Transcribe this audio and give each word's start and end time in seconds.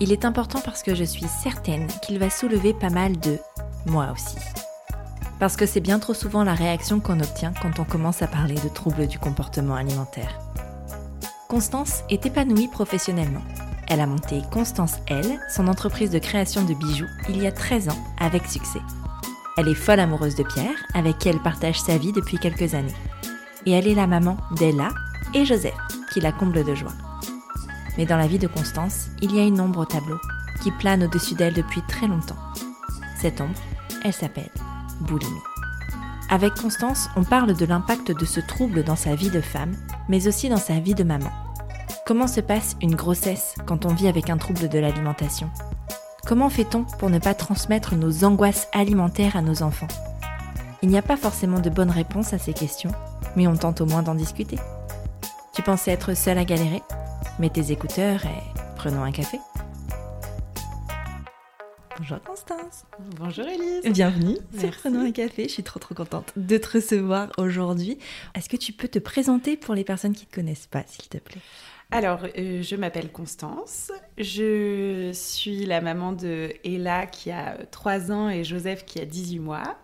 Il 0.00 0.12
est 0.12 0.24
important 0.24 0.60
parce 0.64 0.82
que 0.82 0.94
je 0.94 1.02
suis 1.02 1.26
certaine 1.26 1.88
qu'il 2.02 2.18
va 2.18 2.30
soulever 2.30 2.72
pas 2.72 2.90
mal 2.90 3.18
de 3.18 3.38
moi 3.86 4.12
aussi. 4.12 4.36
Parce 5.40 5.56
que 5.56 5.66
c'est 5.66 5.80
bien 5.80 5.98
trop 5.98 6.14
souvent 6.14 6.44
la 6.44 6.54
réaction 6.54 7.00
qu'on 7.00 7.20
obtient 7.20 7.52
quand 7.60 7.80
on 7.80 7.84
commence 7.84 8.22
à 8.22 8.28
parler 8.28 8.54
de 8.54 8.68
troubles 8.68 9.08
du 9.08 9.18
comportement 9.18 9.74
alimentaire. 9.74 10.38
Constance 11.48 12.02
est 12.10 12.26
épanouie 12.26 12.68
professionnellement. 12.68 13.42
Elle 13.88 14.00
a 14.00 14.06
monté 14.06 14.42
Constance 14.52 14.98
L, 15.08 15.40
son 15.50 15.66
entreprise 15.66 16.10
de 16.10 16.18
création 16.18 16.64
de 16.64 16.74
bijoux, 16.74 17.06
il 17.28 17.42
y 17.42 17.46
a 17.46 17.52
13 17.52 17.88
ans, 17.88 17.98
avec 18.20 18.46
succès. 18.46 18.80
Elle 19.56 19.68
est 19.68 19.74
folle 19.74 20.00
amoureuse 20.00 20.36
de 20.36 20.44
Pierre, 20.44 20.76
avec 20.94 21.18
qui 21.18 21.28
elle 21.28 21.42
partage 21.42 21.80
sa 21.80 21.98
vie 21.98 22.12
depuis 22.12 22.38
quelques 22.38 22.74
années. 22.74 22.94
Et 23.66 23.72
elle 23.72 23.88
est 23.88 23.94
la 23.94 24.06
maman 24.06 24.36
d'Ella 24.56 24.90
et 25.34 25.44
Joseph, 25.44 25.74
qui 26.12 26.20
la 26.20 26.30
comble 26.30 26.64
de 26.64 26.74
joie. 26.74 26.92
Mais 27.98 28.06
dans 28.06 28.16
la 28.16 28.28
vie 28.28 28.38
de 28.38 28.46
Constance, 28.46 29.08
il 29.20 29.34
y 29.34 29.40
a 29.40 29.44
une 29.44 29.60
ombre 29.60 29.80
au 29.80 29.84
tableau 29.84 30.18
qui 30.62 30.70
plane 30.70 31.02
au-dessus 31.02 31.34
d'elle 31.34 31.54
depuis 31.54 31.82
très 31.86 32.06
longtemps. 32.06 32.38
Cette 33.20 33.40
ombre, 33.40 33.58
elle 34.04 34.12
s'appelle 34.12 34.50
boulimie. 35.00 35.42
Avec 36.30 36.54
Constance, 36.54 37.08
on 37.16 37.24
parle 37.24 37.54
de 37.54 37.66
l'impact 37.66 38.12
de 38.12 38.24
ce 38.24 38.40
trouble 38.40 38.84
dans 38.84 38.96
sa 38.96 39.14
vie 39.14 39.30
de 39.30 39.40
femme, 39.40 39.74
mais 40.08 40.28
aussi 40.28 40.48
dans 40.48 40.56
sa 40.56 40.78
vie 40.78 40.94
de 40.94 41.04
maman. 41.04 41.30
Comment 42.06 42.26
se 42.26 42.40
passe 42.40 42.76
une 42.80 42.94
grossesse 42.94 43.54
quand 43.66 43.84
on 43.84 43.94
vit 43.94 44.08
avec 44.08 44.30
un 44.30 44.38
trouble 44.38 44.68
de 44.68 44.78
l'alimentation? 44.78 45.50
Comment 46.26 46.50
fait-on 46.50 46.84
pour 46.84 47.10
ne 47.10 47.18
pas 47.18 47.34
transmettre 47.34 47.96
nos 47.96 48.24
angoisses 48.24 48.68
alimentaires 48.72 49.36
à 49.36 49.42
nos 49.42 49.62
enfants? 49.62 49.88
Il 50.82 50.88
n'y 50.88 50.98
a 50.98 51.02
pas 51.02 51.16
forcément 51.16 51.60
de 51.60 51.70
bonne 51.70 51.90
réponse 51.90 52.32
à 52.32 52.38
ces 52.38 52.52
questions, 52.52 52.92
mais 53.34 53.46
on 53.46 53.56
tente 53.56 53.80
au 53.80 53.86
moins 53.86 54.02
d'en 54.02 54.14
discuter. 54.14 54.58
Tu 55.52 55.62
pensais 55.62 55.90
être 55.90 56.14
seule 56.14 56.38
à 56.38 56.44
galérer? 56.44 56.82
Mets 57.38 57.50
tes 57.50 57.70
écouteurs 57.70 58.24
et 58.24 58.58
prenons 58.74 59.04
un 59.04 59.12
café. 59.12 59.38
Bonjour 61.96 62.20
Constance. 62.24 62.84
Bonjour 63.16 63.44
Elise. 63.46 63.92
Bienvenue 63.92 64.36
sur 64.58 64.70
Prenons 64.72 65.06
un 65.06 65.12
café. 65.12 65.44
Je 65.44 65.52
suis 65.52 65.62
trop 65.62 65.78
trop 65.78 65.94
contente 65.94 66.32
de 66.36 66.58
te 66.58 66.78
recevoir 66.78 67.30
aujourd'hui. 67.38 67.98
Est-ce 68.34 68.48
que 68.48 68.56
tu 68.56 68.72
peux 68.72 68.88
te 68.88 68.98
présenter 68.98 69.56
pour 69.56 69.76
les 69.76 69.84
personnes 69.84 70.14
qui 70.14 70.24
ne 70.24 70.30
te 70.30 70.34
connaissent 70.34 70.66
pas, 70.66 70.82
s'il 70.88 71.08
te 71.08 71.18
plaît? 71.18 71.40
Alors, 71.90 72.26
euh, 72.36 72.62
je 72.62 72.76
m'appelle 72.76 73.10
Constance. 73.10 73.90
Je 74.18 75.10
suis 75.14 75.64
la 75.64 75.80
maman 75.80 76.12
de 76.12 76.52
Ella 76.62 77.06
qui 77.06 77.30
a 77.30 77.56
3 77.70 78.12
ans 78.12 78.28
et 78.28 78.44
Joseph 78.44 78.84
qui 78.84 79.00
a 79.00 79.06
18 79.06 79.38
mois. 79.38 79.78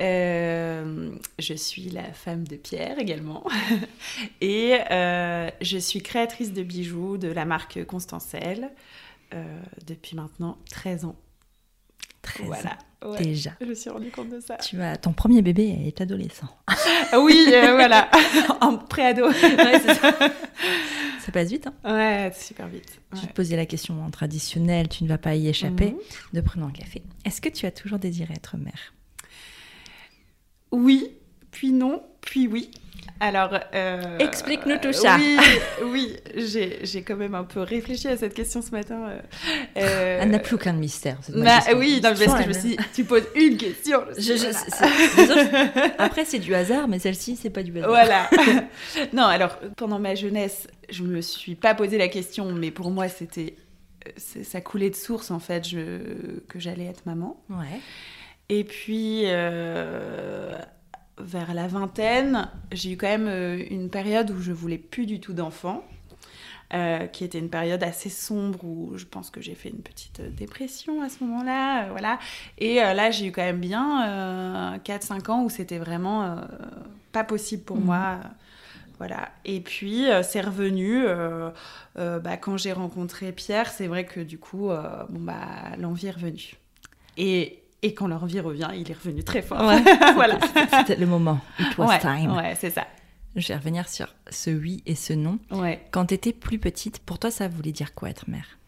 Euh, 0.00 1.10
je 1.40 1.54
suis 1.54 1.90
la 1.90 2.12
femme 2.12 2.46
de 2.46 2.54
Pierre 2.54 3.00
également. 3.00 3.44
et 4.40 4.78
euh, 4.92 5.50
je 5.60 5.78
suis 5.78 6.00
créatrice 6.00 6.52
de 6.52 6.62
bijoux 6.62 7.18
de 7.18 7.28
la 7.28 7.44
marque 7.44 7.84
Constancelle 7.86 8.70
depuis 9.86 10.14
maintenant 10.14 10.58
13 10.70 11.06
ans. 11.06 11.16
13 12.20 12.46
voilà. 12.46 12.70
ans. 13.02 13.16
Déjà. 13.18 13.50
Je 13.60 13.66
me 13.66 13.74
suis 13.74 13.90
rendu 13.90 14.10
compte 14.10 14.28
de 14.28 14.40
ça. 14.40 14.56
Tu 14.58 14.80
as 14.80 14.96
ton 14.96 15.12
premier 15.12 15.42
bébé 15.42 15.76
est 15.86 16.00
adolescent. 16.00 16.46
oui, 17.18 17.46
voilà, 17.48 18.08
en 18.60 18.76
préado. 18.76 19.26
Ouais, 19.28 19.32
ça. 21.22 21.32
Passe 21.32 21.50
vite. 21.50 21.68
Hein 21.84 21.94
ouais, 21.94 22.32
super 22.38 22.68
vite. 22.68 23.00
Je 23.14 23.26
te 23.26 23.32
posais 23.32 23.56
la 23.56 23.66
question 23.66 24.10
traditionnelle, 24.10 24.88
tu 24.88 25.04
ne 25.04 25.08
vas 25.08 25.18
pas 25.18 25.34
y 25.34 25.48
échapper, 25.48 25.92
mhm. 25.92 25.98
de 26.32 26.40
prendre 26.40 26.66
un 26.66 26.70
café. 26.70 27.02
Est-ce 27.24 27.40
que 27.40 27.48
tu 27.48 27.66
as 27.66 27.70
toujours 27.70 27.98
désiré 27.98 28.34
être 28.34 28.56
mère? 28.56 28.94
Oui, 30.70 31.10
puis 31.50 31.72
non, 31.72 32.02
puis 32.22 32.48
oui. 32.48 32.70
Alors, 33.20 33.56
euh, 33.72 34.18
explique-nous 34.18 34.78
tout 34.78 34.92
ça. 34.92 35.16
Oui, 35.16 35.38
oui 35.84 36.16
j'ai 36.34 37.02
quand 37.02 37.14
même 37.14 37.36
un 37.36 37.44
peu 37.44 37.60
réfléchi 37.60 38.08
à 38.08 38.16
cette 38.16 38.34
question 38.34 38.62
ce 38.62 38.72
matin. 38.72 39.00
Euh, 39.06 39.18
euh 39.76 40.18
Elle 40.22 40.30
n'a 40.30 40.40
plus 40.40 40.56
aucun 40.56 40.72
mystère. 40.72 41.18
Bah, 41.28 41.60
oui, 41.76 42.00
parce 42.02 42.18
que 42.18 42.42
je 42.42 42.48
me 42.48 42.52
suis 42.52 42.68
dit, 42.70 42.76
tu 42.92 43.04
poses 43.04 43.28
une 43.36 43.56
question. 43.56 44.00
Après, 45.98 46.24
c'est 46.24 46.40
du 46.40 46.52
hasard, 46.52 46.88
mais 46.88 46.98
celle-ci, 46.98 47.36
c'est 47.36 47.50
pas 47.50 47.62
du 47.62 47.76
hasard. 47.78 47.90
Voilà. 47.90 48.28
non, 49.12 49.24
alors, 49.24 49.56
pendant 49.76 50.00
ma 50.00 50.16
jeunesse, 50.16 50.66
je 50.90 51.04
me 51.04 51.20
suis 51.20 51.54
pas 51.54 51.76
posé 51.76 51.98
la 51.98 52.08
question, 52.08 52.50
mais 52.50 52.72
pour 52.72 52.90
moi, 52.90 53.08
c'était 53.08 53.54
ça 54.16 54.60
coulait 54.60 54.90
de 54.90 54.96
source 54.96 55.30
en 55.30 55.38
fait 55.38 55.68
je, 55.68 56.40
que 56.48 56.58
j'allais 56.58 56.86
être 56.86 57.06
maman. 57.06 57.40
Ouais. 57.50 57.80
Et 58.48 58.64
puis 58.64 59.22
euh, 59.26 60.52
vers 61.18 61.54
la 61.54 61.66
vingtaine, 61.66 62.48
j'ai 62.72 62.92
eu 62.92 62.96
quand 62.96 63.08
même 63.08 63.28
euh, 63.28 63.62
une 63.70 63.90
période 63.90 64.30
où 64.30 64.40
je 64.40 64.52
voulais 64.52 64.78
plus 64.78 65.06
du 65.06 65.20
tout 65.20 65.32
d'enfants. 65.32 65.84
Euh, 66.74 67.06
qui 67.06 67.22
était 67.22 67.38
une 67.38 67.50
période 67.50 67.82
assez 67.82 68.08
sombre 68.08 68.64
où 68.64 68.96
je 68.96 69.04
pense 69.04 69.28
que 69.28 69.42
j'ai 69.42 69.54
fait 69.54 69.68
une 69.68 69.82
petite 69.82 70.20
euh, 70.20 70.30
dépression 70.30 71.02
à 71.02 71.10
ce 71.10 71.22
moment-là, 71.22 71.90
voilà. 71.90 72.18
Et 72.56 72.76
là, 72.76 73.10
j'ai 73.10 73.26
eu 73.26 73.32
quand 73.32 73.42
même 73.42 73.60
bien 73.60 74.78
4-5 74.82 75.30
ans 75.30 75.42
où 75.44 75.50
c'était 75.50 75.76
vraiment 75.76 76.38
pas 77.12 77.24
possible 77.24 77.62
pour 77.62 77.76
mhm. 77.76 77.84
moi, 77.84 78.20
voilà. 78.96 79.28
Et 79.44 79.60
puis 79.60 80.06
c'est 80.22 80.40
revenu 80.40 81.04
bah, 81.94 82.36
quand 82.38 82.56
j'ai 82.56 82.72
rencontré 82.72 83.32
Pierre. 83.32 83.70
C'est 83.70 83.86
vrai 83.86 84.06
que 84.06 84.20
du 84.20 84.38
coup, 84.38 84.68
bon 84.68 85.20
bah 85.20 85.76
l'envie 85.76 86.06
est 86.06 86.12
revenue. 86.12 86.54
Et 87.18 87.61
et 87.82 87.94
quand 87.94 88.06
l'envie 88.06 88.40
revient, 88.40 88.68
il 88.76 88.90
est 88.90 88.94
revenu 88.94 89.24
très 89.24 89.42
fort. 89.42 89.60
voilà. 90.14 90.38
C'était 90.78 90.96
le 90.96 91.06
moment. 91.06 91.40
It 91.58 91.76
was 91.78 91.98
time. 91.98 92.32
Ouais, 92.36 92.56
c'est 92.58 92.70
ça. 92.70 92.86
Je 93.34 93.48
vais 93.48 93.56
revenir 93.56 93.88
sur 93.88 94.14
ce 94.30 94.50
oui 94.50 94.82
et 94.86 94.94
ce 94.94 95.12
non. 95.12 95.38
Ouais. 95.50 95.84
Quand 95.90 96.06
tu 96.06 96.14
étais 96.14 96.32
plus 96.32 96.58
petite, 96.58 96.98
pour 97.00 97.18
toi, 97.18 97.30
ça 97.30 97.48
voulait 97.48 97.72
dire 97.72 97.94
quoi 97.94 98.10
être 98.10 98.28
mère? 98.28 98.58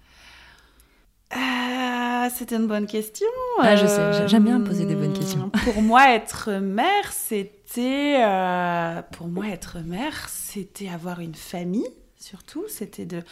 Ah, 1.30 2.28
C'était 2.34 2.56
une 2.56 2.66
bonne 2.66 2.86
question. 2.86 3.26
Ah, 3.60 3.76
je 3.76 3.86
sais, 3.86 4.28
j'aime 4.28 4.44
bien 4.44 4.60
poser 4.60 4.86
des 4.86 4.94
bonnes 4.94 5.12
questions. 5.12 5.50
Pour 5.64 5.82
moi, 5.82 6.14
être 6.14 6.52
mère, 6.52 7.12
c'était. 7.12 8.22
Euh, 8.24 9.02
pour 9.12 9.28
moi, 9.28 9.48
être 9.48 9.78
mère, 9.80 10.28
c'était 10.28 10.88
avoir 10.88 11.20
une 11.20 11.34
famille, 11.34 11.88
surtout. 12.16 12.64
C'était 12.68 13.04
de 13.04 13.22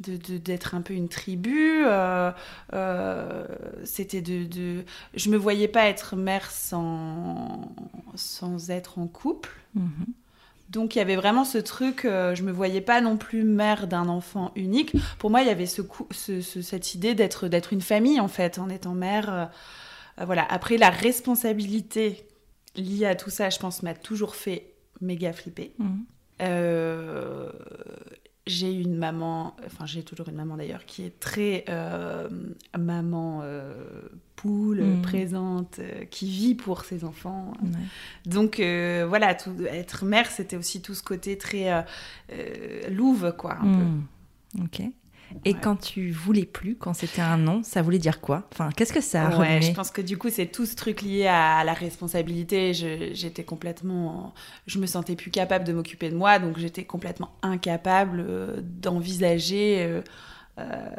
d'être 0.00 0.74
un 0.74 0.80
peu 0.80 0.94
une 0.94 1.08
tribu. 1.08 1.84
Euh, 1.86 2.30
euh, 2.72 3.44
c'était 3.84 4.22
de, 4.22 4.44
de, 4.44 4.84
Je 5.14 5.30
me 5.30 5.36
voyais 5.36 5.68
pas 5.68 5.86
être 5.88 6.16
mère 6.16 6.50
sans, 6.50 7.72
sans 8.14 8.70
être 8.70 8.98
en 8.98 9.06
couple. 9.06 9.50
Mhm. 9.74 10.06
Donc 10.70 10.94
il 10.94 10.98
y 10.98 11.02
avait 11.02 11.16
vraiment 11.16 11.44
ce 11.44 11.58
truc, 11.58 12.04
euh, 12.04 12.34
je 12.36 12.44
me 12.44 12.52
voyais 12.52 12.80
pas 12.80 13.00
non 13.00 13.16
plus 13.16 13.42
mère 13.42 13.88
d'un 13.88 14.08
enfant 14.08 14.52
unique. 14.54 14.94
Pour 15.18 15.28
moi, 15.28 15.42
il 15.42 15.48
y 15.48 15.50
avait 15.50 15.66
ce, 15.66 15.82
ce, 16.12 16.40
cette 16.40 16.94
idée 16.94 17.14
d'être 17.14 17.48
d'être 17.48 17.72
une 17.72 17.80
famille 17.80 18.20
en 18.20 18.28
fait, 18.28 18.58
en 18.60 18.68
étant 18.68 18.94
mère. 18.94 19.50
voilà. 20.16 20.46
Après, 20.48 20.76
la 20.76 20.90
responsabilité 20.90 22.24
liée 22.76 23.06
à 23.06 23.16
tout 23.16 23.30
ça, 23.30 23.50
je 23.50 23.58
pense, 23.58 23.82
m'a 23.82 23.94
toujours 23.94 24.36
fait 24.36 24.74
méga 25.00 25.32
flipper. 25.32 25.74
Mhm 25.78 26.04
j'ai 28.46 28.72
une 28.72 28.96
maman, 28.96 29.54
enfin 29.66 29.86
j'ai 29.86 30.02
toujours 30.02 30.28
une 30.28 30.36
maman 30.36 30.56
d'ailleurs, 30.56 30.84
qui 30.86 31.04
est 31.04 31.20
très 31.20 31.64
euh, 31.68 32.28
maman 32.78 33.40
euh, 33.42 33.72
poule, 34.36 34.82
mm. 34.82 35.02
présente, 35.02 35.78
euh, 35.78 36.04
qui 36.06 36.30
vit 36.30 36.54
pour 36.54 36.84
ses 36.84 37.04
enfants. 37.04 37.52
Donc 38.26 38.56
voilà, 38.56 39.34
tout, 39.34 39.54
être 39.66 40.04
mère, 40.04 40.30
c'était 40.30 40.56
aussi 40.56 40.82
tout 40.82 40.94
ce 40.94 41.02
côté 41.02 41.38
très 41.38 41.84
louve, 42.90 43.34
quoi, 43.36 43.58
un 43.60 43.66
mm. 43.66 44.06
Ok. 44.64 44.82
Et 45.44 45.54
quand 45.54 45.76
tu 45.76 46.10
voulais 46.10 46.44
plus, 46.44 46.76
quand 46.76 46.94
c'était 46.94 47.22
un 47.22 47.38
non, 47.38 47.62
ça 47.62 47.82
voulait 47.82 47.98
dire 47.98 48.20
quoi? 48.20 48.48
Enfin, 48.52 48.70
qu'est-ce 48.76 48.92
que 48.92 49.00
ça 49.00 49.28
a 49.28 49.38
Ouais, 49.38 49.62
je 49.62 49.72
pense 49.72 49.90
que 49.90 50.00
du 50.00 50.18
coup, 50.18 50.28
c'est 50.30 50.46
tout 50.46 50.66
ce 50.66 50.74
truc 50.74 51.02
lié 51.02 51.26
à 51.26 51.64
la 51.64 51.72
responsabilité. 51.72 52.74
J'étais 52.74 53.44
complètement, 53.44 54.34
je 54.66 54.78
me 54.78 54.86
sentais 54.86 55.16
plus 55.16 55.30
capable 55.30 55.64
de 55.64 55.72
m'occuper 55.72 56.10
de 56.10 56.16
moi, 56.16 56.38
donc 56.38 56.58
j'étais 56.58 56.84
complètement 56.84 57.30
incapable 57.42 58.24
euh, 58.26 58.60
d'envisager 58.62 59.82
euh, 59.82 60.02
euh, 60.58 60.90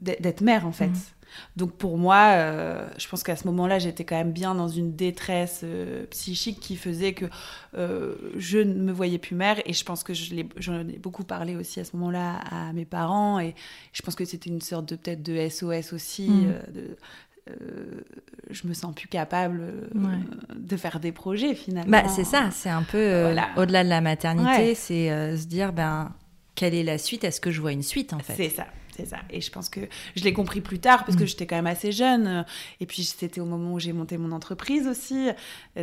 d'être 0.00 0.40
mère 0.40 0.66
en 0.66 0.72
fait. 0.72 0.88
Mmh. 0.88 1.19
Donc 1.56 1.72
pour 1.76 1.98
moi, 1.98 2.32
euh, 2.34 2.88
je 2.98 3.08
pense 3.08 3.22
qu'à 3.22 3.36
ce 3.36 3.46
moment-là, 3.48 3.78
j'étais 3.78 4.04
quand 4.04 4.16
même 4.16 4.32
bien 4.32 4.54
dans 4.54 4.68
une 4.68 4.94
détresse 4.96 5.60
euh, 5.64 6.04
psychique 6.06 6.60
qui 6.60 6.76
faisait 6.76 7.12
que 7.12 7.26
euh, 7.76 8.14
je 8.36 8.58
ne 8.58 8.74
me 8.74 8.92
voyais 8.92 9.18
plus 9.18 9.34
mère. 9.36 9.56
Et 9.66 9.72
je 9.72 9.84
pense 9.84 10.02
que 10.02 10.14
je 10.14 10.34
j'en 10.56 10.80
ai 10.80 10.98
beaucoup 10.98 11.24
parlé 11.24 11.56
aussi 11.56 11.80
à 11.80 11.84
ce 11.84 11.96
moment-là 11.96 12.36
à 12.50 12.72
mes 12.72 12.84
parents. 12.84 13.38
Et 13.40 13.54
je 13.92 14.02
pense 14.02 14.14
que 14.14 14.24
c'était 14.24 14.50
une 14.50 14.60
sorte 14.60 14.88
de 14.88 14.96
peut-être 14.96 15.22
de 15.22 15.48
SOS 15.48 15.92
aussi. 15.92 16.28
Mm. 16.28 16.54
de, 16.74 16.96
je 18.50 18.66
me 18.68 18.74
sens 18.74 18.94
plus 18.94 19.08
capable 19.08 19.90
de 20.54 20.76
faire 20.76 21.00
des 21.00 21.10
projets 21.10 21.54
finalement. 21.54 21.90
Bah, 21.90 22.08
c'est 22.08 22.24
ça, 22.24 22.50
c'est 22.52 22.68
un 22.68 22.82
peu 22.84 23.22
Voilà. 23.22 23.48
au-delà 23.56 23.82
de 23.82 23.88
la 23.88 24.00
maternité, 24.00 24.50
Ouais. 24.68 24.74
c'est 24.74 25.36
se 25.36 25.46
dire 25.46 25.72
ben 25.72 26.12
quelle 26.54 26.74
est 26.74 26.84
la 26.84 26.98
suite? 26.98 27.24
Est-ce 27.24 27.40
que 27.40 27.50
je 27.50 27.60
vois 27.60 27.72
une 27.72 27.82
suite 27.82 28.12
en 28.12 28.18
fait? 28.20 28.34
C'est 28.36 28.50
ça, 28.50 28.66
c'est 28.96 29.06
ça. 29.06 29.18
Et 29.30 29.40
je 29.40 29.50
pense 29.50 29.68
que 29.68 29.80
je 30.16 30.24
l'ai 30.24 30.32
compris 30.32 30.60
plus 30.60 30.78
tard 30.78 31.04
parce 31.04 31.16
que 31.16 31.24
Mm. 31.24 31.26
j'étais 31.28 31.46
quand 31.46 31.56
même 31.56 31.66
assez 31.66 31.92
jeune. 31.92 32.26
euh, 32.26 32.42
Et 32.80 32.86
puis 32.86 33.04
c'était 33.04 33.40
au 33.40 33.44
moment 33.46 33.74
où 33.74 33.78
j'ai 33.78 33.92
monté 33.92 34.18
mon 34.18 34.32
entreprise 34.32 34.86
aussi. 34.86 35.28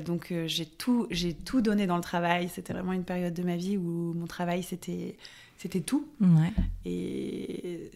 Donc 0.05 0.31
euh, 0.31 0.45
j'ai 0.47 0.65
tout, 0.65 1.07
j'ai 1.11 1.33
tout 1.33 1.61
donné 1.61 1.87
dans 1.87 1.95
le 1.95 2.01
travail. 2.01 2.49
C'était 2.53 2.73
vraiment 2.73 2.93
une 2.93 3.03
période 3.05 3.33
de 3.33 3.43
ma 3.43 3.55
vie 3.55 3.77
où 3.77 4.13
mon 4.15 4.27
travail 4.27 4.63
c'était, 4.63 5.17
c'était 5.57 5.81
tout. 5.81 6.07
Ouais. 6.21 6.51
Et 6.85 7.91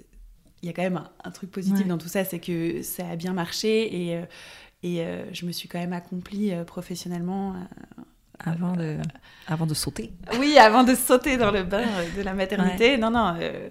il 0.64 0.68
y 0.68 0.70
a 0.70 0.74
quand 0.74 0.84
même 0.84 0.98
un, 0.98 1.10
un 1.24 1.32
truc 1.32 1.52
positif 1.52 1.82
Ouais. 1.82 1.88
dans 1.88 1.98
tout 1.98 2.08
ça, 2.10 2.24
c'est 2.24 2.40
que 2.40 2.82
ça 2.84 3.08
a 3.10 3.16
bien 3.16 3.34
marché 3.34 4.10
et, 4.10 4.18
euh, 4.18 4.26
et 4.84 5.04
je 5.34 5.46
me 5.46 5.52
suis 5.52 5.68
quand 5.70 5.80
même 5.80 5.94
accomplie 5.94 6.52
professionnellement. 6.66 7.56
Avant 8.44 8.74
de, 8.76 8.98
avant 9.46 9.68
de 9.68 9.76
sauter. 9.76 10.12
oui, 10.40 10.58
avant 10.58 10.84
de 10.84 10.96
sauter 10.96 11.38
dans 11.38 11.52
le 11.52 11.62
bain 11.62 11.86
de 12.18 12.22
la 12.24 12.34
maternité. 12.34 12.98
Non, 12.98 13.12
non. 13.12 13.36
euh, 13.40 13.70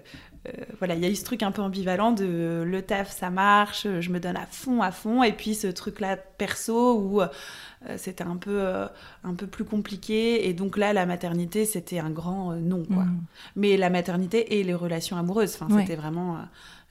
voilà, 0.79 0.95
il 0.95 1.01
y 1.01 1.05
a 1.05 1.09
eu 1.09 1.15
ce 1.15 1.23
truc 1.23 1.43
un 1.43 1.51
peu 1.51 1.61
ambivalent 1.61 2.11
de 2.11 2.25
euh, 2.25 2.65
le 2.65 2.81
taf, 2.81 3.11
ça 3.15 3.29
marche, 3.29 3.85
euh, 3.85 4.01
je 4.01 4.09
me 4.09 4.19
donne 4.19 4.35
à 4.37 4.45
fond, 4.47 4.81
à 4.81 4.91
fond, 4.91 5.21
et 5.21 5.33
puis 5.33 5.53
ce 5.53 5.67
truc-là 5.67 6.17
perso 6.17 6.97
où 6.99 7.21
euh, 7.21 7.27
c'était 7.97 8.23
un 8.23 8.37
peu, 8.37 8.59
euh, 8.59 8.87
un 9.23 9.35
peu 9.35 9.45
plus 9.45 9.65
compliqué, 9.65 10.47
et 10.49 10.53
donc 10.53 10.77
là, 10.77 10.93
la 10.93 11.05
maternité, 11.05 11.65
c'était 11.65 11.99
un 11.99 12.09
grand 12.09 12.53
euh, 12.53 12.55
non, 12.55 12.83
quoi. 12.85 13.03
Mm. 13.05 13.21
Mais 13.55 13.77
la 13.77 13.89
maternité 13.91 14.59
et 14.59 14.63
les 14.63 14.73
relations 14.73 15.15
amoureuses, 15.17 15.55
enfin, 15.59 15.71
Ouais. 15.73 15.81
c'était 15.83 15.95
vraiment, 15.95 16.37
euh, 16.37 16.39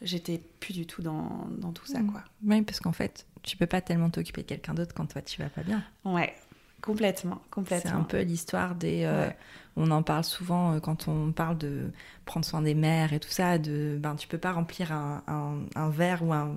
j'étais 0.03 0.41
plus 0.61 0.73
du 0.75 0.87
tout 0.87 1.03
dans, 1.03 1.49
dans 1.59 1.73
tout 1.73 1.87
ça, 1.87 1.99
Mm. 2.01 2.13
quoi. 2.13 2.23
Oui, 2.47 2.63
parce 2.63 2.79
qu'en 2.79 2.93
fait, 2.93 3.27
tu 3.43 3.57
peux 3.57 3.67
pas 3.67 3.81
tellement 3.81 4.11
t'occuper 4.11 4.43
de 4.43 4.47
quelqu'un 4.47 4.75
d'autre 4.75 4.95
quand 4.95 5.07
toi 5.07 5.23
tu 5.23 5.43
vas 5.43 5.49
pas 5.49 5.63
bien. 5.63 5.83
Ouais, 6.05 6.35
complètement, 6.83 7.41
C'est 7.45 7.51
complètement. 7.51 8.01
un 8.01 8.05
peu 8.05 8.21
l'histoire 8.23 8.75
des. 8.77 9.03
euh, 9.05 9.27
Ouais. 9.29 9.37
On 9.77 9.91
en 9.93 10.03
parle 10.03 10.25
souvent 10.25 10.73
euh, 10.75 10.81
quand 10.81 11.09
on 11.09 11.33
parle 11.33 11.57
de 11.57 11.91
prendre 12.27 12.45
soin 12.45 12.61
des 12.61 12.75
mères 12.75 13.13
et 13.13 13.21
tout 13.21 13.31
ça. 13.31 13.57
De, 13.59 13.97
ben, 14.01 14.15
tu 14.17 14.27
peux 14.29 14.37
pas 14.39 14.53
remplir 14.53 14.93
un, 14.93 15.23
un- 15.27 15.59
un 15.77 15.89
verre 15.89 16.23
ou 16.25 16.33
un, 16.33 16.57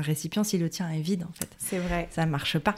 récipient 0.00 0.42
si 0.42 0.58
le 0.58 0.68
tien 0.70 0.90
est 0.90 1.00
vide 1.00 1.24
en 1.28 1.32
fait. 1.32 1.48
C'est 1.58 1.78
vrai. 1.78 2.08
Ça 2.10 2.26
marche 2.26 2.58
pas. 2.58 2.74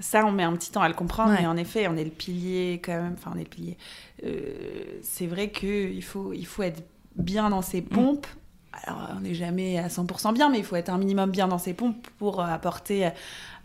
Ça, 0.00 0.24
on 0.26 0.32
met 0.32 0.42
un 0.42 0.52
petit 0.54 0.70
temps 0.72 0.82
à 0.82 0.88
le 0.88 0.94
comprendre, 0.94 1.30
Ouais. 1.30 1.38
mais 1.40 1.46
en 1.46 1.56
effet, 1.56 1.86
on 1.88 1.96
est 1.96 2.04
le 2.04 2.10
pilier 2.10 2.80
quand 2.84 2.92
même. 3.00 3.14
Enfin, 3.14 3.32
on 3.34 3.38
est 3.38 3.44
le 3.44 3.48
pilier. 3.48 3.78
Euh, 4.24 4.98
c'est 5.02 5.26
vrai 5.26 5.50
qu'il 5.50 6.02
faut, 6.02 6.32
il 6.32 6.46
faut 6.46 6.62
être 6.62 6.82
bien 7.16 7.50
dans 7.50 7.60
Mm. 7.60 7.62
ses 7.62 7.82
pompes. 7.82 8.26
Alors, 8.72 9.10
on 9.16 9.20
n'est 9.20 9.34
jamais 9.34 9.78
à 9.78 9.88
100% 9.88 10.32
bien, 10.32 10.48
mais 10.48 10.58
il 10.58 10.64
faut 10.64 10.76
être 10.76 10.90
un 10.90 10.98
minimum 10.98 11.30
bien 11.30 11.48
dans 11.48 11.58
ses 11.58 11.74
pompes 11.74 12.06
pour 12.18 12.40
apporter 12.40 13.10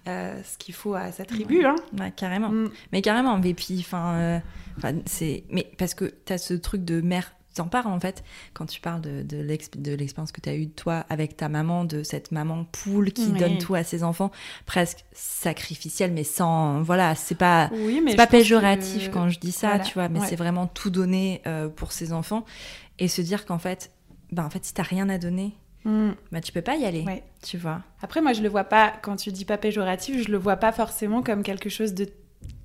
euh, 0.08 0.40
ce 0.44 0.58
qu'il 0.58 0.74
faut 0.76 0.94
à 0.96 1.12
sa 1.12 1.26
tribu. 1.26 1.66
Hein. 1.66 1.76
Ouais, 2.00 2.12
carrément. 2.16 2.50
Mm. 2.50 2.70
Mais 2.92 3.02
carrément, 3.02 3.38
mais 3.38 3.54
puis, 3.54 3.78
enfin, 3.80 4.14
euh, 4.16 4.40
c'est, 5.06 5.44
mais 5.50 5.70
parce 5.78 5.94
que 5.94 6.14
tu 6.26 6.34
as 6.34 6.38
ce 6.38 6.54
truc 6.54 6.84
de 6.86 7.02
mère, 7.02 7.32
t'en 7.56 7.68
parles 7.68 7.88
en 7.92 8.00
fait, 8.02 8.24
quand 8.54 8.66
tu 8.66 8.82
parles 8.82 9.00
de, 9.00 9.22
de, 9.24 9.38
l'ex- 9.38 9.70
de 9.78 9.94
l'expérience 9.94 10.34
que 10.34 10.42
tu 10.42 10.50
as 10.50 10.56
eue 10.56 10.68
toi 10.68 11.06
avec 11.10 11.38
ta 11.38 11.48
maman, 11.48 11.86
de 11.86 12.04
cette 12.04 12.32
maman 12.34 12.66
poule 12.66 13.14
qui 13.14 13.28
Oui. 13.32 13.40
donne 13.40 13.58
tout 13.58 13.76
à 13.76 13.84
ses 13.86 14.04
enfants, 14.04 14.30
presque 14.66 15.06
sacrificielle, 15.14 16.12
mais 16.12 16.26
sans, 16.26 16.82
voilà, 16.82 17.16
c'est 17.16 17.36
pas, 17.36 17.70
Oui, 17.74 18.02
mais 18.04 18.12
c'est 18.12 18.18
pas 18.18 18.28
péjoratif 18.28 19.08
que- 19.10 19.14
quand 19.14 19.30
je 19.30 19.40
dis 19.40 19.54
ça, 19.54 19.70
voilà, 19.70 19.84
tu 19.86 19.94
vois, 19.94 20.10
mais 20.10 20.20
ouais. 20.20 20.28
c'est 20.28 20.36
vraiment 20.36 20.68
tout 20.68 20.90
donner 20.90 21.42
euh, 21.48 21.70
pour 21.70 21.94
ses 21.94 22.12
enfants 22.14 22.44
et 23.00 23.08
se 23.08 23.22
dire 23.22 23.46
qu'en 23.46 23.58
fait, 23.60 23.92
ben 24.32 24.44
en 24.46 24.50
fait, 24.50 24.66
si 24.66 24.74
t'as 24.74 24.84
rien 24.84 25.08
à 25.10 25.18
donner, 25.18 25.54
Mm. 25.86 26.12
bah 26.32 26.42
tu 26.42 26.52
peux 26.52 26.62
pas 26.64 26.76
y 26.76 26.84
aller, 26.86 27.04
Ouais. 27.04 27.24
tu 27.44 27.58
vois. 27.58 27.82
Après, 28.02 28.20
moi, 28.22 28.34
je 28.34 28.42
le 28.42 28.50
vois 28.50 28.64
pas, 28.64 28.92
quand 29.04 29.16
tu 29.16 29.32
dis 29.32 29.46
pas 29.46 29.58
péjoratif, 29.58 30.26
je 30.26 30.32
le 30.32 30.38
vois 30.38 30.58
pas 30.58 30.72
forcément 30.72 31.22
comme 31.22 31.44
quelque 31.44 31.70
chose 31.70 31.94
de 31.94 32.08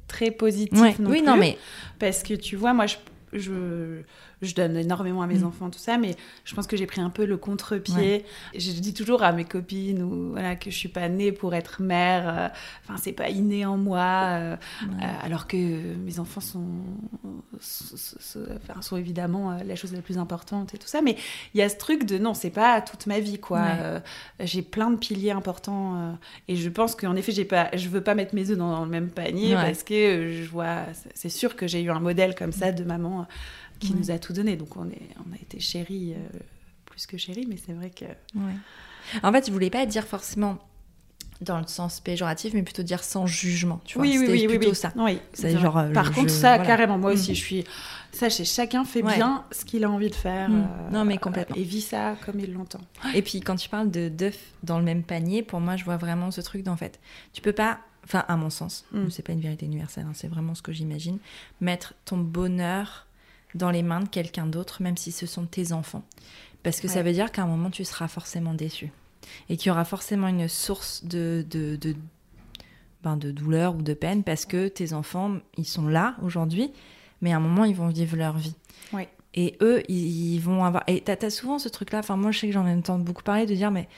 très 0.09 0.31
positif 0.31 0.81
Ouais. 0.81 0.95
non 0.99 1.11
oui, 1.11 1.19
plus. 1.19 1.27
non, 1.27 1.37
mais 1.37 1.57
Parce 1.99 2.23
que 2.23 2.35
tu 2.35 2.57
vois, 2.57 2.73
moi, 2.73 2.87
je, 2.87 2.97
je, 3.35 4.03
je 4.43 4.55
donne 4.55 4.77
énormément 4.77 5.23
à 5.23 5.27
mes 5.27 5.39
Mm. 5.41 5.45
enfants, 5.47 5.71
tout 5.71 5.79
ça, 5.79 5.99
mais 5.99 6.17
je 6.45 6.55
pense 6.55 6.67
que 6.67 6.77
j'ai 6.77 6.87
pris 6.87 7.01
un 7.01 7.11
peu 7.11 7.25
le 7.27 7.37
contre-pied. 7.37 8.25
Je 8.55 8.73
dis 8.73 8.95
toujours 8.95 9.23
à 9.23 9.33
mes 9.33 9.45
copines 9.45 10.03
ou, 10.03 10.31
voilà, 10.33 10.57
que 10.57 10.71
je 10.71 10.77
suis 10.77 10.89
pas 10.89 11.09
née 11.09 11.33
pour 11.33 11.55
être 11.55 11.83
mère. 11.83 12.29
euh, 12.29 12.49
Enfin, 12.85 12.97
c'est 13.03 13.13
pas 13.13 13.29
inné 13.29 13.67
en 13.67 13.77
moi. 13.77 14.01
euh, 14.01 14.57
Ouais. 14.83 15.05
euh, 15.05 15.07
alors 15.27 15.47
que 15.47 15.57
mes 15.57 16.19
enfants 16.19 16.41
sont, 16.41 16.65
sont, 17.61 17.97
sont- 18.81 18.97
évidemment 18.97 19.53
euh, 19.53 19.63
la 19.65 19.77
chose 19.77 19.93
la 19.93 20.03
plus 20.03 20.19
importante 20.19 20.75
et 20.75 20.79
tout 20.79 20.87
ça. 20.89 21.03
Mais 21.03 21.17
il 21.55 21.59
y 21.59 21.63
a 21.63 21.69
ce 21.69 21.77
truc 21.77 22.05
de 22.05 22.19
non, 22.19 22.35
c'est 22.35 22.51
pas 22.51 22.81
toute 22.81 23.07
ma 23.07 23.21
vie, 23.21 23.39
quoi. 23.39 23.61
Ouais. 23.61 23.67
Euh, 23.81 24.01
j'ai 24.41 24.63
plein 24.63 24.91
de 24.91 24.97
piliers 24.97 25.31
importants 25.31 25.97
euh, 25.97 26.13
et 26.49 26.57
je 26.57 26.69
pense 26.69 26.95
qu'en 26.95 27.17
effet, 27.17 27.33
j'ai 27.33 27.45
pas, 27.45 27.69
je 27.75 27.89
veux 27.89 28.01
pas 28.03 28.15
mettre 28.15 28.35
mes 28.35 28.51
œufs 28.51 28.59
dans, 28.59 28.71
dans 28.71 28.85
le 28.85 28.91
même 28.91 29.11
panier 29.11 29.55
parce 29.55 29.83
que 29.83 29.95
euh, 29.95 30.43
je 30.45 30.49
vois, 30.49 30.85
c'est 31.15 31.29
sûr 31.29 31.57
que 31.57 31.67
j'ai 31.67 31.83
eu 31.83 31.91
un 31.91 32.01
modèle 32.01 32.35
comme 32.35 32.53
ça 32.53 32.73
de 32.73 32.85
maman 32.85 33.21
euh, 33.21 33.25
qui 33.81 33.93
Ouais. 33.93 33.99
nous 33.99 34.11
a 34.11 34.19
tout 34.19 34.32
donné. 34.32 34.56
Donc 34.56 34.77
on, 34.77 34.88
est, 34.88 35.09
on 35.29 35.32
a 35.32 35.37
été 35.37 35.59
chéris, 35.59 36.15
euh, 36.15 36.38
plus 36.87 37.06
que 37.06 37.17
chéris, 37.17 37.47
mais 37.49 37.56
c'est 37.56 37.73
vrai 37.73 37.91
que. 37.91 38.05
Ouais. 38.05 38.55
En 39.23 39.32
fait, 39.32 39.47
je 39.47 39.53
voulais 39.53 39.71
pas 39.71 39.87
dire 39.87 40.05
forcément 40.06 40.59
dans 41.41 41.59
le 41.59 41.67
sens 41.67 42.00
péjoratif, 42.00 42.53
mais 42.53 42.62
plutôt 42.62 42.82
dire 42.82 43.03
sans 43.03 43.27
jugement. 43.27 43.81
Tu 43.87 43.94
vois, 43.97 44.06
oui, 44.06 44.19
oui, 44.19 44.27
oui, 44.29 44.47
plutôt 44.59 44.71
oui. 44.71 44.77
ça. 44.77 44.93
Oui, 44.94 45.19
genre, 45.59 45.79
euh, 45.79 45.91
Par 45.91 46.05
je- 46.05 46.11
contre, 46.12 46.29
je- 46.29 46.35
ça, 46.35 46.56
voilà. 46.56 46.67
carrément, 46.67 46.99
moi 46.99 47.12
aussi, 47.12 47.31
Mm. 47.31 47.35
je 47.35 47.41
suis. 47.41 47.65
Sachez, 48.12 48.44
chacun 48.44 48.85
fait 48.85 49.03
Ouais. 49.03 49.15
bien 49.15 49.44
ce 49.50 49.65
qu'il 49.65 49.85
a 49.85 49.91
envie 49.91 50.11
de 50.11 50.15
faire. 50.15 50.50
Mm. 50.50 50.69
euh, 50.69 50.91
Non, 50.91 51.05
mais 51.06 51.17
complètement. 51.17 51.56
Et 51.56 51.62
vit 51.62 51.81
ça 51.81 52.17
comme 52.26 52.38
il 52.41 52.53
l'entend. 52.53 52.81
Et 53.15 53.23
puis 53.23 53.41
quand 53.41 53.56
tu 53.56 53.71
parles 53.71 53.91
de 53.91 54.11
d'œufs 54.11 54.38
dans 54.65 54.79
le 54.79 54.85
même 54.85 55.03
panier, 55.03 55.43
pour 55.43 55.61
moi, 55.61 55.76
je 55.76 55.85
vois 55.85 55.97
vraiment 55.97 56.31
ce 56.31 56.43
truc 56.43 56.62
d'en 56.62 56.76
fait, 56.76 57.00
tu 57.33 57.41
peux 57.41 57.55
pas, 57.55 57.79
enfin 58.05 58.25
à 58.29 58.37
mon 58.37 58.50
sens, 58.50 58.85
Mm. 58.93 59.09
c'est 59.09 59.23
pas 59.23 59.33
une 59.33 59.41
vérité 59.41 59.65
universelle, 59.65 60.05
hein, 60.06 60.12
c'est 60.15 60.29
vraiment 60.29 60.55
ce 60.55 60.61
que 60.61 60.73
j'imagine, 60.73 61.19
mettre 61.62 61.94
ton 62.05 62.19
bonheur 62.19 63.06
dans 63.55 63.70
les 63.70 63.82
mains 63.82 64.00
de 64.00 64.08
quelqu'un 64.08 64.47
d'autre, 64.47 64.82
même 64.82 64.97
si 64.97 65.12
ce 65.12 65.26
sont 65.26 65.47
tes 65.47 65.73
enfants, 65.73 66.05
parce 66.62 66.81
que 66.81 66.88
ça 66.88 67.02
veut 67.02 67.12
dire 67.12 67.32
qu'à 67.32 67.43
un 67.43 67.47
moment 67.47 67.70
tu 67.70 67.85
seras 67.85 68.08
forcément 68.08 68.55
déçu 68.55 68.93
et 69.49 69.56
qu'il 69.56 69.69
y 69.69 69.70
aura 69.70 69.85
forcément 69.85 70.29
une 70.29 70.49
source 70.49 71.05
de 71.05 71.44
de, 71.49 71.76
de 71.76 71.94
ben, 73.02 73.17
de 73.17 73.31
douleur 73.31 73.76
ou 73.76 73.82
de 73.82 73.94
peine 73.94 74.23
parce 74.23 74.44
que 74.44 74.69
tes 74.69 74.93
enfants, 74.93 75.38
ils 75.56 75.67
sont 75.67 75.87
là 75.87 76.16
aujourd'hui, 76.23 76.71
mais 77.23 77.33
à 77.33 77.37
un 77.37 77.40
moment, 77.40 77.64
ils 77.64 77.75
vont 77.75 77.88
vivre 77.88 78.16
leur 78.16 78.37
vie. 78.37 78.54
Ouais. 78.92 79.09
Et 79.33 79.57
eux, 79.62 79.83
ils, 79.88 80.35
ils 80.35 80.38
vont 80.40 80.64
avoir. 80.64 80.85
Et 80.87 81.00
t'as 81.00 81.16
as 81.23 81.30
souvent 81.30 81.59
ce 81.59 81.69
truc-là, 81.69 82.00
enfin, 82.00 82.16
moi, 82.16 82.30
je 82.30 82.40
sais 82.40 82.47
que 82.47 82.52
j'en 82.52 82.66
entends 82.66 82.99
beaucoup 82.99 83.23
parler 83.23 83.47
de 83.47 83.54
dire, 83.54 83.71
mais 83.71 83.88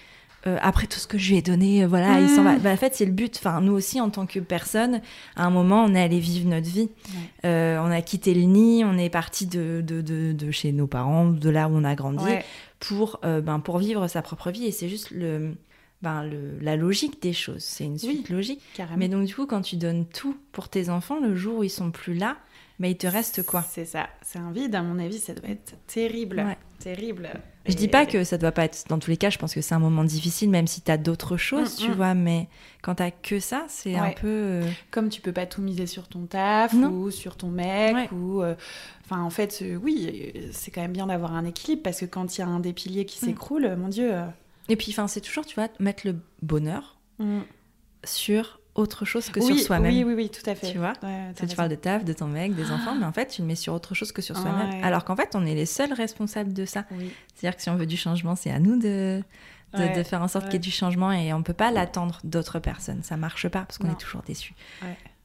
euh, 0.46 0.58
après 0.60 0.86
tout 0.86 0.98
ce 0.98 1.06
que 1.06 1.18
je 1.18 1.30
lui 1.30 1.38
ai 1.38 1.42
donné, 1.42 1.84
euh, 1.84 1.86
voilà, 1.86 2.20
il 2.20 2.28
s'en 2.28 2.42
va. 2.42 2.54
Mm. 2.56 2.58
Bah, 2.60 2.72
en 2.72 2.76
fait, 2.76 2.94
c'est 2.94 3.04
le 3.04 3.12
but. 3.12 3.36
Enfin, 3.38 3.60
nous 3.60 3.72
aussi, 3.72 4.00
en 4.00 4.10
tant 4.10 4.26
que 4.26 4.40
personne, 4.40 5.00
à 5.36 5.44
un 5.44 5.50
moment, 5.50 5.84
on 5.84 5.94
est 5.94 6.02
allé 6.02 6.18
vivre 6.18 6.48
notre 6.48 6.68
vie. 6.68 6.90
Ouais. 7.06 7.48
Euh, 7.48 7.78
on 7.80 7.90
a 7.90 8.02
quitté 8.02 8.34
le 8.34 8.42
nid, 8.42 8.84
on 8.84 8.98
est 8.98 9.10
parti 9.10 9.46
de, 9.46 9.82
de, 9.86 10.00
de, 10.00 10.32
de 10.32 10.50
chez 10.50 10.72
nos 10.72 10.86
parents, 10.86 11.26
de 11.26 11.48
là 11.50 11.68
où 11.68 11.72
on 11.76 11.84
a 11.84 11.94
grandi, 11.94 12.24
Ouais. 12.24 12.44
pour, 12.80 13.20
euh, 13.24 13.40
ben, 13.40 13.60
pour 13.60 13.78
vivre 13.78 14.08
sa 14.08 14.22
propre 14.22 14.50
vie. 14.50 14.66
Et 14.66 14.72
c'est 14.72 14.88
juste 14.88 15.10
le, 15.12 15.54
ben, 16.02 16.24
le, 16.24 16.58
la 16.60 16.76
logique 16.76 17.22
des 17.22 17.32
choses. 17.32 17.62
C'est 17.62 17.84
une 17.84 17.98
suite 17.98 18.28
logique. 18.28 18.60
Carrément. 18.74 18.98
Mais 18.98 19.08
donc, 19.08 19.24
du 19.26 19.34
coup, 19.34 19.46
quand 19.46 19.62
tu 19.62 19.76
donnes 19.76 20.04
tout 20.06 20.36
pour 20.52 20.68
tes 20.68 20.88
enfants, 20.90 21.20
le 21.20 21.34
jour 21.36 21.58
où 21.58 21.64
ils 21.64 21.70
sont 21.70 21.90
plus 21.90 22.14
là, 22.14 22.36
mais 22.78 22.90
il 22.90 22.96
te 22.96 23.06
reste 23.06 23.44
quoi? 23.44 23.62
C'est 23.62 23.84
ça. 23.84 24.08
C'est 24.22 24.38
un 24.40 24.50
vide, 24.50 24.74
à 24.74 24.82
mon 24.82 24.98
avis, 24.98 25.18
ça 25.18 25.34
doit 25.34 25.48
être 25.48 25.74
terrible. 25.86 26.38
Ouais. 26.44 26.58
Terrible. 26.80 27.30
Je 27.66 27.74
dis 27.74 27.84
Et- 27.84 27.88
pas 27.88 28.06
que 28.06 28.24
ça 28.24 28.38
doit 28.38 28.50
pas 28.50 28.64
être 28.64 28.86
dans 28.88 28.98
tous 28.98 29.10
les 29.10 29.16
cas, 29.16 29.30
je 29.30 29.38
pense 29.38 29.54
que 29.54 29.60
c'est 29.60 29.76
un 29.76 29.78
moment 29.78 30.02
difficile, 30.02 30.50
même 30.50 30.66
si 30.66 30.80
t'as 30.80 30.96
d'autres 30.96 31.36
choses, 31.36 31.74
Mm, 31.78 31.84
tu 31.84 31.90
mm. 31.90 31.94
vois, 31.94 32.14
mais 32.14 32.48
quand 32.82 32.96
t'as 32.96 33.12
que 33.12 33.38
ça, 33.38 33.66
c'est 33.68 33.94
un 33.94 34.10
peu. 34.10 34.26
euh, 34.26 34.68
Comme 34.90 35.08
tu 35.08 35.20
peux 35.20 35.30
pas 35.32 35.46
tout 35.46 35.62
miser 35.62 35.86
sur 35.86 36.08
ton 36.08 36.26
taf 36.26 36.74
Non. 36.74 36.88
ou 36.88 37.12
sur 37.12 37.36
ton 37.36 37.46
mec 37.50 37.94
Ouais. 37.94 38.08
ou 38.10 38.42
euh, 38.42 38.56
enfin 39.04 39.22
en 39.22 39.30
fait 39.30 39.60
euh, 39.62 39.76
oui 39.76 40.32
c'est 40.50 40.72
quand 40.72 40.80
même 40.80 40.92
bien 40.92 41.06
d'avoir 41.06 41.34
un 41.36 41.44
équilibre 41.44 41.82
parce 41.84 42.00
que 42.00 42.04
quand 42.06 42.36
il 42.36 42.40
y 42.40 42.42
a 42.42 42.48
un 42.48 42.58
des 42.58 42.72
piliers 42.72 43.04
qui 43.04 43.24
Mm. 43.24 43.28
s'écroule 43.28 43.76
mon 43.76 43.86
dieu 43.88 44.10
euh, 44.12 44.26
Et 44.68 44.76
puis, 44.76 44.92
enfin, 44.92 45.08
c'est 45.08 45.20
toujours, 45.20 45.44
tu 45.44 45.54
vois, 45.54 45.68
mettre 45.78 46.06
le 46.06 46.16
bonheur 46.40 46.98
sur 48.04 48.60
autre 48.74 49.04
chose 49.04 49.28
que 49.28 49.40
oui, 49.40 49.58
sur 49.58 49.66
soi-même. 49.66 49.92
oui 49.92 50.02
oui 50.02 50.14
oui 50.14 50.30
tout 50.30 50.48
à 50.48 50.54
fait 50.54 50.72
Tu 50.72 50.78
vois 50.78 50.94
Ouais, 51.02 51.32
tu 51.34 51.54
parles 51.54 51.68
de 51.68 51.74
taf, 51.74 52.04
de 52.04 52.12
ton 52.12 52.26
mec, 52.26 52.54
des 52.54 52.70
enfants, 52.70 52.94
mais 52.94 53.04
en 53.04 53.12
fait, 53.12 53.26
tu 53.26 53.42
le 53.42 53.46
mets 53.46 53.54
sur 53.54 53.74
autre 53.74 53.94
chose 53.94 54.12
que 54.12 54.22
sur 54.22 54.36
soi-même. 54.36 54.70
Ouais. 54.70 54.82
Alors 54.82 55.04
qu'en 55.04 55.16
fait, 55.16 55.30
on 55.34 55.44
est 55.44 55.54
les 55.54 55.66
seuls 55.66 55.92
responsables 55.92 56.52
de 56.52 56.64
ça. 56.64 56.84
oui 56.92 57.12
C'est-à-dire 57.34 57.56
que 57.56 57.62
si 57.62 57.70
on 57.70 57.76
veut 57.76 57.86
du 57.86 57.96
changement, 57.96 58.34
c'est 58.34 58.50
à 58.50 58.58
nous 58.58 58.78
de, 58.78 59.22
de, 59.74 59.78
Ouais, 59.78 59.96
de 59.96 60.02
faire 60.02 60.22
en 60.22 60.28
sorte 60.28 60.46
qu'il 60.46 60.54
y 60.54 60.56
ait 60.56 60.60
du 60.60 60.70
changement 60.70 61.12
et 61.12 61.32
on 61.32 61.42
peut 61.42 61.52
pas 61.52 61.70
l'attendre 61.70 62.18
d'autres 62.24 62.58
personnes. 62.58 63.02
Ça 63.02 63.16
marche 63.16 63.48
pas 63.48 63.60
parce 63.60 63.78
qu'on 63.78 63.90
est 63.90 64.00
toujours 64.00 64.22
déçu. 64.22 64.54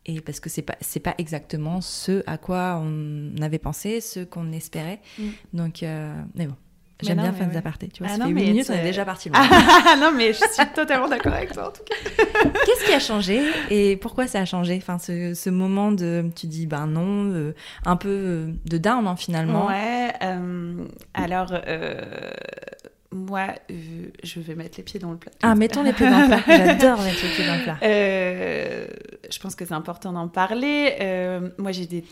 Et 0.06 0.22
parce 0.22 0.40
que 0.40 0.50
c'est 0.50 0.62
pas 0.62 0.78
c'est 0.80 1.02
pas 1.02 1.16
exactement 1.18 1.82
ce 1.82 2.24
à 2.28 2.38
quoi 2.38 2.82
on 2.82 3.36
avait 3.42 3.60
pensé, 3.60 4.00
ce 4.00 4.22
qu'on 4.22 4.54
espérait. 4.54 5.02
Mm. 5.20 5.24
Donc, 5.54 5.84
euh, 5.84 6.22
mais 6.36 6.48
bon. 6.48 6.56
J'aime 7.02 7.20
bien 7.20 7.32
faire 7.34 7.48
des 7.48 7.58
apartés. 7.58 7.90
Tu 7.90 8.02
vois, 8.04 8.12
Ah 8.14 8.18
ça 8.18 8.24
non, 8.24 8.26
fait 8.26 8.32
8 8.32 8.34
mais 8.36 8.52
minutes, 8.52 8.68
on 8.70 8.74
est 8.74 8.82
déjà 8.84 9.06
parti. 9.06 9.30
Ah 9.34 9.96
non, 10.00 10.12
mais 10.16 10.34
je 10.34 10.40
suis 10.40 10.66
totalement 10.74 11.08
d'accord 11.08 11.34
avec 11.34 11.52
toi 11.54 11.70
en 11.70 11.72
tout 11.72 11.84
cas. 11.84 11.96
Qu'est-ce 12.66 12.86
qui 12.86 12.94
a 12.94 13.00
changé 13.00 13.42
et 13.70 13.98
pourquoi 13.98 14.28
ça 14.28 14.40
a 14.40 14.46
changé? 14.46 14.78
Enfin, 14.82 14.98
ce, 14.98 15.34
ce 15.34 15.50
moment 15.50 15.92
de, 15.92 16.26
tu 16.36 16.48
dis, 16.48 16.66
ben 16.68 16.88
non, 16.88 17.26
euh, 17.32 17.54
un 17.86 17.96
peu 17.96 18.10
euh, 18.10 18.48
de 18.66 18.78
down 18.78 19.08
hein, 19.08 19.16
finalement. 19.16 19.68
Ouais, 19.68 20.12
euh, 20.24 20.86
alors 21.14 21.54
euh, 21.68 22.02
moi, 23.12 23.48
euh, 23.72 23.76
je 24.24 24.40
vais 24.40 24.56
mettre 24.56 24.78
les 24.78 24.84
pieds 24.84 25.00
dans 25.00 25.12
le 25.12 25.18
plat. 25.18 25.32
Ah, 25.42 25.56
mettons 25.56 25.82
les 25.84 25.94
pieds 25.94 26.10
dans 26.10 26.20
le 26.22 26.28
plat. 26.28 26.44
J'adore 26.48 27.02
mettre 27.02 27.24
les 27.24 27.30
pieds 27.30 27.46
dans 27.48 27.56
le 27.56 27.64
plat. 27.64 27.78
Euh, 27.84 28.88
je 29.32 29.40
pense 29.40 29.56
que 29.56 29.66
c'est 29.66 29.74
important 29.74 30.12
d'en 30.14 30.28
parler. 30.28 30.96
Euh, 31.02 31.50
moi, 31.58 31.72
j'ai 31.72 32.04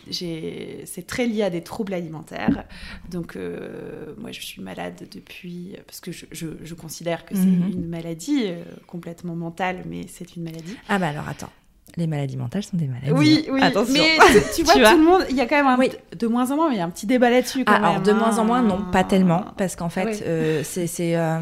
c'est 0.86 1.08
très 1.08 1.26
lié 1.28 1.44
à 1.44 1.50
des 1.50 1.62
troubles 1.64 1.94
alimentaires. 1.94 2.66
Donc, 3.12 3.36
euh, 3.36 4.14
moi, 4.18 4.32
je 4.32 4.42
suis 4.42 4.62
malade 4.62 5.08
depuis, 5.14 5.76
parce 5.86 6.00
que 6.00 6.12
je, 6.12 6.26
je, 6.32 6.48
je 6.64 6.74
considère 6.74 7.26
que 7.26 7.36
c'est 7.36 7.46
Mhm. 7.46 7.72
une 7.74 7.88
maladie 7.88 8.46
complètement 8.88 9.36
mentale, 9.36 9.84
mais 9.86 10.06
c'est 10.08 10.36
une 10.36 10.44
maladie. 10.44 10.76
Ah 10.90 10.98
bah 11.00 11.10
alors 11.10 11.28
attends, 11.28 11.52
les 11.98 12.08
maladies 12.08 12.38
mentales 12.38 12.64
sont 12.64 12.78
des 12.78 12.88
maladies. 12.88 13.12
Oui, 13.12 13.48
oui. 13.50 13.62
Attention. 13.62 13.94
Mais 13.94 14.18
tu, 14.34 14.56
tu 14.56 14.64
vois, 14.64 14.74
Tu 14.74 14.80
vois 14.82 14.92
tout 14.92 14.98
le 14.98 15.04
monde, 15.04 15.26
il 15.30 15.36
y 15.36 15.42
a 15.42 15.46
quand 15.46 15.56
même 15.56 15.68
un, 15.68 15.78
Oui. 15.78 15.92
de 16.18 16.28
moins 16.28 16.52
en 16.52 16.56
moins, 16.56 16.70
mais 16.70 16.76
il 16.76 16.80
y 16.80 16.82
a 16.82 16.86
un 16.86 16.90
petit 16.90 17.06
débat 17.06 17.30
là-dessus. 17.30 17.64
Ah, 17.68 17.76
alors 17.76 18.02
de 18.02 18.12
moins 18.12 18.38
en 18.38 18.42
hein. 18.42 18.44
moins, 18.46 18.62
non, 18.62 18.86
pas 18.92 19.04
tellement, 19.04 19.46
parce 19.58 19.76
qu'en 19.76 19.90
fait, 19.90 20.06
Oui. 20.06 20.20
euh, 20.26 20.62
c'est 20.64 20.88
c'est, 20.88 21.16
euh, 21.16 21.40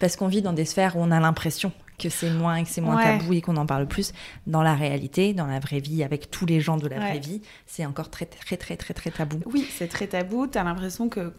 parce 0.00 0.16
qu'on 0.16 0.26
vit 0.26 0.42
dans 0.42 0.52
des 0.52 0.64
sphères 0.64 0.96
où 0.96 1.00
on 1.00 1.10
a 1.12 1.20
l'impression 1.20 1.70
que 1.98 2.08
c'est 2.08 2.30
moins 2.30 2.64
que 2.64 2.68
c'est 2.68 2.80
moins 2.80 2.96
Ouais. 2.96 3.18
tabou 3.18 3.32
et 3.34 3.40
qu'on 3.40 3.56
en 3.56 3.66
parle 3.66 3.86
plus. 3.86 4.12
Dans 4.48 4.62
la 4.62 4.74
réalité, 4.74 5.34
dans 5.34 5.46
la 5.46 5.60
vraie 5.60 5.78
vie, 5.78 6.02
avec 6.02 6.30
tous 6.32 6.46
les 6.46 6.60
gens 6.60 6.76
de 6.76 6.88
la 6.88 6.96
vraie 6.98 7.20
vie, 7.20 7.42
c'est 7.66 7.86
encore 7.86 8.10
très 8.10 8.26
très 8.26 8.56
très 8.56 8.76
très 8.76 8.94
très 8.94 9.10
tabou. 9.10 9.38
Oui, 9.52 9.64
c'est 9.70 9.86
très 9.88 10.08
tabou. 10.08 10.48
Tu 10.48 10.58
as 10.58 10.64
l'impression 10.64 11.08
que, 11.08 11.32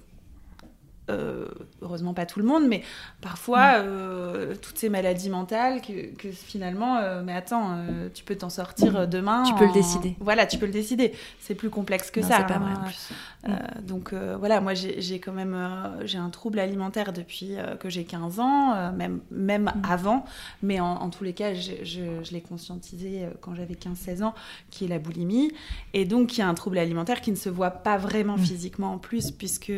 euh, 1.10 1.48
heureusement 1.82 2.14
pas 2.14 2.26
tout 2.26 2.40
le 2.40 2.46
monde, 2.46 2.64
mais 2.68 2.82
parfois, 3.22 3.80
Mm. 3.80 3.86
euh, 3.86 4.56
toutes 4.62 4.78
ces 4.78 4.90
maladies 4.90 5.30
mentales, 5.30 5.82
que, 5.82 6.16
que 6.16 6.32
finalement, 6.32 6.98
euh, 6.98 7.22
mais 7.24 7.34
attends, 7.34 7.78
tu 8.14 8.24
peux 8.24 8.36
t'en 8.36 8.50
sortir 8.50 9.08
demain. 9.08 9.44
Mm. 9.44 9.46
Tu 9.48 9.56
peux 9.56 9.66
le 9.68 9.74
décider. 9.74 10.16
Voilà, 10.20 10.46
tu 10.46 10.58
peux 10.58 10.66
le 10.66 10.72
décider. 10.72 11.14
C'est 11.40 11.56
plus 11.56 11.70
complexe 11.70 12.10
que 12.12 12.20
Non, 12.22 12.28
ça. 12.28 12.38
c'est 12.40 12.54
pas 12.54 12.60
vrai 12.60 12.72
hein. 12.72 12.82
en 12.82 12.86
plus. 12.86 13.10
Euh, 13.50 13.52
donc 13.82 14.14
voilà, 14.14 14.62
moi 14.62 14.74
j'ai 14.74 15.20
quand 15.20 15.34
même 15.34 15.58
j'ai 16.06 16.18
un 16.18 16.30
trouble 16.30 16.60
alimentaire 16.60 17.12
depuis 17.14 17.56
que 17.80 17.90
j'ai 17.90 18.06
15 18.06 18.40
ans, 18.40 18.92
même, 18.94 19.20
même 19.32 19.64
Mm. 19.76 19.82
avant, 19.90 20.26
mais 20.62 20.80
en, 20.80 20.86
en 20.94 21.10
tous 21.10 21.24
les 21.24 21.34
cas, 21.34 21.54
je, 21.54 21.72
je- 21.84 22.24
je 22.24 22.32
l'ai 22.32 22.42
conscientisé 22.42 23.28
quand 23.42 23.54
j'avais 23.56 23.76
15-16 23.76 24.24
ans, 24.24 24.34
qui 24.72 24.86
est 24.86 24.88
la 24.88 25.00
boulimie. 25.00 25.52
Et 25.94 26.06
donc 26.06 26.38
il 26.38 26.40
y 26.40 26.44
a 26.44 26.48
un 26.48 26.54
trouble 26.54 26.78
alimentaire 26.78 27.20
qui 27.22 27.32
ne 27.32 27.36
se 27.36 27.50
voit 27.50 27.72
pas 27.72 27.98
vraiment 27.98 28.36
Mm. 28.38 28.40
physiquement 28.46 28.94
en 28.94 28.98
plus, 29.00 29.32
puisque 29.32 29.72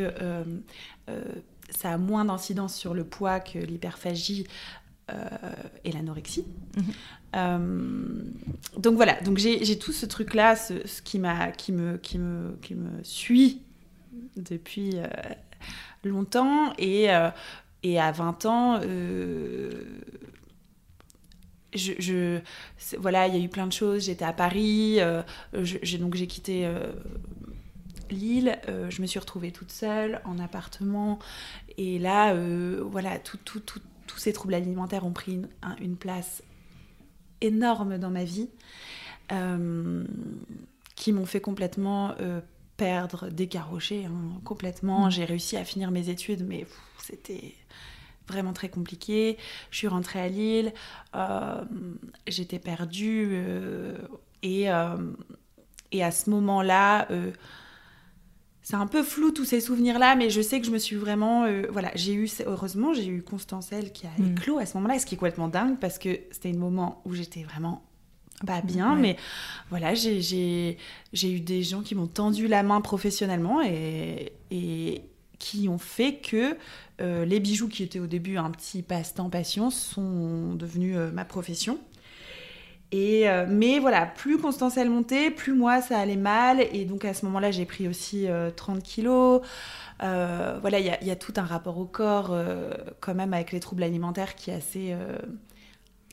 ça 1.70 1.92
a 1.92 1.98
moins 1.98 2.24
d'incidence 2.24 2.74
sur 2.74 2.94
le 2.94 3.04
poids 3.04 3.40
que 3.40 3.58
l'hyperphagie 3.58 4.46
euh, 5.12 5.14
et 5.84 5.92
l'anorexie. 5.92 6.44
Mhm. 6.76 6.84
Euh, 7.36 8.22
donc 8.78 8.96
voilà, 8.96 9.20
donc 9.22 9.38
j'ai 9.38 9.78
tout 9.78 9.92
ce 9.92 10.06
truc-là, 10.06 10.56
ce, 10.56 10.86
ce 10.86 11.02
qui, 11.02 11.20
qui, 11.58 11.72
me, 11.72 11.96
qui, 11.98 12.18
me, 12.18 12.56
qui 12.62 12.74
me 12.74 13.02
suit 13.02 13.62
depuis 14.36 14.92
euh, 14.96 15.06
longtemps. 16.04 16.72
Et, 16.78 17.10
euh, 17.10 17.30
et 17.82 18.00
à 18.00 18.12
20 18.12 18.46
ans, 18.46 18.80
euh, 18.82 19.70
je, 21.74 21.92
je- 21.98 22.40
c'est- 22.78 22.96
voilà, 22.96 23.26
il 23.28 23.36
y 23.36 23.40
a 23.40 23.44
eu 23.44 23.48
plein 23.48 23.66
de 23.66 23.72
choses. 23.72 24.06
J'étais 24.06 24.24
à 24.24 24.32
Paris, 24.32 24.96
euh, 25.00 25.22
je- 25.52 25.96
donc 25.98 26.14
j'ai 26.14 26.26
quitté 26.26 26.64
euh, 26.66 26.92
Lille, 28.10 28.58
euh, 28.68 28.90
je 28.90 29.02
me 29.02 29.06
suis 29.06 29.18
retrouvée 29.18 29.52
toute 29.52 29.72
seule 29.72 30.20
en 30.24 30.38
appartement. 30.38 31.18
Et 31.78 31.98
là, 31.98 32.32
euh, 32.34 32.82
voilà, 32.84 33.18
tout, 33.18 33.38
tout, 33.44 33.60
tout- 33.60 33.80
tous 34.06 34.18
ces 34.18 34.32
troubles 34.32 34.54
alimentaires 34.54 35.04
ont 35.06 35.12
pris 35.12 35.32
une, 35.34 35.48
un- 35.62 35.76
une 35.76 35.96
place 35.96 36.42
énorme 37.40 37.98
dans 37.98 38.10
ma 38.10 38.24
vie, 38.24 38.48
euh, 39.32 40.04
qui 40.94 41.12
m'ont 41.12 41.26
fait 41.26 41.40
complètement 41.40 42.14
perdre, 42.76 43.28
décarrocher 43.28 44.06
hein, 44.06 44.40
complètement. 44.44 45.06
Mm. 45.06 45.10
J'ai 45.10 45.24
réussi 45.24 45.56
à 45.56 45.64
finir 45.64 45.90
mes 45.90 46.08
études, 46.08 46.46
mais 46.46 46.60
pff, 46.60 46.80
c'était 47.02 47.54
vraiment 48.28 48.52
très 48.52 48.68
compliqué. 48.68 49.36
Je 49.70 49.78
suis 49.78 49.88
rentrée 49.88 50.20
à 50.20 50.28
Lille, 50.28 50.72
j'étais 52.26 52.58
perdue, 52.58 53.40
et, 54.42 54.64
et 54.64 56.04
à 56.04 56.10
ce 56.10 56.30
moment-là, 56.30 57.06
c'est 58.68 58.74
un 58.74 58.88
peu 58.88 59.04
flou 59.04 59.30
tous 59.30 59.44
ces 59.44 59.60
souvenirs-là, 59.60 60.16
mais 60.16 60.28
je 60.28 60.40
sais 60.40 60.58
que 60.60 60.66
je 60.66 60.72
me 60.72 60.78
suis 60.78 60.96
vraiment, 60.96 61.44
euh, 61.44 61.62
voilà, 61.70 61.92
j'ai 61.94 62.14
eu, 62.14 62.28
heureusement, 62.46 62.92
j'ai 62.94 63.06
eu 63.06 63.22
Constance 63.22 63.70
elle 63.70 63.92
qui 63.92 64.08
a 64.08 64.10
Mm. 64.20 64.32
éclos 64.32 64.58
à 64.58 64.66
ce 64.66 64.76
moment-là, 64.78 64.98
ce 64.98 65.06
qui 65.06 65.14
est 65.14 65.18
complètement 65.18 65.46
dingue 65.46 65.78
parce 65.78 65.98
que 66.00 66.08
c'était 66.32 66.50
un 66.50 66.58
moment 66.58 67.00
où 67.04 67.14
j'étais 67.14 67.44
vraiment 67.44 67.84
pas 68.44 68.62
bien, 68.62 68.94
Ouais. 68.96 69.00
mais 69.00 69.16
voilà, 69.70 69.94
j'ai- 69.94 70.76
eu 71.14 71.40
des 71.40 71.62
gens 71.62 71.80
qui 71.82 71.94
m'ont 71.94 72.08
tendu 72.08 72.48
la 72.48 72.64
main 72.64 72.80
professionnellement 72.80 73.62
et, 73.62 74.32
et 74.50 75.02
qui 75.38 75.68
ont 75.68 75.78
fait 75.78 76.16
que 76.16 76.56
euh, 77.00 77.24
les 77.24 77.38
bijoux 77.38 77.68
qui 77.68 77.84
étaient 77.84 78.00
au 78.00 78.08
début 78.08 78.36
un 78.36 78.50
petit 78.50 78.82
passe-temps 78.82 79.30
passion 79.30 79.70
sont 79.70 80.54
devenus 80.54 80.96
euh, 80.96 81.12
ma 81.12 81.24
profession. 81.24 81.78
Et 82.92 83.28
euh, 83.28 83.46
mais 83.48 83.78
voilà, 83.80 84.06
plus 84.06 84.38
Constance 84.38 84.76
elle 84.76 84.90
montait, 84.90 85.30
plus 85.30 85.52
moi 85.54 85.82
ça 85.82 85.98
allait 85.98 86.16
mal. 86.16 86.60
Et 86.72 86.84
donc 86.84 87.04
à 87.04 87.14
ce 87.14 87.24
moment-là, 87.26 87.50
j'ai 87.50 87.64
pris 87.66 87.88
aussi 87.88 88.28
euh, 88.28 88.50
30 88.50 88.82
kilos. 88.82 89.42
Euh, 90.02 90.58
voilà, 90.60 90.78
il 90.78 90.86
y, 90.86 90.90
a- 90.90 91.00
il 91.00 91.06
y 91.06 91.10
a 91.10 91.16
tout 91.16 91.32
un 91.36 91.44
rapport 91.44 91.78
au 91.78 91.86
corps 91.86 92.28
euh, 92.30 92.70
quand 93.00 93.14
même 93.14 93.32
avec 93.34 93.52
les 93.52 93.60
troubles 93.60 93.82
alimentaires 93.82 94.34
qui 94.36 94.50
est 94.50 94.54
assez, 94.54 94.92
euh, 94.92 95.18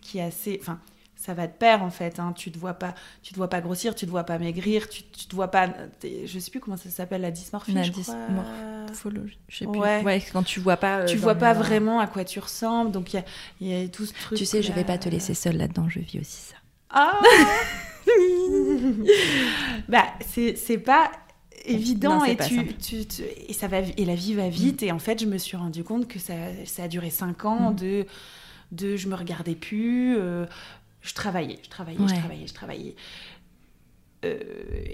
qui 0.01 0.17
est 0.19 0.23
assez, 0.23 0.57
enfin, 0.61 0.79
ça 1.15 1.33
va 1.33 1.47
de 1.47 1.51
pair 1.53 1.83
en 1.83 1.89
fait. 1.91 2.19
Hein. 2.19 2.33
Tu 2.35 2.51
te 2.51 2.57
vois 2.57 2.73
pas, 2.73 2.95
tu 3.21 3.33
te 3.33 3.37
vois 3.37 3.49
pas 3.49 3.61
grossir, 3.61 3.93
tu 3.95 4.05
te 4.05 4.11
vois 4.11 4.23
pas 4.23 4.39
maigrir, 4.39 4.89
tu, 4.89 5.03
tu 5.03 5.27
te 5.27 5.35
vois 5.35 5.49
pas, 5.49 5.69
je 6.03 6.39
sais 6.39 6.51
plus 6.51 6.59
comment 6.59 6.77
ça 6.77 6.89
s'appelle 6.89 7.21
la 7.21 7.31
dysmorphie. 7.31 7.73
La 7.73 7.83
je 7.83 7.91
dysmorphie. 7.91 8.23
crois. 8.33 8.45
Morphologie, 8.87 9.39
je 9.47 9.57
sais 9.59 9.65
plus. 9.67 9.79
Ouais. 9.79 10.03
Ouais, 10.03 10.23
quand 10.33 10.43
tu 10.43 10.59
vois 10.59 10.77
pas. 10.77 10.99
euh, 10.99 11.05
Tu 11.05 11.17
vois 11.17 11.35
pas 11.35 11.53
vraiment 11.53 11.99
à 11.99 12.07
quoi 12.07 12.23
tu 12.25 12.39
ressembles, 12.39 12.91
donc 12.91 13.13
il 13.13 13.17
y 13.17 13.19
a, 13.19 13.25
il 13.61 13.67
y 13.67 13.83
a 13.85 13.87
tout 13.89 14.05
ce 14.05 14.13
truc. 14.13 14.37
Tu 14.37 14.45
sais, 14.45 14.61
je 14.61 14.71
vais 14.73 14.83
pas 14.83 14.97
te 14.97 15.05
là. 15.05 15.11
laisser 15.11 15.33
seule 15.33 15.57
là-dedans, 15.57 15.87
je 15.89 15.99
vis 15.99 16.19
aussi 16.19 16.37
ça. 16.41 16.55
Ah 16.93 17.19
Bah, 19.87 20.05
c'est 20.27 20.55
c'est 20.55 20.77
pas 20.77 21.11
évident 21.65 22.19
Non, 22.19 22.25
et, 22.25 22.35
pas 22.35 22.45
tu, 22.47 22.55
simple. 22.55 22.73
tu- 22.73 23.05
tu- 23.05 23.21
et, 23.47 23.53
ça 23.53 23.67
va, 23.67 23.79
et 23.79 24.05
la 24.05 24.15
vie 24.15 24.33
va 24.33 24.49
vite. 24.49 24.83
Et 24.83 24.91
en 24.91 24.99
fait, 24.99 25.19
je 25.21 25.25
me 25.25 25.37
suis 25.37 25.57
rendu 25.57 25.83
compte 25.83 26.07
que 26.07 26.19
ça, 26.19 26.33
ça 26.65 26.83
a 26.83 26.87
duré 26.87 27.09
cinq 27.09 27.45
ans 27.45 27.71
Mm. 27.71 27.75
de, 27.75 28.05
de 28.71 28.95
je 28.97 29.07
me 29.07 29.15
regardais 29.15 29.55
plus, 29.55 30.17
euh, 30.17 30.45
je 31.01 31.13
travaillais, 31.13 31.59
je 31.63 31.69
travaillais, 31.69 31.99
je 32.07 32.13
travaillais, 32.15 32.47
je 32.47 32.53
travaillais. 32.53 32.95
Euh, 34.23 34.39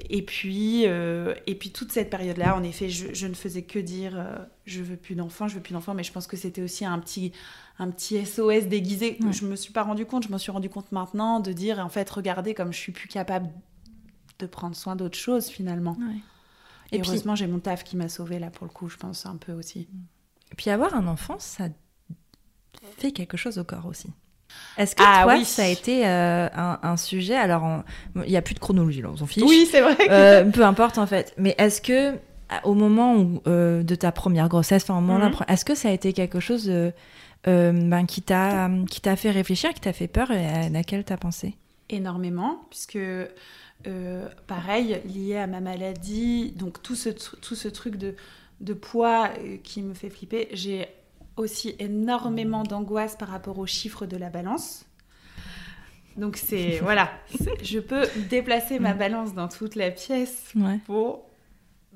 et 0.10 0.22
puis, 0.24 0.84
euh, 0.88 1.34
et 1.48 1.56
puis 1.56 1.72
toute 1.72 1.92
cette 1.92 2.10
période-là, 2.10 2.56
en 2.56 2.64
effet, 2.64 2.90
je, 2.90 3.14
je 3.14 3.28
ne 3.28 3.34
faisais 3.34 3.62
que 3.64 3.80
dire 3.80 4.14
euh, 4.18 4.38
je 4.66 4.82
veux 4.82 4.96
plus 4.98 5.16
d'enfants, 5.16 5.48
je 5.48 5.56
veux 5.56 5.62
plus 5.62 5.74
d'enfants, 5.74 5.94
mais 5.94 6.04
je 6.04 6.12
pense 6.12 6.28
que 6.28 6.38
c'était 6.38 6.62
aussi 6.62 6.86
un 6.86 6.98
petit, 7.00 7.32
un 7.78 7.90
petit 7.92 8.26
SOS 8.26 8.66
déguisé. 8.68 9.18
Ouais. 9.22 9.32
Je 9.34 9.46
me 9.46 9.56
suis 9.56 9.72
pas 9.74 9.84
rendu 9.84 10.06
compte, 10.06 10.24
je 10.24 10.30
m'en 10.30 10.38
suis 10.38 10.52
rendu 10.52 10.70
compte 10.70 10.92
maintenant 10.92 11.40
de 11.40 11.52
dire 11.54 11.80
en 11.80 11.90
fait, 11.90 12.10
regardez 12.10 12.54
comme 12.54 12.74
je 12.74 12.78
suis 12.80 12.92
plus 12.92 13.08
capable 13.08 13.50
de 14.40 14.46
prendre 14.46 14.76
soin 14.76 14.96
d'autres 14.96 15.18
choses 15.18 15.48
finalement. 15.48 15.98
Et, 16.92 16.96
Et 16.96 17.00
puis- 17.00 17.10
heureusement, 17.10 17.36
j'ai 17.36 17.46
mon 17.48 17.60
taf 17.60 17.84
qui 17.84 17.98
m'a 17.98 18.10
sauvée 18.10 18.40
là 18.40 18.50
pour 18.50 18.66
le 18.66 18.72
coup, 18.72 18.90
je 18.90 18.98
pense 18.98 19.26
un 19.26 19.36
peu 19.38 19.52
aussi. 19.54 19.88
Et 20.52 20.56
puis 20.56 20.70
avoir 20.72 20.96
un 20.96 21.06
enfant, 21.08 21.38
ça 21.40 21.70
fait 22.98 23.12
quelque 23.12 23.38
chose 23.38 23.60
au 23.60 23.64
corps 23.64 23.86
aussi. 23.86 24.10
Est-ce 24.78 24.96
que 24.96 25.04
Ah 25.06 25.24
toi, 25.24 25.36
oui. 25.36 25.46
ça 25.46 25.64
a 25.64 25.68
été 25.68 26.08
euh, 26.08 26.48
un, 26.56 26.80
un 26.84 26.98
sujet? 26.98 27.36
Alors, 27.36 27.64
on- 27.64 27.84
il 28.24 28.30
n'y 28.30 28.38
a 28.38 28.42
plus 28.42 28.56
de 28.56 28.60
chronologie, 28.60 29.02
là, 29.02 29.10
on 29.12 29.18
s'en 29.18 29.26
fiche. 29.26 29.44
Oui, 29.46 29.68
c'est 29.70 29.82
vrai. 29.82 29.96
que- 29.96 30.10
Euh, 30.10 30.46
peu 30.46 30.64
importe 30.64 30.98
en 30.98 31.06
fait. 31.08 31.34
Mais 31.38 31.56
est-ce 31.58 31.82
que 31.82 32.18
au 32.64 32.74
moment 32.74 33.16
où, 33.16 33.42
euh, 33.48 33.84
de 33.84 33.96
ta 33.96 34.12
première 34.12 34.50
grossesse, 34.50 34.84
enfin 34.84 34.98
au 34.98 35.02
moment 35.02 35.30
Mhm. 35.30 35.36
est-ce 35.48 35.66
que 35.66 35.76
ça 35.76 35.90
a 35.90 35.92
été 35.92 36.14
quelque 36.14 36.40
chose 36.40 36.72
ben, 37.46 38.06
qui 38.08 38.22
t'a 38.22 39.16
fait 39.16 39.32
réfléchir, 39.32 39.74
qui 39.74 39.82
t'a 39.82 39.94
fait 39.94 40.08
peur 40.08 40.32
et 40.32 40.46
à 40.46 40.70
laquelle 40.70 41.04
t'as 41.04 41.18
pensé? 41.18 41.56
Énormément, 41.90 42.62
puisque 42.70 43.00
pareil, 44.48 45.02
lié 45.06 45.38
à 45.38 45.48
ma 45.48 45.60
maladie, 45.62 46.52
donc 46.52 46.82
tout 46.82 46.96
ce, 46.96 47.10
tru- 47.10 47.40
tout 47.42 47.56
ce 47.56 47.68
truc 47.68 47.98
de, 47.98 48.16
de 48.62 48.74
poids 48.74 49.30
qui 49.64 49.82
me 49.82 49.94
fait 49.94 50.10
flipper, 50.10 50.50
j'ai 50.54 50.88
aussi 51.40 51.76
énormément 51.80 52.64
d'angoisse 52.64 53.16
par 53.16 53.30
rapport 53.30 53.58
aux 53.60 53.66
chiffres 53.66 54.06
de 54.06 54.18
la 54.18 54.30
balance. 54.30 54.86
Donc 56.18 56.38
c'est, 56.38 56.80
voilà, 56.82 57.10
je 57.64 57.80
peux 57.80 58.06
déplacer 58.30 58.80
ma 58.80 58.94
balance 58.94 59.34
dans 59.34 59.48
toute 59.48 59.76
la 59.76 59.92
pièce 59.92 60.52
Ouais. 60.56 60.80
pour 60.86 61.29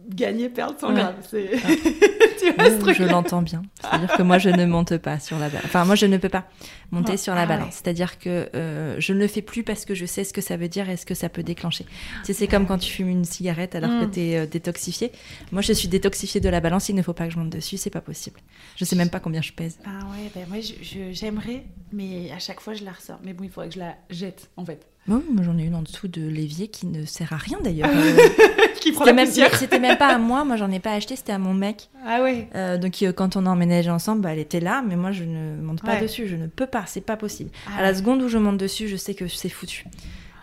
gagner, 0.10 0.50
perdre 0.50 0.80
100 0.80 0.88
Ouais. 0.90 0.94
grammes. 0.96 1.16
C'est- 1.30 1.52
tu 2.40 2.52
vois 2.54 2.70
ce 2.70 2.76
Ouh, 2.76 2.80
truc 2.80 2.98
je 2.98 3.04
l'entends 3.04 3.42
bien. 3.42 3.62
C'est-à-dire 3.82 4.12
que 4.18 4.22
moi, 4.24 4.38
je 4.38 4.50
ne 4.50 4.66
monte 4.66 4.98
pas 4.98 5.20
sur 5.20 5.40
la 5.40 5.48
balance. 5.50 5.66
Enfin, 5.66 5.86
moi, 5.86 5.96
je 5.96 6.06
ne 6.06 6.18
peux 6.18 6.30
pas 6.30 6.46
monter 6.92 7.14
Ah, 7.14 7.18
sur 7.18 7.36
la 7.36 7.42
ah 7.42 7.46
balance. 7.46 7.66
ouais. 7.68 7.72
C'est-à-dire 7.84 8.20
que 8.20 8.50
euh, 8.56 8.96
je 9.00 9.14
ne 9.14 9.20
le 9.20 9.28
fais 9.28 9.42
plus 9.42 9.64
parce 9.64 9.86
que 9.86 9.96
je 9.96 10.06
sais 10.06 10.24
ce 10.24 10.34
que 10.34 10.42
ça 10.42 10.58
veut 10.58 10.68
dire 10.68 10.90
et 10.90 10.98
ce 10.98 11.06
que 11.06 11.14
ça 11.16 11.30
peut 11.30 11.44
déclencher. 11.44 11.86
Tu 11.86 11.90
sais, 12.26 12.34
c'est 12.34 12.48
comme 12.48 12.66
quand 12.68 12.78
tu 12.78 12.92
fumes 12.92 13.10
une 13.10 13.26
cigarette 13.26 13.76
alors 13.76 13.90
que 14.00 14.06
Mm. 14.06 14.12
tu 14.12 14.20
es 14.20 14.48
détoxifié. 14.48 15.12
Moi, 15.52 15.62
je 15.62 15.74
suis 15.74 15.88
détoxifiée 15.88 16.42
de 16.42 16.50
la 16.50 16.60
balance. 16.60 16.90
Il 16.90 16.96
ne 16.96 17.02
faut 17.02 17.14
pas 17.14 17.26
que 17.28 17.34
je 17.34 17.40
monte 17.40 17.50
dessus. 17.50 17.78
C'est 17.78 17.90
pas 17.90 18.02
possible. 18.02 18.40
Je 18.76 18.86
sais 18.86 18.96
même 18.96 19.10
pas 19.10 19.20
combien 19.20 19.42
je 19.42 19.52
pèse. 19.54 19.80
Ah 19.86 19.90
ouais, 20.12 20.30
ben 20.36 20.46
moi 20.50 20.60
je- 20.60 20.84
je- 20.84 21.12
j'aimerais, 21.12 21.64
mais 21.92 22.32
à 22.32 22.40
chaque 22.40 22.60
fois 22.60 22.74
je 22.74 22.84
la 22.84 22.92
ressors. 22.92 23.20
Mais 23.24 23.34
bon, 23.34 23.44
il 23.44 23.50
faudrait 23.50 23.70
que 23.70 23.76
je 23.76 23.80
la 23.80 23.96
jette 24.10 24.50
en 24.58 24.66
fait. 24.66 24.86
Moi, 25.08 25.22
j'en 25.44 25.58
ai 25.58 25.64
une 25.64 25.76
en 25.76 25.82
dessous 25.82 26.08
de 26.08 26.26
l'évier 26.26 26.70
qui 26.70 26.86
ne 26.86 27.04
sert 27.06 27.34
à 27.34 27.38
rien 27.38 27.58
d'ailleurs. 27.64 27.90
Euh, 27.94 28.18
Qui 28.80 28.92
prend 28.92 29.06
C'était 29.06 29.16
la 29.16 29.26
même, 29.26 29.52
c'était 29.58 29.80
même 29.80 29.98
pas 29.98 30.08
à 30.14 30.18
moi. 30.18 30.44
Moi, 30.46 30.56
j'en 30.58 30.70
ai 30.72 30.80
pas 30.80 30.92
acheté. 30.94 31.16
C'était 31.16 31.32
à 31.34 31.38
mon 31.40 31.54
mec. 31.54 31.90
Ah 32.06 32.22
ouais. 32.22 32.50
Euh, 32.56 32.78
donc 32.78 33.02
euh, 33.02 33.12
quand 33.14 33.36
on 33.38 33.46
a 33.46 33.50
emménagé 33.50 33.90
ensemble, 33.90 34.22
bah, 34.22 34.32
elle 34.34 34.40
était 34.40 34.60
là, 34.60 34.84
mais 34.86 34.96
moi 34.98 35.12
je 35.14 35.24
ne 35.24 35.62
monte 35.62 35.82
pas 35.82 35.94
Ouais. 35.96 36.02
dessus, 36.02 36.28
je 36.28 36.36
ne 36.36 36.48
peux 36.48 36.66
pas, 36.68 36.84
c'est 36.86 37.00
pas 37.02 37.16
possible. 37.18 37.50
Ah 37.68 37.80
à 37.80 37.82
la 37.82 37.96
seconde 37.96 38.22
où 38.22 38.28
je 38.28 38.38
monte 38.38 38.58
dessus, 38.58 38.88
je 38.90 38.96
sais 38.98 39.14
que 39.14 39.28
c'est 39.30 39.48
foutu. 39.50 39.86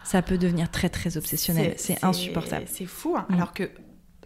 Ça 0.05 0.23
peut 0.23 0.39
devenir 0.39 0.71
très 0.71 0.89
très 0.89 1.17
obsessionnel, 1.19 1.75
c'est 1.77 2.03
insupportable. 2.05 2.65
C'est 2.67 2.87
fou, 2.87 3.15
hein, 3.17 3.27
Mm. 3.29 3.35
alors 3.35 3.53
que 3.53 3.71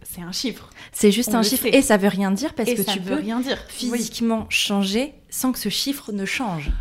c'est 0.03 0.21
un 0.21 0.31
chiffre. 0.31 0.69
C'est 0.93 1.11
juste 1.11 1.29
On 1.33 1.37
un 1.37 1.43
chiffre 1.43 1.63
sait. 1.63 1.75
et 1.75 1.81
ça 1.81 1.97
veut 1.97 2.07
rien 2.07 2.31
dire 2.31 2.53
parce 2.53 2.69
et 2.69 2.75
que 2.75 2.81
tu 2.89 2.99
peux 3.01 3.15
rien 3.15 3.39
dire. 3.41 3.57
Oui. 3.83 3.97
physiquement 3.97 4.45
changer 4.49 5.13
sans 5.29 5.51
que 5.51 5.59
ce 5.59 5.69
chiffre 5.69 6.11
ne 6.13 6.23
change. 6.25 6.71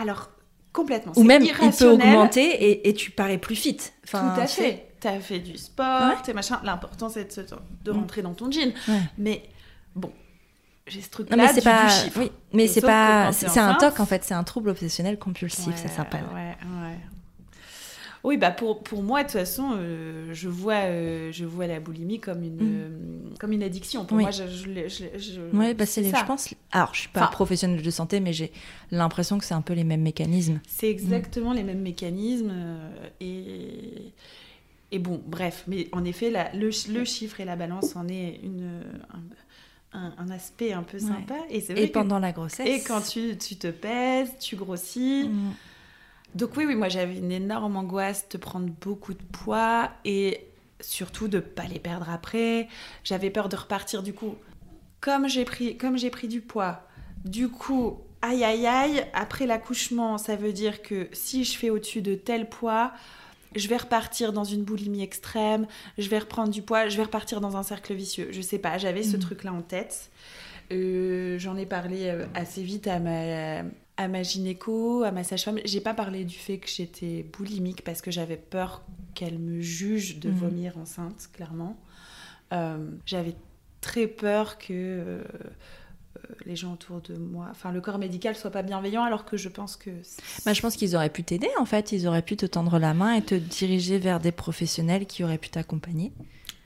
Alors, 0.00 0.30
complètement. 0.76 1.12
Ou 1.16 1.24
même 1.24 1.42
il 1.42 1.52
peut 1.54 1.88
augmenter 1.90 2.44
et, 2.44 2.88
et 2.88 2.94
tu 2.94 3.10
parais 3.10 3.38
plus 3.38 3.56
fit. 3.56 3.78
Enfin, 4.04 4.32
Tout 4.34 4.40
à 4.42 4.46
tu 4.46 4.52
sais. 4.54 4.62
fait. 4.62 4.82
Tu 5.00 5.08
as 5.08 5.20
fait 5.20 5.38
du 5.40 5.56
sport, 5.58 6.10
Ouais. 6.10 6.14
t'es 6.24 6.32
machin. 6.32 6.60
L'important, 6.64 7.08
c'est 7.08 7.36
de, 7.36 7.46
de 7.84 7.90
rentrer 7.90 8.22
dans 8.22 8.32
ton 8.34 8.50
jean. 8.50 8.72
Ouais. 8.88 9.00
Mais 9.18 9.42
bon, 9.94 10.10
j'ai 10.86 11.02
ce 11.02 11.10
truc-là 11.10 11.36
mais 11.36 11.48
c'est 11.48 11.62
pas, 11.64 11.86
du 11.86 12.18
oui, 12.20 12.30
mais 12.52 12.66
c'est 12.68 12.80
pas, 12.80 13.32
c'est 13.32 13.58
un 13.58 13.74
toc 13.74 13.98
en 14.00 14.06
fait, 14.06 14.22
c'est 14.24 14.34
un 14.34 14.44
trouble 14.44 14.68
obsessionnel 14.70 15.18
compulsif, 15.18 15.74
ça 15.76 15.88
s'appelle. 15.88 16.24
Ouais, 16.32 16.56
ouais. 16.82 16.96
Oui, 18.26 18.36
bah 18.38 18.50
pour, 18.50 18.82
pour 18.82 19.02
moi, 19.04 19.22
de 19.22 19.28
toute 19.28 19.38
façon, 19.38 19.74
euh, 19.76 20.30
je, 20.34 20.48
vois, 20.48 20.74
euh, 20.86 21.30
je 21.30 21.44
vois 21.44 21.66
la 21.68 21.78
boulimie 21.78 22.18
comme 22.18 22.42
une, 22.42 22.56
Mm. 22.56 22.58
euh, 22.60 22.88
comme 23.38 23.52
une 23.52 23.62
addiction. 23.62 24.04
Pour 24.04 24.16
Oui. 24.16 24.24
moi, 24.24 24.32
je, 24.32 24.48
je, 24.48 24.88
je 24.88 25.18
je- 25.18 25.56
Ouais, 25.56 25.74
bah 25.74 25.86
c'est 25.86 26.00
les, 26.02 26.10
ça. 26.10 26.18
je 26.20 26.24
pense. 26.24 26.52
Alors, 26.72 26.92
je 26.92 27.00
suis 27.00 27.08
pas 27.08 27.20
Enfin- 27.22 27.30
professionnelle 27.30 27.82
de 27.82 27.90
santé, 27.90 28.18
mais 28.18 28.32
j'ai 28.32 28.50
l'impression 28.90 29.38
que 29.38 29.44
c'est 29.44 29.54
un 29.54 29.60
peu 29.62 29.74
les 29.74 29.84
mêmes 29.84 30.02
mécanismes. 30.02 30.60
C'est 30.66 30.90
exactement 30.90 31.52
les 31.52 31.62
mêmes 31.62 31.82
mécanismes. 31.82 32.52
et, 33.20 34.12
et 34.92 34.98
bon, 34.98 35.22
bref. 35.24 35.62
Mais 35.68 35.88
en 35.92 36.04
effet, 36.04 36.30
la- 36.30 36.52
le, 36.52 36.70
le 36.92 37.04
chiffre 37.04 37.40
et 37.40 37.44
la 37.44 37.54
balance 37.56 37.94
en 37.96 38.08
est 38.08 38.40
une, 38.42 38.82
un, 39.92 39.98
un- 40.00 40.14
un 40.18 40.30
aspect 40.30 40.72
un 40.72 40.82
peu 40.82 40.98
Ouais. 40.98 41.02
sympa. 41.04 41.36
Et 41.48 41.60
c'est 41.60 41.74
vrai 41.74 41.84
Et 41.84 41.88
que- 41.88 41.92
pendant 41.94 42.18
la 42.18 42.32
grossesse. 42.32 42.66
Et 42.66 42.82
quand 42.82 43.00
tu, 43.02 43.36
tu 43.38 43.54
te 43.56 43.68
pèses, 43.68 44.32
tu 44.40 44.56
grossis. 44.56 45.28
Mm. 45.28 45.52
Donc 46.34 46.56
oui, 46.56 46.64
oui, 46.66 46.74
moi 46.74 46.88
j'avais 46.88 47.16
une 47.16 47.32
énorme 47.32 47.76
angoisse 47.76 48.28
de 48.28 48.36
prendre 48.38 48.68
beaucoup 48.82 49.14
de 49.14 49.22
poids 49.22 49.90
et 50.04 50.46
surtout 50.80 51.28
de 51.28 51.40
pas 51.40 51.64
les 51.64 51.78
perdre 51.78 52.10
après. 52.10 52.68
J'avais 53.04 53.30
peur 53.30 53.48
de 53.48 53.56
repartir 53.56 54.02
du 54.02 54.12
coup. 54.12 54.34
Comme 55.00 55.28
j'ai 55.28 55.44
pris, 55.44 55.76
comme 55.76 55.96
j'ai 55.98 56.10
pris 56.10 56.26
du 56.28 56.40
poids, 56.40 56.82
du 57.24 57.48
coup, 57.48 58.00
aïe 58.22 58.44
aïe 58.44 58.66
aïe, 58.66 59.06
après 59.14 59.46
l'accouchement, 59.46 60.18
ça 60.18 60.36
veut 60.36 60.52
dire 60.52 60.82
que 60.82 61.08
si 61.12 61.44
je 61.44 61.56
fais 61.56 61.70
au-dessus 61.70 62.02
de 62.02 62.14
tel 62.14 62.48
poids, 62.48 62.92
je 63.54 63.68
vais 63.68 63.76
repartir 63.76 64.32
dans 64.32 64.44
une 64.44 64.64
boulimie 64.64 65.02
extrême, 65.02 65.66
je 65.96 66.08
vais 66.08 66.18
reprendre 66.18 66.50
du 66.50 66.60
poids, 66.62 66.88
je 66.88 66.96
vais 66.96 67.04
repartir 67.04 67.40
dans 67.40 67.56
un 67.56 67.62
cercle 67.62 67.94
vicieux. 67.94 68.28
Je 68.32 68.40
sais 68.42 68.58
pas, 68.58 68.76
j'avais 68.78 69.02
ce 69.02 69.16
Mm. 69.16 69.20
truc-là 69.20 69.52
en 69.52 69.62
tête. 69.62 70.10
Euh, 70.72 71.38
J'en 71.38 71.56
ai 71.56 71.66
parlé 71.66 72.08
euh, 72.08 72.26
assez 72.34 72.62
vite 72.62 72.86
à 72.88 72.98
ma, 72.98 73.62
à 73.96 74.08
ma 74.08 74.22
gynéco, 74.22 75.02
à 75.04 75.10
ma 75.10 75.24
sage-femme. 75.24 75.58
J'ai 75.64 75.80
pas 75.80 75.94
parlé 75.94 76.24
du 76.24 76.36
fait 76.36 76.58
que 76.58 76.68
j'étais 76.68 77.24
boulimique 77.36 77.82
parce 77.84 78.02
que 78.02 78.10
j'avais 78.10 78.36
peur 78.36 78.82
qu'elle 79.14 79.38
me 79.38 79.60
juge 79.60 80.18
de 80.18 80.28
Mhm. 80.30 80.36
vomir 80.36 80.78
enceinte, 80.78 81.28
clairement. 81.32 81.76
Euh, 82.52 82.90
j'avais 83.06 83.34
très 83.80 84.06
peur 84.06 84.58
que 84.58 84.66
euh, 84.72 85.22
euh, 85.24 86.20
les 86.44 86.56
gens 86.56 86.72
autour 86.74 87.00
de 87.00 87.16
moi, 87.16 87.48
enfin 87.50 87.72
le 87.72 87.80
corps 87.80 87.98
médical 87.98 88.36
soit 88.36 88.50
pas 88.50 88.62
bienveillant 88.62 89.02
alors 89.04 89.24
que 89.24 89.36
je 89.36 89.48
pense 89.48 89.76
que... 89.76 89.90
Bah, 90.44 90.52
je 90.52 90.60
pense 90.60 90.76
qu'ils 90.76 90.94
auraient 90.96 91.10
pu 91.10 91.24
t'aider 91.24 91.48
en 91.58 91.64
fait, 91.66 91.92
ils 91.92 92.06
auraient 92.06 92.22
pu 92.22 92.36
te 92.36 92.46
tendre 92.46 92.78
la 92.78 92.94
main 92.94 93.14
et 93.14 93.22
te 93.22 93.34
diriger 93.34 93.98
vers 93.98 94.20
des 94.20 94.32
professionnels 94.32 95.06
qui 95.06 95.24
auraient 95.24 95.38
pu 95.38 95.48
t'accompagner. 95.50 96.12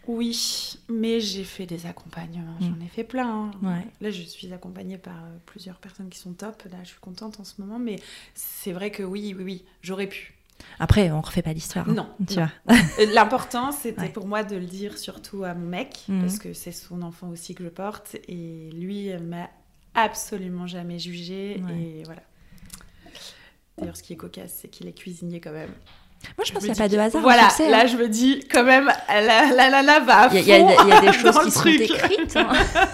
Oui, 0.08 0.78
mais 0.88 1.20
j'ai 1.20 1.44
fait 1.44 1.66
des 1.66 1.86
accompagnements, 1.86 2.56
Mm. 2.60 2.64
j'en 2.74 2.84
ai 2.84 2.88
fait 2.88 3.04
plein. 3.04 3.28
hein. 3.28 3.50
Ouais. 3.62 3.86
Là, 4.00 4.10
je 4.10 4.22
suis 4.22 4.52
accompagnée 4.52 4.98
par 4.98 5.24
euh, 5.24 5.36
plusieurs 5.46 5.76
personnes 5.76 6.08
qui 6.08 6.18
sont 6.18 6.32
top. 6.32 6.62
Là, 6.70 6.78
je 6.82 6.88
suis 6.88 7.00
contente 7.00 7.38
en 7.38 7.44
ce 7.44 7.60
moment, 7.60 7.78
mais 7.78 7.96
c'est 8.34 8.72
vrai 8.72 8.90
que 8.90 9.02
oui, 9.02 9.34
oui, 9.36 9.44
oui, 9.44 9.64
j'aurais 9.82 10.06
pu. 10.08 10.34
Après, 10.78 11.10
on 11.10 11.20
refait 11.20 11.42
pas 11.42 11.52
l'histoire. 11.52 11.88
hein, 11.88 11.94
Non, 11.94 12.08
tu 12.26 12.38
non. 12.38 12.48
vois. 12.66 12.76
Euh, 12.98 13.06
L'important, 13.14 13.72
c'était 13.72 14.00
Ouais. 14.02 14.08
pour 14.08 14.26
moi 14.26 14.42
de 14.42 14.56
le 14.56 14.66
dire 14.66 14.98
surtout 14.98 15.44
à 15.44 15.54
mon 15.54 15.66
mec, 15.66 16.04
Mhm. 16.08 16.20
parce 16.20 16.38
que 16.38 16.52
c'est 16.54 16.72
son 16.72 17.02
enfant 17.02 17.28
aussi 17.28 17.54
que 17.54 17.62
je 17.64 17.68
porte, 17.70 18.16
et 18.28 18.70
lui 18.72 19.10
m'a 19.18 19.48
absolument 19.94 20.66
jamais 20.66 20.98
jugée, 20.98 21.62
Ouais. 21.64 21.78
et 21.80 22.02
voilà. 22.04 22.22
D'ailleurs, 23.78 23.96
ce 23.96 24.02
qui 24.02 24.12
est 24.12 24.16
cocasse, 24.16 24.58
c'est 24.60 24.68
qu'il 24.68 24.86
est 24.88 24.92
cuisinier 24.92 25.40
quand 25.40 25.52
même. 25.52 25.72
Moi, 26.36 26.44
je 26.46 26.52
pense 26.52 26.62
me 26.62 26.68
qu'il 26.68 26.74
n'y 26.74 26.80
a 26.80 26.82
pas 26.84 26.88
de 26.88 26.98
hasard. 26.98 27.22
Voilà, 27.22 27.48
là, 27.70 27.80
hein. 27.82 27.86
je 27.86 27.96
me 27.96 28.08
dis 28.08 28.40
quand 28.52 28.62
même, 28.64 28.90
la 29.08 29.20
la 29.54 29.70
la, 29.70 29.82
la 29.82 30.00
va 30.00 30.28
il 30.32 30.40
y 30.46 30.52
a, 30.52 30.58
y 30.58 30.62
y 30.62 31.00
des 31.00 31.12
choses 31.18 31.38
qui 31.44 31.50
sont 31.50 31.60
truc. 31.60 31.80
écrites. 31.80 32.36
hein. 32.36 32.48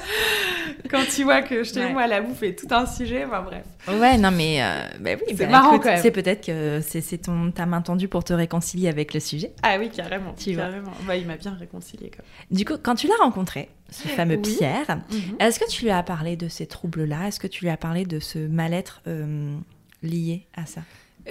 Quand 0.90 1.02
tu 1.12 1.24
vois 1.24 1.42
que 1.42 1.64
je 1.64 1.72
t'ai 1.72 1.80
Ouais. 1.80 1.92
moi 1.92 2.06
la 2.06 2.20
bouffe 2.20 2.42
est 2.44 2.54
tout 2.56 2.72
un 2.72 2.86
sujet, 2.86 3.24
enfin 3.24 3.42
bref. 3.42 3.64
Ouais, 3.88 4.16
non, 4.18 4.30
mais 4.30 4.62
euh, 4.62 4.86
bah 5.00 5.10
oui, 5.14 5.34
C'est 5.36 5.46
bah, 5.46 5.50
marrant, 5.50 5.72
écoute, 5.72 5.82
quand 5.82 5.90
même. 5.90 6.02
C'est 6.02 6.12
peut-être 6.12 6.46
que 6.46 6.80
c'est 6.80 7.00
c'est 7.00 7.18
ton 7.18 7.50
ta 7.50 7.66
main 7.66 7.80
tendue 7.82 8.06
pour 8.06 8.22
te 8.22 8.32
réconcilier 8.32 8.88
avec 8.88 9.12
le 9.12 9.18
sujet. 9.20 9.52
Ah 9.64 9.76
oui, 9.80 9.90
carrément. 9.90 10.32
Tu 10.38 10.54
vois. 10.54 10.64
carrément. 10.64 10.92
Bah, 11.06 11.16
il 11.16 11.26
m'a 11.26 11.36
bien 11.36 11.56
réconcilié 11.58 12.10
quand 12.16 12.22
Du 12.54 12.64
coup, 12.64 12.74
quand 12.80 12.94
tu 12.94 13.08
l'as 13.08 13.16
rencontré, 13.20 13.68
ce 13.90 14.06
fameux 14.08 14.36
Oui. 14.36 14.56
Pierre, 14.58 14.86
même. 14.88 15.02
est-ce 15.40 15.58
que 15.58 15.68
tu 15.68 15.82
lui 15.84 15.90
as 15.90 16.02
parlé 16.04 16.36
de 16.36 16.48
ces 16.48 16.66
troubles-là? 16.66 17.26
Est-ce 17.28 17.40
que 17.40 17.48
tu 17.48 17.64
lui 17.64 17.70
as 17.70 17.76
parlé 17.76 18.04
de 18.04 18.20
ce 18.20 18.38
mal-être 18.38 19.00
euh, 19.08 19.56
lié 20.04 20.46
à 20.56 20.66
ça? 20.66 20.82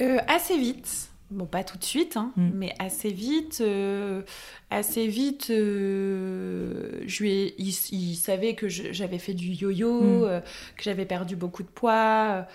Euh, 0.02 0.18
assez 0.28 0.58
vite. 0.58 1.10
Bon, 1.32 1.46
pas 1.48 1.64
tout 1.64 1.78
de 1.80 1.84
suite, 1.84 2.18
hein, 2.18 2.32
Mm. 2.38 2.50
mais 2.54 2.74
assez 2.80 3.10
vite. 3.12 3.60
euh, 3.62 4.22
assez 4.70 5.08
vite, 5.08 5.48
euh, 5.50 7.02
je 7.08 7.24
lui 7.24 7.32
ai- 7.32 7.56
il, 7.58 7.74
il 7.92 8.16
savait 8.16 8.54
que 8.54 8.68
j'avais 8.70 9.18
fait 9.18 9.34
du 9.34 9.48
yo-yo, 9.52 10.02
Mm. 10.02 10.24
euh, 10.24 10.40
que 10.78 10.84
j'avais 10.84 11.06
perdu 11.06 11.36
beaucoup 11.36 11.64
de 11.64 11.68
poids, 11.68 12.46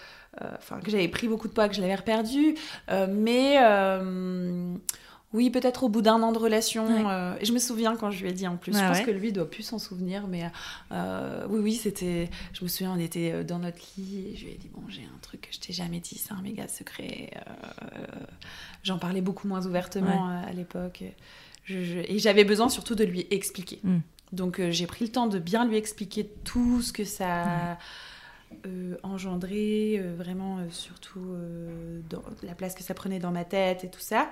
enfin 0.56 0.78
que 0.80 0.90
j'avais 0.90 1.08
pris 1.08 1.26
beaucoup 1.26 1.48
de 1.48 1.52
poids, 1.52 1.68
que 1.68 1.74
je 1.74 1.80
l'avais 1.80 1.96
reperdu. 1.96 2.54
mais 3.08 3.56
oui, 5.32 5.50
peut-être 5.50 5.84
au 5.84 5.88
bout 5.88 6.02
d'un 6.02 6.22
an 6.22 6.32
de 6.32 6.38
relation. 6.38 6.86
Ouais. 6.86 7.04
euh, 7.06 7.36
et 7.40 7.44
je 7.44 7.52
me 7.52 7.58
souviens 7.58 7.96
quand 7.96 8.10
je 8.10 8.22
lui 8.22 8.30
ai 8.30 8.32
dit 8.32 8.46
en 8.48 8.56
plus. 8.56 8.72
Je 8.72 8.78
pense 8.78 8.98
ouais. 8.98 9.04
que 9.04 9.10
lui 9.10 9.32
doit 9.32 9.48
plus 9.48 9.62
s'en 9.62 9.78
souvenir, 9.78 10.26
mais 10.26 10.44
euh, 10.92 11.46
oui, 11.48 11.60
oui, 11.60 11.74
c'était. 11.74 12.28
Je 12.52 12.64
me 12.64 12.68
souviens, 12.68 12.92
on 12.92 12.98
était 12.98 13.32
euh, 13.32 13.44
dans 13.44 13.58
notre 13.60 13.78
lit 13.96 14.28
et 14.32 14.36
je 14.36 14.44
lui 14.46 14.52
ai 14.52 14.56
dit 14.56 14.68
Bon, 14.74 14.82
j'ai 14.88 15.02
un 15.02 15.18
truc 15.22 15.42
que 15.42 15.48
je 15.54 15.60
t'ai 15.60 15.72
jamais 15.72 16.00
dit, 16.00 16.18
c'est 16.18 16.32
un 16.32 16.42
méga 16.42 16.66
secret. 16.68 17.30
euh, 17.36 18.06
J'en 18.82 18.98
parlais 18.98 19.20
beaucoup 19.20 19.46
moins 19.46 19.64
ouvertement 19.66 20.28
à 20.28 20.52
l'époque. 20.52 21.04
Je- 21.64 21.84
je- 21.84 21.98
et 21.98 22.18
j'avais 22.18 22.44
besoin 22.44 22.68
surtout 22.68 22.94
de 22.94 23.04
lui 23.04 23.26
expliquer. 23.30 23.78
Mm. 23.84 23.98
Donc 24.32 24.60
j'ai 24.70 24.86
pris 24.86 25.04
le 25.04 25.12
temps 25.12 25.26
de 25.26 25.38
bien 25.38 25.64
lui 25.66 25.76
expliquer 25.76 26.24
tout 26.44 26.82
ce 26.82 26.92
que 26.92 27.04
ça 27.04 27.42
a 27.72 27.78
euh, 28.66 28.96
engendré, 29.02 29.96
euh, 29.98 30.14
vraiment 30.16 30.58
euh, 30.58 30.64
surtout 30.70 31.34
dans 32.08 32.22
la 32.42 32.54
place 32.54 32.74
que 32.74 32.82
ça 32.82 32.94
prenait 32.94 33.18
dans 33.20 33.30
ma 33.32 33.44
tête 33.44 33.84
et 33.84 33.90
tout 33.90 34.00
ça. 34.00 34.30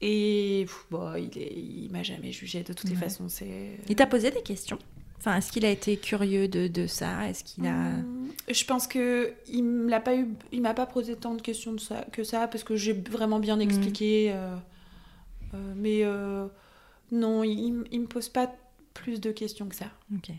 Et 0.00 0.64
pff, 0.66 0.86
bon, 0.90 1.14
il, 1.14 1.36
est, 1.38 1.52
il 1.54 1.88
m'a 1.90 2.02
jamais 2.02 2.32
jugé 2.32 2.62
de 2.62 2.72
toutes 2.72 2.90
les 2.90 2.96
façons. 2.96 3.28
C'est 3.28 3.78
Il 3.88 3.96
t'a 3.96 4.06
posé 4.06 4.30
des 4.30 4.42
questions? 4.42 4.78
Enfin, 5.18 5.36
est-ce 5.38 5.50
qu'il 5.50 5.64
a 5.64 5.70
été 5.70 5.96
curieux 5.96 6.48
de, 6.48 6.66
de 6.68 6.86
ça? 6.86 7.26
Est-ce 7.28 7.42
qu'il 7.44 7.64
a 7.66 7.70
Hum, 7.70 8.30
Je 8.50 8.64
pense 8.66 8.86
que 8.86 9.32
il 9.48 9.62
me 9.64 9.88
l'a 9.88 10.00
pas 10.00 10.14
eu, 10.16 10.28
il 10.52 10.60
m'a 10.60 10.74
pas 10.74 10.84
posé 10.86 11.16
tant 11.16 11.34
de 11.34 11.40
questions 11.40 11.72
de 11.72 11.80
ça, 11.80 12.04
que 12.12 12.24
ça 12.24 12.46
parce 12.48 12.62
que 12.64 12.76
j'ai 12.76 12.92
vraiment 12.92 13.38
bien 13.40 13.58
expliqué. 13.60 14.32
euh, 14.34 14.54
euh, 15.54 15.72
mais 15.76 16.00
euh, 16.04 16.46
non, 17.10 17.42
il, 17.44 17.84
il 17.90 18.00
me 18.00 18.06
pose 18.06 18.28
pas 18.28 18.52
plus 18.92 19.20
de 19.20 19.30
questions 19.32 19.66
que 19.68 19.76
ça. 19.76 19.86
Ok. 20.14 20.30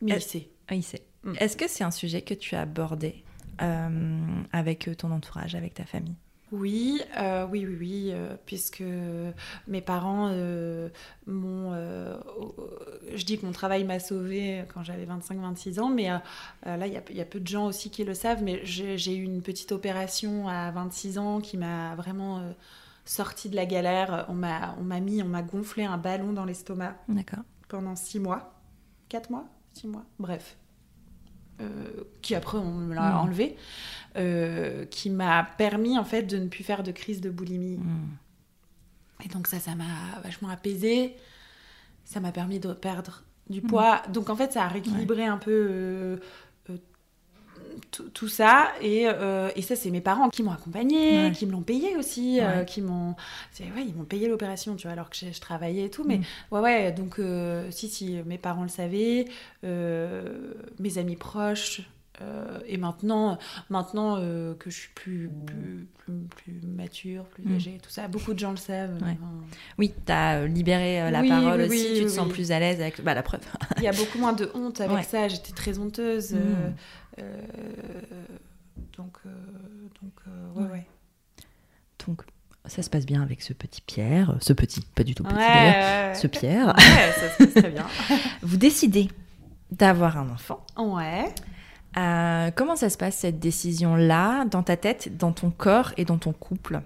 Mais 0.00 0.12
Euh, 0.12 0.16
il 0.16 0.22
sait. 0.22 0.48
Ah, 0.68 0.74
il 0.74 0.82
sait. 0.82 1.02
Mm. 1.22 1.32
Est-ce 1.38 1.56
que 1.56 1.68
c'est 1.68 1.84
un 1.84 1.90
sujet 1.92 2.22
que 2.22 2.34
tu 2.34 2.54
as 2.56 2.62
abordé 2.62 3.22
euh, 3.62 4.18
avec 4.52 4.88
ton 4.98 5.12
entourage, 5.12 5.54
avec 5.54 5.74
ta 5.74 5.84
famille? 5.84 6.16
Oui, 6.52 7.00
euh, 7.18 7.44
oui, 7.50 7.66
oui, 7.66 7.76
oui, 7.78 8.10
euh, 8.12 8.36
puisque 8.46 8.82
mes 9.66 9.80
parents 9.80 10.28
euh, 10.30 10.88
m'ont. 11.26 11.72
je 13.14 13.24
dis 13.24 13.38
que 13.38 13.46
mon 13.46 13.52
travail 13.52 13.82
m'a 13.84 13.98
sauvée 13.98 14.64
quand 14.72 14.84
j'avais 14.84 15.06
25-26 15.06 15.80
ans, 15.80 15.88
mais 15.88 16.08
là, 16.64 16.86
il 16.86 16.92
y 16.92 17.16
y 17.16 17.20
a 17.20 17.24
peu 17.24 17.40
de 17.40 17.46
gens 17.46 17.66
aussi 17.66 17.90
qui 17.90 18.04
le 18.04 18.14
savent, 18.14 18.42
mais 18.42 18.60
j'ai 18.64 19.16
eu 19.16 19.22
une 19.22 19.42
petite 19.42 19.72
opération 19.72 20.48
à 20.48 20.70
26 20.70 21.18
ans 21.18 21.40
qui 21.40 21.56
m'a 21.56 21.96
vraiment 21.96 22.42
sortie 23.04 23.48
de 23.48 23.56
la 23.56 23.66
galère. 23.66 24.26
On 24.28 24.34
m'a 24.34 24.76
on 24.78 24.84
m'a 24.84 25.00
mis, 25.00 25.22
on 25.22 25.28
m'a 25.28 25.42
gonflé 25.42 25.84
un 25.84 25.98
ballon 25.98 26.32
dans 26.32 26.44
l'estomac 26.44 26.96
pendant 27.68 27.96
six 27.96 28.20
mois. 28.20 28.52
4 29.08 29.30
mois, 29.30 29.46
6 29.74 29.88
mois, 29.88 30.04
bref. 30.18 30.56
Euh, 31.60 31.64
qui 32.20 32.34
après 32.34 32.58
on 32.58 32.70
me 32.72 32.94
l'a 32.94 33.12
Mm. 33.12 33.18
enlevé, 33.18 33.56
euh, 34.16 34.84
qui 34.86 35.08
m'a 35.08 35.42
permis 35.56 35.98
en 35.98 36.04
fait 36.04 36.22
de 36.22 36.36
ne 36.36 36.48
plus 36.48 36.64
faire 36.64 36.82
de 36.82 36.92
crise 36.92 37.20
de 37.22 37.30
boulimie. 37.30 37.78
Mm. 37.78 39.24
Et 39.24 39.28
donc 39.28 39.46
ça, 39.46 39.58
ça 39.58 39.74
m'a 39.74 40.20
vachement 40.22 40.50
apaisé. 40.50 41.16
Ça 42.04 42.20
m'a 42.20 42.32
permis 42.32 42.60
de 42.60 42.72
perdre 42.74 43.22
du 43.48 43.62
Mhm. 43.62 43.68
poids. 43.68 44.02
Donc 44.12 44.28
en 44.28 44.36
fait, 44.36 44.52
ça 44.52 44.64
a 44.64 44.68
rééquilibré 44.68 45.24
un 45.24 45.38
peu 45.38 45.50
euh, 45.70 46.16
tout, 47.90 48.28
ça. 48.28 48.72
Et, 48.80 49.04
euh, 49.08 49.50
et 49.56 49.62
ça, 49.62 49.76
c'est 49.76 49.90
mes 49.90 50.00
parents 50.00 50.28
qui 50.28 50.42
m'ont 50.42 50.52
accompagnée, 50.52 51.26
Ouais. 51.26 51.32
qui 51.32 51.46
me 51.46 51.52
l'ont 51.52 51.62
payé 51.62 51.96
aussi, 51.96 52.40
euh, 52.40 52.64
qui 52.64 52.80
m'ont... 52.82 53.14
c'est- 53.52 53.64
Ouais, 53.64 53.84
ils 53.86 53.94
m'ont 53.94 54.04
payé 54.04 54.28
l'opération, 54.28 54.76
tu 54.76 54.84
vois, 54.86 54.92
alors 54.92 55.10
que 55.10 55.16
je, 55.16 55.32
je 55.32 55.40
travaillais 55.40 55.86
et 55.86 55.90
tout. 55.90 56.04
Mais 56.04 56.18
Mhm. 56.18 56.24
ouais, 56.52 56.60
ouais, 56.60 56.92
donc 56.92 57.18
euh, 57.18 57.70
si, 57.70 57.88
si, 57.88 58.18
mes 58.26 58.38
parents 58.38 58.62
le 58.62 58.68
savaient, 58.68 59.26
mes 59.62 60.98
amis 60.98 61.16
proches... 61.16 61.82
euh, 62.22 62.58
et 62.66 62.76
maintenant, 62.78 63.38
maintenant 63.70 64.16
euh, 64.18 64.54
que 64.54 64.70
je 64.70 64.76
suis 64.78 64.88
plus, 64.94 65.30
plus, 65.46 65.86
plus, 65.98 66.12
plus 66.36 66.60
mature, 66.66 67.24
plus 67.24 67.44
Mm. 67.44 67.54
âgée, 67.56 67.78
tout 67.82 67.90
ça, 67.90 68.08
beaucoup 68.08 68.32
de 68.34 68.38
gens 68.38 68.50
le 68.52 68.56
savent. 68.56 68.94
Ouais. 69.02 69.10
Enfin, 69.20 69.32
Oui, 69.78 69.92
tu 70.06 70.12
as 70.12 70.46
libéré 70.46 71.02
euh, 71.02 71.10
la 71.10 71.20
Oui, 71.20 71.28
parole 71.28 71.60
oui, 71.60 71.66
aussi, 71.66 71.88
oui, 71.92 71.98
tu 71.98 72.04
te 72.04 72.08
sens 72.10 72.28
plus 72.32 72.52
à 72.52 72.58
l'aise 72.58 72.80
avec 72.80 73.02
bah, 73.02 73.14
la 73.14 73.22
preuve. 73.22 73.40
Il 73.78 73.82
y 73.82 73.88
a 73.88 73.92
beaucoup 73.92 74.18
moins 74.18 74.32
de 74.32 74.50
honte 74.54 74.80
avec 74.80 74.96
Ouais. 74.96 75.02
ça. 75.02 75.28
J'étais 75.28 75.52
très 75.52 75.78
honteuse. 75.78 76.32
Mm. 76.32 76.38
euh, 77.18 77.42
donc, 78.96 79.18
donc 80.02 80.12
ouais, 80.56 80.70
Ouais. 80.70 80.86
Donc, 82.06 82.22
ça 82.66 82.82
se 82.82 82.90
passe 82.90 83.06
bien 83.06 83.22
avec 83.22 83.42
ce 83.42 83.52
petit 83.52 83.80
Pierre, 83.80 84.36
ce 84.40 84.52
petit, 84.52 84.80
pas 84.94 85.04
du 85.04 85.14
tout 85.14 85.22
petit 85.22 85.34
d'ailleurs, 85.34 86.16
ce 86.16 86.26
Pierre. 86.26 86.68
Ouais, 86.76 87.12
ça 87.12 87.30
se 87.30 87.44
passe 87.44 87.54
très 87.62 87.70
bien. 87.70 87.86
Vous 88.42 88.56
décidez 88.56 89.08
d'avoir 89.70 90.18
un 90.18 90.28
enfant. 90.30 90.64
Ouais. 90.78 91.26
Euh, 91.98 92.50
comment 92.54 92.76
ça 92.76 92.90
se 92.90 92.98
passe 92.98 93.16
cette 93.16 93.38
décision-là 93.38 94.44
dans 94.46 94.62
ta 94.62 94.76
tête, 94.76 95.16
dans 95.16 95.32
ton 95.32 95.50
corps 95.50 95.92
et 95.96 96.04
dans 96.04 96.18
ton 96.18 96.32
couple? 96.32 96.80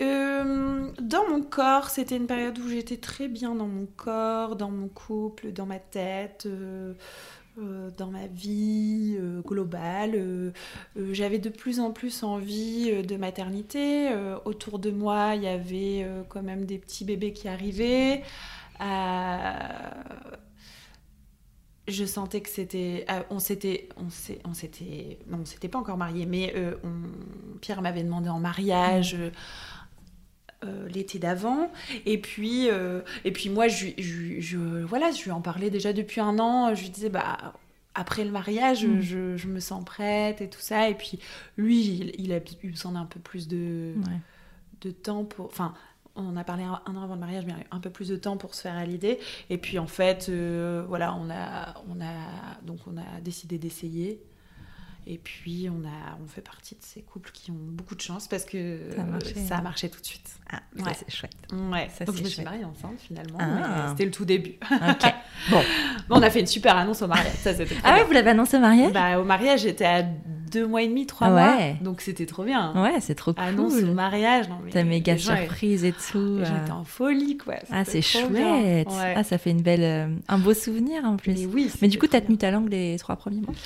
Euh, 0.00 0.88
dans 1.00 1.28
mon 1.28 1.42
corps, 1.42 1.90
c'était 1.90 2.16
une 2.16 2.26
période 2.26 2.58
où 2.58 2.68
j'étais 2.68 2.96
très 2.96 3.28
bien 3.28 3.54
dans 3.54 3.68
mon 3.68 3.86
corps, 3.86 4.56
dans 4.56 4.70
mon 4.70 4.88
couple, 4.88 5.52
dans 5.52 5.66
ma 5.66 5.78
tête, 5.78 6.46
euh, 6.46 6.94
dans 7.96 8.06
ma 8.06 8.26
vie 8.26 9.18
globale. 9.44 10.52
J'avais 10.96 11.38
de 11.38 11.50
plus 11.50 11.78
en 11.78 11.92
plus 11.92 12.22
envie 12.22 13.02
de 13.04 13.16
maternité. 13.16 14.08
Autour 14.46 14.78
de 14.78 14.90
moi, 14.90 15.34
il 15.34 15.42
y 15.42 15.48
avait 15.48 16.08
quand 16.30 16.42
même 16.42 16.64
des 16.64 16.78
petits 16.78 17.04
bébés 17.04 17.34
qui 17.34 17.48
arrivaient. 17.48 18.22
Je 21.88 22.04
sentais 22.04 22.40
que 22.40 22.48
c'était 22.48 23.04
euh, 23.10 23.22
on 23.30 23.38
s'était 23.40 23.88
on 23.96 24.10
s'est- 24.10 24.38
on 24.44 24.54
s'était 24.54 25.18
non 25.28 25.38
on 25.42 25.44
s'était 25.44 25.68
pas 25.68 25.78
encore 25.78 25.96
mariés 25.96 26.26
mais 26.26 26.52
euh, 26.56 26.76
on- 26.84 27.58
Pierre 27.60 27.82
m'avait 27.82 28.04
demandé 28.04 28.28
en 28.28 28.38
mariage 28.38 29.14
euh, 29.18 29.30
euh, 30.64 30.88
l'été 30.88 31.18
d'avant 31.18 31.70
et 32.06 32.18
puis 32.18 32.68
et 33.24 33.32
puis 33.32 33.48
moi 33.48 33.66
je, 33.68 33.86
lui- 33.86 34.40
je, 34.42 34.58
voilà 34.84 35.10
je 35.10 35.24
lui 35.24 35.30
en 35.30 35.40
parlais 35.40 35.70
déjà 35.70 35.92
depuis 35.92 36.20
un 36.20 36.38
an 36.38 36.74
je 36.74 36.82
lui 36.82 36.90
disais 36.90 37.08
bah 37.08 37.54
après 37.94 38.24
le 38.24 38.30
mariage 38.30 38.84
Mm. 38.84 39.00
je, 39.00 39.36
je 39.36 39.46
me 39.48 39.58
sens 39.58 39.82
prête 39.84 40.40
et 40.42 40.48
tout 40.50 40.60
ça 40.60 40.88
et 40.90 40.94
puis 40.94 41.18
lui 41.56 41.80
il, 41.82 42.14
il 42.20 42.32
a 42.32 42.40
eu 42.62 42.70
besoin 42.70 42.92
d'un 42.92 43.06
peu 43.06 43.18
plus 43.20 43.48
de 43.48 43.94
Ouais. 44.06 44.18
de 44.82 44.90
temps 44.92 45.24
pour. 45.24 45.46
Enfin, 45.46 45.74
on 46.16 46.36
a 46.36 46.44
parlé 46.44 46.64
un, 46.64 46.72
an 46.72 47.02
avant 47.02 47.14
le 47.14 47.20
mariage, 47.20 47.44
mais 47.46 47.54
un 47.70 47.80
peu 47.80 47.90
plus 47.90 48.08
de 48.08 48.16
temps 48.16 48.36
pour 48.36 48.54
se 48.54 48.62
faire 48.62 48.76
à 48.76 48.84
l'idée. 48.84 49.18
Et 49.48 49.58
puis 49.58 49.78
en 49.78 49.86
fait, 49.86 50.28
euh, 50.28 50.84
voilà, 50.88 51.14
on 51.14 51.30
a, 51.30 51.74
on 51.88 52.00
a, 52.00 52.60
donc 52.62 52.78
on 52.86 52.96
a 52.96 53.20
décidé 53.22 53.58
d'essayer. 53.58 54.22
Et 55.12 55.18
puis 55.18 55.68
on 55.68 55.84
a, 55.84 56.16
on 56.22 56.28
fait 56.28 56.40
partie 56.40 56.76
de 56.76 56.82
ces 56.82 57.02
couples 57.02 57.32
qui 57.32 57.50
ont 57.50 57.56
beaucoup 57.58 57.96
de 57.96 58.00
chance 58.00 58.28
parce 58.28 58.44
que 58.44 58.78
Ça 58.94 59.02
a 59.02 59.04
marché, 59.04 59.34
ça 59.34 59.54
hein. 59.56 59.58
a 59.58 59.62
marché 59.62 59.88
tout 59.88 60.00
de 60.00 60.06
suite. 60.06 60.30
Ah, 60.52 60.60
Ouais. 60.78 60.92
c'est 60.96 61.10
chouette. 61.12 61.32
Ouais. 61.52 61.88
Ça, 61.98 62.04
donc 62.04 62.14
je 62.16 62.22
me 62.22 62.28
suis 62.28 62.42
mariée 62.44 62.64
enceinte 62.64 63.00
finalement. 63.00 63.38
Ah. 63.40 63.88
C'était 63.90 64.04
le 64.04 64.12
tout 64.12 64.24
début. 64.24 64.54
Ok. 64.70 65.12
Bon. 65.50 65.62
On 66.10 66.22
a 66.22 66.28
fait 66.30 66.40
une 66.40 66.46
super 66.46 66.76
annonce 66.76 67.00
au 67.02 67.06
mariage. 67.08 67.32
Ça 67.38 67.54
c'était. 67.54 67.74
Ah 67.82 67.94
ouais, 67.94 68.04
vous 68.04 68.12
l'avez 68.12 68.30
annoncé 68.30 68.56
au 68.58 68.60
mariage? 68.60 68.92
Bah 68.92 69.18
au 69.18 69.24
mariage 69.24 69.62
j'étais 69.62 69.86
à 69.86 70.02
deux 70.02 70.66
mois 70.66 70.82
et 70.82 70.88
demi, 70.88 71.06
trois 71.06 71.28
Ah 71.28 71.34
ouais. 71.34 71.72
mois. 71.72 71.82
Donc 71.82 72.02
c'était 72.02 72.26
trop 72.26 72.44
bien. 72.44 72.74
Ouais, 72.80 73.00
c'est 73.00 73.14
trop 73.14 73.32
Annonce 73.38 73.72
au 73.74 73.80
cool. 73.80 73.90
mariage. 73.92 74.48
Non, 74.48 74.58
mais 74.64 74.70
Ta 74.70 74.84
méga 74.84 75.16
surprise 75.18 75.84
et 75.84 75.92
tout. 75.92 76.44
Gens 76.44 76.54
euh. 76.68 76.72
en 76.72 76.84
folie, 76.84 77.36
quoi. 77.38 77.54
Ah, 77.72 77.84
c'est 77.84 78.02
chouette. 78.02 78.86
Ah, 79.16 79.24
ça 79.24 79.38
fait 79.38 79.50
une 79.50 79.62
belle, 79.62 79.82
euh, 79.82 80.14
un 80.28 80.38
beau 80.38 80.52
souvenir 80.54 81.04
en 81.04 81.16
plus. 81.16 81.32
Mais 81.32 81.46
oui. 81.46 81.70
Mais 81.82 81.88
du 81.88 81.98
coup, 81.98 82.06
t'as 82.06 82.20
tenu 82.20 82.36
ta 82.36 82.50
langue 82.50 82.68
les 82.70 82.96
trois 82.98 83.16
premiers 83.16 83.40
mois? 83.40 83.54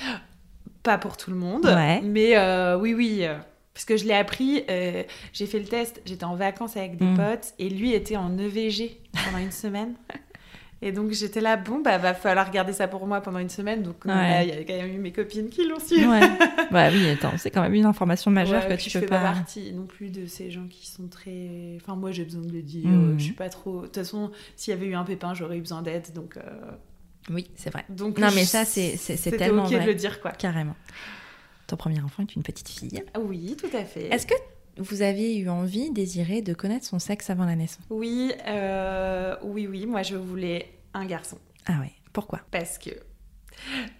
Pas 0.85 0.97
pour 0.97 1.17
tout 1.17 1.31
le 1.31 1.35
monde. 1.35 1.65
Ouais. 1.65 1.99
Mais 2.01 2.37
euh, 2.37 2.77
oui, 2.77 2.93
oui. 2.93 3.19
euh, 3.23 3.35
parce 3.73 3.83
que 3.83 3.97
je 3.97 4.05
l'ai 4.05 4.13
appris, 4.13 4.63
euh, 4.69 5.03
j'ai 5.33 5.47
fait 5.47 5.59
le 5.59 5.65
test, 5.65 6.01
j'étais 6.05 6.23
en 6.23 6.35
vacances 6.35 6.77
avec 6.77 6.95
des 6.95 7.03
Mm. 7.05 7.17
potes 7.17 7.53
et 7.59 7.67
lui 7.69 7.91
était 7.93 8.15
en 8.15 8.37
EVG 8.37 8.97
pendant 9.25 9.39
une 9.39 9.51
semaine. 9.51 9.95
Et 10.81 10.91
donc 10.91 11.11
j'étais 11.11 11.41
là, 11.41 11.57
bon, 11.57 11.79
bah 11.81 11.97
va 11.97 12.13
falloir 12.13 12.45
regarder 12.47 12.71
ça 12.71 12.87
pour 12.87 13.07
moi 13.07 13.19
pendant 13.19 13.39
une 13.39 13.49
semaine. 13.49 13.81
Donc 13.81 14.05
Ouais. 14.05 14.45
il 14.47 14.49
y 14.49 14.57
a 14.57 14.63
quand 14.63 14.73
même 14.85 14.93
eu 14.95 14.99
mes 14.99 15.11
copines 15.11 15.49
qui 15.49 15.67
l'ont 15.67 15.79
su. 15.79 16.05
Ouais. 16.07 16.19
bah 16.71 16.89
oui, 16.91 17.09
attends, 17.09 17.31
c'est 17.37 17.49
quand 17.49 17.63
même 17.63 17.73
une 17.73 17.85
information 17.85 18.29
majeure 18.31 18.63
Ouais, 18.67 18.77
que 18.77 18.81
tu 18.81 18.89
je 18.89 18.99
peux 18.99 19.05
fais 19.05 19.09
pas 19.09 19.19
pas. 19.19 19.31
partie 19.33 19.73
non 19.73 19.85
plus 19.87 20.09
de 20.09 20.25
ces 20.27 20.51
gens 20.51 20.67
qui 20.69 20.85
sont 20.87 21.07
très. 21.07 21.49
Enfin, 21.81 21.95
moi, 21.95 22.11
j'ai 22.11 22.23
besoin 22.25 22.43
de 22.43 22.51
le 22.51 22.61
dire. 22.61 22.87
Mhm. 22.87 23.17
Je 23.17 23.23
suis 23.23 23.33
pas 23.33 23.49
trop. 23.49 23.81
De 23.81 23.85
toute 23.87 23.95
façon, 23.95 24.31
s'il 24.55 24.73
y 24.73 24.77
avait 24.77 24.85
eu 24.85 24.95
un 24.95 25.03
pépin, 25.05 25.33
j'aurais 25.33 25.57
eu 25.57 25.61
besoin 25.61 25.81
d'aide. 25.81 26.07
Donc, 26.13 26.37
euh, 26.37 26.41
Oui, 27.29 27.49
c'est 27.55 27.71
vrai. 27.71 27.85
donc. 27.89 28.17
Non, 28.19 28.29
mais 28.35 28.45
ça, 28.45 28.65
c'est- 28.65 28.97
c'est- 28.97 28.97
c'est 28.97 29.17
c'était 29.17 29.37
tellement 29.37 29.63
ok 29.65 29.71
vrai. 29.71 29.81
de 29.81 29.85
le 29.87 29.95
dire, 29.95 30.21
quoi. 30.21 30.31
Carrément. 30.31 30.75
Ton 31.67 31.75
premier 31.77 31.99
enfant 32.01 32.21
est 32.23 32.35
une 32.35 32.43
petite 32.43 32.69
fille. 32.69 33.03
Oui, 33.19 33.55
tout 33.59 33.75
à 33.75 33.83
fait. 33.83 34.05
Est-ce 34.13 34.27
que 34.27 34.35
vous 34.77 35.01
aviez 35.01 35.37
eu 35.39 35.49
envie, 35.49 35.89
désiré 35.91 36.41
de 36.43 36.53
connaître 36.53 36.85
son 36.85 36.99
sexe 36.99 37.29
avant 37.31 37.45
la 37.45 37.55
naissance? 37.55 37.83
Oui, 37.89 38.31
euh, 38.47 39.35
oui, 39.43 39.65
oui. 39.67 39.85
Moi, 39.87 40.03
je 40.03 40.15
voulais 40.15 40.69
un 40.93 41.05
garçon 41.05 41.39
Ah 41.65 41.79
ouais. 41.79 41.91
Pourquoi? 42.13 42.41
Parce 42.51 42.77
que 42.77 42.91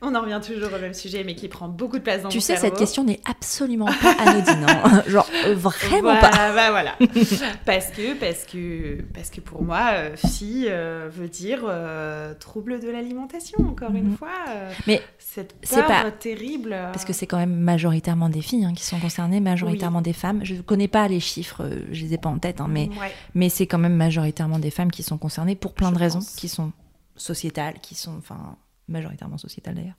on 0.01 0.13
en 0.15 0.21
revient 0.21 0.39
toujours 0.45 0.69
au 0.73 0.79
même 0.79 0.93
sujet, 0.93 1.23
mais 1.23 1.35
qui 1.35 1.47
prend 1.47 1.67
beaucoup 1.67 1.97
de 1.97 2.03
place 2.03 2.21
dans 2.21 2.29
Tu 2.29 2.37
mon 2.37 2.41
sais, 2.41 2.53
cerveau. 2.55 2.67
cette 2.67 2.77
question 2.77 3.03
n'est 3.03 3.19
absolument 3.29 3.85
pas 3.87 4.11
anodine. 4.19 4.65
hein. 4.67 5.03
Genre, 5.07 5.27
euh, 5.45 5.55
vraiment 5.55 6.01
Voilà, 6.01 6.19
pas. 6.29 6.53
bah, 6.53 6.71
voilà. 6.71 6.95
parce 7.65 7.87
que, 7.87 8.13
parce 8.19 8.43
que, 8.45 9.01
parce 9.13 9.29
que 9.29 9.41
pour 9.41 9.63
moi, 9.63 9.89
euh, 9.93 10.15
fille 10.15 10.67
euh, 10.69 11.09
veut 11.11 11.27
dire 11.27 11.61
euh, 11.67 12.33
trouble 12.35 12.79
de 12.79 12.89
l'alimentation. 12.89 13.57
Encore 13.67 13.91
Mhm. 13.91 13.97
une 13.97 14.17
fois, 14.17 14.29
euh, 14.49 14.71
Mais 14.87 15.01
cette 15.19 15.55
c'est 15.63 15.77
peur 15.77 15.87
pas- 15.87 16.11
terrible. 16.11 16.73
euh, 16.73 16.91
Parce 16.91 17.05
que 17.05 17.13
c'est 17.13 17.27
quand 17.27 17.37
même 17.37 17.55
majoritairement 17.55 18.29
des 18.29 18.41
filles 18.41 18.65
hein, 18.65 18.73
qui 18.75 18.83
sont 18.83 18.99
concernées, 18.99 19.39
majoritairement 19.39 20.01
des 20.01 20.13
femmes. 20.13 20.41
Je 20.43 20.53
ne 20.55 20.61
connais 20.61 20.87
pas 20.87 21.07
les 21.07 21.19
chiffres, 21.19 21.63
euh, 21.63 21.81
je 21.91 22.03
les 22.05 22.13
ai 22.13 22.17
pas 22.17 22.29
en 22.29 22.37
tête, 22.37 22.61
hein, 22.61 22.67
mais, 22.69 22.89
Ouais. 22.99 23.11
mais 23.33 23.49
c'est 23.49 23.67
quand 23.67 23.77
même 23.77 23.95
majoritairement 23.95 24.59
des 24.59 24.71
femmes 24.71 24.91
qui 24.91 25.03
sont 25.03 25.17
concernées 25.17 25.55
pour 25.55 25.73
plein 25.73 25.89
Je 25.89 25.93
de 25.95 25.99
raisons, 25.99 26.19
pense. 26.19 26.35
qui 26.35 26.47
sont 26.49 26.71
sociétales, 27.15 27.75
qui 27.81 27.95
sont, 27.95 28.15
enfin, 28.17 28.55
majoritairement 28.87 29.37
sociétales 29.37 29.75
d'ailleurs. 29.75 29.95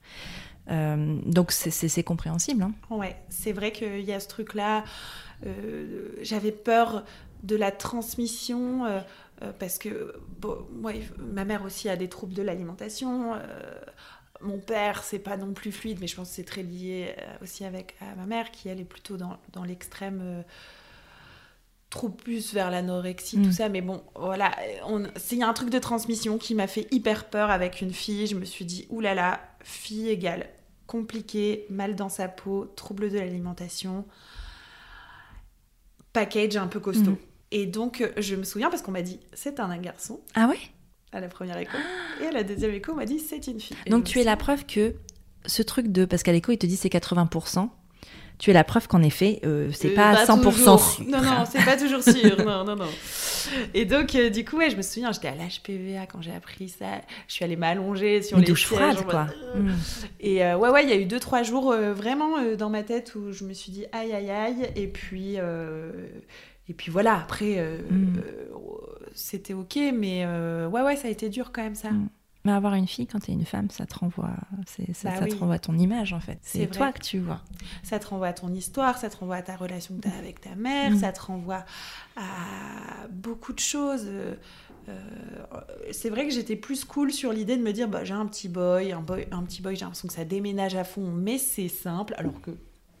Euh, 0.69 1.19
donc 1.25 1.51
c'est- 1.51 1.71
compréhensible. 2.03 2.63
hein. 2.63 2.73
Ouais, 2.89 3.15
c'est 3.29 3.51
vrai 3.53 3.71
qu'il 3.71 4.01
y 4.01 4.13
a 4.13 4.19
ce 4.19 4.27
truc-là. 4.27 4.83
euh, 5.45 6.11
J'avais 6.21 6.51
peur 6.51 7.03
de 7.43 7.55
la 7.55 7.71
transmission 7.71 8.85
euh, 8.85 8.99
parce 9.59 9.77
que 9.77 10.15
moi, 10.73 10.91
ma 11.17 11.45
mère 11.45 11.63
aussi 11.63 11.89
a 11.89 11.95
des 11.95 12.09
troubles 12.09 12.33
de 12.33 12.41
l'alimentation. 12.41 13.33
mon 14.41 14.59
père, 14.59 15.03
c'est 15.03 15.19
pas 15.19 15.35
non 15.37 15.53
plus 15.53 15.71
fluide, 15.71 15.97
mais 15.99 16.07
je 16.07 16.15
pense 16.15 16.29
que 16.29 16.35
c'est 16.35 16.43
très 16.43 16.63
lié 16.63 17.15
aussi 17.41 17.63
avec 17.65 17.95
ma 18.17 18.25
mère 18.25 18.51
qui 18.51 18.69
elle 18.69 18.79
est 18.79 18.85
plutôt 18.85 19.17
dans 19.17 19.63
l'extrême. 19.63 20.43
Trop 21.89 22.09
plus 22.09 22.53
vers 22.53 22.69
l'anorexie, 22.69 23.37
Mm. 23.37 23.45
tout 23.45 23.51
ça, 23.51 23.69
mais 23.69 23.81
bon, 23.81 24.03
voilà, 24.15 24.51
il 25.31 25.37
y 25.37 25.41
a 25.43 25.47
un 25.47 25.53
truc 25.53 25.69
de 25.69 25.79
transmission 25.79 26.37
qui 26.37 26.53
m'a 26.53 26.67
fait 26.67 26.87
hyper 26.91 27.29
peur 27.29 27.49
avec 27.49 27.81
une 27.81 27.93
fille. 27.93 28.27
Je 28.27 28.35
me 28.35 28.43
suis 28.45 28.65
dit, 28.65 28.85
oulala, 28.89 29.39
fille 29.63 30.09
égale 30.09 30.47
compliqué, 30.85 31.65
mal 31.69 31.95
dans 31.95 32.07
sa 32.09 32.27
peau, 32.29 32.65
trouble 32.77 33.09
de 33.09 33.17
l'alimentation, 33.19 34.05
package 36.13 36.55
un 36.57 36.67
peu 36.67 36.79
costaud. 36.79 37.11
Mhm. 37.11 37.17
Et 37.51 37.65
donc, 37.65 38.09
je 38.17 38.35
me 38.35 38.43
souviens 38.43 38.69
parce 38.69 38.81
qu'on 38.81 38.91
m'a 38.91 39.01
dit, 39.01 39.19
c'est 39.33 39.59
un 39.59 39.77
garçon 39.77 40.19
Ah 40.35 40.47
ouais? 40.47 40.59
à 41.13 41.21
la 41.21 41.29
première 41.29 41.57
écho, 41.57 41.77
et 42.21 42.25
à 42.25 42.31
la 42.31 42.43
deuxième 42.43 42.73
écho, 42.73 42.91
on 42.91 42.95
m'a 42.95 43.05
dit, 43.05 43.19
c'est 43.19 43.47
une 43.47 43.61
fille. 43.61 43.77
Et 43.85 43.89
Donc 43.89 44.03
tu 44.03 44.19
es 44.19 44.23
la 44.25 44.35
preuve 44.35 44.65
que 44.65 44.93
ce 45.45 45.61
truc 45.61 45.87
de... 45.87 46.03
Parce 46.03 46.21
qu'à 46.21 46.33
l'écho, 46.33 46.51
il 46.51 46.57
te 46.57 46.65
dit 46.65 46.75
c'est 46.75 46.89
80%. 46.89 47.69
Tu 48.39 48.51
es 48.51 48.53
la 48.53 48.63
preuve 48.63 48.87
qu'en 48.87 49.01
effet, 49.01 49.39
euh, 49.45 49.71
c'est 49.73 49.91
Euh, 49.91 49.95
pas 49.95 50.13
pas 50.13 50.25
100% 50.25 50.41
toujours. 50.43 50.79
sûr. 50.79 51.05
Non, 51.07 51.21
non, 51.21 51.43
c'est 51.51 51.65
pas 51.65 51.75
toujours 51.75 52.03
sûr. 52.03 52.37
non, 52.45 52.63
non, 52.63 52.75
non. 52.75 52.85
Et 53.73 53.85
donc, 53.85 54.13
euh, 54.13 54.29
du 54.29 54.45
coup, 54.45 54.57
ouais, 54.57 54.69
je 54.69 54.75
me 54.77 54.83
souviens, 54.83 55.11
j'étais 55.11 55.29
à 55.29 55.33
l'HPVA 55.33 56.05
quand 56.05 56.21
j'ai 56.21 56.33
appris 56.33 56.69
ça. 56.69 57.01
Je 57.27 57.33
suis 57.33 57.43
allée 57.43 57.55
m'allonger 57.55 58.21
sur 58.21 58.37
Une 58.37 58.43
les 58.43 58.49
douche 58.49 58.65
froide, 58.65 59.03
quoi. 59.07 59.27
euh. 59.55 59.59
Mm. 59.61 59.75
Et 60.19 60.45
euh, 60.45 60.55
ouais, 60.57 60.69
ouais, 60.69 60.83
il 60.83 60.89
y 60.89 60.93
a 60.93 60.97
eu 60.97 61.05
deux, 61.05 61.19
trois 61.19 61.41
jours 61.41 61.73
vraiment 61.73 62.35
dans 62.57 62.69
ma 62.69 62.83
tête 62.83 63.15
où 63.15 63.31
je 63.31 63.43
me 63.43 63.53
suis 63.53 63.71
dit 63.71 63.85
aïe, 63.91 64.13
aïe, 64.13 64.29
aïe. 64.29 64.69
Et 64.75 64.87
puis, 64.87 65.37
et 66.69 66.73
puis 66.73 66.91
voilà, 66.91 67.15
après, 67.15 67.55
euh, 67.57 67.77
Mm. 67.89 68.17
euh, 68.17 68.21
c'était 69.15 69.53
ok, 69.53 69.79
mais 69.93 70.25
ouais, 70.27 70.81
ouais, 70.81 70.95
ça 70.95 71.07
a 71.07 71.11
été 71.11 71.29
dur 71.29 71.51
quand 71.51 71.63
même 71.63 71.73
ça. 71.75 71.89
Mm. 71.89 72.09
Mais 72.47 72.53
avoir 72.53 72.73
une 72.75 72.87
fille 72.87 73.07
quand 73.07 73.19
t'es 73.19 73.31
une 73.33 73.45
femme, 73.45 73.69
ça 73.69 73.85
te 73.85 73.95
renvoie, 73.99 74.31
c'est, 74.65 74.93
ça, 74.93 75.09
Bah 75.09 75.15
ça 75.17 75.23
oui. 75.25 75.29
te 75.31 75.35
renvoie 75.35 75.55
à 75.55 75.59
ton 75.59 75.77
image 75.77 76.13
en 76.13 76.19
fait. 76.19 76.39
C'est 76.41 76.67
toi 76.67 76.91
que 76.91 76.99
tu 77.01 77.19
vois. 77.19 77.41
Ça 77.83 77.99
te 77.99 78.07
renvoie 78.07 78.27
à 78.27 78.33
ton 78.33 78.53
histoire, 78.53 78.97
ça 78.97 79.09
te 79.09 79.17
renvoie 79.17 79.35
à 79.35 79.41
ta 79.41 79.55
relation 79.55 79.95
que 79.95 80.01
tu 80.01 80.07
as 80.07 80.17
avec 80.17 80.41
ta 80.41 80.55
mère, 80.55 80.91
Mm. 80.91 80.97
ça 80.99 81.11
te 81.11 81.21
renvoie 81.21 81.65
à 82.15 83.07
beaucoup 83.09 83.53
de 83.53 83.59
choses. 83.59 84.05
Euh, 84.07 84.35
euh, 84.89 84.93
c'est 85.91 86.09
vrai 86.09 86.25
que 86.27 86.33
j'étais 86.33 86.55
plus 86.55 86.85
cool 86.85 87.11
sur 87.11 87.33
l'idée 87.33 87.57
de 87.57 87.61
me 87.61 87.73
dire 87.73 87.87
bah, 87.87 88.03
j'ai 88.03 88.13
un 88.13 88.25
petit 88.25 88.47
boy, 88.49 88.91
un, 88.91 89.01
boy, 89.01 89.27
un 89.31 89.43
petit 89.43 89.61
boy, 89.61 89.75
j'ai 89.75 89.81
l'impression 89.81 90.07
que 90.07 90.13
ça 90.13 90.23
déménage 90.25 90.75
à 90.75 90.83
fond, 90.83 91.11
mais 91.11 91.37
c'est 91.37 91.67
simple, 91.67 92.13
alors 92.17 92.39
que 92.41 92.51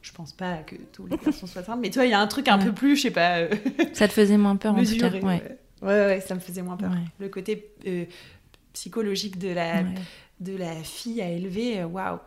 je 0.01 0.11
pense 0.11 0.33
pas 0.33 0.57
que 0.57 0.75
tous 0.93 1.07
les 1.07 1.17
garçons 1.17 1.47
soient 1.47 1.63
simples, 1.63 1.79
mais 1.81 1.89
tu 1.89 1.95
vois, 1.99 2.05
il 2.05 2.11
y 2.11 2.13
a 2.13 2.19
un 2.19 2.27
truc 2.27 2.47
un 2.47 2.57
Ouais. 2.59 2.65
peu 2.65 2.71
plus, 2.73 2.95
je 2.97 3.03
sais 3.03 3.11
pas, 3.11 3.37
euh, 3.39 3.49
Ça 3.93 4.07
te 4.07 4.13
faisait 4.13 4.37
moins 4.37 4.55
peur 4.57 4.75
en 4.75 4.83
tout 4.83 4.97
cas. 4.97 5.09
Ouais. 5.11 5.23
Ouais. 5.23 5.57
Ouais, 5.83 5.87
ouais, 5.89 6.21
ça 6.21 6.33
me 6.33 6.39
faisait 6.39 6.61
moins 6.63 6.75
peur. 6.75 6.89
Ouais. 6.91 6.97
Le 7.19 7.29
côté 7.29 7.69
euh, 7.85 8.05
psychologique 8.79 9.37
de 9.39 9.49
la, 9.49 9.81
Ouais. 9.81 9.93
de 10.39 10.55
la 10.55 10.75
fille 10.83 11.21
à 11.21 11.29
élever, 11.29 11.79
euh, 11.81 11.87
waouh. 11.87 12.19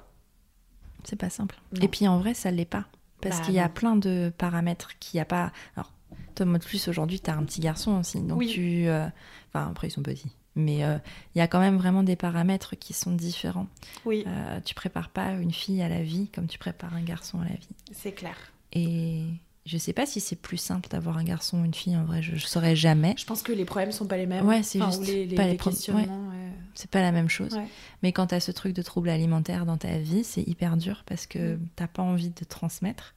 C'est 1.05 1.17
pas 1.17 1.31
simple. 1.31 1.57
Non. 1.73 1.81
Et 1.83 1.89
puis 1.89 2.07
en 2.09 2.19
vrai, 2.19 2.35
ça 2.35 2.51
l'est 2.51 2.65
pas. 2.65 2.87
Parce 3.23 3.39
Bah, 3.39 3.45
qu'il 3.45 3.55
y 3.55 3.59
a 3.59 3.69
non. 3.69 3.75
plein 3.75 3.97
de 3.97 4.33
paramètres 4.37 4.99
qu'il 4.99 5.19
n'y 5.19 5.23
a 5.23 5.25
pas. 5.27 5.53
Alors, 5.77 5.93
toi, 6.35 6.47
de 6.47 6.59
plus, 6.59 6.89
aujourd'hui, 6.89 7.21
tu 7.21 7.31
as 7.31 7.37
un 7.37 7.45
petit 7.45 7.61
garçon 7.61 7.99
aussi. 8.01 8.21
Donc 8.21 8.39
Oui. 8.39 8.49
tu. 8.49 8.87
euh, 8.89 9.07
Enfin, 9.53 9.69
après, 9.71 9.89
ils 9.89 9.91
sont 9.91 10.03
petits. 10.03 10.31
Mais 10.57 10.85
euh, 10.85 10.97
il 11.35 11.39
y 11.39 11.41
a 11.43 11.47
quand 11.49 11.61
même 11.61 11.77
vraiment 11.77 12.03
des 12.03 12.17
paramètres 12.17 12.77
qui 12.77 12.93
sont 12.93 13.13
différents. 13.13 13.67
Oui, 14.05 14.25
Euh, 14.27 14.61
tu 14.65 14.75
prépares 14.75 15.09
pas 15.11 15.33
une 15.33 15.53
fille 15.53 15.81
à 15.83 15.89
la 15.89 16.03
vie 16.03 16.29
comme 16.29 16.47
tu 16.47 16.59
prépares 16.59 16.95
un 16.95 17.03
garçon 17.03 17.41
à 17.41 17.45
la 17.45 17.55
vie. 17.55 17.69
c'est 17.93 18.13
clair. 18.13 18.37
Et 18.73 19.25
je 19.71 19.79
sais 19.79 19.93
pas 19.93 20.05
si 20.07 20.21
c'est 20.21 20.37
plus 20.37 20.57
simple 20.57 20.89
d'avoir 20.89 21.17
un 21.19 21.25
garçon 21.25 21.61
ou 21.61 21.65
une 21.65 21.75
fille. 21.75 21.97
En 21.97 22.05
vrai, 22.05 22.23
je, 22.23 22.35
je 22.35 22.47
saurais 22.47 22.75
jamais. 22.75 23.15
Je 23.17 23.25
pense 23.25 23.43
que 23.43 23.53
les 23.53 23.65
problèmes 23.65 23.93
sont 23.93 24.07
pas 24.07 24.17
les 24.17 24.27
mêmes. 24.27 24.45
Ouais, 24.47 24.63
c'est 24.63 24.83
Enfin, 24.83 24.91
juste 24.91 25.07
les, 25.07 25.27
les, 25.27 25.37
pas 25.37 25.45
les 25.45 25.53
les 25.53 25.57
questionnements. 25.57 26.29
ouais. 26.31 26.37
C'est 26.75 26.91
pas 26.91 27.01
la 27.03 27.13
même 27.13 27.29
chose. 27.29 27.55
Ouais. 27.55 27.67
Mais 28.03 28.13
quand 28.13 28.29
tu 28.29 28.35
as 28.35 28.41
ce 28.41 28.51
truc 28.53 28.73
de 28.75 28.83
trouble 28.83 29.09
alimentaire 29.11 29.67
dans 29.67 29.77
ta 29.77 29.99
vie, 29.99 30.25
c'est 30.25 30.43
hyper 30.43 30.77
dur 30.77 31.05
parce 31.07 31.27
que 31.27 31.55
Mm. 31.57 31.67
t'as 31.77 31.87
pas 31.89 32.03
envie 32.03 32.31
de 32.31 32.45
transmettre, 32.45 33.15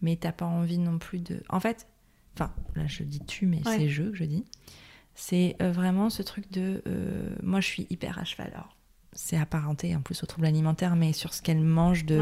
mais 0.00 0.16
t'as 0.16 0.32
pas 0.32 0.46
envie 0.46 0.78
non 0.78 0.98
plus 0.98 1.18
de. 1.18 1.42
En 1.48 1.60
fait, 1.60 1.86
enfin, 2.34 2.52
là 2.76 2.86
je 2.86 3.02
dis 3.02 3.20
tu, 3.20 3.46
mais 3.46 3.60
c'est 3.64 3.88
je 3.88 4.04
que 4.04 4.16
je 4.16 4.24
dis. 4.24 4.44
C'est 5.14 5.56
euh, 5.62 5.70
vraiment 5.72 6.08
ce 6.10 6.22
truc 6.22 6.50
de. 6.50 6.82
euh, 6.86 7.34
moi 7.42 7.60
je 7.60 7.66
suis 7.66 7.86
hyper 7.90 8.18
à 8.18 8.24
cheval. 8.24 8.50
Alors, 8.54 8.76
c'est 9.12 9.36
apparenté 9.38 9.94
en 9.94 10.00
plus 10.00 10.22
au 10.22 10.26
trouble 10.26 10.46
alimentaire, 10.46 10.96
mais 10.96 11.12
sur 11.12 11.34
ce 11.34 11.42
qu'elle 11.42 11.60
mange 11.60 12.04
de. 12.04 12.18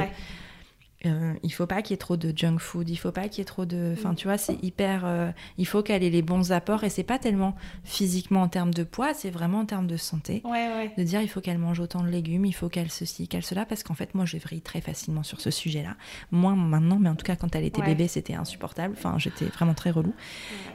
Euh, 1.04 1.34
il 1.42 1.50
faut 1.52 1.66
pas 1.66 1.82
qu'il 1.82 1.92
y 1.92 1.94
ait 1.94 1.98
trop 1.98 2.16
de 2.16 2.32
junk 2.36 2.58
food, 2.58 2.88
il 2.88 2.96
faut 2.96 3.10
pas 3.10 3.28
qu'il 3.28 3.38
y 3.38 3.42
ait 3.42 3.44
trop 3.44 3.64
de. 3.64 3.92
Enfin, 3.98 4.14
tu 4.14 4.28
vois, 4.28 4.38
c'est 4.38 4.56
hyper. 4.62 5.02
euh, 5.04 5.32
il 5.58 5.66
faut 5.66 5.82
qu'elle 5.82 6.04
ait 6.04 6.10
les 6.10 6.22
bons 6.22 6.52
apports 6.52 6.84
et 6.84 6.90
c'est 6.90 7.02
pas 7.02 7.18
tellement 7.18 7.56
physiquement 7.82 8.42
en 8.42 8.48
termes 8.48 8.72
de 8.72 8.84
poids, 8.84 9.12
c'est 9.12 9.30
vraiment 9.30 9.60
en 9.60 9.66
termes 9.66 9.88
de 9.88 9.96
santé 9.96 10.42
Ouais, 10.44 10.68
ouais. 10.76 10.92
de 10.96 11.02
dire 11.02 11.20
il 11.20 11.28
faut 11.28 11.40
qu'elle 11.40 11.58
mange 11.58 11.80
autant 11.80 12.02
de 12.02 12.08
légumes, 12.08 12.44
il 12.44 12.52
faut 12.52 12.68
qu'elle 12.68 12.90
ceci, 12.90 13.26
qu'elle 13.26 13.42
cela, 13.42 13.66
parce 13.66 13.82
qu'en 13.82 13.94
fait 13.94 14.14
moi 14.14 14.26
je 14.26 14.36
vrille 14.38 14.60
très 14.62 14.80
facilement 14.80 15.22
sur 15.24 15.40
ce 15.40 15.50
sujet-là. 15.50 15.96
Moins 16.30 16.54
maintenant, 16.54 16.98
mais 17.00 17.08
en 17.08 17.16
tout 17.16 17.24
cas 17.26 17.34
quand 17.36 17.54
elle 17.56 17.64
était 17.64 17.80
Ouais. 17.80 17.88
bébé 17.88 18.06
c'était 18.06 18.34
insupportable, 18.34 18.94
enfin 18.96 19.16
j'étais 19.18 19.46
vraiment 19.46 19.74
très 19.74 19.90
relou. 19.90 20.14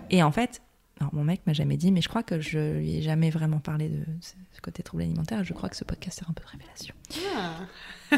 Et 0.09 0.23
en 0.23 0.31
fait, 0.33 0.61
alors 0.99 1.13
mon 1.15 1.23
mec 1.23 1.41
m'a 1.47 1.53
jamais 1.53 1.77
dit, 1.77 1.91
mais 1.93 2.01
je 2.01 2.09
crois 2.09 2.23
que 2.23 2.41
je 2.41 2.79
lui 2.79 2.95
ai 2.97 3.01
jamais 3.01 3.29
vraiment 3.29 3.59
parlé 3.59 3.87
de 3.87 4.03
ce 4.19 4.33
ce 4.51 4.61
côté 4.61 4.81
trouble 4.83 5.03
alimentaire, 5.03 5.43
je 5.43 5.53
crois 5.53 5.69
que 5.69 5.75
ce 5.75 5.83
podcast 5.85 6.21
est 6.21 6.29
un 6.29 6.33
peu 6.33 6.43
de 6.43 6.49
révélation. 6.49 6.95
Ah. 7.37 8.15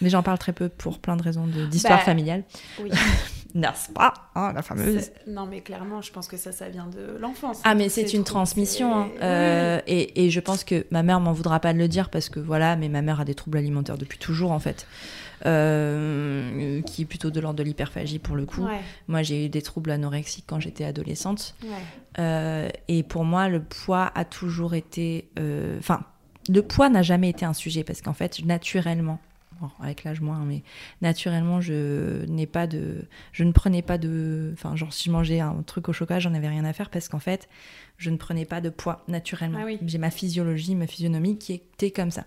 Mais 0.00 0.10
j'en 0.10 0.22
parle 0.22 0.38
très 0.38 0.52
peu 0.52 0.68
pour 0.68 0.98
plein 0.98 1.16
de 1.16 1.22
raisons 1.22 1.46
d'histoire 1.46 1.98
Bah, 1.98 2.04
familiale. 2.04 2.42
Oui. 2.82 2.90
N'est-ce 3.54 3.88
pas 3.92 4.12
hein, 4.34 4.52
La 4.52 4.62
fameuse. 4.62 5.12
Non, 5.28 5.46
mais 5.46 5.60
clairement, 5.60 6.02
je 6.02 6.10
pense 6.10 6.26
que 6.26 6.36
ça, 6.36 6.50
ça 6.50 6.68
vient 6.68 6.88
de 6.88 7.16
l'enfance. 7.20 7.60
Ah 7.62 7.76
mais 7.76 7.88
c'est 7.88 8.12
une 8.12 8.24
trop- 8.24 8.34
transmission 8.34 8.92
hein. 8.96 9.08
Euh, 9.22 9.80
et, 9.86 10.24
et 10.26 10.30
je 10.30 10.40
pense 10.40 10.64
que 10.64 10.84
ma 10.90 11.04
mère 11.04 11.20
m'en 11.20 11.32
voudra 11.32 11.60
pas 11.60 11.72
de 11.72 11.78
le 11.78 11.86
dire 11.86 12.10
parce 12.10 12.28
que 12.28 12.40
voilà 12.40 12.74
mais 12.74 12.88
ma 12.88 13.00
mère 13.00 13.20
a 13.20 13.24
des 13.24 13.36
troubles 13.36 13.58
alimentaires 13.58 13.96
depuis 13.96 14.18
toujours 14.18 14.50
en 14.50 14.58
fait 14.58 14.88
Euh, 15.58 16.80
qui 16.82 17.02
est 17.02 17.04
plutôt 17.04 17.30
de 17.30 17.38
l'ordre 17.40 17.58
de 17.58 17.62
l'hyperphagie 17.62 18.18
pour 18.18 18.34
le 18.34 18.44
coup 18.46 18.62
Ouais, 18.64 18.80
moi 19.08 19.22
j'ai 19.22 19.46
eu 19.46 19.48
des 19.48 19.62
troubles 19.62 19.90
anorexiques 19.90 20.44
quand 20.48 20.58
j'étais 20.58 20.84
adolescente 20.84 21.54
ouais. 21.62 21.68
Euh, 22.18 22.68
et 22.88 23.02
pour 23.02 23.24
moi 23.24 23.48
le 23.48 23.60
poids 23.62 24.10
a 24.14 24.24
toujours 24.24 24.74
été 24.74 25.28
enfin 25.78 26.00
le 26.48 26.62
poids 26.62 26.88
n'a 26.88 27.02
jamais 27.02 27.28
été 27.30 27.44
un 27.44 27.52
sujet 27.52 27.84
parce 27.84 28.00
qu'en 28.02 28.12
fait 28.14 28.44
naturellement 28.44 29.18
bon, 29.60 29.70
avec 29.80 30.04
l'âge 30.04 30.20
moins 30.20 30.44
mais 30.44 30.62
naturellement 31.02 31.60
je 31.60 32.24
n'ai 32.26 32.46
pas 32.46 32.66
de 32.66 33.04
je 33.32 33.44
ne 33.44 33.52
prenais 33.52 33.82
pas 33.82 33.98
de 33.98 34.50
enfin 34.54 34.76
genre 34.76 34.92
si 34.92 35.04
je 35.04 35.10
mangeais 35.12 35.40
un 35.40 35.62
truc 35.66 35.88
au 35.88 35.92
chocolat 35.92 36.20
j'en 36.20 36.34
avais 36.34 36.48
rien 36.48 36.64
à 36.64 36.72
faire 36.72 36.90
parce 36.90 37.08
qu'en 37.08 37.18
fait 37.18 37.48
je 37.98 38.10
ne 38.10 38.16
prenais 38.16 38.44
pas 38.44 38.60
de 38.60 38.70
poids 38.70 39.04
naturellement 39.08 39.60
Ah 39.62 39.66
oui. 39.66 39.78
j'ai 39.86 39.98
ma 39.98 40.10
physiologie 40.10 40.74
ma 40.74 40.86
physionomie 40.86 41.38
qui 41.38 41.52
était 41.54 41.90
comme 41.90 42.10
ça 42.10 42.24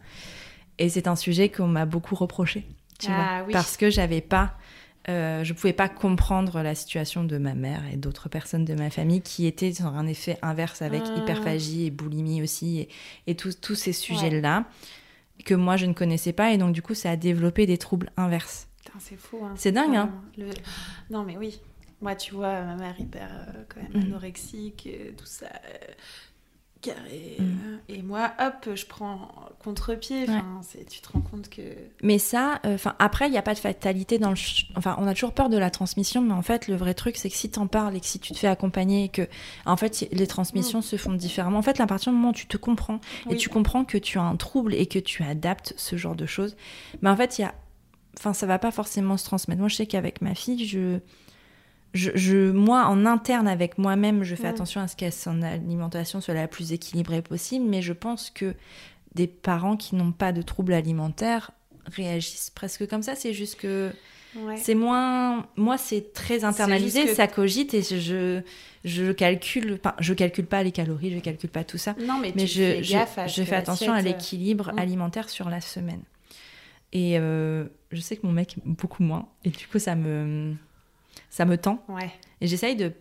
et 0.79 0.89
c'est 0.89 1.07
un 1.07 1.15
sujet 1.15 1.49
qu'on 1.49 1.67
m'a 1.67 1.85
beaucoup 1.85 2.15
reproché 2.15 2.65
tu 2.99 3.07
Ah 3.11 3.39
vois 3.39 3.47
oui. 3.47 3.53
parce 3.53 3.77
que 3.77 3.89
j'avais 3.89 4.21
pas 4.21 4.57
euh, 5.09 5.45
je 5.45 5.53
pouvais 5.53 5.71
pas 5.71 5.87
comprendre 5.87 6.61
la 6.61 6.75
situation 6.75 7.23
de 7.23 7.37
ma 7.37 7.53
mère 7.53 7.81
et 7.93 7.95
d'autres 7.95 8.27
personnes 8.27 8.65
de 8.65 8.73
ma 8.73 8.89
famille 8.89 9.21
qui 9.21 9.45
étaient 9.47 9.71
sur 9.71 9.85
un 9.85 10.05
effet 10.05 10.37
inverse 10.41 10.81
avec 10.81 11.01
Ah. 11.05 11.19
hyperphagie 11.19 11.85
et 11.85 11.91
boulimie 11.91 12.41
aussi 12.41 12.79
et, 12.79 12.89
et 13.25 13.35
tous 13.35 13.61
tous 13.61 13.75
ces 13.75 13.93
sujets-là 13.93 14.65
que 15.45 15.54
moi 15.54 15.78
je 15.78 15.86
ne 15.86 15.93
connaissais 15.93 16.34
pas 16.34 16.52
et 16.52 16.58
donc 16.58 16.73
du 16.73 16.82
coup 16.82 16.93
ça 16.93 17.12
a 17.12 17.15
développé 17.15 17.65
des 17.65 17.78
troubles 17.78 18.12
inverses. 18.17 18.67
C'est 19.00 19.17
fou. 19.17 19.39
Hein. 19.43 19.54
C'est 19.56 19.71
dingue, 19.71 19.95
hein 19.95 20.12
Le- 20.38 20.50
Non, 21.12 21.23
mais 21.23 21.38
oui. 21.38 21.62
Moi, 22.02 22.15
tu 22.15 22.34
vois, 22.36 22.62
ma 22.63 22.76
mère 22.76 23.00
hyper 23.00 23.28
euh, 23.32 23.63
quand 23.69 23.82
même 23.82 23.91
Mhm. 23.93 24.12
anorexique, 24.12 24.88
euh, 24.91 25.12
tout 25.17 25.26
ça, 25.26 25.47
euh, 25.47 25.91
carré. 26.81 27.37
Mhm. 27.39 27.45
euh, 27.45 27.77
et 27.89 28.01
moi, 28.01 28.31
hop, 28.39 28.75
je 28.75 28.85
prends 28.85 29.29
contre-pied. 29.63 30.23
Enfin, 30.23 30.61
tu 30.89 31.01
te 31.01 31.11
rends 31.11 31.21
compte 31.21 31.49
que. 31.49 31.61
Mais 32.03 32.19
ça, 32.19 32.59
euh, 32.65 32.77
après 32.99 33.27
il 33.27 33.31
n'y 33.31 33.37
a 33.37 33.41
pas 33.41 33.53
de 33.53 33.59
fatalité 33.59 34.19
dans 34.19 34.29
le, 34.29 34.37
enfin 34.75 34.95
on 34.99 35.07
a 35.07 35.13
toujours 35.13 35.33
peur 35.33 35.49
de 35.49 35.57
la 35.57 35.69
transmission, 35.69 36.21
mais 36.21 36.33
en 36.33 36.41
fait 36.41 36.67
le 36.67 36.75
vrai 36.75 36.93
truc 36.93 37.17
c'est 37.17 37.29
que 37.29 37.35
si 37.35 37.49
t'en 37.49 37.67
parles 37.67 37.95
et 37.95 37.99
que 37.99 38.05
si 38.05 38.19
tu 38.19 38.33
te 38.33 38.37
fais 38.37 38.47
accompagner 38.47 39.05
et 39.05 39.09
que 39.09 39.27
en 39.65 39.77
fait 39.77 40.07
les 40.11 40.27
transmissions 40.27 40.81
se 40.81 40.95
font 40.95 41.13
différemment. 41.13 41.59
En 41.59 41.63
fait, 41.63 41.79
à 41.79 41.87
partir 41.87 42.11
du 42.11 42.17
moment 42.17 42.29
où 42.29 42.33
tu 42.33 42.47
te 42.47 42.57
comprends 42.57 42.99
et 43.29 43.35
tu 43.35 43.49
comprends 43.49 43.85
que 43.85 43.97
tu 43.97 44.17
as 44.17 44.23
un 44.23 44.35
trouble 44.35 44.73
et 44.73 44.85
que 44.85 44.99
tu 44.99 45.23
adaptes 45.23 45.73
ce 45.77 45.95
genre 45.95 46.15
de 46.15 46.25
choses, 46.25 46.55
mais 47.01 47.09
en 47.09 47.15
fait 47.15 47.37
il 47.37 47.41
y 47.41 47.45
a, 47.45 47.53
enfin 48.17 48.33
ça 48.33 48.45
va 48.45 48.59
pas 48.59 48.71
forcément 48.71 49.17
se 49.17 49.25
transmettre. 49.25 49.59
Moi 49.59 49.69
je 49.69 49.75
sais 49.75 49.87
qu'avec 49.87 50.21
ma 50.21 50.35
fille 50.35 50.65
je 50.65 50.99
je, 51.97 52.12
je- 52.15 52.51
moi, 52.51 52.86
en 52.86 53.05
interne 53.05 53.47
avec 53.47 53.77
moi-même, 53.77 54.23
je 54.23 54.36
fais 54.36 54.47
attention 54.47 54.79
à 54.81 54.88
ce 54.88 54.95
que 54.95 55.10
son 55.12 55.41
alimentation 55.41 56.21
soit 56.21 56.33
la 56.33 56.47
plus 56.47 56.71
équilibrée 56.71 57.21
possible, 57.21 57.65
mais 57.67 57.81
je 57.81 57.93
pense 57.93 58.29
que 58.29 58.53
des 59.15 59.27
parents 59.27 59.75
qui 59.77 59.95
n'ont 59.95 60.12
pas 60.12 60.31
de 60.31 60.41
troubles 60.41 60.73
alimentaires 60.73 61.51
réagissent 61.88 62.49
presque 62.51 62.88
comme 62.88 63.01
ça. 63.03 63.15
C'est 63.15 63.33
juste 63.33 63.55
que 63.60 63.91
Ouais. 64.36 64.57
c'est 64.57 64.75
moins. 64.75 65.47
Moi, 65.55 65.77
c'est 65.77 66.13
très 66.13 66.43
internalisé, 66.43 67.05
que- 67.05 67.15
ça 67.15 67.27
cogite 67.27 67.73
et 67.73 67.81
je, 67.81 68.41
je 68.86 69.12
calcule. 69.12 69.79
Enfin, 69.83 69.95
je 69.99 70.13
calcule 70.13 70.45
pas 70.45 70.62
les 70.63 70.71
calories, 70.71 71.12
je 71.15 71.19
calcule 71.19 71.49
pas 71.49 71.63
tout 71.63 71.77
ça. 71.79 71.95
Non, 72.05 72.19
mais, 72.21 72.33
Mais 72.36 72.43
tu 72.43 72.57
fais 72.60 72.83
je, 72.83 72.91
gaffe 72.93 73.17
à 73.17 73.25
je, 73.27 73.41
fais 73.43 73.55
attention 73.55 73.93
à 73.93 73.95
l'assiette, 73.95 74.15
euh, 74.15 74.17
l'équilibre 74.19 74.71
Mm. 74.73 74.79
alimentaire 74.79 75.29
sur 75.29 75.49
la 75.49 75.62
semaine. 75.62 76.01
Et 76.93 77.17
euh, 77.17 77.65
je 77.91 77.99
sais 78.01 78.15
que 78.17 78.25
mon 78.27 78.33
mec 78.33 78.55
beaucoup 78.65 79.01
moins. 79.01 79.27
Et 79.43 79.49
du 79.49 79.65
coup, 79.67 79.79
ça 79.79 79.95
me, 79.95 80.53
ça 81.30 81.45
me 81.45 81.58
tend. 81.58 81.84
Ouais. 81.89 82.12
Et 82.41 82.47
j'essaye 82.47 82.75
de 82.75 82.93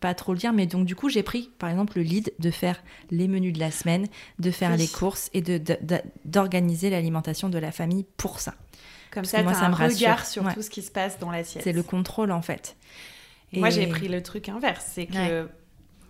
pas 0.00 0.14
trop 0.14 0.32
le 0.34 0.38
dire, 0.38 0.52
mais 0.52 0.66
donc 0.66 0.84
du 0.84 0.94
coup, 0.94 1.08
j'ai 1.08 1.22
pris 1.22 1.50
par 1.58 1.70
exemple 1.70 1.96
le 1.96 2.02
lead 2.02 2.32
de 2.38 2.50
faire 2.50 2.82
les 3.10 3.26
menus 3.26 3.54
de 3.54 3.58
la 3.58 3.70
semaine, 3.70 4.06
de 4.38 4.50
faire 4.50 4.72
Oui. 4.72 4.76
les 4.78 4.88
courses 4.88 5.30
et 5.32 5.40
de, 5.40 5.56
de- 5.58 5.78
de- 5.80 6.02
d'organiser 6.26 6.90
l'alimentation 6.90 7.48
de 7.48 7.58
la 7.58 7.72
famille 7.72 8.04
pour 8.18 8.38
ça. 8.40 8.52
Comme 9.10 9.22
Parce 9.22 9.30
ça, 9.30 9.42
moi, 9.42 9.52
as 9.52 9.54
ça 9.54 9.64
un 9.66 9.68
me 9.70 9.74
rassure. 9.74 9.96
regard 9.98 10.26
sur 10.26 10.44
Ouais. 10.44 10.52
tout 10.52 10.60
ce 10.62 10.68
qui 10.68 10.82
se 10.82 10.90
passe 10.90 11.18
dans 11.18 11.30
l'assiette. 11.30 11.64
C'est 11.64 11.72
le 11.72 11.82
contrôle 11.82 12.30
en 12.32 12.42
fait. 12.42 12.76
Moi, 13.54 13.70
j'ai 13.70 13.86
pris 13.86 14.08
le 14.08 14.22
truc 14.22 14.50
inverse. 14.50 14.84
C'est 14.92 15.06
que, 15.06 15.48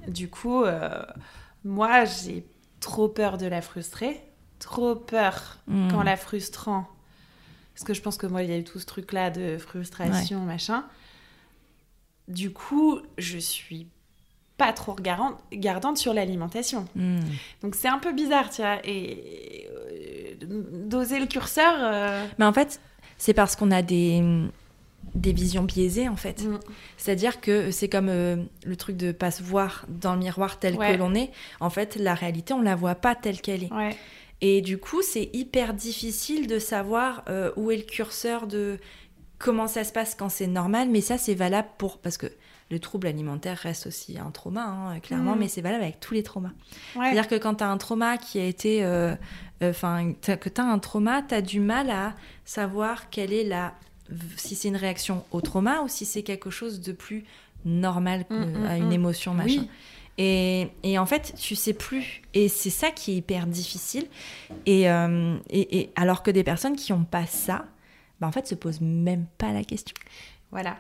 du 0.08 0.28
coup, 0.28 0.64
euh, 0.64 1.00
moi, 1.64 2.04
j'ai 2.04 2.44
trop 2.80 3.08
peur 3.08 3.38
de 3.38 3.46
la 3.46 3.62
frustrer, 3.62 4.20
trop 4.58 4.96
peur 4.96 5.58
Mm. 5.68 5.88
quand 5.92 6.02
la 6.02 6.16
frustrant. 6.16 6.88
Parce 7.74 7.84
que 7.84 7.94
je 7.94 8.02
pense 8.02 8.16
que 8.16 8.26
moi, 8.26 8.42
il 8.42 8.50
y 8.50 8.52
a 8.52 8.58
eu 8.58 8.64
tout 8.64 8.80
ce 8.80 8.86
truc-là 8.86 9.30
de 9.30 9.56
frustration, 9.56 10.40
machin. 10.40 10.84
Du 12.28 12.50
coup, 12.52 13.00
je 13.16 13.38
suis 13.38 13.88
pas 14.56 14.72
trop 14.72 14.92
regardante, 14.92 15.38
gardante 15.52 15.96
sur 15.98 16.12
l'alimentation. 16.12 16.84
Mm. 16.94 17.20
Donc 17.62 17.74
c'est 17.74 17.88
un 17.88 17.98
peu 17.98 18.12
bizarre, 18.12 18.50
tu 18.50 18.60
vois. 18.62 18.78
Et 18.84 19.66
euh, 19.70 20.34
doser 20.86 21.20
le 21.20 21.26
curseur. 21.26 21.74
euh, 21.80 22.24
Mais 22.38 22.44
en 22.44 22.52
fait, 22.52 22.80
c'est 23.18 23.34
parce 23.34 23.54
qu'on 23.56 23.70
a 23.70 23.82
des, 23.82 24.22
des 25.14 25.32
visions 25.32 25.62
biaisées 25.62 26.08
en 26.08 26.16
fait. 26.16 26.42
mm, 26.44 26.58
C'est-à-dire 26.96 27.40
que 27.40 27.70
c'est 27.70 27.88
comme 27.88 28.08
euh, 28.08 28.36
le 28.64 28.76
truc 28.76 28.96
de 28.96 29.12
pas 29.12 29.30
se 29.30 29.42
voir 29.42 29.86
dans 29.88 30.14
le 30.14 30.18
miroir 30.20 30.58
tel 30.58 30.76
Ouais. 30.76 30.92
que 30.92 30.98
l'on 30.98 31.14
est. 31.14 31.30
En 31.60 31.70
fait, 31.70 31.96
la 31.96 32.14
réalité, 32.14 32.52
on 32.52 32.60
la 32.62 32.74
voit 32.74 32.94
pas 32.96 33.14
telle 33.14 33.40
qu'elle 33.40 33.64
est. 33.64 33.72
ouais. 33.72 33.96
Et 34.40 34.60
du 34.60 34.78
coup, 34.78 35.02
c'est 35.02 35.30
hyper 35.32 35.74
difficile 35.74 36.46
de 36.46 36.60
savoir 36.60 37.24
euh, 37.28 37.50
où 37.56 37.72
est 37.72 37.76
le 37.76 37.82
curseur 37.82 38.46
de 38.46 38.78
comment 39.38 39.66
ça 39.68 39.84
se 39.84 39.92
passe 39.92 40.14
quand 40.14 40.28
c'est 40.28 40.46
normal. 40.46 40.88
Mais 40.90 41.00
ça, 41.00 41.18
c'est 41.18 41.34
valable 41.34 41.68
pour. 41.78 41.98
Parce 41.98 42.16
que 42.16 42.26
le 42.70 42.78
trouble 42.80 43.06
alimentaire 43.06 43.56
reste 43.56 43.86
aussi 43.86 44.18
un 44.18 44.30
trauma, 44.30 44.64
hein, 44.64 45.00
clairement, 45.00 45.34
Mm. 45.34 45.38
mais 45.38 45.48
c'est 45.48 45.62
valable 45.62 45.84
avec 45.84 46.00
tous 46.00 46.12
les 46.14 46.22
traumas. 46.22 46.50
Ouais. 46.96 47.04
C'est-à-dire 47.06 47.28
que 47.28 47.36
quand 47.36 47.54
tu 47.56 47.64
as 47.64 47.68
un 47.70 47.78
trauma 47.78 48.18
qui 48.18 48.38
a 48.38 48.44
été. 48.44 48.84
euh, 48.84 49.14
euh, 49.62 49.70
Enfin, 49.70 50.12
que 50.22 50.48
tu 50.48 50.60
as 50.60 50.64
un 50.64 50.78
trauma, 50.78 51.22
tu 51.22 51.34
as 51.34 51.42
du 51.42 51.60
mal 51.60 51.90
à 51.90 52.14
savoir 52.44 53.10
quelle 53.10 53.32
est 53.32 53.44
la. 53.44 53.74
Si 54.36 54.54
c'est 54.54 54.68
une 54.68 54.76
réaction 54.76 55.24
au 55.32 55.40
trauma 55.40 55.82
ou 55.82 55.88
si 55.88 56.04
c'est 56.06 56.22
quelque 56.22 56.48
chose 56.50 56.80
de 56.80 56.92
plus 56.92 57.24
normal 57.64 58.24
que- 58.26 58.34
Mm, 58.34 58.62
mm, 58.62 58.66
à 58.66 58.76
une 58.76 58.92
émotion, 58.92 59.34
machin. 59.34 59.60
Oui. 59.62 59.68
Et, 60.20 60.68
et 60.82 60.98
en 60.98 61.06
fait, 61.06 61.34
tu 61.38 61.54
sais 61.54 61.72
plus. 61.74 62.22
Et 62.34 62.48
c'est 62.48 62.70
ça 62.70 62.90
qui 62.90 63.12
est 63.12 63.16
hyper 63.16 63.46
difficile. 63.46 64.06
Et, 64.66 64.90
euh, 64.90 65.36
et, 65.50 65.78
et 65.80 65.90
alors 65.96 66.22
que 66.22 66.30
des 66.30 66.42
personnes 66.44 66.74
qui 66.76 66.92
n'ont 66.92 67.04
pas 67.04 67.26
ça, 67.26 67.66
bah 68.20 68.26
en 68.26 68.32
fait, 68.32 68.46
se 68.46 68.54
posent 68.54 68.80
même 68.80 69.26
pas 69.38 69.52
la 69.52 69.64
question. 69.64 69.94
Voilà. 70.50 70.76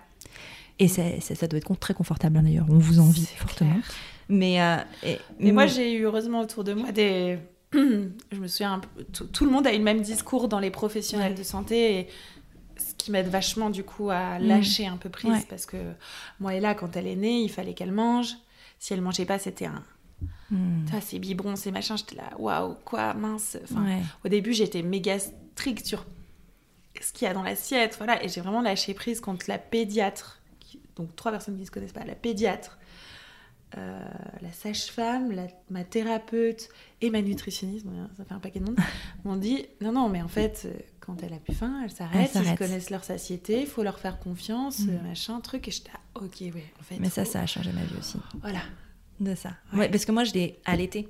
Et 0.78 0.88
ça, 0.88 1.02
ça, 1.20 1.34
ça 1.34 1.48
doit 1.48 1.58
être 1.58 1.74
très 1.78 1.94
confortable 1.94 2.36
hein, 2.38 2.42
d'ailleurs. 2.42 2.66
On 2.68 2.78
vous 2.78 3.00
envie 3.00 3.26
fortement. 3.26 3.70
clair. 3.72 3.82
Mais, 4.28 4.60
euh, 4.62 4.76
et, 5.04 5.18
Mais 5.40 5.52
moi, 5.52 5.66
j'ai 5.66 5.92
eu 5.94 6.04
heureusement 6.04 6.40
autour 6.40 6.62
de 6.64 6.74
moi 6.74 6.92
des. 6.92 7.38
je 7.72 8.38
me 8.38 8.46
souviens, 8.46 8.80
tout, 9.12 9.44
le 9.44 9.50
monde 9.50 9.66
a 9.66 9.74
eu 9.74 9.78
le 9.78 9.84
même 9.84 10.00
discours 10.02 10.48
dans 10.48 10.58
les 10.60 10.70
professionnels 10.70 11.32
Ouais. 11.32 11.38
de 11.38 11.42
santé. 11.42 11.98
Et 12.00 12.08
ce 12.76 12.94
qui 12.96 13.10
m'aide 13.10 13.28
vachement, 13.28 13.70
du 13.70 13.82
coup, 13.84 14.10
à 14.10 14.38
Mm. 14.38 14.46
lâcher 14.46 14.86
un 14.86 14.96
peu 14.96 15.08
prise. 15.08 15.30
Ouais. 15.32 15.44
Parce 15.48 15.66
que 15.66 15.76
moi, 16.40 16.54
et 16.54 16.60
là, 16.60 16.74
quand 16.74 16.96
elle 16.96 17.06
est 17.06 17.16
née, 17.16 17.40
il 17.42 17.48
fallait 17.50 17.74
qu'elle 17.74 17.92
mange. 17.92 18.34
Si 18.78 18.92
elle 18.92 19.00
mangeait 19.02 19.24
pas, 19.26 19.38
c'était 19.38 19.66
un. 19.66 19.82
Ça, 20.90 21.00
c'est 21.00 21.18
biberon, 21.18 21.56
c'est 21.56 21.70
machin. 21.70 21.96
J'étais 21.96 22.16
là, 22.16 22.30
waouh, 22.38 22.74
quoi, 22.84 23.12
mince. 23.14 23.58
Enfin, 23.64 23.84
Ouais. 23.84 24.02
Au 24.24 24.28
début, 24.28 24.52
j'étais 24.52 24.82
méga 24.82 25.18
stricte 25.18 25.86
sur 25.86 26.04
ce 27.02 27.12
qu'il 27.12 27.26
y 27.26 27.30
a 27.30 27.34
dans 27.34 27.42
l'assiette, 27.42 27.94
voilà, 27.98 28.22
et 28.24 28.28
j'ai 28.28 28.40
vraiment 28.40 28.60
lâché 28.62 28.94
prise 28.94 29.20
contre 29.20 29.46
la 29.48 29.58
pédiatre, 29.58 30.40
qui- 30.60 30.80
donc 30.96 31.14
trois 31.16 31.30
personnes 31.32 31.54
qui 31.54 31.60
ne 31.62 31.66
se 31.66 31.70
connaissent 31.70 31.92
pas, 31.92 32.04
la 32.04 32.14
pédiatre, 32.14 32.78
euh, 33.76 34.00
la 34.40 34.50
sage-femme, 34.52 35.34
ma 35.70 35.84
thérapeute 35.84 36.70
et 37.02 37.10
ma 37.10 37.20
nutritionniste, 37.20 37.84
ça 38.16 38.24
fait 38.24 38.32
un 38.34 38.38
paquet 38.38 38.60
de 38.60 38.64
monde, 38.64 38.76
m'ont 39.24 39.36
dit 39.36 39.66
non, 39.82 39.92
non, 39.92 40.08
mais 40.08 40.22
en 40.22 40.28
fait, 40.28 40.62
euh, 40.64 40.72
quand 41.00 41.22
elle 41.22 41.34
a 41.34 41.38
plus 41.38 41.54
faim, 41.54 41.80
elle 41.84 41.90
s'arrête, 41.90 42.30
ils 42.34 42.54
connaissent 42.56 42.90
leur 42.90 43.04
satiété, 43.04 43.60
il 43.60 43.66
faut 43.66 43.82
leur 43.82 43.98
faire 43.98 44.18
confiance, 44.18 44.80
Mm. 44.80 45.06
machin, 45.06 45.40
truc, 45.40 45.68
et 45.68 45.70
j'étais 45.70 45.90
là, 45.92 46.00
ok, 46.14 46.40
ouais, 46.40 46.64
en 46.80 46.82
fait. 46.82 46.96
Mais 46.98 47.10
ça, 47.10 47.24
ça 47.26 47.40
a 47.40 47.46
changé 47.46 47.70
ma 47.72 47.82
vie 47.82 47.96
aussi. 47.98 48.18
Voilà. 48.40 48.60
De 49.20 49.34
ça. 49.34 49.50
Ouais. 49.72 49.80
Ouais, 49.80 49.88
parce 49.90 50.04
que 50.04 50.12
moi, 50.12 50.24
je 50.24 50.32
l'ai 50.32 50.58
allaité. 50.64 51.08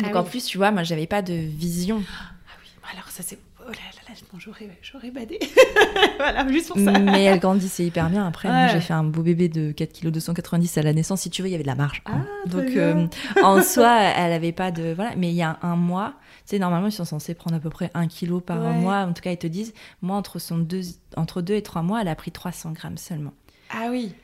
Donc 0.00 0.10
Ah 0.14 0.20
en 0.20 0.24
oui. 0.24 0.30
plus, 0.30 0.44
tu 0.46 0.56
vois, 0.58 0.70
moi, 0.70 0.82
j'avais 0.82 1.06
pas 1.06 1.22
de 1.22 1.34
vision. 1.34 2.02
Ah 2.20 2.32
oui, 2.62 2.68
alors 2.92 3.08
ça 3.10 3.22
c'est. 3.22 3.38
Oh 3.68 3.70
là 3.70 3.76
là 3.76 4.00
là, 4.08 4.14
bon, 4.32 4.38
j'aurais, 4.38 5.10
badé. 5.10 5.38
voilà, 6.16 6.48
juste 6.50 6.68
pour 6.68 6.78
ça. 6.78 6.98
Mais 6.98 7.24
elle 7.24 7.38
grandissait 7.38 7.84
hyper 7.84 8.08
bien. 8.08 8.26
Après, 8.26 8.48
moi, 8.48 8.62
Ouais. 8.62 8.68
j'ai 8.72 8.80
fait 8.80 8.94
un 8.94 9.04
beau 9.04 9.20
bébé 9.22 9.48
de 9.50 9.72
4 9.72 9.92
kg 10.00 10.08
290 10.08 10.78
à 10.78 10.82
la 10.82 10.94
naissance. 10.94 11.20
Si 11.20 11.30
tu 11.30 11.42
veux, 11.42 11.48
il 11.48 11.52
y 11.52 11.54
avait 11.54 11.64
de 11.64 11.68
la 11.68 11.74
marge. 11.74 12.02
Ah, 12.06 12.12
très 12.48 12.50
Donc, 12.50 12.76
euh, 12.76 13.06
en 13.42 13.62
soi, 13.62 14.00
elle 14.16 14.32
avait 14.32 14.52
pas 14.52 14.70
de. 14.70 14.94
Voilà. 14.94 15.12
Mais 15.16 15.28
il 15.28 15.34
y 15.36 15.42
a 15.42 15.58
un 15.62 15.76
mois, 15.76 16.14
tu 16.46 16.56
sais, 16.56 16.58
normalement, 16.58 16.86
ils 16.88 16.92
sont 16.92 17.04
censés 17.04 17.34
prendre 17.34 17.56
à 17.56 17.60
peu 17.60 17.68
près 17.68 17.90
1 17.92 18.08
kg 18.08 18.40
par 18.40 18.58
Ouais. 18.58 18.72
mois. 18.72 19.00
En 19.00 19.12
tout 19.12 19.20
cas, 19.22 19.32
ils 19.32 19.36
te 19.38 19.46
disent, 19.46 19.74
moi, 20.00 20.16
entre, 20.16 20.38
son 20.38 20.56
deux, 20.58 20.80
entre 21.16 21.42
2 21.42 21.54
et 21.54 21.62
3 21.62 21.82
mois, 21.82 22.00
elle 22.00 22.08
a 22.08 22.14
pris 22.14 22.30
300 22.32 22.72
grammes 22.72 22.96
seulement. 22.96 23.32
Ah 23.70 23.88
oui. 23.90 24.14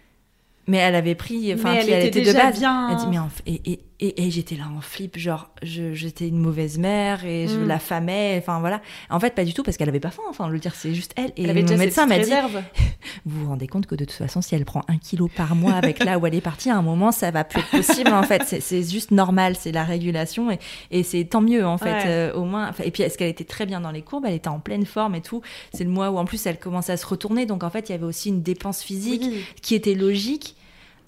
Mais 0.66 0.78
elle 0.78 0.94
avait 0.94 1.14
pris. 1.14 1.52
Enfin, 1.52 1.74
elle 1.74 1.90
elle 1.90 1.98
était 1.98 2.09
était 2.09 2.20
de 2.20 2.24
déjà 2.24 2.44
base. 2.44 2.59
bien- 2.59 2.88
Elle 2.90 2.96
dit, 2.96 3.07
mais 3.11 3.18
en 3.18 3.26
f- 3.26 3.42
et, 3.44 3.61
et, 3.70 3.80
et, 4.00 4.26
et 4.26 4.30
j'étais 4.30 4.57
là 4.57 4.64
en 4.76 4.80
flip, 4.80 5.16
genre, 5.18 5.50
je- 5.62 5.94
j'étais 5.94 6.26
une 6.28 6.38
mauvaise 6.38 6.78
mère 6.78 7.24
et 7.24 7.46
je 7.48 7.57
Mm. 7.59 7.66
la 7.68 7.78
famais. 7.78 8.37
Enfin, 8.38 8.59
voilà. 8.61 8.83
En 9.09 9.20
fait, 9.20 9.35
pas 9.35 9.44
du 9.44 9.54
tout, 9.54 9.62
parce 9.62 9.76
qu'elle 9.76 9.88
avait 9.88 10.00
pas 10.00 10.11
faim. 10.11 10.22
Enfin, 10.28 10.48
le 10.48 10.59
dire, 10.59 10.74
c'est 10.74 10.94
juste 10.94 11.12
elle. 11.16 11.33
Et 11.37 11.44
Elle 11.44 11.50
avait 11.50 11.61
mon 11.62 11.66
déjà 11.68 11.78
médecin 11.78 12.07
m'a 12.07 12.18
dit, 12.18 12.30
vous 13.24 13.40
vous 13.44 13.48
rendez 13.48 13.66
compte 13.68 13.87
que 13.87 13.94
de 13.94 14.04
toute 14.04 14.14
façon, 14.16 14.42
si 14.42 14.54
elle 14.54 14.64
prend 14.64 14.83
un 14.88 14.98
kilo 14.98 15.28
par 15.28 15.54
mois 15.54 15.74
avec 15.74 16.04
là 16.04 16.18
où 16.18 16.26
elle 16.26 16.35
est 16.35 16.40
partie, 16.40 16.70
à 16.70 16.76
un 16.76 16.83
moment, 16.83 17.12
ça 17.12 17.30
va 17.30 17.44
plus 17.44 17.61
être 17.61 17.70
possible. 17.70 18.11
en 18.12 18.22
fait, 18.24 18.42
c'est- 18.61 18.90
juste 18.90 19.11
normal, 19.12 19.54
c'est 19.59 19.72
la 19.72 19.85
régulation 19.85 20.50
et, 20.50 20.59
et 20.90 21.02
c'est 21.02 21.24
tant 21.24 21.40
mieux 21.40 21.64
en 21.66 21.78
fait. 21.78 21.92
Ouais. 21.92 22.02
euh, 22.07 22.35
au 22.35 22.44
moins, 22.44 22.72
et 22.83 22.90
puis 22.90 23.02
est-ce 23.04 23.16
qu'elle 23.16 23.28
était 23.30 23.44
très 23.44 23.66
bien 23.66 23.80
dans 23.80 23.90
les 23.92 24.02
courbes, 24.02 24.24
elle 24.26 24.35
était 24.35 24.48
en 24.48 24.59
pleine 24.61 24.85
forme 24.87 25.14
et 25.14 25.20
tout. 25.22 25.40
C'est 25.72 25.85
le 25.85 25.90
mois 25.90 26.11
où 26.11 26.18
en 26.18 26.24
plus 26.24 26.44
elle 26.46 26.59
commençait 26.59 26.92
à 26.92 26.96
se 26.96 27.07
retourner, 27.07 27.46
donc 27.46 27.62
en 27.62 27.70
fait, 27.70 27.88
il 27.88 27.92
y 27.92 27.94
avait 27.94 28.04
aussi 28.04 28.28
une 28.28 28.42
dépense 28.42 28.83
physique 28.83 29.22
Oui. 29.24 29.44
qui 29.62 29.74
était 29.74 29.94
logique. 29.94 30.57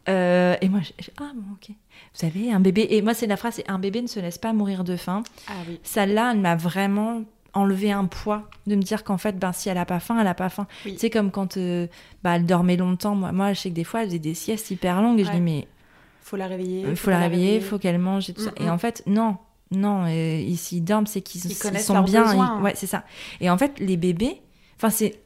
Euh, 0.09 0.57
et 0.61 0.69
moi, 0.69 0.81
j'ai- 0.83 1.13
ah 1.21 1.31
bon, 1.35 1.43
ok. 1.55 1.69
Vous 1.71 1.75
savez, 2.21 2.53
un 2.53 2.61
bébé. 2.61 2.87
Et 2.91 3.03
moi, 3.03 3.15
c'est 3.15 3.27
la 3.27 3.37
phrase, 3.37 3.55
c'est 3.55 3.69
un 3.71 3.79
bébé 3.79 4.03
ne 4.03 4.07
se 4.07 4.21
laisse 4.21 4.39
pas 4.39 4.53
mourir 4.53 4.85
de 4.85 4.97
faim. 4.97 5.23
Ah 5.49 5.53
oui. 5.69 5.81
Celle-là, 5.83 6.33
elle 6.33 6.41
m'a 6.41 6.57
vraiment 6.57 7.23
enlevé 7.55 7.91
un 7.91 8.05
poids 8.05 8.49
de 8.67 8.77
me 8.77 8.83
dire 8.83 9.03
qu'en 9.03 9.17
fait, 9.19 9.39
ben, 9.39 9.53
si 9.53 9.69
elle 9.69 9.79
a 9.79 9.85
pas 9.87 9.99
faim, 10.01 10.19
elle 10.21 10.27
a 10.27 10.35
pas 10.35 10.49
faim. 10.51 10.67
Oui. 10.85 10.97
Sais, 10.99 11.11
comme 11.11 11.31
quand 11.31 11.57
euh, 11.57 11.87
bah, 12.23 12.37
elle 12.37 12.45
dormait 12.47 12.77
longtemps. 12.77 13.15
Moi, 13.15 13.33
moi, 13.33 13.53
je 13.55 13.61
sais 13.61 13.71
que 13.71 13.75
des 13.75 13.85
fois, 13.85 14.03
elle 14.03 14.09
faisait 14.09 14.19
des 14.19 14.35
siestes 14.35 14.71
hyper 14.71 15.01
longues 15.03 15.21
et 15.21 15.25
je 15.25 15.31
dis, 15.33 15.41
mais 15.41 15.67
Faut 16.23 16.37
la 16.37 16.47
réveiller. 16.47 16.85
il 16.89 16.97
faut 16.97 17.11
la 17.11 17.19
réveiller, 17.19 17.57
il 17.57 17.63
faut 17.63 17.79
qu'elle 17.79 17.99
mange 17.99 18.29
et 18.31 18.35
tout 18.35 18.43
ça. 18.43 18.51
Mm, 18.51 18.63
Et 18.63 18.67
mm. 18.67 18.71
en 18.71 18.79
fait, 18.79 19.03
non. 19.07 19.37
Non, 19.73 20.05
euh, 20.07 20.39
ici, 20.39 20.77
ils 20.77 20.81
dorment, 20.83 21.07
c'est 21.07 21.23
qu'ils 21.23 21.45
Ils 21.47 21.51
ils 21.51 21.81
sont 21.81 22.03
bien. 22.03 22.33
ils- 22.33 22.63
Ouais, 22.63 22.75
c'est 22.77 22.87
ça. 22.87 23.03
Et 23.41 23.51
en 23.51 23.59
fait, 23.59 23.81
les 23.81 23.97
bébés, 23.97 24.41
enfin, 24.77 24.91
c'est. 24.91 25.19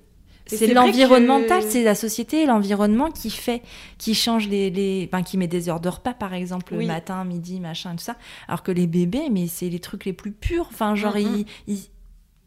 C'est 0.56 0.74
l'environnemental, 0.74 1.62
que- 1.62 1.70
c'est 1.70 1.82
la 1.82 1.94
société 1.94 2.42
et 2.42 2.46
l'environnement 2.46 3.10
qui 3.10 3.30
fait, 3.30 3.62
qui 3.98 4.14
change 4.14 4.48
les, 4.48 4.70
les, 4.70 5.08
enfin, 5.12 5.22
qui 5.22 5.36
met 5.38 5.46
des 5.48 5.68
heures 5.68 5.80
de 5.80 5.88
repas, 5.88 6.14
par 6.14 6.34
exemple, 6.34 6.74
Oui. 6.74 6.84
le 6.86 6.92
matin, 6.92 7.24
midi, 7.24 7.60
machin, 7.60 7.92
tout 7.96 8.04
ça. 8.04 8.16
Alors 8.48 8.62
que 8.62 8.72
les 8.72 8.86
bébés, 8.86 9.28
mais 9.30 9.46
c'est 9.46 9.68
les 9.68 9.80
trucs 9.80 10.04
les 10.04 10.12
plus 10.12 10.32
purs. 10.32 10.66
Enfin, 10.70 10.94
genre, 10.94 11.14
Mhm. 11.16 11.44
ils, 11.66 11.76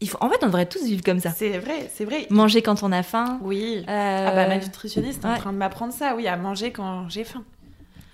ils- 0.00 0.10
en 0.20 0.28
fait, 0.28 0.38
on 0.42 0.46
devrait 0.46 0.66
tous 0.66 0.84
vivre 0.84 1.02
comme 1.02 1.20
ça. 1.20 1.30
C'est 1.30 1.58
vrai, 1.58 1.90
c'est 1.94 2.04
vrai. 2.04 2.26
Manger 2.28 2.60
quand 2.60 2.82
on 2.82 2.92
a 2.92 3.02
faim. 3.02 3.38
Oui. 3.42 3.84
euh, 3.88 4.26
Ah 4.28 4.32
bah 4.34 4.48
ma 4.48 4.58
nutritionniste 4.58 5.22
est 5.24 5.26
en 5.26 5.32
ouais. 5.32 5.38
train 5.38 5.52
de 5.52 5.56
m'apprendre 5.58 5.92
ça, 5.94 6.14
oui, 6.16 6.26
à 6.28 6.36
manger 6.36 6.72
quand 6.72 7.08
j'ai 7.08 7.24
faim. 7.24 7.42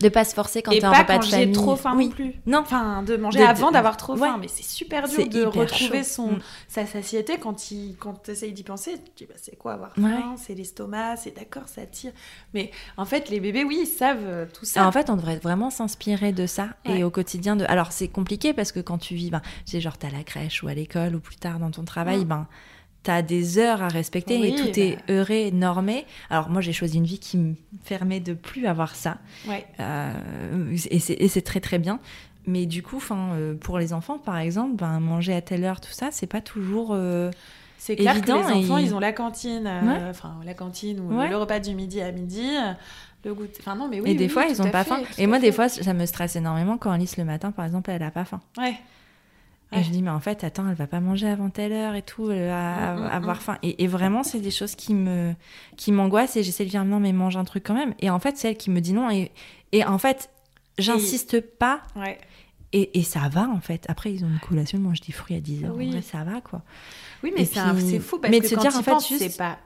De 0.01 0.09
pas 0.09 0.25
se 0.25 0.35
forcer 0.35 0.63
quand 0.63 0.71
t'es 0.71 0.81
pas 0.81 0.91
repas 0.91 1.15
quand 1.15 1.19
de 1.21 1.25
j'ai 1.25 1.31
famille. 1.31 1.53
trop 1.53 1.77
faim 1.77 1.93
oui. 1.97 2.07
non 2.07 2.11
plus. 2.13 2.35
Non. 2.47 2.59
Enfin, 2.61 3.03
de 3.03 3.17
manger 3.17 3.41
De- 3.41 3.45
avant 3.45 3.71
d'avoir 3.71 3.97
trop 3.97 4.15
ouais. 4.15 4.29
faim, 4.29 4.39
mais 4.41 4.49
c'est 4.49 4.63
super 4.65 5.07
dur 5.07 5.17
C'est 5.17 5.29
de 5.29 5.45
retrouver 5.45 5.99
chaud. 5.99 6.05
son 6.05 6.27
Mm. 6.33 6.39
sa 6.69 6.87
satiété 6.87 7.39
quand 7.39 7.71
il 7.71 7.97
quand 7.99 8.15
t'essayes 8.23 8.53
d'y 8.53 8.63
penser. 8.63 8.95
Tu 9.17 9.25
dis 9.25 9.27
bah 9.27 9.35
c'est 9.37 9.57
quoi 9.57 9.75
avoir 9.75 9.91
Ouais. 9.99 10.11
faim? 10.11 10.35
C'est 10.39 10.55
l'estomac, 10.55 11.17
c'est 11.17 11.37
d'accord, 11.37 11.65
ça 11.69 11.85
tire. 11.87 12.13
Mais 12.55 12.71
en 12.97 13.05
fait, 13.05 13.29
les 13.31 13.41
bébés, 13.41 13.65
oui, 13.65 13.81
ils 13.83 13.87
savent 13.87 14.25
euh, 14.25 14.47
tout 14.53 14.65
ça. 14.65 14.87
En 14.87 14.93
fait, 14.93 15.11
on 15.11 15.17
devrait 15.17 15.37
vraiment 15.39 15.71
s'inspirer 15.71 16.33
de 16.33 16.47
ça 16.47 16.69
Ouais. 16.87 17.01
et 17.01 17.05
au 17.05 17.11
quotidien 17.11 17.57
de. 17.57 17.65
Alors, 17.69 17.93
c'est 17.93 18.09
compliqué 18.09 18.53
parce 18.55 18.73
que 18.73 18.81
quand 18.81 18.99
tu 18.99 19.15
vis, 19.15 19.31
ben, 19.31 19.41
tu 19.67 19.73
sais, 19.73 19.81
genre, 19.81 19.99
t'es 19.99 20.07
à 20.07 20.11
la 20.11 20.25
crèche 20.25 20.63
ou 20.63 20.69
à 20.69 20.75
l'école 20.75 21.15
ou 21.15 21.21
plus 21.21 21.37
tard 21.37 21.59
dans 21.59 21.71
ton 21.71 21.85
travail, 21.85 22.25
ben, 22.25 22.47
t'as 23.03 23.23
des 23.23 23.59
heures 23.59 23.83
à 23.83 23.89
respecter 23.89 24.39
Oui, 24.39 24.49
et 24.49 24.55
tout 24.57 24.79
est 24.79 24.97
bah. 24.97 25.03
heuré, 25.15 25.51
normé. 25.53 26.05
Alors, 26.29 26.51
moi, 26.51 26.61
j'ai 26.61 26.73
choisi 26.73 26.99
une 26.99 27.05
vie 27.05 27.19
qui 27.19 27.39
me 27.39 27.55
permet 27.89 28.21
de 28.21 28.35
plus 28.35 28.67
avoir 28.67 28.95
ça. 28.95 29.19
Ouais. 29.49 29.65
Euh, 29.81 30.13
et 30.91 30.99
c'est 31.29 31.43
très, 31.43 31.61
très 31.61 31.79
bien. 31.79 31.99
Mais 32.47 32.67
du 32.67 32.83
coup, 32.83 32.97
enfin, 32.97 33.31
euh, 33.35 33.55
pour 33.55 33.79
les 33.79 33.93
enfants, 33.93 34.19
par 34.19 34.39
exemple, 34.39 34.75
ben, 34.77 34.99
manger 35.01 35.35
à 35.35 35.41
telle 35.43 35.65
heure, 35.65 35.81
tout 35.81 35.93
ça, 35.93 36.09
c'est 36.11 36.27
pas 36.27 36.41
toujours. 36.41 36.91
euh, 36.93 37.31
C'est 37.79 37.97
clair 37.97 38.17
évident 38.17 38.43
que 38.43 38.49
les 38.49 38.55
enfants, 38.65 38.79
et- 38.79 38.83
ils 38.83 38.95
ont 38.95 38.99
la 39.01 39.13
cantine, 39.13 39.67
euh, 39.67 40.11
Ouais. 40.11 40.13
la 40.45 40.55
cantine 40.55 41.01
ou 41.01 41.17
Ouais. 41.19 41.29
le 41.29 41.37
repas 41.37 41.61
du 41.61 41.75
midi 41.75 42.01
à 42.03 42.13
midi, 42.13 42.47
le 43.25 43.35
goûter. 43.35 43.59
Enfin 43.61 43.75
non, 43.77 43.89
mais 43.89 44.01
oui. 44.01 44.11
et 44.11 44.15
des 44.15 44.25
oui, 44.25 44.31
fois, 44.31 44.45
ils 44.47 44.61
ont 44.61 44.67
à 44.67 44.71
pas 44.71 44.85
fait, 44.85 44.91
faim. 44.91 45.01
Et 45.19 45.27
moi, 45.27 45.39
fait. 45.39 45.47
des 45.47 45.53
fois, 45.53 45.69
ça 45.69 45.93
me 45.95 46.05
stresse 46.07 46.37
énormément 46.37 46.77
quand 46.79 46.91
Alice, 46.91 47.17
le 47.17 47.25
matin, 47.25 47.51
par 47.53 47.65
exemple, 47.65 47.91
elle 47.91 48.03
a 48.03 48.11
pas 48.11 48.25
faim. 48.25 48.41
Ouais. 48.59 48.75
Et 49.73 49.85
je 49.85 49.91
dis, 49.91 50.03
mais 50.03 50.11
en 50.11 50.19
fait, 50.19 50.43
attends, 50.43 50.69
elle 50.69 50.75
va 50.75 50.89
pas 50.89 50.99
manger 51.01 51.29
avant 51.29 51.49
telle 51.49 51.73
heure 51.73 51.95
et 51.95 52.03
tout, 52.03 52.31
elle 52.33 52.49
va 52.49 52.95
Mm, 52.97 53.01
mm, 53.01 53.07
avoir 53.07 53.37
mm. 53.37 53.41
faim. 53.41 53.59
Et, 53.63 53.85
et 53.85 53.87
vraiment, 53.87 54.23
c'est 54.25 54.41
des 54.41 54.51
choses 54.51 54.75
qui 54.75 54.95
me 54.95 55.33
qui 55.77 55.93
m'angoissent 55.93 56.37
et 56.37 56.43
j'essaie 56.43 56.65
de 56.65 56.71
dire, 56.71 56.85
non, 56.85 56.99
mais 56.99 57.13
mange 57.13 57.37
un 57.37 57.45
truc 57.45 57.63
quand 57.65 57.75
même. 57.75 57.95
Et 58.01 58.11
en 58.11 58.19
fait, 58.19 58.37
c'est 58.37 58.49
elle 58.51 58.57
qui 58.57 58.71
me 58.71 58.81
dit 58.81 58.93
non. 58.93 59.11
Et, 59.11 59.31
et 59.73 59.85
en 59.85 59.99
fait, 59.99 60.29
j'insiste 60.79 61.41
pas 61.41 61.83
Ouais. 61.95 62.19
et, 62.73 62.99
et 62.99 63.03
ça 63.05 63.29
va, 63.31 63.49
en 63.49 63.61
fait. 63.61 63.85
Après, 63.89 64.13
ils 64.13 64.25
ont 64.25 64.29
une 64.29 64.41
collation, 64.41 64.79
ils 64.79 64.83
mangent 64.83 65.01
des 65.03 65.13
fruits 65.13 65.37
à 65.37 65.41
10 65.41 65.65
heures. 65.65 65.75
Oui. 65.77 65.89
En 65.89 65.93
vrai, 65.93 66.03
ça 66.03 66.25
va, 66.25 66.41
quoi. 66.41 66.63
Oui, 67.23 67.33
mais 67.37 67.45
c'est 67.45 67.99
fou 68.01 68.19
parce 68.19 68.31
mais 68.33 68.39
que 68.39 68.45
de 68.45 68.49
se 68.49 68.55
quand 68.57 68.63
dire, 68.63 68.77
en 68.77 68.83
fait, 68.83 69.07
juste- 69.07 69.19
c'est 69.31 69.37
pas 69.39 69.59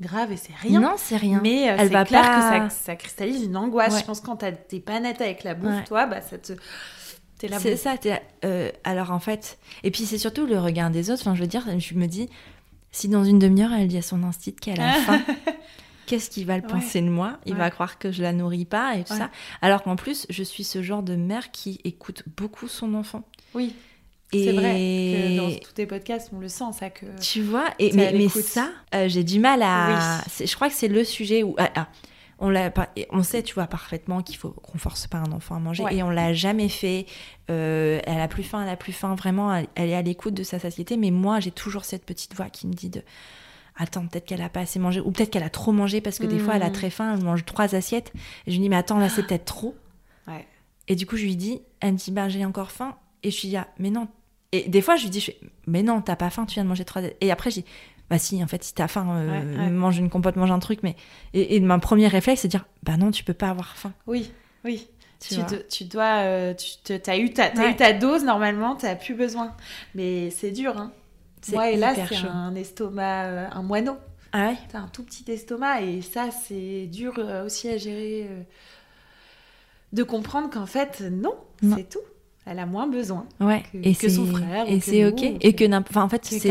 grave 0.00 0.30
et 0.32 0.36
c'est 0.36 0.54
rien. 0.62 0.80
Non, 0.80 0.94
c'est 0.96 1.16
rien. 1.16 1.40
Mais 1.42 1.68
euh, 1.70 1.74
Elle 1.78 1.88
va 1.88 2.04
clair 2.04 2.22
pas- 2.22 2.60
que 2.60 2.70
ça, 2.72 2.78
ça 2.82 2.94
cristallise 2.96 3.42
une 3.42 3.56
angoisse. 3.56 3.94
Ouais. 3.94 4.00
Je 4.00 4.04
pense 4.04 4.20
que 4.20 4.26
quand 4.26 4.36
t'es 4.36 4.80
pas 4.80 5.00
nette 5.00 5.20
avec 5.20 5.42
la 5.42 5.54
bouffe, 5.54 5.70
Ouais. 5.78 5.84
toi, 5.84 6.06
bah 6.06 6.20
ça 6.20 6.38
te. 6.38 6.52
T'es 7.40 7.48
là. 7.48 7.58
C'est 7.58 7.76
ça. 7.76 7.94
euh, 8.44 8.70
alors, 8.84 9.10
en 9.12 9.18
fait, 9.18 9.58
et 9.82 9.90
puis 9.90 10.04
c'est 10.04 10.18
surtout 10.18 10.44
le 10.46 10.58
regard 10.60 10.90
des 10.90 11.10
autres. 11.10 11.22
Enfin, 11.22 11.34
je 11.34 11.40
veux 11.40 11.46
dire, 11.46 11.64
je 11.78 11.94
me 11.94 12.06
dis, 12.06 12.28
si 12.92 13.08
dans 13.08 13.24
une 13.24 13.38
demi-heure, 13.38 13.72
elle 13.72 13.88
dit 13.88 13.96
à 13.98 14.02
son 14.02 14.22
instinct 14.24 14.52
qu'elle 14.60 14.78
a 14.80 14.92
faim, 14.92 15.22
qu'est-ce 16.06 16.28
qu'il 16.28 16.44
va 16.46 16.56
le 16.58 16.62
Ouais. 16.64 16.68
penser 16.68 17.00
de 17.00 17.08
moi? 17.08 17.38
Il 17.46 17.52
Ouais. 17.54 17.58
va 17.58 17.70
croire 17.70 17.98
que 17.98 18.12
je 18.12 18.22
la 18.22 18.32
nourris 18.34 18.66
pas 18.66 18.96
et 18.96 19.04
tout 19.04 19.12
Ouais. 19.14 19.18
ça. 19.18 19.30
Alors 19.62 19.82
qu'en 19.82 19.96
plus, 19.96 20.26
je 20.28 20.42
suis 20.42 20.64
ce 20.64 20.82
genre 20.82 21.02
de 21.02 21.16
mère 21.16 21.50
qui 21.50 21.80
écoute 21.84 22.24
beaucoup 22.36 22.68
son 22.68 22.92
enfant. 22.94 23.22
Oui, 23.54 23.74
Et 24.32 24.44
c'est 24.44 24.52
vrai 24.52 24.74
que 24.74 25.36
dans 25.36 25.58
tous 25.58 25.72
tes 25.72 25.86
podcasts, 25.86 26.30
on 26.34 26.40
le 26.40 26.48
sent, 26.48 26.64
ça 26.78 26.90
que. 26.90 27.06
tu 27.22 27.40
vois, 27.42 27.64
et, 27.78 27.92
mais, 27.94 28.12
mais 28.12 28.28
ça, 28.28 28.68
euh, 28.94 29.08
j'ai 29.08 29.24
du 29.24 29.38
mal 29.40 29.62
à. 29.62 30.20
Oui. 30.38 30.46
Je 30.46 30.54
crois 30.54 30.68
que 30.68 30.74
c'est 30.74 30.88
le 30.88 31.04
sujet 31.04 31.42
où. 31.42 31.54
ah, 31.58 31.70
ah, 31.74 31.88
on, 32.40 32.48
l'a 32.48 32.72
on 33.10 33.22
sait, 33.22 33.42
tu 33.42 33.54
vois, 33.54 33.66
parfaitement 33.66 34.22
qu'il 34.22 34.36
faut 34.36 34.50
qu'on 34.50 34.78
force 34.78 35.06
pas 35.06 35.18
un 35.18 35.32
enfant 35.32 35.56
à 35.56 35.58
manger. 35.58 35.82
Ouais. 35.84 35.96
Et 35.96 36.02
on 36.02 36.10
l'a 36.10 36.32
jamais 36.32 36.68
fait. 36.68 37.06
Euh, 37.50 38.00
elle 38.04 38.20
a 38.20 38.28
plus 38.28 38.42
faim, 38.42 38.62
elle 38.62 38.68
a 38.68 38.76
plus 38.76 38.92
faim. 38.92 39.14
Vraiment, 39.14 39.54
elle, 39.54 39.66
elle 39.74 39.90
est 39.90 39.94
à 39.94 40.02
l'écoute 40.02 40.34
de 40.34 40.42
sa 40.42 40.58
satiété. 40.58 40.96
Mais 40.96 41.10
moi, 41.10 41.40
j'ai 41.40 41.50
toujours 41.50 41.84
cette 41.84 42.04
petite 42.04 42.34
voix 42.34 42.48
qui 42.50 42.66
me 42.66 42.72
dit 42.72 42.88
de. 42.90 43.02
attends, 43.76 44.06
peut-être 44.06 44.26
qu'elle 44.26 44.42
a 44.42 44.48
pas 44.48 44.60
assez 44.60 44.78
mangé, 44.78 45.00
ou 45.00 45.10
peut-être 45.10 45.30
qu'elle 45.30 45.42
a 45.42 45.50
trop 45.50 45.72
mangé 45.72 46.00
parce 46.00 46.18
que 46.18 46.26
des 46.26 46.38
fois 46.38 46.56
elle 46.56 46.62
a 46.62 46.68
Mm. 46.70 46.72
très 46.72 46.90
faim, 46.90 47.14
elle 47.14 47.24
mange 47.24 47.44
trois 47.44 47.74
assiettes. 47.74 48.12
Et 48.46 48.50
je 48.50 48.56
lui 48.56 48.62
dis, 48.62 48.68
mais 48.68 48.76
attends, 48.76 48.98
là 48.98 49.08
c'est 49.08 49.26
peut-être 49.26 49.44
trop. 49.44 49.74
Ouais. 50.26 50.46
Et 50.88 50.96
du 50.96 51.06
coup, 51.06 51.16
je 51.16 51.24
lui 51.24 51.36
dis, 51.36 51.62
elle 51.80 51.92
me 51.92 51.98
dit, 51.98 52.10
bah 52.10 52.28
j'ai 52.28 52.44
encore 52.44 52.72
faim. 52.72 52.96
Et 53.22 53.30
je 53.30 53.40
lui 53.42 53.48
dis, 53.48 53.56
ah, 53.56 53.68
mais 53.78 53.90
non. 53.90 54.08
Et 54.52 54.68
des 54.68 54.82
fois, 54.82 54.96
je 54.96 55.04
lui 55.04 55.10
dis, 55.10 55.30
mais 55.66 55.82
non, 55.82 56.00
t'as 56.02 56.16
pas 56.16 56.30
faim, 56.30 56.44
tu 56.46 56.54
viens 56.54 56.64
de 56.64 56.68
manger 56.68 56.84
trois. 56.84 57.02
Et 57.20 57.30
après, 57.30 57.50
je 57.50 57.60
dis, 57.60 57.64
bah 58.10 58.18
si, 58.18 58.42
en 58.42 58.46
fait, 58.46 58.62
si 58.64 58.74
t'as 58.74 58.88
faim, 58.88 59.06
euh, 59.16 59.30
Ouais, 59.30 59.58
ouais. 59.58 59.70
mange 59.70 59.96
une 59.98 60.10
compote, 60.10 60.36
mange 60.36 60.50
un 60.50 60.58
truc. 60.58 60.80
Mais 60.82 60.96
et, 61.32 61.56
et 61.56 61.60
mon 61.60 61.78
premier 61.80 62.08
réflexe, 62.08 62.42
c'est 62.42 62.48
de 62.48 62.50
dire, 62.50 62.66
bah 62.82 62.96
non, 62.96 63.10
tu 63.12 63.24
peux 63.24 63.32
pas 63.34 63.48
avoir 63.50 63.76
faim. 63.76 63.92
Oui, 64.06 64.32
oui. 64.64 64.88
Tu 65.20 65.34
Tu, 65.36 65.42
tu 65.70 65.84
dois, 65.84 66.22
euh, 66.24 66.54
tu 66.54 66.78
te- 66.82 67.10
as 67.10 67.18
eu 67.18 67.30
ta, 67.32 67.52
Ouais. 67.54 67.72
eu 67.72 67.76
ta 67.76 67.92
dose 67.92 68.24
normalement, 68.24 68.74
t'as 68.76 68.94
plus 68.96 69.14
besoin. 69.14 69.54
Mais 69.94 70.30
c'est 70.30 70.50
dur, 70.50 70.76
hein. 70.78 70.92
Moi, 71.52 71.70
et 71.70 71.76
là, 71.76 71.94
c'est 71.94 72.16
un 72.26 72.54
estomac, 72.54 73.24
euh, 73.26 73.46
un 73.52 73.62
moineau. 73.62 73.96
Ah 74.32 74.48
ouais. 74.48 74.56
T'as 74.70 74.78
un 74.80 74.88
tout 74.88 75.02
petit 75.02 75.24
estomac 75.30 75.82
et 75.82 76.02
ça, 76.02 76.30
c'est 76.30 76.86
dur 76.86 77.14
euh, 77.18 77.44
aussi 77.46 77.68
à 77.68 77.76
gérer. 77.78 78.28
de 79.92 80.02
comprendre 80.04 80.50
qu'en 80.50 80.66
fait, 80.66 81.00
non, 81.10 81.34
Non. 81.62 81.76
c'est 81.76 81.88
tout. 81.88 81.98
Elle 82.46 82.58
a 82.58 82.66
moins 82.66 82.88
besoin 82.88 83.26
Ouais, 83.38 83.62
Que- 83.70 83.78
et 83.82 83.94
que 83.94 84.08
son 84.08 84.26
frère 84.26 84.64
et 84.68 84.80
c'est 84.80 85.04
ok, 85.04 85.20
ou 85.20 85.36
et 85.40 85.52
que- 85.54 85.72
enfin 85.78 86.02
en 86.02 86.08
fait 86.08 86.24
c'est 86.24 86.50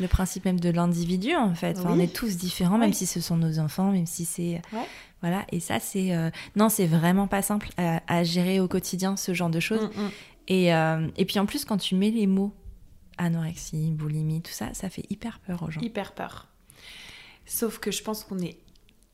le 0.00 0.06
principe 0.08 0.44
même 0.44 0.58
de 0.60 0.70
l'individu 0.70 1.34
en 1.36 1.54
fait. 1.54 1.78
Enfin, 1.78 1.90
On 1.92 1.98
est 2.00 2.12
tous 2.12 2.36
différents, 2.36 2.78
même 2.78 2.90
Oui. 2.90 2.94
si 2.94 3.06
ce 3.06 3.20
sont 3.20 3.36
nos 3.36 3.58
enfants, 3.60 3.90
même 3.92 4.06
si 4.06 4.24
c'est 4.24 4.60
Ouais. 4.72 4.86
voilà. 5.22 5.44
Et 5.52 5.60
ça 5.60 5.78
c'est 5.80 6.14
euh, 6.14 6.30
non, 6.56 6.68
c'est 6.68 6.86
vraiment 6.86 7.26
pas 7.28 7.42
simple 7.42 7.68
à, 7.76 8.02
à 8.08 8.24
gérer 8.24 8.58
au 8.60 8.66
quotidien 8.68 9.16
ce 9.16 9.32
genre 9.34 9.50
de 9.50 9.60
choses. 9.60 9.88
Mm, 9.96 10.00
mm. 10.02 10.10
Et 10.48 10.74
euh, 10.74 11.08
et 11.16 11.24
puis 11.24 11.38
en 11.38 11.46
plus 11.46 11.64
quand 11.64 11.78
tu 11.78 11.94
mets 11.94 12.10
les 12.10 12.26
mots 12.26 12.52
anorexie, 13.16 13.92
boulimie, 13.92 14.42
tout 14.42 14.52
ça, 14.52 14.74
ça 14.74 14.90
fait 14.90 15.04
hyper 15.10 15.38
peur 15.38 15.62
aux 15.62 15.70
gens. 15.70 15.80
Hyper 15.80 16.12
peur. 16.12 16.48
Sauf 17.46 17.78
que 17.78 17.90
je 17.92 18.02
pense 18.02 18.24
qu'on 18.24 18.38
est 18.40 18.58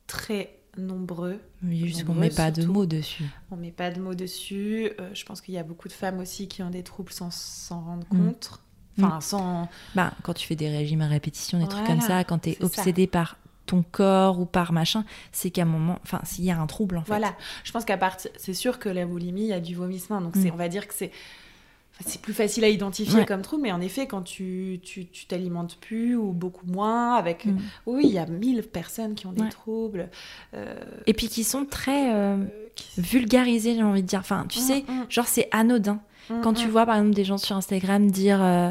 très 0.07 0.57
nombreux 0.77 1.39
Oui, 1.63 1.87
juste 1.87 2.01
qu'on 2.05 2.13
Nombreux, 2.13 2.29
met 2.29 2.29
pas 2.35 2.51
de 2.51 2.65
mots 2.65 2.85
dessus. 2.85 3.25
On 3.51 3.55
met 3.57 3.71
pas 3.71 3.91
de 3.91 3.99
mots 3.99 4.15
dessus. 4.15 4.91
Euh, 4.99 5.09
je 5.13 5.23
pense 5.25 5.41
qu'il 5.41 5.53
y 5.53 5.57
a 5.57 5.63
beaucoup 5.63 5.87
de 5.87 5.93
femmes 5.93 6.19
aussi 6.19 6.47
qui 6.47 6.63
ont 6.63 6.69
des 6.69 6.83
troubles 6.83 7.11
sans 7.11 7.31
s'en 7.31 7.81
rendre 7.81 8.07
Mm. 8.11 8.25
compte. 8.25 8.51
Enfin, 8.99 9.21
sans. 9.21 9.69
Bah, 9.95 10.13
quand 10.23 10.33
tu 10.33 10.45
fais 10.47 10.55
des 10.55 10.69
régimes 10.69 11.01
à 11.01 11.07
répétition, 11.07 11.59
des 11.59 11.67
trucs 11.67 11.85
comme 11.87 12.01
ça, 12.01 12.23
quand 12.23 12.39
tu 12.39 12.49
es 12.51 12.63
obsédé 12.63 13.07
par 13.07 13.37
ton 13.65 13.83
corps 13.89 14.39
ou 14.39 14.45
par 14.45 14.73
machin, 14.73 15.05
c'est 15.31 15.49
qu'à 15.49 15.61
un 15.61 15.65
moment, 15.65 15.99
enfin, 16.03 16.19
s'il 16.23 16.43
y 16.43 16.51
a 16.51 16.59
un 16.59 16.67
trouble 16.67 16.97
en 16.97 17.01
fait. 17.01 17.07
Voilà. 17.07 17.33
Je 17.63 17.71
pense 17.71 17.85
qu'à 17.85 17.97
partir. 17.97 18.29
C'est 18.37 18.53
sûr 18.53 18.79
que 18.79 18.89
la 18.89 19.05
boulimie, 19.05 19.41
il 19.43 19.47
y 19.47 19.53
a 19.53 19.61
du 19.61 19.75
vomissement. 19.75 20.19
Donc, 20.19 20.35
Mm. 20.35 20.41
c'est, 20.41 20.51
on 20.51 20.55
va 20.57 20.67
dire 20.67 20.87
que 20.87 20.93
c'est. 20.93 21.11
C'est 22.05 22.21
plus 22.21 22.33
facile 22.33 22.63
à 22.63 22.69
identifier 22.69 23.19
Ouais. 23.19 23.25
comme 23.25 23.41
trouble, 23.41 23.63
mais 23.63 23.71
en 23.71 23.81
effet, 23.81 24.07
quand 24.07 24.21
tu, 24.21 24.79
tu, 24.83 25.07
tu 25.07 25.25
t'alimentes 25.25 25.77
plus 25.81 26.15
ou 26.15 26.31
beaucoup 26.31 26.65
moins, 26.67 27.15
avec. 27.15 27.45
Mm. 27.45 27.57
Oui, 27.87 28.03
il 28.05 28.11
y 28.13 28.17
a 28.19 28.25
mille 28.25 28.63
personnes 28.63 29.15
qui 29.15 29.27
ont 29.27 29.31
des 29.31 29.41
Ouais. 29.43 29.49
troubles. 29.49 30.09
euh, 30.53 30.75
Et 31.07 31.13
puis 31.13 31.27
qui 31.27 31.43
sont 31.43 31.65
très 31.65 32.13
euh, 32.13 32.37
euh, 32.37 32.45
vulgarisés, 32.97 33.75
j'ai 33.75 33.83
envie 33.83 34.01
de 34.03 34.07
dire. 34.07 34.19
Enfin, 34.19 34.45
tu 34.47 34.59
Mm, 34.59 34.61
sais, 34.61 34.79
mm, 34.87 35.05
genre 35.09 35.27
c'est 35.27 35.47
anodin. 35.51 35.99
Quand 36.43 36.53
tu 36.53 36.67
vois 36.69 36.85
par 36.85 36.95
exemple 36.95 37.13
des 37.15 37.25
gens 37.25 37.37
sur 37.37 37.57
Instagram 37.57 38.09
dire 38.09 38.41
euh, 38.41 38.69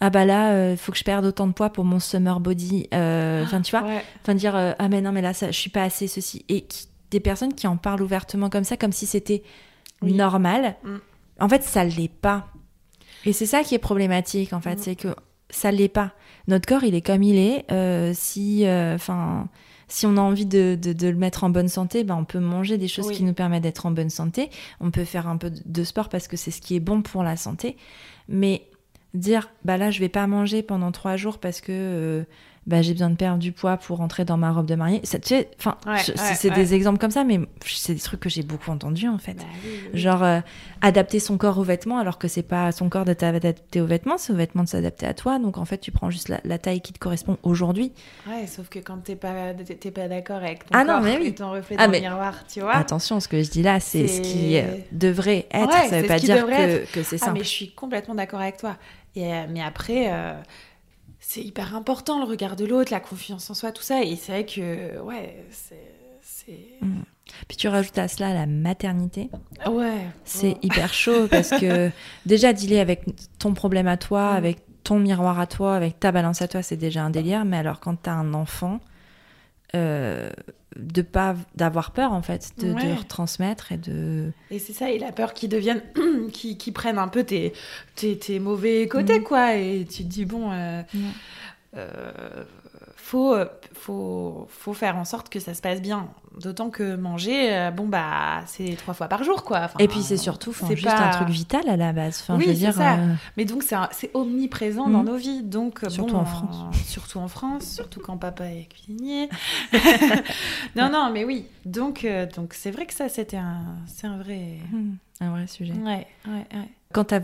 ah 0.00 0.10
bah 0.10 0.26
là, 0.26 0.72
il 0.72 0.76
faut 0.76 0.92
que 0.92 0.98
je 0.98 1.04
perde 1.04 1.24
autant 1.24 1.46
de 1.46 1.52
poids 1.54 1.70
pour 1.70 1.84
mon 1.84 2.00
summer 2.00 2.38
body. 2.38 2.86
Enfin, 2.92 3.62
tu 3.62 3.70
vois, 3.70 3.82
Ouais. 3.86 4.04
enfin 4.22 4.34
dire 4.34 4.54
ah 4.54 4.88
mais 4.90 5.00
non 5.00 5.12
mais 5.12 5.22
là 5.22 5.32
ça, 5.32 5.50
je 5.50 5.58
suis 5.58 5.70
pas 5.70 5.84
assez 5.84 6.06
ceci. 6.06 6.44
Et 6.50 6.62
qui- 6.62 6.86
des 7.10 7.20
personnes 7.20 7.54
qui 7.54 7.66
en 7.66 7.78
parlent 7.78 8.02
ouvertement 8.02 8.50
comme 8.50 8.64
ça, 8.64 8.76
comme 8.76 8.92
si 8.92 9.06
c'était 9.06 9.42
Oui. 10.02 10.12
normal. 10.12 10.76
En 11.40 11.48
fait, 11.48 11.62
ça 11.62 11.82
l'est 11.84 12.12
pas. 12.12 12.48
Et 13.28 13.32
c'est 13.32 13.46
ça 13.46 13.62
qui 13.62 13.74
est 13.74 13.78
problématique 13.78 14.52
en 14.52 14.60
fait, 14.60 14.76
Mm. 14.76 14.82
c'est 14.82 14.96
que 14.96 15.08
ça 15.50 15.70
l'est 15.70 15.88
pas. 15.88 16.12
Notre 16.46 16.66
corps, 16.66 16.84
il 16.84 16.94
est 16.94 17.00
comme 17.02 17.22
il 17.22 17.36
est. 17.36 17.64
euh, 17.70 18.12
si, 18.14 18.64
enfin. 18.66 19.48
si 19.90 20.04
on 20.06 20.16
a 20.18 20.20
envie 20.20 20.44
de, 20.46 20.76
de- 20.80 20.92
de 20.92 21.08
le 21.08 21.16
mettre 21.16 21.44
en 21.44 21.50
bonne 21.50 21.68
santé, 21.68 22.04
ben 22.04 22.14
on 22.16 22.24
peut 22.26 22.38
manger 22.40 22.76
des 22.76 22.88
choses 22.88 23.06
Oui. 23.08 23.14
qui 23.16 23.24
nous 23.24 23.32
permettent 23.32 23.62
d'être 23.62 23.86
en 23.86 23.90
bonne 23.90 24.10
santé. 24.10 24.50
On 24.80 24.90
peut 24.90 25.04
faire 25.04 25.26
un 25.28 25.36
peu 25.38 25.48
de- 25.50 25.60
de 25.64 25.84
sport 25.84 26.08
parce 26.10 26.28
que 26.28 26.36
c'est 26.36 26.50
ce 26.50 26.60
qui 26.60 26.74
est 26.76 26.80
bon 26.80 27.00
pour 27.02 27.22
la 27.22 27.36
santé. 27.36 27.76
Mais 28.28 28.66
dire, 29.14 29.48
bah 29.64 29.78
là, 29.78 29.90
je 29.90 30.00
vais 30.00 30.10
pas 30.10 30.26
manger 30.26 30.62
pendant 30.62 30.92
trois 30.92 31.16
jours 31.16 31.38
parce 31.38 31.62
que 31.62 31.72
euh, 31.72 32.24
bah, 32.68 32.82
j'ai 32.82 32.92
besoin 32.92 33.08
de 33.10 33.16
perdre 33.16 33.38
du 33.38 33.50
poids 33.50 33.78
pour 33.78 33.96
rentrer 33.98 34.24
dans 34.26 34.36
ma 34.36 34.52
robe 34.52 34.66
de 34.66 34.74
mariée. 34.74 35.00
Ça, 35.02 35.18
tu 35.18 35.28
sais, 35.30 35.48
enfin, 35.58 35.76
Ouais, 35.86 35.98
je- 36.06 36.12
ouais, 36.12 36.34
c'est 36.36 36.50
ouais. 36.50 36.54
des 36.54 36.74
exemples 36.74 36.98
comme 36.98 37.10
ça, 37.10 37.24
mais 37.24 37.40
c'est 37.64 37.94
des 37.94 38.00
trucs 38.00 38.20
que 38.20 38.28
j'ai 38.28 38.42
beaucoup 38.42 38.70
entendus 38.70 39.08
en 39.08 39.16
fait. 39.18 39.34
Bah 39.34 39.44
oui, 39.64 39.70
oui. 39.94 39.98
Genre 39.98 40.22
euh, 40.22 40.40
adapter 40.82 41.18
son 41.18 41.38
corps 41.38 41.58
aux 41.58 41.62
vêtements 41.62 41.98
alors 41.98 42.18
que 42.18 42.28
c'est 42.28 42.42
pas 42.42 42.70
son 42.70 42.88
corps 42.90 43.06
de 43.06 43.14
t'adapter 43.14 43.80
aux 43.80 43.86
vêtements, 43.86 44.18
c'est 44.18 44.32
aux 44.32 44.36
vêtements 44.36 44.62
de 44.64 44.68
s'adapter 44.68 45.06
à 45.06 45.14
toi. 45.14 45.38
Donc 45.38 45.56
en 45.56 45.64
fait, 45.64 45.78
tu 45.78 45.90
prends 45.92 46.10
juste 46.10 46.28
la, 46.28 46.40
la 46.44 46.58
taille 46.58 46.82
qui 46.82 46.92
te 46.92 46.98
correspond 46.98 47.38
aujourd'hui. 47.42 47.92
Ouais, 48.28 48.46
sauf 48.46 48.68
que 48.68 48.78
quand 48.80 48.98
t'es 48.98 49.16
pas, 49.16 49.32
pas 49.94 50.08
d'accord 50.08 50.36
avec 50.36 50.60
ton 50.66 50.70
Ah 50.72 50.84
non, 50.84 50.92
corps 50.94 51.02
mais 51.02 51.16
oui. 51.20 51.26
et 51.28 51.34
ton 51.34 51.50
reflet 51.50 51.76
Ah, 51.78 51.86
dans 51.86 51.92
mais- 51.92 52.00
le 52.00 52.08
miroir, 52.10 52.34
tu 52.46 52.60
vois. 52.60 52.76
Attention, 52.76 53.18
ce 53.20 53.28
que 53.28 53.42
je 53.42 53.48
dis 53.50 53.62
là, 53.62 53.80
c'est 53.80 54.06
ce 54.06 54.20
qui 54.20 54.58
euh, 54.58 54.76
devrait 54.92 55.46
être. 55.52 55.72
Ça 55.88 56.02
veut 56.02 56.06
pas 56.06 56.18
dire 56.18 56.44
que, 56.46 56.92
que 56.92 57.02
c'est 57.02 57.16
Ah, 57.16 57.26
simple. 57.26 57.38
mais 57.38 57.44
je 57.44 57.48
suis 57.48 57.70
complètement 57.72 58.14
d'accord 58.14 58.40
avec 58.40 58.58
toi. 58.58 58.76
Et, 59.16 59.32
euh, 59.32 59.46
mais 59.48 59.62
après, 59.62 60.12
euh, 60.12 60.34
c'est 61.28 61.42
hyper 61.42 61.76
important 61.76 62.20
le 62.20 62.24
regard 62.24 62.56
de 62.56 62.64
l'autre, 62.64 62.90
la 62.90 63.00
confiance 63.00 63.50
en 63.50 63.54
soi, 63.54 63.70
tout 63.70 63.82
ça. 63.82 64.02
Et 64.02 64.16
c'est 64.16 64.32
vrai 64.32 64.46
que, 64.46 64.98
ouais, 65.00 65.44
c'est. 65.50 65.76
Mm. 66.80 67.02
Puis 67.46 67.58
tu 67.58 67.68
rajoutes 67.68 67.98
à 67.98 68.08
cela 68.08 68.32
la 68.32 68.46
maternité. 68.46 69.28
Ouais. 69.66 70.06
C'est 70.24 70.56
hyper 70.62 70.94
chaud 70.94 71.28
parce 71.28 71.50
que 71.50 71.90
déjà 72.26 72.54
dealer 72.54 72.80
avec 72.80 73.02
ton 73.38 73.52
problème 73.52 73.88
à 73.88 73.98
toi, 73.98 74.32
Mm. 74.32 74.36
avec 74.36 74.58
ton 74.84 74.98
miroir 74.98 75.38
à 75.38 75.46
toi, 75.46 75.76
avec 75.76 76.00
ta 76.00 76.12
balance 76.12 76.40
à 76.40 76.48
toi, 76.48 76.62
c'est 76.62 76.78
déjà 76.78 77.04
un 77.04 77.10
délire. 77.10 77.44
Mais 77.44 77.58
alors 77.58 77.80
quand 77.80 77.96
t'as 77.96 78.12
un 78.12 78.32
enfant, 78.32 78.80
euh, 79.74 80.30
de 80.76 81.02
pas 81.02 81.34
d'avoir 81.56 81.90
peur 81.90 82.12
en 82.12 82.22
fait, 82.22 82.52
de, 82.58 82.72
retransmettre 82.96 83.72
et 83.72 83.76
de 83.78 84.30
Et 84.50 84.58
c'est 84.58 84.72
ça, 84.72 84.90
et 84.90 84.98
la 84.98 85.12
peur 85.12 85.34
qu'ils 85.34 85.48
deviennent, 85.48 85.82
qui, 86.32 86.56
qui 86.56 86.72
prennent 86.72 86.98
un 86.98 87.08
peu 87.08 87.24
tes, 87.24 87.52
tes, 87.96 88.16
tes 88.18 88.38
mauvais 88.38 88.86
côtés, 88.88 89.20
Mm. 89.20 89.24
quoi. 89.24 89.54
Et 89.56 89.86
tu 89.90 90.04
te 90.04 90.08
dis, 90.08 90.24
bon, 90.24 90.52
euh, 90.52 90.82
euh, 91.76 92.44
faut, 93.08 93.34
faut, 93.72 94.46
faut 94.50 94.74
faire 94.74 94.96
en 94.98 95.04
sorte 95.06 95.30
que 95.30 95.40
ça 95.40 95.54
se 95.54 95.62
passe 95.62 95.80
bien. 95.80 96.08
D'autant 96.40 96.68
que 96.68 96.94
manger, 96.94 97.54
euh, 97.56 97.70
bon, 97.70 97.88
bah, 97.88 98.42
c'est 98.46 98.76
trois 98.76 98.92
fois 98.94 99.08
par 99.08 99.24
jour, 99.24 99.44
quoi. 99.44 99.60
Enfin, 99.64 99.78
et 99.78 99.88
puis 99.88 100.02
c'est 100.02 100.18
surtout 100.18 100.52
c'est 100.52 100.76
juste 100.76 100.84
pas- 100.94 101.08
un 101.08 101.10
truc 101.10 101.28
vital 101.30 101.68
à 101.68 101.76
la 101.76 101.92
base. 101.94 102.20
Enfin, 102.22 102.36
Oui, 102.36 102.44
je 102.44 102.48
veux 102.50 102.54
c'est 102.54 102.58
dire, 102.60 102.74
ça. 102.74 102.94
euh, 102.98 103.14
Mais 103.38 103.44
donc, 103.46 103.62
c'est 103.62 103.74
un- 103.74 103.88
c'est 103.92 104.10
omniprésent 104.14 104.88
dans 104.90 105.02
nos 105.02 105.16
vies. 105.16 105.42
Donc, 105.42 105.82
euh, 105.84 105.88
Surtout 105.88 106.12
bon, 106.14 106.20
en 106.20 106.22
euh, 106.22 106.26
France. 106.26 106.76
Surtout 106.86 107.18
en 107.18 107.28
France, 107.28 107.64
surtout 107.64 108.00
quand 108.00 108.18
papa 108.18 108.44
est 108.44 108.68
cuisinier. 108.68 109.28
non, 110.76 110.90
non, 110.90 111.10
mais 111.12 111.24
oui. 111.24 111.46
Donc, 111.64 112.04
euh, 112.04 112.26
donc 112.36 112.52
c'est 112.54 112.70
vrai 112.70 112.86
que 112.86 112.94
ça, 112.94 113.08
c'était 113.08 113.36
un, 113.36 113.76
c'est 113.86 114.06
un 114.06 114.18
vrai. 114.18 114.58
hmm, 114.70 114.92
un 115.20 115.30
vrai 115.30 115.46
sujet. 115.46 115.72
Ouais, 115.72 116.06
ouais, 116.26 116.46
ouais. 116.52 116.68
Quand, 116.92 117.04
t'as- 117.04 117.20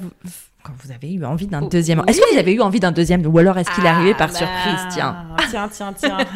quand 0.64 0.72
vous 0.82 0.90
avez 0.92 1.12
eu 1.12 1.24
envie 1.24 1.46
d'un 1.46 1.62
Oh, 1.62 1.68
deuxième, 1.68 1.98
oui. 2.00 2.04
est-ce 2.08 2.20
que 2.20 2.32
vous 2.32 2.38
avez 2.38 2.52
eu 2.54 2.60
envie 2.62 2.80
d'un 2.80 2.90
deuxième 2.90 3.24
ou 3.26 3.38
alors 3.38 3.56
est-ce 3.58 3.70
qu'il 3.72 3.84
est 3.84 3.88
Ah, 3.88 3.94
arrivé 3.96 4.14
par 4.14 4.28
bah, 4.28 4.34
surprise? 4.34 4.80
Tiens. 4.90 5.28
Tiens, 5.50 5.68
tiens, 5.68 5.92
tiens. 5.92 6.18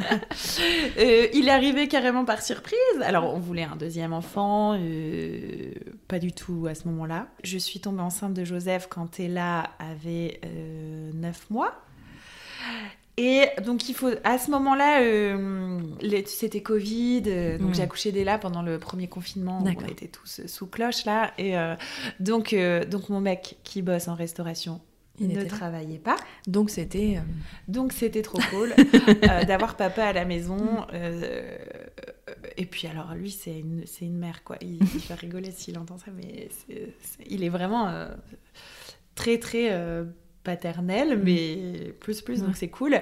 Euh, 0.98 1.26
il 1.32 1.46
est 1.48 1.50
arrivé 1.50 1.86
carrément 1.88 2.24
par 2.24 2.42
surprise. 2.42 2.78
Alors, 3.02 3.32
on 3.34 3.38
voulait 3.38 3.62
un 3.64 3.76
deuxième 3.76 4.12
enfant, 4.12 4.74
euh, 4.76 5.72
pas 6.08 6.18
du 6.18 6.32
tout 6.32 6.66
à 6.68 6.74
ce 6.74 6.88
moment-là. 6.88 7.28
Je 7.44 7.56
suis 7.58 7.80
tombée 7.80 8.02
enceinte 8.02 8.34
de 8.34 8.44
Joseph 8.44 8.86
quand 8.88 9.18
Ella 9.20 9.70
avait 9.78 10.40
euh, 10.44 11.10
9 11.14 11.50
mois. 11.50 11.72
Et 13.20 13.46
donc, 13.64 13.88
il 13.88 13.94
faut, 13.96 14.10
à 14.22 14.38
ce 14.38 14.48
moment-là, 14.52 15.02
euh, 15.02 15.80
c'était 16.26 16.62
Covid, 16.62 17.24
euh, 17.26 17.58
donc 17.58 17.70
Mm. 17.70 17.74
j'ai 17.74 17.82
accouché 17.82 18.12
d'Ella 18.12 18.38
pendant 18.38 18.62
le 18.62 18.78
premier 18.78 19.08
confinement. 19.08 19.60
où. 19.60 19.64
On 19.84 19.88
était 19.88 20.06
tous 20.06 20.42
sous 20.46 20.66
cloche 20.68 21.04
là. 21.04 21.32
Et 21.36 21.58
euh, 21.58 21.74
donc, 22.20 22.52
euh, 22.52 22.84
donc, 22.84 23.08
mon 23.08 23.20
mec 23.20 23.56
qui 23.64 23.82
bosse 23.82 24.06
en 24.06 24.14
restauration 24.14 24.80
Il 25.18 25.28
ne 25.30 25.34
là. 25.42 25.46
travaillait 25.46 25.98
pas. 25.98 26.14
Donc 26.46 26.70
c'était. 26.70 27.16
euh, 27.16 27.20
Donc 27.66 27.92
c'était 27.92 28.22
trop 28.22 28.38
cool 28.50 28.72
euh, 29.28 29.44
d'avoir 29.44 29.76
papa 29.76 30.04
à 30.04 30.12
la 30.12 30.24
maison. 30.24 30.86
euh, 30.92 31.58
et 32.56 32.66
puis 32.66 32.86
alors 32.86 33.14
lui 33.14 33.30
c'est 33.32 33.58
une, 33.58 33.84
une 34.00 34.16
mère 34.18 34.44
quoi. 34.44 34.56
Il, 34.60 34.78
il 34.82 35.00
va 35.08 35.16
rigoler 35.16 35.50
s'il 35.50 35.76
entend 35.78 35.98
ça, 35.98 36.12
mais 36.16 36.48
il 37.28 37.42
est 37.42 37.48
vraiment 37.48 37.88
euh, 37.88 38.06
très 39.16 39.38
très 39.38 39.70
euh, 40.48 40.54
paternel, 40.54 41.20
mais 41.22 41.94
plus 42.00 42.22
plus 42.22 42.42
donc 42.42 42.56
c'est 42.56 42.68
cool. 42.68 43.00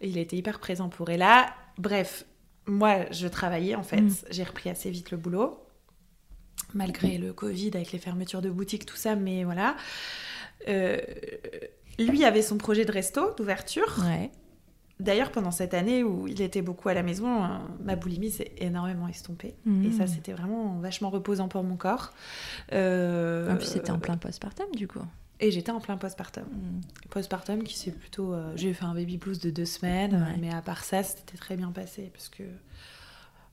Il 0.00 0.18
était 0.18 0.36
hyper 0.36 0.58
présent 0.58 0.88
pour 0.88 1.10
Ella. 1.10 1.46
Bref, 1.78 2.24
moi 2.66 3.10
je 3.10 3.28
travaillais 3.28 3.74
en 3.74 3.82
fait. 3.82 4.00
Mm. 4.00 4.14
J'ai 4.30 4.44
repris 4.44 4.70
assez 4.70 4.90
vite 4.90 5.10
le 5.10 5.16
boulot. 5.16 5.64
Malgré 6.74 7.16
le 7.18 7.32
Covid, 7.32 7.70
avec 7.74 7.92
les 7.92 7.98
fermetures 7.98 8.42
de 8.42 8.50
boutiques, 8.50 8.84
tout 8.84 8.96
ça, 8.96 9.16
mais 9.16 9.44
voilà. 9.44 9.76
Euh, 10.68 10.98
lui 11.98 12.24
avait 12.24 12.42
son 12.42 12.58
projet 12.58 12.84
de 12.84 12.92
resto, 12.92 13.34
d'ouverture. 13.36 14.04
Ouais. 14.04 14.30
D'ailleurs, 15.00 15.30
pendant 15.30 15.52
cette 15.52 15.74
année 15.74 16.02
où 16.02 16.26
il 16.26 16.42
était 16.42 16.62
beaucoup 16.62 16.88
à 16.88 16.94
la 16.94 17.04
maison, 17.04 17.44
euh, 17.44 17.48
ma 17.84 17.94
boulimie 17.94 18.30
s'est 18.30 18.52
énormément 18.58 19.06
estompée. 19.06 19.54
Mmh. 19.64 19.84
Et 19.84 19.92
ça, 19.92 20.06
c'était 20.08 20.32
vraiment 20.32 20.78
vachement 20.78 21.08
reposant 21.10 21.48
pour 21.48 21.62
mon 21.62 21.76
corps. 21.76 22.12
Euh, 22.72 23.48
Ah, 23.50 23.56
puis 23.56 23.66
c'était 23.66 23.92
en 23.92 24.00
plein 24.00 24.16
postpartum 24.16 24.66
du 24.74 24.88
coup. 24.88 25.00
Et 25.40 25.50
j'étais 25.50 25.70
en 25.70 25.80
plein 25.80 25.96
postpartum. 25.96 26.44
Mm. 26.44 26.80
Postpartum 27.10 27.62
qui 27.62 27.76
s'est 27.76 27.92
plutôt. 27.92 28.34
euh, 28.34 28.52
j'ai 28.56 28.74
fait 28.74 28.84
un 28.84 28.94
baby 28.94 29.18
blues 29.18 29.38
de 29.38 29.50
deux 29.50 29.64
semaines, 29.66 30.14
Ouais. 30.14 30.36
mais 30.40 30.52
à 30.52 30.62
part 30.62 30.82
ça, 30.84 31.02
c'était 31.02 31.36
très 31.38 31.56
bien 31.56 31.70
passé. 31.70 32.10
Parce 32.12 32.28
que 32.28 32.42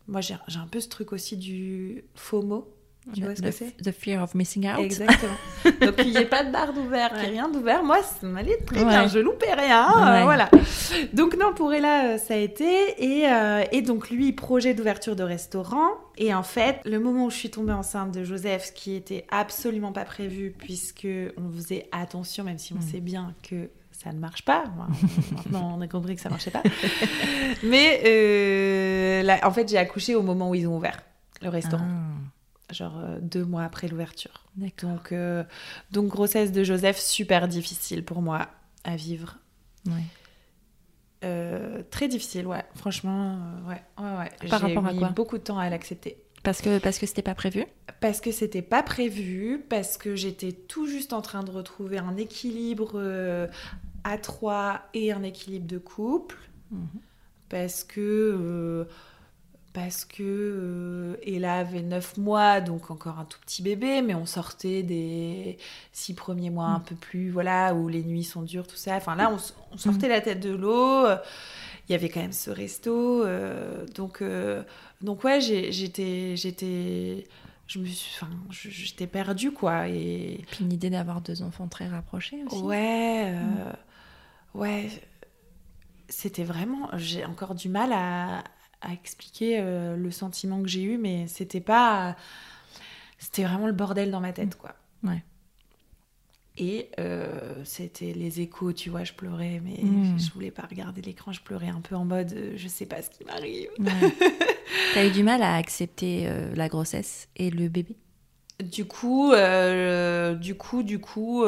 moi, 0.07 0.21
j'ai 0.21 0.36
j'ai 0.47 0.59
un 0.59 0.67
peu 0.67 0.79
ce 0.79 0.89
truc 0.89 1.13
aussi 1.13 1.38
du 1.38 2.03
FOMO. 2.15 2.67
Tu 3.13 3.21
vois 3.21 3.35
ce 3.35 3.41
que 3.41 3.49
The- 3.49 3.53
c'est? 3.53 3.77
The 3.77 3.91
fear 3.91 4.23
of 4.23 4.33
missing 4.33 4.67
out. 4.67 4.79
Exactement. 4.79 5.33
Donc, 5.81 5.93
il 5.99 6.09
n'y 6.11 6.17
ait 6.17 6.25
pas 6.25 6.43
de 6.43 6.51
barre 6.51 6.73
d'ouvert, 6.73 7.11
Ouais. 7.13 7.27
rien 7.27 7.47
d'ouvert. 7.49 7.83
Moi, 7.83 8.01
ça 8.01 8.25
m'allait 8.25 8.57
très 8.57 8.79
Ouais. 8.79 8.85
bien. 8.85 9.07
Je 9.07 9.19
loupais 9.19 9.53
rien. 9.53 9.87
euh, 9.95 10.13
Ouais. 10.17 10.23
voilà. 10.23 10.49
Donc, 11.13 11.37
non, 11.37 11.53
pour 11.53 11.71
Ella, 11.73 12.05
euh, 12.13 12.17
ça 12.17 12.33
a 12.33 12.37
été. 12.37 12.65
Et, 12.97 13.27
euh, 13.29 13.63
et 13.71 13.81
donc, 13.83 14.09
lui, 14.09 14.31
projet 14.33 14.73
d'ouverture 14.73 15.15
de 15.15 15.21
restaurant. 15.23 15.89
Et 16.17 16.33
en 16.33 16.41
fait, 16.43 16.79
le 16.85 16.99
moment 16.99 17.25
où 17.25 17.29
je 17.29 17.35
suis 17.35 17.51
tombée 17.51 17.73
enceinte 17.73 18.11
de 18.11 18.23
Joseph, 18.23 18.65
ce 18.65 18.71
qui 18.71 18.95
était 18.95 19.25
absolument 19.29 19.91
pas 19.91 20.05
prévu, 20.05 20.53
puisque 20.57 21.07
on 21.37 21.51
faisait 21.51 21.87
attention, 21.91 22.43
même 22.43 22.57
si 22.57 22.73
on 22.73 22.77
Mm. 22.77 22.81
sait 22.91 23.01
bien 23.01 23.33
que 23.47 23.69
ça 23.91 24.11
ne 24.13 24.19
marche 24.19 24.43
pas. 24.45 24.63
Maintenant, 25.31 25.75
on 25.77 25.81
a 25.81 25.87
compris 25.87 26.15
que 26.15 26.21
ça 26.21 26.29
marchait 26.29 26.51
pas. 26.51 26.63
Mais 27.63 28.01
euh, 28.05 29.23
là, 29.23 29.39
en 29.43 29.51
fait, 29.51 29.69
j'ai 29.69 29.77
accouché 29.77 30.15
au 30.15 30.21
moment 30.21 30.49
où 30.49 30.55
ils 30.55 30.67
ont 30.67 30.75
ouvert 30.77 31.01
le 31.41 31.49
restaurant 31.49 31.85
Ah, 31.87 32.29
genre 32.72 32.97
euh, 32.97 33.20
deux 33.22 33.45
mois 33.45 33.63
après 33.63 33.88
l'ouverture. 33.88 34.45
Donc, 34.82 35.11
euh, 35.11 35.43
donc 35.91 36.07
grossesse 36.07 36.51
de 36.51 36.63
Joseph, 36.63 36.99
super 36.99 37.47
difficile 37.47 38.03
pour 38.03 38.22
moi 38.22 38.47
à 38.84 38.95
vivre. 38.95 39.38
Ouais. 39.88 40.03
Euh, 41.24 41.82
très 41.89 42.07
difficile, 42.07 42.47
ouais. 42.47 42.63
Franchement, 42.76 43.39
ouais, 43.68 43.82
ouais, 43.97 44.18
ouais. 44.18 44.49
Par 44.49 44.61
rapport 44.61 44.86
à 44.86 44.93
mis 44.93 44.99
quoi 44.99 45.09
beaucoup 45.09 45.38
de 45.38 45.43
temps 45.43 45.57
à 45.57 45.70
l'accepter. 45.70 46.18
Parce 46.43 46.61
que 46.61 46.78
parce 46.78 46.99
que 46.99 47.07
c'était 47.07 47.24
pas 47.24 47.34
prévu? 47.34 47.66
Parce 48.01 48.22
que 48.22 48.32
c'était 48.32 48.61
pas 48.61 48.84
prévu, 48.84 49.66
parce 49.68 49.97
que 49.97 50.16
j'étais 50.16 50.51
tout 50.51 50.86
juste 50.86 51.11
en 51.13 51.22
train 51.22 51.43
de 51.43 51.49
retrouver 51.49 51.97
un 51.97 52.18
équilibre 52.18 52.91
euh, 52.95 53.47
à 54.03 54.20
trois 54.20 54.82
et 54.93 55.11
un 55.11 55.24
équilibre 55.24 55.68
de 55.68 55.78
couple. 55.78 56.38
Mhm. 56.72 56.88
parce 57.49 57.84
que 57.84 58.88
parce 59.76 60.05
que 60.05 60.23
euh, 60.23 61.17
Ella 61.23 61.55
avait 61.59 61.82
9 61.84 62.17
mois 62.17 62.61
donc 62.61 62.89
encore 62.89 63.19
un 63.19 63.26
tout 63.26 63.39
petit 63.41 63.61
bébé 63.61 64.01
mais 64.01 64.15
on 64.15 64.26
sortait 64.26 64.82
des 64.84 65.57
six 65.91 66.15
premiers 66.15 66.49
mois 66.49 66.65
un 66.67 66.80
Mm. 66.80 66.84
peu 66.86 66.95
plus 66.95 67.30
voilà 67.30 67.76
où 67.76 67.88
les 67.89 68.03
nuits 68.03 68.23
sont 68.23 68.41
dures 68.41 68.65
tout 68.65 68.78
ça 68.78 68.95
enfin 68.95 69.15
là 69.15 69.30
on, 69.32 69.38
on 69.73 69.78
sortait 69.78 70.07
la 70.07 70.21
tête 70.21 70.39
de 70.39 70.55
l'eau 70.55 71.05
il 71.88 71.91
y 71.91 71.95
avait 71.95 72.09
quand 72.09 72.21
même 72.21 72.32
ce 72.32 72.49
resto 72.49 73.23
euh, 73.26 73.86
donc 73.93 74.21
euh, 74.23 74.63
donc 75.01 75.23
ouais 75.23 75.39
j'étais 75.41 76.36
j'étais 76.36 77.28
je 77.67 77.80
me 77.80 77.86
suis 77.86 78.15
enfin 78.15 78.32
je- 78.51 78.69
j'étais 78.69 79.07
perdue 79.07 79.51
quoi 79.51 79.88
et 79.89 80.45
Puis 80.51 80.63
l'idée 80.65 80.89
d'avoir 80.89 81.21
deux 81.21 81.41
enfants 81.43 81.67
très 81.67 81.88
rapprochés 81.88 82.43
aussi. 82.45 82.61
Ouais, 82.61 83.34
euh, 83.36 83.71
ouais. 84.53 84.89
C'était 86.07 86.43
vraiment. 86.43 86.89
J'ai 86.97 87.26
encore 87.26 87.55
du 87.55 87.67
mal 87.69 87.91
à, 87.91 88.43
à 88.82 88.93
expliquer 88.93 89.59
euh, 89.59 89.95
le 89.95 90.11
sentiment 90.11 90.61
que 90.61 90.67
j'ai 90.67 90.84
eu, 90.84 90.97
mais 90.97 91.28
c'était 91.28 91.61
pas. 91.61 92.15
C'était 93.17 93.43
vraiment 93.43 93.67
le 93.67 93.73
bordel 93.73 94.11
dans 94.11 94.19
ma 94.21 94.34
tête, 94.34 94.55
quoi. 94.57 94.76
Ouais. 95.03 95.23
Et 96.57 96.89
euh, 96.99 97.53
c'était 97.65 98.13
les 98.13 98.39
échos, 98.39 98.71
tu 98.71 98.89
vois, 98.89 99.03
je 99.03 99.11
pleurais, 99.13 99.61
mais 99.63 99.84
Mm. 99.84 100.17
je 100.17 100.32
voulais 100.32 100.51
pas 100.51 100.63
regarder 100.69 101.01
l'écran, 101.01 101.34
je 101.34 101.41
pleurais 101.41 101.67
un 101.67 101.82
peu 101.82 101.95
en 101.95 102.05
mode 102.05 102.32
euh, 102.34 102.53
je 102.55 102.67
sais 102.69 102.86
pas 102.86 103.01
ce 103.01 103.09
qui 103.09 103.26
m'arrive. 103.26 103.69
Ouais. 103.78 103.88
T'as 104.93 105.05
eu 105.05 105.11
du 105.11 105.23
mal 105.23 105.41
à 105.43 105.55
accepter 105.55 106.28
euh, 106.28 106.53
la 106.55 106.69
grossesse 106.69 107.28
et 107.36 107.49
le 107.49 107.67
bébé? 107.67 107.97
Du 108.63 108.86
coup, 108.86 109.34
du 110.39 110.55
coup, 110.55 110.82
du 110.84 110.99
coup, 110.99 111.43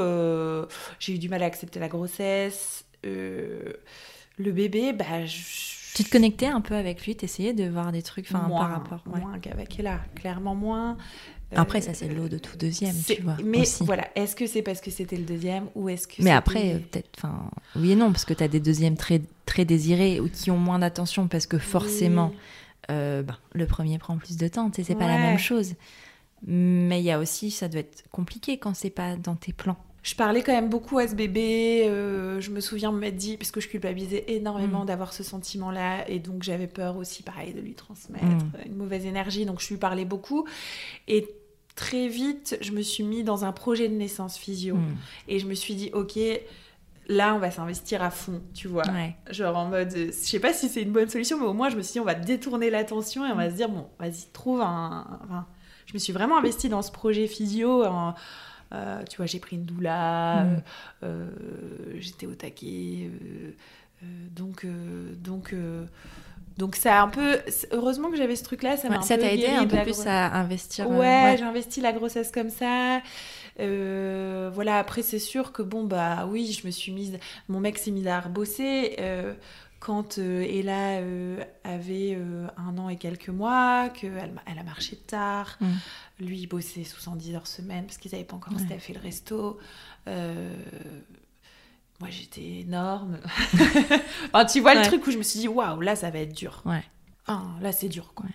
j'ai 0.99 1.13
eu 1.15 1.19
du 1.19 1.29
mal 1.29 1.41
à 1.41 1.45
accepter 1.45 1.79
la 1.79 1.87
grossesse. 1.87 2.83
le 3.03 4.51
bébé, 4.51 4.91
bah, 4.91 5.25
je- 5.25 5.86
Tu 5.97 6.03
te 6.03 6.09
connectais 6.11 6.45
un 6.47 6.61
peu 6.61 6.75
avec 6.75 7.05
lui, 7.05 7.15
t'essayais 7.15 7.53
de 7.53 7.67
voir 7.67 7.91
des 7.91 8.01
trucs, 8.03 8.27
enfin 8.31 8.47
par 8.49 8.69
rapport. 8.69 9.03
ouais. 9.07 9.19
moins 9.19 9.39
qu'avec 9.39 9.79
Ella, 9.79 9.99
clairement 10.15 10.53
moins. 10.55 10.95
Après, 11.55 11.79
Euh, 11.79 11.81
ça 11.81 11.93
c'est 11.93 12.09
l'eau 12.09 12.27
de 12.27 12.37
tout 12.37 12.57
deuxième, 12.57 12.93
tu 13.07 13.21
vois. 13.21 13.37
Mais 13.43 13.61
aussi. 13.61 13.83
voilà, 13.85 14.07
est-ce 14.15 14.35
que 14.35 14.45
c'est 14.47 14.61
parce 14.61 14.81
que 14.81 14.91
c'était 14.91 15.15
le 15.15 15.23
deuxième 15.23 15.65
ou 15.75 15.87
est-ce 15.89 16.07
que 16.07 16.21
Mais 16.21 16.31
après, 16.31 16.79
peut-être, 16.91 17.09
enfin, 17.17 17.49
oui 17.75 17.91
et 17.91 17.95
non, 17.95 18.11
parce 18.11 18.25
que 18.25 18.33
tu 18.33 18.43
as 18.43 18.47
des 18.49 18.59
deuxièmes 18.59 18.97
très, 18.97 19.21
très 19.45 19.63
désirés 19.65 20.19
ou 20.19 20.27
qui 20.29 20.51
ont 20.51 20.57
moins 20.57 20.79
d'attention 20.79 21.27
parce 21.29 21.47
que 21.47 21.57
forcément, 21.57 22.31
Oui. 22.31 22.37
euh, 22.91 23.23
ben, 23.23 23.37
le 23.53 23.65
premier 23.65 23.97
prend 23.97 24.17
plus 24.17 24.35
de 24.37 24.47
temps, 24.49 24.69
tu 24.69 24.77
sais, 24.81 24.83
c'est 24.89 24.95
pas 24.95 25.07
la 25.07 25.17
même 25.17 25.39
chose. 25.39 25.75
Mais 26.45 26.99
il 26.99 27.05
y 27.05 27.11
a 27.11 27.17
aussi, 27.17 27.49
ça 27.49 27.67
doit 27.69 27.79
être 27.79 28.03
compliqué 28.11 28.57
quand 28.59 28.75
c'est 28.75 28.89
pas 28.91 29.15
dans 29.15 29.35
tes 29.35 29.53
plans. 29.53 29.77
Je 30.07 30.15
parlais 30.15 30.41
quand 30.41 30.53
même 30.53 30.69
beaucoup 30.69 30.97
à 30.99 31.07
ce 31.07 31.15
bébé. 31.15 31.83
euh, 31.89 32.39
je 32.39 32.49
me 32.51 32.61
souviens 32.61 32.93
m'être 32.93 33.17
dit, 33.17 33.35
parce 33.35 33.51
que 33.51 33.59
je 33.59 33.67
culpabilisais 33.67 34.23
énormément 34.29 34.83
Mm. 34.83 34.85
d'avoir 34.85 35.11
ce 35.11 35.21
sentiment-là, 35.21 36.09
et 36.09 36.19
donc 36.19 36.43
j'avais 36.43 36.67
peur 36.67 36.95
aussi, 36.95 37.23
pareil, 37.23 37.53
de 37.53 37.59
lui 37.59 37.73
transmettre 37.73 38.25
Mm. 38.25 38.51
une 38.67 38.75
mauvaise 38.75 39.05
énergie. 39.05 39.45
Donc 39.45 39.59
je 39.59 39.67
lui 39.67 39.75
parlais 39.75 40.05
beaucoup. 40.05 40.45
Et 41.09 41.27
très 41.75 42.07
vite, 42.07 42.57
je 42.61 42.71
me 42.71 42.81
suis 42.83 43.03
mis 43.03 43.25
dans 43.25 43.43
un 43.43 43.51
projet 43.51 43.89
de 43.89 43.95
naissance 43.95 44.37
physio. 44.37 44.75
Mm. 44.75 44.95
Et 45.27 45.39
je 45.39 45.45
me 45.45 45.53
suis 45.53 45.75
dit, 45.75 45.89
ok, 45.91 46.17
là, 47.09 47.35
on 47.35 47.39
va 47.39 47.51
s'investir 47.51 48.01
à 48.01 48.09
fond, 48.09 48.41
tu 48.53 48.69
vois. 48.69 48.87
Ouais. 48.87 49.13
Genre 49.31 49.57
en 49.57 49.65
mode, 49.65 49.91
je 49.93 50.11
sais 50.11 50.39
pas 50.39 50.53
si 50.53 50.69
c'est 50.69 50.83
une 50.83 50.91
bonne 50.93 51.09
solution, 51.09 51.37
mais 51.37 51.47
au 51.47 51.53
moins 51.53 51.69
je 51.69 51.75
me 51.75 51.81
suis 51.81 51.93
dit, 51.93 51.99
on 51.99 52.05
va 52.05 52.15
détourner 52.15 52.69
l'attention 52.69 53.25
et 53.25 53.31
on 53.31 53.35
va 53.35 53.49
se 53.49 53.55
dire, 53.55 53.67
bon, 53.67 53.87
vas-y, 53.99 54.27
trouve 54.31 54.61
un. 54.61 55.05
enfin, 55.25 55.45
je 55.85 55.93
me 55.93 55.99
suis 55.99 56.13
vraiment 56.13 56.37
investie 56.37 56.69
dans 56.69 56.81
ce 56.81 56.91
projet 56.93 57.27
physio. 57.27 57.83
en- 57.85 58.13
euh, 58.73 59.03
tu 59.09 59.17
vois, 59.17 59.25
j'ai 59.25 59.39
pris 59.39 59.55
une 59.55 59.65
doula, 59.65 60.43
Mm. 60.43 60.47
euh, 61.03 61.05
euh, 61.05 61.29
j'étais 61.99 62.25
au 62.27 62.35
taquet. 62.35 63.09
donc, 64.35 64.65
donc, 65.23 65.53
donc 66.57 66.75
ça 66.75 66.99
a 66.99 67.03
un 67.03 67.09
peu. 67.09 67.37
Heureusement 67.71 68.09
que 68.11 68.17
j'avais 68.17 68.35
ce 68.35 68.43
truc-là, 68.43 68.77
ça 68.77 68.89
m'a 68.89 68.95
Ouais, 68.95 68.99
un 68.99 69.03
ça 69.03 69.15
peu 69.15 69.21
t'a 69.21 69.33
aidé 69.33 69.47
un 69.47 69.65
peu 69.67 69.81
plus 69.81 70.05
à 70.07 70.33
investir. 70.35 70.89
Ouais, 70.89 71.35
j'ai 71.37 71.43
investi 71.45 71.81
la 71.81 71.93
grossesse 71.93 72.31
comme 72.31 72.49
ça. 72.49 73.01
Euh, 73.59 74.51
voilà, 74.53 74.77
après, 74.77 75.01
c'est 75.01 75.19
sûr 75.19 75.51
que 75.51 75.61
bon, 75.63 75.83
bah 75.85 76.27
oui, 76.29 76.51
je 76.59 76.65
me 76.67 76.71
suis 76.71 76.91
mise. 76.91 77.17
Mon 77.47 77.59
mec 77.59 77.77
s'est 77.77 77.91
mis 77.91 78.07
à 78.07 78.19
rebosser. 78.19 78.95
euh, 78.99 79.33
quand 79.79 80.17
euh, 80.17 80.41
Ella 80.41 80.99
avait 81.63 82.17
un 82.57 82.77
an 82.79 82.89
et 82.89 82.95
quelques 82.97 83.29
mois, 83.29 83.89
qu'elle 83.89 84.33
elle 84.47 84.57
a 84.59 84.63
marché 84.63 84.95
tard. 84.95 85.57
Mm. 85.61 85.65
Lui, 86.19 86.39
il 86.39 86.47
bossait 86.47 86.83
70 86.83 87.35
heures 87.35 87.47
semaine 87.47 87.85
parce 87.85 87.97
qu'ils 87.97 88.11
n'avaient 88.11 88.23
pas 88.23 88.35
encore 88.35 88.53
Ouais. 88.53 88.59
staffé 88.65 88.93
le 88.93 88.99
resto. 88.99 89.59
Euh, 90.07 90.51
moi, 91.99 92.09
j'étais 92.09 92.59
énorme. 92.61 93.19
Enfin, 94.33 94.45
tu 94.45 94.59
vois 94.61 94.71
Ouais. 94.73 94.81
le 94.81 94.85
truc 94.87 95.05
où 95.07 95.11
je 95.11 95.17
me 95.17 95.23
suis 95.23 95.39
dit, 95.39 95.47
waouh, 95.47 95.79
là, 95.81 95.95
ça 95.95 96.09
va 96.09 96.19
être 96.19 96.33
dur. 96.33 96.61
Ouais. 96.65 96.83
Enfin, 97.27 97.55
là, 97.61 97.71
c'est 97.71 97.89
dur, 97.89 98.13
quoi. 98.15 98.25
Ouais. 98.25 98.31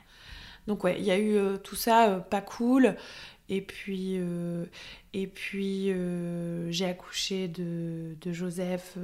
Donc, 0.69 0.85
ouais, 0.85 0.97
il 0.99 1.05
y 1.05 1.11
a 1.11 1.19
eu 1.19 1.35
euh, 1.35 1.57
tout 1.57 1.75
ça, 1.77 2.09
euh, 2.11 2.19
pas 2.21 2.41
cool. 2.41 2.97
Et 3.49 3.61
puis, 3.61 4.19
et 5.13 5.27
puis 5.27 5.93
j'ai 6.71 6.87
accouché 6.87 7.49
de, 7.49 8.17
de 8.21 8.33
Joseph. 8.33 8.97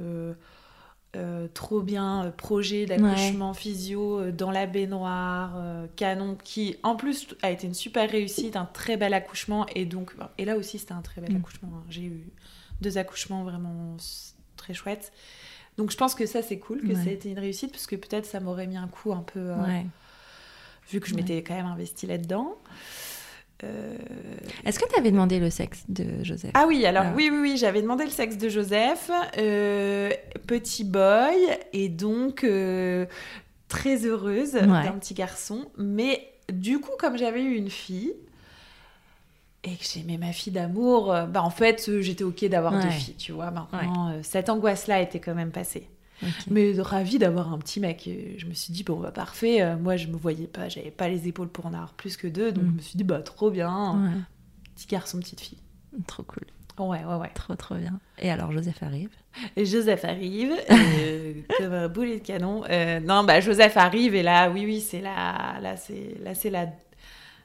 Euh, 1.15 1.47
trop 1.53 1.81
bien, 1.81 2.25
euh, 2.25 2.31
projet 2.31 2.85
d'accouchement 2.85 3.53
physio 3.53 4.19
euh, 4.19 4.31
dans 4.31 4.51
la 4.51 4.67
baignoire, 4.67 5.57
canon, 5.95 6.37
qui 6.43 6.75
en 6.83 6.95
plus 6.95 7.27
a 7.41 7.49
été 7.51 7.65
une 7.67 7.73
super 7.73 8.09
réussite, 8.09 8.55
un 8.55 8.65
très 8.65 8.95
bel 8.97 9.13
accouchement. 9.13 9.65
Et 9.75 9.85
donc, 9.85 10.13
et 10.37 10.45
là 10.45 10.55
aussi, 10.57 10.77
c'était 10.79 10.93
un 10.93 11.01
très 11.01 11.21
bel 11.21 11.33
Mm. 11.33 11.37
accouchement. 11.37 11.69
hein. 11.77 11.83
J'ai 11.89 12.03
eu 12.03 12.27
deux 12.81 12.97
accouchements 12.97 13.43
vraiment 13.43 13.97
très 14.55 14.73
chouettes. 14.73 15.11
Donc, 15.77 15.91
je 15.91 15.97
pense 15.97 16.13
que 16.13 16.25
ça, 16.25 16.41
c'est 16.41 16.59
cool, 16.59 16.81
que 16.81 16.87
Ouais. 16.89 16.95
ça 16.95 17.09
a 17.09 17.13
été 17.13 17.29
une 17.29 17.39
réussite, 17.39 17.71
parce 17.71 17.87
que 17.87 17.95
peut-être 17.95 18.25
ça 18.25 18.39
m'aurait 18.39 18.67
mis 18.67 18.77
un 18.77 18.87
coup 18.87 19.13
un 19.13 19.21
peu. 19.23 19.39
euh, 19.39 19.55
Ouais. 19.65 19.85
vu 20.91 20.99
que 20.99 21.07
je 21.07 21.13
Ouais. 21.15 21.21
m'étais 21.21 21.41
quand 21.43 21.55
même 21.55 21.65
investie 21.67 22.05
là-dedans. 22.07 22.55
Euh, 23.63 23.97
Est-ce 24.65 24.79
que 24.79 24.87
tu 24.87 24.97
avais 24.97 25.11
demandé 25.11 25.39
le 25.39 25.49
sexe 25.49 25.83
de 25.89 26.23
Joseph? 26.23 26.51
Ah 26.53 26.65
oui, 26.67 26.85
alors 26.85 27.03
Ah. 27.07 27.13
oui, 27.15 27.29
oui, 27.31 27.39
oui, 27.41 27.57
j'avais 27.57 27.81
demandé 27.81 28.05
le 28.05 28.09
sexe 28.09 28.37
de 28.37 28.47
Joseph, 28.49 29.11
euh, 29.37 30.09
petit 30.47 30.83
boy, 30.85 31.35
et 31.73 31.89
donc 31.89 32.43
euh, 32.43 33.05
très 33.67 34.05
heureuse 34.05 34.53
Ouais. 34.55 34.61
d'un 34.83 34.93
petit 34.93 35.13
garçon. 35.13 35.65
Mais 35.77 36.25
du 36.51 36.79
coup, 36.79 36.91
comme 36.97 37.17
j'avais 37.17 37.43
eu 37.43 37.55
une 37.55 37.69
fille 37.69 38.13
et 39.65 39.75
que 39.75 39.83
j'aimais 39.83 40.17
ma 40.17 40.31
fille 40.31 40.53
d'amour, 40.53 41.13
bah 41.27 41.43
en 41.43 41.49
fait, 41.49 41.91
j'étais 42.01 42.23
ok 42.23 42.45
d'avoir 42.45 42.81
deux 42.81 42.89
filles, 42.89 43.15
tu 43.15 43.33
vois. 43.33 43.51
Maintenant, 43.51 44.13
cette 44.23 44.49
angoisse-là 44.49 45.01
était 45.01 45.19
quand 45.19 45.35
même 45.35 45.51
passée. 45.51 45.87
Mais 46.49 46.73
ravie 46.79 47.17
d'avoir 47.19 47.53
un 47.53 47.57
petit 47.57 47.79
mec. 47.79 48.07
Et 48.07 48.35
Je 48.37 48.45
me 48.45 48.53
suis 48.53 48.73
dit, 48.73 48.83
bon, 48.83 48.99
bah 48.99 49.11
parfait. 49.11 49.61
Euh, 49.61 49.77
Moi, 49.77 49.95
je 49.97 50.07
me 50.07 50.17
voyais 50.17 50.47
pas, 50.47 50.69
j'avais 50.69 50.91
pas 50.91 51.07
les 51.07 51.27
épaules 51.27 51.49
pour 51.49 51.65
en 51.65 51.73
avoir 51.73 51.93
plus 51.93 52.17
que 52.17 52.27
deux. 52.27 52.51
Donc, 52.51 52.63
Mm. 52.63 52.67
je 52.69 52.73
me 52.73 52.79
suis 52.81 52.97
dit, 52.97 53.03
bah 53.03 53.21
trop 53.21 53.49
bien. 53.51 54.01
Ouais. 54.03 54.17
Petit 54.75 54.87
garçon, 54.87 55.19
petite 55.19 55.41
fille. 55.41 55.57
Trop 56.07 56.23
cool. 56.23 56.43
Ouais, 56.77 57.03
ouais, 57.03 57.15
ouais. 57.15 57.31
Trop, 57.35 57.55
trop 57.55 57.75
bien. 57.75 57.99
Et 58.19 58.29
alors, 58.31 58.51
Joseph 58.53 58.81
arrive? 58.83 59.09
Et 59.57 59.65
Joseph 59.65 60.05
arrive, 60.05 60.53
euh, 60.71 61.33
comme 61.57 61.73
un 61.73 61.89
boulet 61.89 62.19
de 62.19 62.25
canon. 62.25 62.63
Euh, 62.69 63.01
non, 63.01 63.25
bah 63.25 63.41
Joseph 63.41 63.75
arrive 63.75 64.15
et 64.15 64.23
là, 64.23 64.49
oui, 64.49 64.63
oui, 64.65 64.79
c'est 64.79 65.01
la, 65.01 65.57
là, 65.61 65.75
c'est, 65.75 66.15
là, 66.23 66.33
c'est 66.35 66.49
la, 66.49 66.67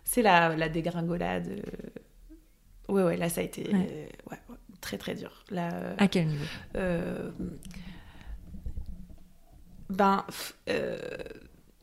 c'est 0.05 0.23
la, 0.23 0.55
la 0.55 0.69
dégringolade. 0.69 1.49
Ouais, 2.89 3.03
ouais, 3.03 3.17
là, 3.17 3.29
ça 3.29 3.41
a 3.41 3.45
été, 3.45 3.63
Ouais. 3.75 3.89
euh, 3.91 4.31
ouais, 4.31 4.39
très 4.81 4.99
très 4.99 5.15
dur. 5.17 5.43
Là, 5.51 5.95
À 5.99 6.07
quel 6.07 6.27
niveau? 6.29 6.45
Ben, 9.91 10.25
euh, 10.69 10.99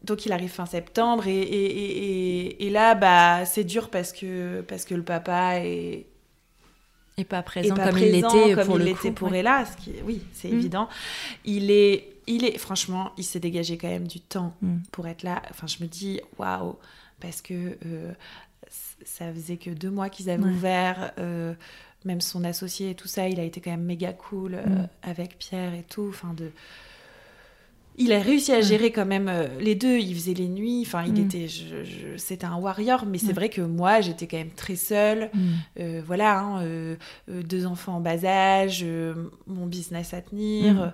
donc 0.04 0.26
il 0.26 0.32
arrive 0.32 0.50
fin 0.50 0.66
septembre 0.66 1.28
et, 1.28 1.40
et, 1.42 1.66
et, 1.66 2.46
et- 2.48 2.68
et 2.68 2.70
là, 2.70 2.96
bah, 2.96 3.46
c'est 3.46 3.64
dur 3.64 3.90
parce 3.90 4.12
que, 4.12 4.62
parce 4.62 4.86
que 4.86 4.96
le 4.96 5.04
papa 5.04 5.60
est, 5.60 6.06
Et 7.18 7.24
pas 7.26 7.44
présent 7.44 7.76
pas 7.76 7.84
comme 7.86 7.92
présent, 8.00 8.08
il 8.08 8.12
l'était 8.46 8.56
comme 8.56 8.66
pour 8.66 8.76
il 8.78 8.80
le 8.80 8.86
l'était 8.86 9.10
coup. 9.10 9.14
pour 9.16 9.32
ouais. 9.32 9.40
Ella, 9.40 9.66
ce 9.66 9.78
qui 9.78 9.94
oui, 10.04 10.22
c'est 10.34 10.50
Mm. 10.50 10.54
évident. 10.54 10.90
Il 11.46 11.70
est, 11.72 12.08
il 12.28 12.46
est, 12.46 12.58
franchement, 12.58 13.12
il 13.18 13.24
s'est 13.24 13.40
dégagé 13.40 13.78
quand 13.78 13.90
même 13.90 14.08
du 14.08 14.20
temps 14.20 14.54
Mm. 14.62 14.78
pour 14.92 15.08
être 15.08 15.24
là. 15.24 15.42
Enfin, 15.52 15.68
je 15.68 15.84
me 15.84 15.88
dis, 15.88 16.20
waouh, 16.40 16.78
parce 17.20 17.42
que 17.44 17.78
euh, 17.86 18.12
ça 19.06 19.32
faisait 19.34 19.58
que 19.58 19.70
deux 19.70 19.92
mois 19.92 20.10
qu'ils 20.10 20.30
avaient 20.30 20.44
Ouais. 20.44 20.50
ouvert. 20.50 21.12
euh, 21.20 21.54
même 22.04 22.22
son 22.22 22.44
associé 22.44 22.90
et 22.90 22.96
tout 22.96 23.08
ça, 23.08 23.28
il 23.28 23.40
a 23.40 23.44
été 23.44 23.62
quand 23.62 23.70
même 23.70 23.84
méga 23.84 24.12
cool 24.12 24.56
euh, 24.56 24.66
Mm. 24.66 24.88
avec 25.04 25.38
Pierre 25.38 25.76
et 25.76 25.84
tout. 25.84 26.08
Enfin, 26.10 26.34
de... 26.34 26.50
Il 28.02 28.12
a 28.14 28.20
réussi 28.20 28.52
à 28.52 28.56
Ouais. 28.56 28.62
gérer 28.62 28.92
quand 28.92 29.06
même 29.06 29.28
euh, 29.30 29.48
les 29.60 29.76
deux. 29.76 29.98
Il 30.00 30.14
faisait 30.16 30.34
les 30.34 30.48
nuits. 30.48 30.84
Enfin, 30.86 31.04
il 31.06 31.14
Mm. 31.14 31.26
était, 31.26 31.48
je- 31.48 31.84
je- 31.84 32.18
c'était 32.18 32.46
un 32.46 32.56
warrior. 32.58 33.06
Mais 33.06 33.18
c'est 33.18 33.28
Ouais. 33.28 33.34
vrai 33.34 33.50
que 33.50 33.62
moi, 33.62 34.02
j'étais 34.02 34.28
quand 34.28 34.38
même 34.38 34.52
très 34.52 34.76
seule. 34.76 35.30
Mm. 35.34 35.40
Euh, 35.80 36.02
voilà, 36.06 36.40
hein, 36.40 36.64
euh, 36.64 36.96
deux 37.28 37.66
enfants 37.66 37.96
en 37.98 38.00
bas 38.02 38.24
âge, 38.26 38.86
mon 39.48 39.66
business 39.68 40.14
à 40.14 40.22
tenir. 40.22 40.94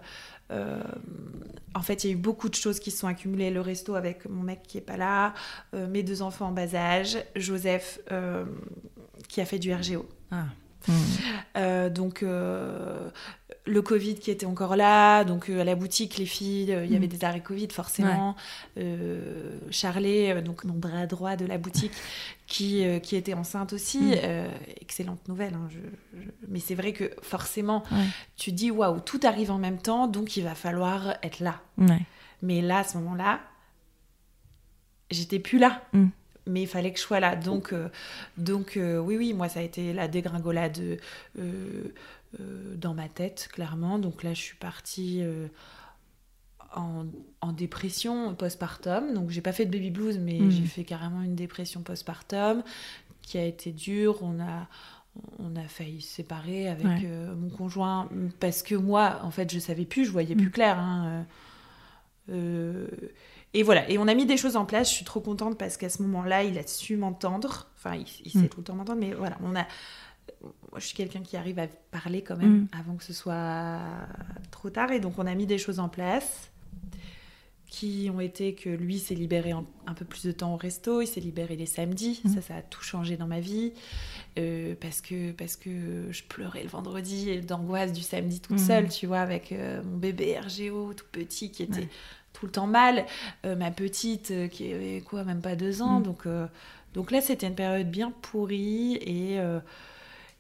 En 1.75 1.81
fait, 1.81 2.03
il 2.03 2.07
y 2.07 2.09
a 2.09 2.13
eu 2.13 2.19
beaucoup 2.19 2.49
de 2.49 2.55
choses 2.55 2.79
qui 2.79 2.91
se 2.91 2.99
sont 2.99 3.07
accumulées. 3.07 3.49
Le 3.51 3.61
resto 3.61 3.95
avec 3.95 4.27
mon 4.29 4.43
mec 4.43 4.61
qui 4.67 4.77
est 4.77 4.81
pas 4.81 4.97
là, 4.97 5.33
mes 5.73 6.03
deux 6.03 6.21
enfants 6.21 6.47
en 6.47 6.51
bas 6.51 6.73
âge, 6.75 7.17
Joseph 7.35 7.99
qui 9.27 9.41
a 9.41 9.45
fait 9.45 9.59
du 9.59 9.73
RGO. 9.73 10.05
Ah. 10.31 10.45
Euh, 11.57 11.89
donc 11.89 12.23
euh, 12.23 13.09
le 13.65 13.81
Covid 13.81 14.15
qui 14.15 14.31
était 14.31 14.45
encore 14.45 14.75
là, 14.75 15.23
donc 15.23 15.49
euh, 15.49 15.61
à 15.61 15.63
la 15.63 15.75
boutique 15.75 16.17
les 16.17 16.25
filles, 16.25 16.75
il 16.85 16.91
y 16.91 16.95
avait 16.95 17.07
Mm. 17.07 17.09
des 17.09 17.23
arrêts 17.25 17.41
Covid 17.41 17.67
forcément. 17.71 18.35
Euh, 18.77 19.57
Charlet, 19.71 20.41
donc 20.41 20.63
mon 20.63 20.75
bras 20.75 21.05
droit 21.07 21.35
de 21.35 21.45
la 21.45 21.57
boutique, 21.57 21.91
qui, 22.47 22.85
qui 23.01 23.15
était 23.15 23.33
enceinte 23.33 23.73
aussi. 23.73 23.99
Mm. 23.99 24.15
Excellente 24.81 25.27
nouvelle, 25.27 25.53
hein, 25.55 25.67
je- 25.69 26.19
je- 26.21 26.29
mais 26.47 26.59
c'est 26.59 26.75
vrai 26.75 26.93
que 26.93 27.11
forcément 27.21 27.83
Ouais. 27.91 28.05
tu 28.37 28.51
dis 28.51 28.71
waouh 28.71 28.99
tout 28.99 29.19
arrive 29.23 29.51
en 29.51 29.57
même 29.57 29.79
temps, 29.79 30.07
donc 30.07 30.37
il 30.37 30.43
va 30.43 30.55
falloir 30.55 31.15
être 31.23 31.39
là. 31.39 31.59
Ouais. 31.77 31.99
Mais 32.41 32.61
là 32.61 32.79
à 32.79 32.83
ce 32.83 32.97
moment-là, 32.99 33.39
j'étais 35.11 35.39
plus 35.39 35.57
là. 35.59 35.81
Mm. 35.93 36.05
Mais 36.47 36.61
il 36.63 36.67
fallait 36.67 36.91
que 36.91 36.97
je 36.99 37.03
sois 37.03 37.19
là. 37.19 37.35
Donc, 37.35 37.73
euh, 37.73 37.89
donc 38.37 38.77
euh, 38.77 38.97
oui, 38.99 39.17
oui, 39.17 39.33
moi, 39.33 39.49
ça 39.49 39.59
a 39.59 39.63
été 39.63 39.93
la 39.93 40.07
dégringolade 40.07 40.79
euh, 41.37 41.83
dans 42.75 42.93
ma 42.93 43.09
tête, 43.09 43.49
clairement. 43.51 43.99
Donc 43.99 44.23
là, 44.23 44.33
je 44.33 44.41
suis 44.41 44.57
partie 44.57 45.23
en, 46.75 47.05
en 47.41 47.51
dépression 47.53 48.35
postpartum. 48.35 49.13
Donc, 49.13 49.29
j'ai 49.31 49.41
pas 49.41 49.53
fait 49.53 49.65
de 49.65 49.71
baby 49.71 49.91
blues, 49.91 50.17
mais 50.19 50.39
Mm. 50.39 50.51
j'ai 50.51 50.65
fait 50.65 50.83
carrément 50.83 51.21
une 51.21 51.35
dépression 51.35 51.81
postpartum 51.81 52.63
qui 53.21 53.37
a 53.37 53.43
été 53.45 53.71
dure. 53.71 54.19
On 54.21 54.39
a, 54.39 54.67
on 55.39 55.55
a 55.55 55.63
failli 55.67 56.01
se 56.01 56.15
séparer 56.15 56.69
avec 56.69 56.85
Ouais. 56.85 57.09
mon 57.35 57.49
conjoint 57.49 58.09
parce 58.39 58.61
que 58.61 58.75
moi, 58.75 59.19
en 59.23 59.31
fait, 59.31 59.51
je 59.51 59.59
savais 59.59 59.85
plus, 59.85 60.05
je 60.05 60.11
voyais 60.11 60.35
Mm. 60.35 60.37
plus 60.37 60.51
clair. 60.51 60.77
hein, 60.79 61.25
et 63.53 63.63
voilà, 63.63 63.89
et 63.89 63.97
on 63.97 64.07
a 64.07 64.13
mis 64.13 64.25
des 64.25 64.37
choses 64.37 64.55
en 64.55 64.65
place. 64.65 64.89
Je 64.89 64.95
suis 64.95 65.05
trop 65.05 65.19
contente 65.21 65.57
parce 65.57 65.77
qu'à 65.77 65.89
ce 65.89 66.01
moment-là, 66.03 66.43
il 66.43 66.57
a 66.57 66.67
su 66.67 66.97
m'entendre. 66.97 67.67
Enfin, 67.77 67.95
il, 67.95 68.05
il 68.25 68.31
sait 68.31 68.39
Mm. 68.39 68.49
tout 68.49 68.59
le 68.59 68.63
temps 68.65 68.75
m'entendre, 68.75 68.99
mais 68.99 69.13
voilà, 69.13 69.37
on 69.43 69.55
a. 69.55 69.65
Moi, 70.41 70.79
je 70.79 70.85
suis 70.85 70.95
quelqu'un 70.95 71.21
qui 71.21 71.37
arrive 71.37 71.57
à 71.57 71.67
parler 71.91 72.21
quand 72.21 72.35
même 72.37 72.61
Mm. 72.63 72.67
avant 72.79 72.95
que 72.95 73.03
ce 73.03 73.13
soit 73.13 73.79
trop 74.51 74.69
tard, 74.69 74.91
et 74.91 74.99
donc 74.99 75.13
on 75.17 75.25
a 75.25 75.33
mis 75.35 75.45
des 75.45 75.57
choses 75.57 75.79
en 75.79 75.89
place 75.89 76.51
qui 77.69 78.09
ont 78.13 78.21
été 78.21 78.53
que 78.55 78.69
lui 78.69 78.97
s'est 78.97 79.13
libéré 79.13 79.51
en- 79.51 79.65
un 79.87 79.93
peu 79.93 80.05
plus 80.05 80.23
de 80.23 80.31
temps 80.31 80.53
au 80.53 80.57
resto, 80.57 81.01
il 81.01 81.07
s'est 81.07 81.19
libéré 81.19 81.57
les 81.57 81.65
samedis, 81.65 82.21
Mm. 82.23 82.33
ça, 82.35 82.41
ça 82.41 82.55
a 82.55 82.61
tout 82.61 82.81
changé 82.81 83.17
dans 83.17 83.27
ma 83.27 83.41
vie, 83.41 83.73
euh, 84.39 84.73
parce, 84.79 85.01
que, 85.01 85.31
parce 85.33 85.57
que 85.57 86.07
je 86.09 86.23
pleurais 86.23 86.63
le 86.63 86.69
vendredi 86.69 87.29
et 87.29 87.41
d'angoisse 87.41 87.91
du 87.91 88.01
samedi 88.03 88.39
toute 88.39 88.59
seule, 88.59 88.87
tu 88.87 89.05
vois, 89.05 89.19
avec 89.19 89.51
euh, 89.51 89.83
mon 89.83 89.97
bébé 89.97 90.39
RGO 90.39 90.93
tout 90.93 91.05
petit 91.11 91.51
qui 91.51 91.63
était 91.63 91.79
Ouais. 91.81 91.89
Tout 92.39 92.45
le 92.45 92.51
temps 92.51 92.67
mal, 92.67 93.05
euh, 93.45 93.55
ma 93.55 93.71
petite 93.71 94.31
euh, 94.31 94.47
qui 94.47 94.71
avait 94.73 95.01
quoi, 95.01 95.23
même 95.23 95.41
pas 95.41 95.55
deux 95.55 95.81
ans, 95.81 95.99
Mm. 95.99 96.03
donc, 96.03 96.25
euh, 96.27 96.45
donc 96.93 97.11
là 97.11 97.19
c'était 97.21 97.47
une 97.47 97.55
période 97.55 97.89
bien 97.89 98.11
pourrie, 98.21 98.93
et... 98.95 99.39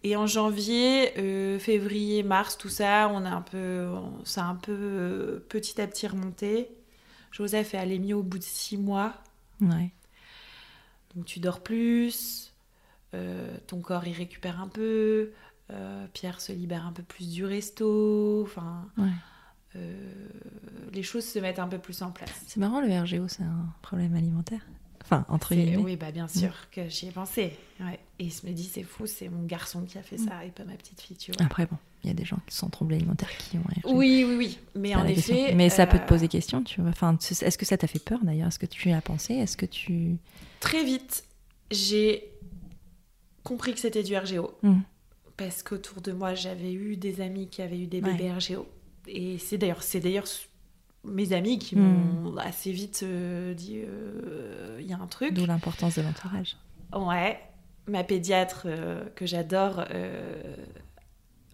et 0.03 0.15
en 0.15 0.27
janvier, 0.27 1.11
février, 1.59 2.23
mars, 2.23 2.57
tout 2.57 2.69
ça, 2.69 3.09
on 3.13 3.25
a 3.25 3.29
un 3.29 3.41
peu, 3.41 3.87
on- 3.89 4.23
ça 4.25 4.43
a 4.43 4.45
un 4.47 4.55
peu 4.55 5.43
petit 5.49 5.81
à 5.81 5.87
petit 5.87 6.07
remonté. 6.07 6.69
Joseph 7.31 7.73
est 7.73 7.77
allé 7.77 7.99
mieux 7.99 8.15
au 8.15 8.23
bout 8.23 8.37
de 8.37 8.43
six 8.43 8.77
mois, 8.77 9.13
Ouais. 9.61 9.91
donc 11.15 11.25
tu 11.25 11.39
dors 11.39 11.59
plus, 11.61 12.53
ton 13.67 13.79
corps 13.81 14.05
il 14.07 14.13
récupère 14.13 14.61
un 14.61 14.67
peu, 14.67 15.31
Pierre 16.13 16.39
se 16.41 16.51
libère 16.53 16.85
un 16.85 16.91
peu 16.93 17.03
plus 17.03 17.29
du 17.33 17.43
resto, 17.45 18.41
enfin, 18.43 18.85
Ouais. 18.97 19.09
Euh, 19.75 19.93
les 20.93 21.03
choses 21.03 21.25
se 21.25 21.39
mettent 21.39 21.59
un 21.59 21.67
peu 21.67 21.77
plus 21.77 22.01
en 22.01 22.11
place. 22.11 22.29
C'est 22.47 22.57
marrant, 22.59 22.81
le 22.81 22.87
RGO, 22.87 23.27
c'est 23.27 23.43
un 23.43 23.73
problème 23.81 24.15
alimentaire. 24.15 24.61
Enfin, 25.03 25.25
entre 25.29 25.55
guillemets. 25.55 25.77
Oui, 25.77 25.95
bah 25.95 26.11
bien 26.11 26.27
sûr 26.27 26.69
que 26.69 26.89
j'y 26.89 27.07
ai 27.07 27.11
pensé. 27.11 27.53
ouais. 27.79 27.97
Et 28.19 28.25
il 28.25 28.31
se 28.31 28.45
me 28.45 28.51
dit, 28.51 28.65
c'est 28.65 28.83
fou, 28.83 29.05
c'est 29.07 29.29
mon 29.29 29.45
garçon 29.45 29.83
qui 29.83 29.97
a 29.97 30.01
fait 30.01 30.17
ça 30.17 30.43
et 30.43 30.49
pas 30.49 30.65
ma 30.65 30.73
petite 30.73 30.99
fille, 30.99 31.15
tu 31.15 31.31
vois. 31.31 31.45
Après, 31.45 31.65
bon, 31.65 31.77
il 32.03 32.07
y 32.07 32.11
a 32.11 32.13
des 32.13 32.25
gens 32.25 32.39
qui 32.45 32.53
sont 32.55 32.67
troublés 32.67 32.97
alimentaires 32.97 33.29
qui 33.37 33.57
ont. 33.57 33.63
Oui, 33.95 34.25
oui, 34.27 34.35
oui. 34.35 34.59
Mais 34.75 34.95
en 34.95 35.05
question. 35.05 35.33
effet. 35.35 35.55
Mais 35.55 35.69
ça 35.69 35.87
peut 35.87 35.97
te 35.97 36.03
euh, 36.03 36.07
poser 36.07 36.27
question, 36.27 36.61
tu 36.61 36.81
vois. 36.81 36.89
Enfin, 36.89 37.17
est-ce 37.21 37.57
que 37.57 37.65
ça 37.65 37.77
t'a 37.77 37.87
fait 37.87 38.03
peur 38.03 38.19
d'ailleurs? 38.23 38.49
Est-ce 38.49 38.59
que 38.59 38.65
tu 38.65 38.89
y 38.89 38.93
as 38.93 39.01
pensé? 39.01 39.35
Est-ce 39.35 39.55
que 39.55 39.65
tu. 39.65 40.17
Très 40.59 40.83
vite, 40.83 41.23
j'ai 41.71 42.29
compris 43.43 43.73
que 43.73 43.79
c'était 43.79 44.03
du 44.03 44.17
RGO. 44.17 44.57
Mm. 44.63 44.79
Parce 45.37 45.63
qu'autour 45.63 46.01
de 46.01 46.11
moi, 46.11 46.33
j'avais 46.33 46.73
eu 46.73 46.97
des 46.97 47.21
amis 47.21 47.47
qui 47.47 47.61
avaient 47.61 47.79
eu 47.79 47.87
des 47.87 48.01
Ouais. 48.01 48.11
bébés 48.11 48.33
RGO. 48.33 48.67
Et 49.07 49.37
c'est 49.37 49.57
d'ailleurs, 49.57 49.83
c'est 49.83 49.99
d'ailleurs 49.99 50.25
mes 51.03 51.31
amis 51.33 51.57
qui 51.59 51.75
Mm. 51.75 51.81
m'ont 52.23 52.37
assez 52.37 52.71
vite 52.71 53.01
euh, 53.03 53.53
dit 53.53 53.81
euh, 53.85 54.77
il 54.79 54.85
y 54.87 54.93
a 54.93 54.97
un 54.99 55.07
truc. 55.07 55.33
D'où 55.33 55.45
l'importance 55.45 55.95
de 55.97 56.01
l'entourage. 56.01 56.57
Ouais, 56.93 57.39
ma 57.87 58.03
pédiatre 58.03 58.63
euh, 58.65 59.05
que 59.15 59.25
j'adore, 59.25 59.85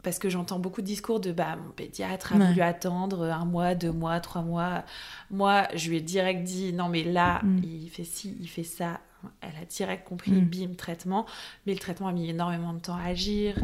parce 0.03 0.19
que 0.19 0.29
j'entends 0.29 0.59
beaucoup 0.59 0.81
de 0.81 0.85
discours 0.87 1.19
de 1.21 1.31
bah 1.31 1.55
mon 1.55 1.71
pédiatre 1.71 2.33
a 2.33 2.37
Ouais. 2.37 2.47
voulu 2.47 2.61
attendre 2.61 3.23
un 3.23 3.45
mois, 3.45 3.73
deux 3.75 3.91
mois, 3.91 4.19
trois 4.19 4.41
mois. 4.41 4.83
Moi, 5.31 5.67
je 5.75 5.89
lui 5.89 5.97
ai 5.97 6.01
direct 6.01 6.43
dit 6.43 6.73
non 6.73 6.89
mais 6.89 7.03
là 7.03 7.39
Mm. 7.43 7.61
il 7.63 7.89
fait 7.89 8.03
ci, 8.03 8.35
il 8.39 8.47
fait 8.49 8.63
ça. 8.63 8.99
Elle 9.41 9.55
a 9.61 9.65
direct 9.65 10.05
compris, 10.07 10.31
Mm. 10.31 10.45
bim 10.45 10.73
traitement. 10.75 11.25
Mais 11.65 11.73
le 11.73 11.79
traitement 11.79 12.07
a 12.07 12.11
mis 12.11 12.29
énormément 12.29 12.73
de 12.73 12.79
temps 12.79 12.97
à 12.97 13.03
agir. 13.05 13.55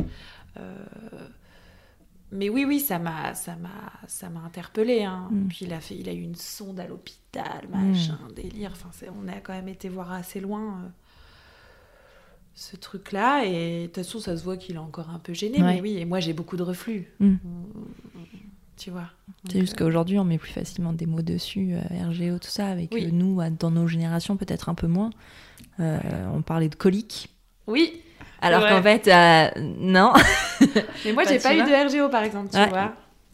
Euh, 0.57 0.85
Mais 2.31 2.49
oui, 2.49 2.63
oui, 2.65 2.79
ça 2.79 2.99
m'a, 2.99 3.33
ça 3.33 3.55
m'a, 3.55 3.91
ça 4.07 4.29
m'a 4.29 4.41
interpellée. 4.41 5.03
Hein. 5.03 5.27
Mm. 5.31 5.47
Puis 5.47 5.59
il 5.65 5.73
a 5.73 5.79
fait, 5.79 5.95
il 5.97 6.07
a 6.09 6.13
eu 6.13 6.21
une 6.21 6.35
sonde 6.35 6.79
à 6.79 6.85
l'hôpital, 6.87 7.67
Mm. 7.67 7.87
machin, 7.89 8.19
délire. 8.35 8.71
Enfin, 8.73 8.89
on 9.19 9.27
a 9.27 9.39
quand 9.39 9.53
même 9.53 9.67
été 9.67 9.89
voir 9.89 10.11
assez 10.11 10.39
loin 10.39 10.61
euh, 10.83 10.87
ce 12.55 12.75
truc-là. 12.75 13.45
Et 13.45 13.81
de 13.81 13.85
toute 13.87 13.95
façon, 14.03 14.19
ça 14.19 14.35
se 14.37 14.43
voit 14.43 14.57
qu'il 14.57 14.75
est 14.75 14.79
encore 14.79 15.09
un 15.09 15.19
peu 15.19 15.33
gêné. 15.33 15.57
Ouais. 15.61 15.75
Mais 15.75 15.81
oui, 15.81 15.97
et 15.97 16.05
moi, 16.05 16.19
j'ai 16.19 16.33
beaucoup 16.33 16.57
de 16.57 16.63
reflux. 16.63 17.07
Mm. 17.19 17.35
Tu 18.77 18.91
vois. 18.91 19.09
C'est 19.51 19.59
juste 19.59 19.77
qu'aujourd'hui, 19.77 20.17
on 20.19 20.23
met 20.23 20.37
plus 20.37 20.51
facilement 20.53 20.93
des 20.93 21.05
mots 21.05 21.21
dessus, 21.21 21.73
euh, 21.73 22.09
RGO, 22.09 22.39
tout 22.39 22.47
ça, 22.47 22.67
avec 22.67 22.93
Oui. 22.93 23.05
euh, 23.07 23.09
nous, 23.11 23.41
dans 23.59 23.71
nos 23.71 23.87
générations, 23.87 24.37
peut-être 24.37 24.69
un 24.69 24.73
peu 24.75 24.87
moins. 24.87 25.09
Euh, 25.81 25.99
on 26.33 26.41
parlait 26.41 26.69
de 26.69 26.75
coliques. 26.75 27.29
euh, 27.67 27.71
Oui, 27.73 28.01
Alors 28.41 28.63
Ouais. 28.63 28.69
qu'en 28.69 28.81
fait, 28.83 29.07
euh, 29.07 29.49
non. 29.79 30.13
mais 31.05 31.13
moi, 31.13 31.23
Bah, 31.25 31.31
j'ai 31.31 31.39
pas 31.39 31.53
eu 31.55 31.57
de 31.63 31.87
RGO, 31.99 32.09
par 32.09 32.23
exemple, 32.23 32.49
tu 32.51 32.57
Ouais. 32.57 32.69
vois. 32.69 32.93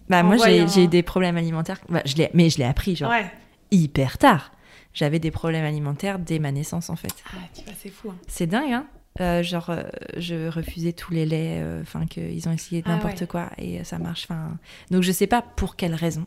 Bah, 0.09 0.23
moi, 0.23 0.37
j'ai 0.37 0.83
eu 0.83 0.87
des 0.87 1.03
problèmes 1.03 1.37
alimentaires. 1.37 1.79
Bah, 1.89 2.01
je 2.05 2.15
mais 2.33 2.49
je 2.49 2.57
l'ai 2.57 2.63
appris, 2.65 2.95
genre, 2.95 3.09
Ouais. 3.11 3.31
hyper 3.71 4.17
tard. 4.17 4.51
J'avais 4.93 5.19
des 5.19 5.31
problèmes 5.31 5.65
alimentaires 5.65 6.19
dès 6.19 6.39
ma 6.39 6.51
naissance, 6.51 6.89
en 6.89 6.95
fait. 6.95 7.13
Ah, 7.33 7.37
tu 7.53 7.63
vois, 7.65 7.73
c'est 7.77 7.89
fou. 7.89 8.09
hein. 8.11 8.15
C'est 8.27 8.47
dingue, 8.47 8.71
hein 8.71 8.87
Euh, 9.21 9.43
genre, 9.43 9.69
euh, 9.69 9.83
je 10.17 10.49
refusais 10.49 10.91
tous 10.93 11.11
les 11.13 11.25
laits, 11.25 11.63
enfin, 11.81 12.05
qu'ils 12.05 12.47
ont 12.49 12.51
essayé 12.51 12.83
Ah 12.85 12.89
n'importe 12.89 13.25
quoi, 13.27 13.49
et 13.57 13.83
ça 13.83 13.97
marche. 13.97 14.25
Enfin, 14.29 14.57
donc, 14.91 15.03
je 15.03 15.11
sais 15.11 15.27
pas 15.27 15.41
pour 15.41 15.75
quelle 15.75 15.95
raison. 15.95 16.25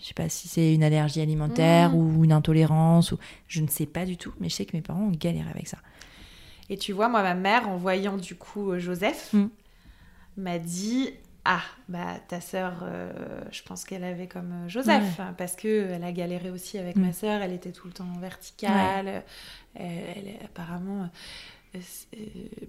Je 0.00 0.06
sais 0.08 0.14
pas 0.14 0.28
si 0.28 0.48
c'est 0.48 0.74
une 0.74 0.82
allergie 0.82 1.20
alimentaire 1.20 1.90
Mm. 1.92 1.94
ou 1.94 2.24
une 2.24 2.32
intolérance, 2.32 3.12
ou 3.12 3.18
je 3.48 3.60
ne 3.60 3.68
sais 3.68 3.86
pas 3.86 4.04
du 4.04 4.16
tout, 4.16 4.32
mais 4.40 4.48
je 4.48 4.54
sais 4.56 4.64
que 4.66 4.76
mes 4.76 4.82
parents 4.82 5.02
ont 5.04 5.10
galéré 5.12 5.48
avec 5.48 5.66
ça. 5.68 5.78
Et 6.70 6.78
tu 6.78 6.92
vois, 6.92 7.08
moi, 7.08 7.22
ma 7.22 7.34
mère, 7.34 7.68
en 7.68 7.76
voyant 7.76 8.16
du 8.16 8.34
coup 8.36 8.72
euh, 8.72 8.78
Joseph, 8.78 9.32
Mm. 9.32 9.48
m'a 10.38 10.58
dit 10.58 11.10
Ah, 11.46 11.60
bah 11.90 12.16
ta 12.26 12.40
sœur, 12.40 12.80
euh, 12.84 13.12
je 13.52 13.62
pense 13.64 13.84
qu'elle 13.84 14.02
avait 14.02 14.28
comme 14.28 14.50
euh, 14.64 14.68
Joseph, 14.68 15.20
parce 15.36 15.56
que 15.56 15.90
elle 15.92 16.02
a 16.02 16.10
galéré 16.10 16.48
aussi 16.50 16.78
avec 16.78 16.96
Mm. 16.96 17.00
ma 17.02 17.12
sœur, 17.12 17.42
elle 17.42 17.52
était 17.52 17.70
tout 17.72 17.86
le 17.86 17.92
temps 17.92 18.08
verticale, 18.18 19.24
elle, 19.74 19.84
elle- 20.16 20.36
apparemment. 20.46 21.10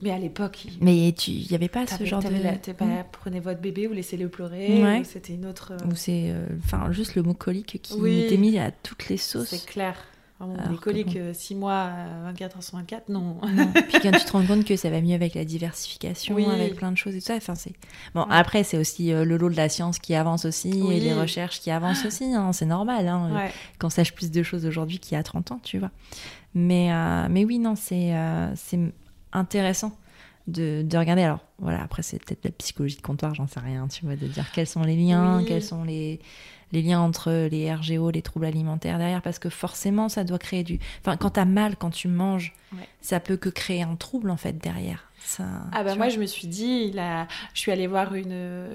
Mais 0.01 0.09
à 0.11 0.17
l'époque. 0.17 0.65
Mais 0.81 1.09
il 1.09 1.47
n'y 1.49 1.55
avait 1.55 1.69
pas 1.69 1.85
ce 1.85 2.03
genre 2.05 2.23
de. 2.23 2.29
La, 2.29 2.53
pas, 2.73 2.85
mmh. 2.85 3.03
Prenez 3.11 3.39
votre 3.39 3.61
bébé 3.61 3.87
ou 3.87 3.93
laissez-le 3.93 4.29
pleurer. 4.29 4.81
Ouais. 4.83 5.03
C'était 5.03 5.33
une 5.35 5.45
autre. 5.45 5.73
Ou 5.89 5.95
c'est. 5.95 6.33
Enfin, 6.63 6.91
juste 6.91 7.13
le 7.15 7.21
mot 7.21 7.35
colique 7.35 7.79
qui 7.83 7.93
oui. 7.99 8.21
était 8.23 8.37
mis 8.37 8.57
à 8.57 8.71
toutes 8.71 9.07
les 9.09 9.17
sauces. 9.17 9.49
C'est 9.49 9.65
clair. 9.65 9.95
Vraiment, 10.39 10.57
les 10.69 10.77
coliques, 10.77 11.17
6 11.33 11.55
mois, 11.55 11.91
24 12.25 12.57
heures 12.57 12.63
sur 12.63 12.77
24, 12.77 13.09
non. 13.09 13.37
non. 13.53 13.71
Puis 13.89 13.99
quand 14.01 14.11
tu 14.11 14.25
te 14.25 14.31
rends 14.33 14.45
compte 14.45 14.65
que 14.65 14.75
ça 14.75 14.89
va 14.89 14.99
mieux 14.99 15.15
avec 15.15 15.33
la 15.33 15.45
diversification, 15.45 16.37
avec 16.49 16.75
plein 16.75 16.91
de 16.91 16.97
choses 16.97 17.15
et 17.15 17.19
tout 17.19 17.27
ça, 17.27 17.35
enfin, 17.35 17.55
c'est... 17.55 17.73
Bon, 18.13 18.23
après, 18.29 18.63
c'est 18.63 18.77
aussi 18.77 19.11
le 19.11 19.37
lot 19.37 19.49
de 19.49 19.55
la 19.55 19.69
science 19.69 19.97
qui 19.97 20.13
avance 20.13 20.45
aussi, 20.45 20.69
et 20.91 20.99
les 20.99 21.13
recherches 21.13 21.61
qui 21.61 21.71
avancent 21.71 22.05
aussi, 22.05 22.25
hein, 22.25 22.51
c'est 22.51 22.65
normal, 22.65 23.07
hein, 23.07 23.31
ouais. 23.33 23.51
qu'on 23.79 23.89
sache 23.89 24.13
plus 24.13 24.29
de 24.29 24.43
choses 24.43 24.65
aujourd'hui 24.65 24.99
qu'il 24.99 25.15
y 25.15 25.19
a 25.19 25.23
30 25.23 25.51
ans, 25.51 25.59
tu 25.63 25.79
vois. 25.79 25.91
Mais, 26.55 26.91
euh, 26.91 27.27
mais 27.29 27.45
oui, 27.45 27.59
non, 27.59 27.75
c'est, 27.75 28.15
euh, 28.15 28.53
c'est 28.55 28.79
intéressant 29.33 29.95
de, 30.47 30.83
de, 30.83 30.97
regarder. 30.97 31.23
Alors, 31.23 31.39
voilà, 31.59 31.81
après, 31.81 32.03
c'est 32.03 32.23
peut-être 32.23 32.43
la 32.45 32.51
psychologie 32.51 32.97
de 32.97 33.01
comptoir, 33.01 33.33
j'en 33.35 33.47
sais 33.47 33.59
rien, 33.59 33.87
tu 33.87 34.05
vois, 34.05 34.15
de 34.15 34.27
dire 34.27 34.51
quels 34.51 34.67
sont 34.67 34.83
les 34.83 34.95
liens, 34.95 35.43
quels 35.45 35.63
sont 35.63 35.83
les 35.83 36.19
les 36.71 36.81
liens 36.81 36.99
entre 36.99 37.47
les 37.49 37.73
RGO, 37.73 38.09
les 38.11 38.21
troubles 38.21 38.45
alimentaires 38.45 38.97
derrière, 38.97 39.21
parce 39.21 39.39
que 39.39 39.49
forcément, 39.49 40.09
ça 40.09 40.23
doit 40.23 40.39
créer 40.39 40.63
du. 40.63 40.79
Enfin, 40.99 41.15
quand 41.15 41.31
t'as 41.31 41.45
mal, 41.45 41.75
quand 41.77 41.91
tu 41.91 42.07
manges, 42.07 42.53
ça 43.01 43.19
peut 43.19 43.37
que 43.37 43.49
créer 43.49 43.83
un 43.83 43.95
trouble 43.95 44.29
en 44.29 44.37
fait 44.37 44.57
derrière. 44.57 45.09
Ça, 45.25 45.43
ah 45.71 45.83
bah 45.83 45.95
moi 45.95 46.09
je 46.09 46.19
me 46.19 46.27
suis 46.27 46.47
dit, 46.47 46.89
il 46.91 46.99
a... 46.99 47.27
je 47.55 47.59
suis 47.59 47.71
allée 47.71 47.87
voir 47.87 48.13
une, 48.13 48.67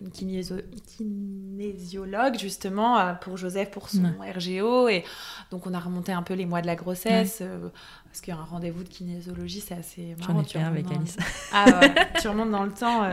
une 0.00 0.10
kinésiologue 0.10 2.38
justement 2.38 2.98
euh, 2.98 3.12
pour 3.12 3.36
Joseph 3.36 3.70
pour 3.70 3.90
son 3.90 4.14
RGO 4.18 4.88
et 4.88 5.04
donc 5.50 5.66
on 5.66 5.74
a 5.74 5.78
remonté 5.78 6.12
un 6.12 6.22
peu 6.22 6.32
les 6.32 6.46
mois 6.46 6.62
de 6.62 6.66
la 6.66 6.74
grossesse 6.74 7.40
euh, 7.42 7.68
parce 8.06 8.22
qu'il 8.22 8.32
y 8.32 8.36
a 8.36 8.40
un 8.40 8.44
rendez-vous 8.44 8.82
de 8.82 8.88
kinésiologie 8.88 9.60
c'est 9.60 9.74
assez 9.74 10.16
marrant. 10.20 10.42
J'en 10.50 10.60
ai 10.60 10.64
avec 10.64 10.90
Alice. 10.90 11.18
Ah 11.52 11.66
ouais, 11.66 11.92
tu 12.18 12.28
remontes 12.28 12.50
dans 12.50 12.64
le 12.64 12.72
temps 12.72 13.06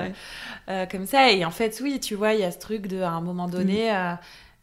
euh, 0.70 0.86
comme 0.86 1.06
ça 1.06 1.30
et 1.30 1.44
en 1.44 1.52
fait 1.52 1.78
oui 1.84 2.00
tu 2.00 2.16
vois 2.16 2.36
il 2.36 2.40
y 2.40 2.46
a 2.46 2.52
ce 2.52 2.60
truc 2.60 2.88
de 2.88 3.02
à 3.02 3.12
un 3.12 3.22
moment 3.22 3.50
donné 3.50 3.92
mm 3.92 4.18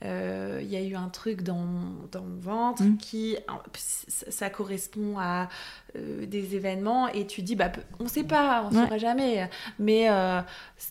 il 0.04 0.10
euh, 0.10 0.62
y 0.62 0.76
a 0.76 0.82
eu 0.82 0.94
un 0.96 1.08
truc 1.08 1.42
dans, 1.42 1.64
dans 2.12 2.22
mon 2.22 2.38
ventre 2.38 2.82
mmh. 2.82 2.98
qui 2.98 3.36
ça 3.74 4.50
correspond 4.50 5.18
à 5.18 5.48
euh, 5.96 6.26
des 6.26 6.56
événements 6.56 7.08
et 7.08 7.26
tu 7.26 7.40
dis 7.40 7.56
bah 7.56 7.72
on 8.00 8.06
sait 8.06 8.24
pas 8.24 8.66
on 8.66 8.70
ne 8.70 8.82
saura 8.82 8.98
jamais 8.98 9.48
mais 9.78 10.10
euh, 10.10 10.42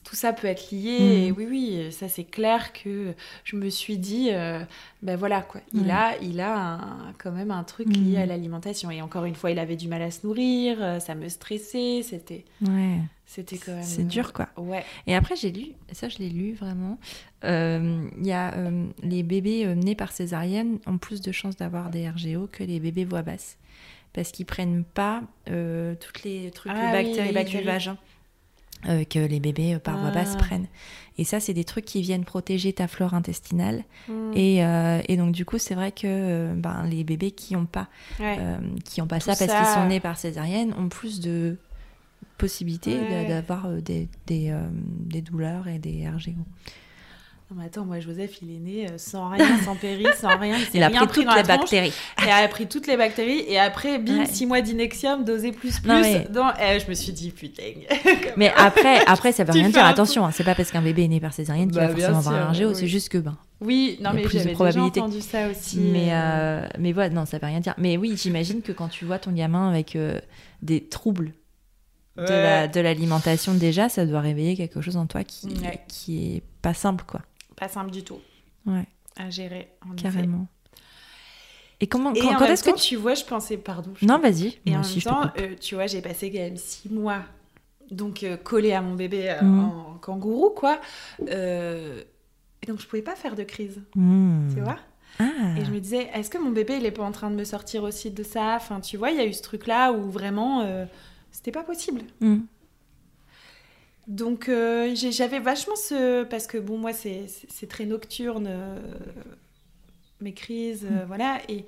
tout 0.04 0.16
ça 0.16 0.34
peut 0.34 0.48
être 0.48 0.72
lié 0.72 0.98
mmh. 1.00 1.28
et 1.28 1.32
oui 1.32 1.48
oui 1.48 1.92
ça 1.92 2.10
c'est 2.10 2.24
clair 2.24 2.74
que 2.74 3.14
je 3.44 3.56
me 3.56 3.70
suis 3.70 4.00
dit 4.00 4.32
ben 5.04 5.16
voilà 5.16 5.44
quoi 5.44 5.62
il 5.74 5.92
a 5.92 6.18
il 6.20 6.42
a 6.42 6.80
quand 7.20 7.32
même 7.32 7.52
un 7.52 7.64
truc 7.64 7.96
lié 7.96 8.18
à 8.18 8.26
mmh. 8.26 8.30
l'alimentation 8.30 8.90
et 8.90 9.04
encore 9.04 9.26
une 9.26 9.36
fois 9.36 9.52
il 9.52 9.60
avait 9.60 9.76
du 9.76 9.88
mal 9.88 10.02
à 10.02 10.10
se 10.10 10.26
nourrir 10.26 11.00
ça 11.00 11.14
me 11.14 11.30
stressait 11.30 12.02
c'était 12.04 12.46
ouais 12.62 13.00
c'était 13.26 13.58
quand 13.58 13.74
même. 13.74 13.84
C'est 13.84 14.08
dur, 14.08 14.34
quoi. 14.34 14.50
Ouais. 14.58 14.84
Et 15.08 15.16
après, 15.16 15.36
j'ai 15.36 15.52
lu, 15.52 15.68
ça, 15.92 16.10
je 16.10 16.18
l'ai 16.20 16.30
lu 16.30 16.54
vraiment. 16.54 17.00
Euh, 17.44 18.08
il 18.18 18.28
y 18.28 18.32
a 18.32 18.54
euh, 18.54 18.88
les 19.02 19.24
bébés 19.24 19.66
euh, 19.66 19.76
nés 19.76 19.96
par 19.96 20.12
césarienne 20.12 20.80
ont 20.86 20.98
plus 20.98 21.22
de 21.22 21.32
chances 21.32 21.56
d'avoir 21.56 21.90
des 21.90 22.08
RGO 22.10 22.48
que 22.52 22.64
les 22.64 22.80
bébés 22.80 23.06
voix 23.06 23.22
basse. 23.22 23.58
Parce 24.14 24.32
qu'ils 24.32 24.46
prennent 24.46 24.84
pas 24.84 25.24
toutes 25.46 26.24
les 26.24 26.52
trucs, 26.52 26.72
ah, 26.76 26.92
bactéries, 26.92 27.34
oui, 27.36 27.46
du 27.46 27.62
vagin. 27.64 27.98
que 28.84 29.26
les 29.26 29.40
bébés 29.40 29.80
par 29.80 29.98
voix 29.98 30.12
basse 30.12 30.34
ah. 30.36 30.38
prennent. 30.38 30.68
Et 31.18 31.24
ça, 31.24 31.40
c'est 31.40 31.56
des 31.56 31.64
trucs 31.64 31.86
qui 31.86 32.02
viennent 32.02 32.26
protéger 32.26 32.74
ta 32.74 32.88
flore 32.88 33.16
intestinale. 33.16 33.84
Hmm. 34.08 34.32
Et, 34.36 34.58
et, 35.08 35.18
donc, 35.18 35.32
du 35.32 35.46
coup, 35.46 35.58
c'est 35.58 35.74
vrai 35.74 35.92
que 35.92 36.54
ben, 36.54 36.86
les 36.88 37.04
bébés 37.04 37.32
qui 37.32 37.56
n'ont 37.56 37.66
pas, 37.66 37.88
qui 38.86 39.02
ont 39.02 39.08
pas 39.08 39.20
ça 39.20 39.36
parce 39.36 39.52
qu'ils 39.52 39.74
sont 39.74 39.88
nés 39.88 40.00
par 40.00 40.18
césarienne 40.20 40.76
ont 40.78 40.90
plus 40.90 41.20
de 41.20 41.58
possibilité 42.38 42.98
d'avoir 43.28 43.68
euh, 43.68 43.82
des, 43.82 44.08
des, 44.28 44.52
euh, 44.52 44.62
des, 44.72 45.22
douleurs 45.22 45.68
et 45.68 45.80
des 45.80 46.08
RGO. 46.08 46.32
Non 47.52 47.58
mais 47.60 47.66
attends, 47.66 47.86
moi 47.86 48.00
Joseph, 48.00 48.42
il 48.42 48.56
est 48.56 48.60
né 48.60 48.88
euh, 48.88 48.98
sans 48.98 49.30
rien, 49.30 49.58
sans 49.66 49.76
péri, 49.76 50.06
sans 50.18 50.38
rien. 50.38 50.58
Il, 50.74 50.82
a 50.82 50.90
pris 50.90 51.08
toutes 51.08 51.36
les 51.36 51.44
bactéries. 51.44 51.94
Il 52.22 52.30
a 52.30 52.48
pris 52.48 52.68
toutes 52.68 52.88
les 52.88 52.98
bactéries 52.98 53.44
et 53.48 53.60
après, 53.60 54.00
bim, 54.00 54.26
6 54.26 54.46
mois 54.46 54.62
d'inexium, 54.62 55.24
dosé 55.24 55.52
plus 55.52 55.80
plus. 55.80 55.92
dans... 56.32 56.52
Eh, 56.60 56.80
je 56.80 56.90
me 56.90 56.94
suis 56.94 57.14
dit, 57.14 57.32
putain. 57.32 57.64
mais 58.38 58.52
après, 58.58 59.06
après, 59.06 59.32
ça 59.32 59.44
veut 59.44 59.54
rien 59.54 59.70
dire. 59.70 59.86
Attention, 59.86 60.26
hein, 60.26 60.32
c'est 60.32 60.44
pas 60.44 60.56
parce 60.56 60.72
qu'un 60.72 60.82
bébé 60.82 61.04
est 61.04 61.10
né 61.10 61.20
par 61.20 61.34
césarienne 61.34 61.70
qu'il 61.70 61.80
va 61.80 61.88
bah, 61.88 61.94
forcément 61.94 62.20
avoir 62.20 62.50
un 62.50 62.52
RGO, 62.52 62.74
c'est 62.74 62.88
juste 62.88 63.10
que 63.10 63.18
ben. 63.18 63.38
Oui, 63.62 63.98
non 64.02 64.10
mais 64.14 64.28
j'avais 64.28 64.56
déjà 64.56 64.84
entendu 64.84 65.22
ça 65.22 65.48
aussi. 65.48 65.78
Mais, 65.78 66.12
mais 66.80 66.92
voilà, 66.92 67.10
non, 67.10 67.26
ça 67.26 67.38
veut 67.38 67.48
rien 67.48 67.60
dire. 67.60 67.76
Mais 67.78 67.98
oui, 67.98 68.16
j'imagine 68.18 68.62
que 68.62 68.72
quand 68.72 68.88
tu 68.88 69.06
vois 69.06 69.20
ton 69.20 69.32
gamin 69.32 69.70
avec 69.70 69.98
des 70.64 70.84
troubles 70.86 71.34
de 72.18 72.80
l'alimentation 72.80 73.54
déjà, 73.54 73.90
ça 73.90 74.06
doit 74.06 74.22
réveiller 74.22 74.56
quelque 74.56 74.82
chose 74.82 74.98
en 74.98 75.08
toi 75.08 75.24
qui, 75.24 75.48
qui 75.88 76.36
est 76.36 76.44
pas 76.62 76.74
simple, 76.74 77.06
quoi. 77.08 77.22
Pas 77.56 77.68
simple 77.68 77.92
du 77.92 78.04
tout. 78.04 78.20
Ouais. 78.66 78.86
À 79.16 79.30
gérer, 79.30 79.70
en 79.88 79.96
Carrément. 79.96 80.48
Et 81.80 81.88
comment, 81.88 82.14
et 82.14 82.20
quand, 82.22 82.46
est-ce 82.46 82.64
que 82.64 82.80
tu 82.80 82.96
vois, 82.96 83.14
je 83.14 83.26
pensais, 83.26 83.58
pardon. 83.58 83.92
non, 84.02 84.18
vas-y. 84.18 84.58
Et 84.66 84.76
en 84.76 84.82
même 84.82 85.02
temps, 85.02 85.24
euh, 85.38 85.56
tu 85.60 85.76
vois, 85.76 85.86
j'ai 85.86 86.02
passé 86.02 86.32
quand 86.32 86.40
même 86.40 86.56
six 86.56 86.90
mois, 86.90 87.24
donc 87.92 88.24
euh, 88.24 88.38
collé 88.38 88.72
à 88.72 88.82
mon 88.82 88.96
bébé 88.96 89.30
euh, 89.30 89.42
mm. 89.44 89.60
en 89.60 89.98
kangourou, 90.02 90.52
quoi. 90.52 90.80
et 91.20 92.66
donc, 92.68 92.80
je 92.80 92.88
pouvais 92.88 93.02
pas 93.02 93.16
faire 93.16 93.36
de 93.36 93.44
crise. 93.44 93.82
Mm. 93.96 94.54
Tu 94.54 94.62
vois? 94.62 94.78
Ah. 95.20 95.58
Et 95.58 95.66
je 95.66 95.72
me 95.72 95.80
disais, 95.80 96.10
est-ce 96.14 96.30
que 96.30 96.38
mon 96.38 96.52
bébé, 96.52 96.78
il 96.78 96.86
est 96.86 96.92
pas 96.92 97.04
en 97.04 97.12
train 97.12 97.30
de 97.30 97.36
me 97.36 97.44
sortir 97.44 97.84
aussi 97.84 98.12
de 98.12 98.24
ça? 98.24 98.56
Enfin, 98.56 98.80
tu 98.80 98.96
vois, 98.96 99.12
il 99.12 99.18
y 99.18 99.22
a 99.22 99.26
eu 99.26 99.34
ce 99.34 99.42
truc-là 99.42 99.92
où 99.92 100.10
vraiment 100.10 100.66
c'était 101.34 101.52
pas 101.52 101.64
possible. 101.64 102.04
Mm. 102.22 102.38
Donc 104.08 104.48
euh, 104.48 104.96
j'avais 104.96 105.40
vachement 105.40 105.76
ce... 105.76 106.24
Parce 106.24 106.48
que 106.48 106.58
bon, 106.58 106.78
moi, 106.78 106.94
c'est 106.94 107.68
très 107.68 107.86
nocturne, 107.86 108.48
euh, 108.48 108.80
mes 110.22 110.34
crises, 110.34 110.86
euh, 110.90 111.04
mm. 111.04 111.08
voilà. 111.08 111.42
Et, 111.50 111.66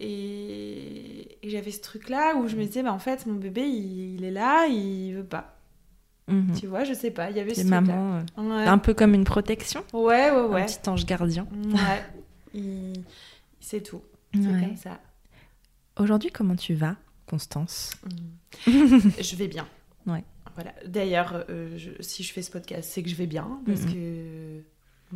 et, 0.00 1.38
j'avais 1.44 1.70
ce 1.70 1.80
truc-là 1.80 2.36
où 2.36 2.48
je 2.48 2.56
me 2.56 2.64
disais, 2.64 2.82
bah, 2.82 2.92
en 2.92 2.98
fait, 2.98 3.24
mon 3.26 3.34
bébé, 3.34 3.62
il, 3.62 4.24
est 4.24 4.30
là, 4.30 4.66
il 4.66 5.14
veut 5.14 5.24
pas. 5.24 5.56
Mm-hmm. 6.28 6.58
Tu 6.58 6.66
vois, 6.66 6.84
je 6.84 6.94
sais 6.94 7.10
pas, 7.10 7.30
il 7.30 7.36
y 7.36 7.40
avait 7.40 7.54
ce 7.54 7.66
maman, 7.66 8.22
un 8.36 8.78
peu 8.78 8.92
comme 8.92 9.14
une 9.14 9.24
protection. 9.24 9.84
Ouais, 9.92 10.30
ouais, 10.30 10.46
ouais. 10.46 10.62
Un 10.62 10.66
petit 10.66 10.88
ange 10.88 11.06
gardien. 11.06 11.46
Ouais, 12.54 12.92
c'est 13.60 13.82
tout. 13.82 14.02
C'est 14.34 14.40
comme 14.40 14.76
ça. 14.76 14.98
Aujourd'hui, 15.96 16.30
comment 16.32 16.56
tu 16.56 16.74
vas? 16.74 16.96
Constance 17.26 17.92
Je 18.66 19.36
vais 19.36 19.48
bien. 19.48 19.66
Ouais. 20.06 20.22
Voilà. 20.54 20.74
D'ailleurs, 20.86 21.46
euh, 21.48 21.78
si 22.00 22.22
je 22.22 22.32
fais 22.32 22.42
ce 22.42 22.50
podcast, 22.50 22.90
c'est 22.92 23.02
que 23.02 23.08
je 23.08 23.14
vais 23.14 23.26
bien, 23.26 23.58
parce 23.66 23.86
que 23.86 24.60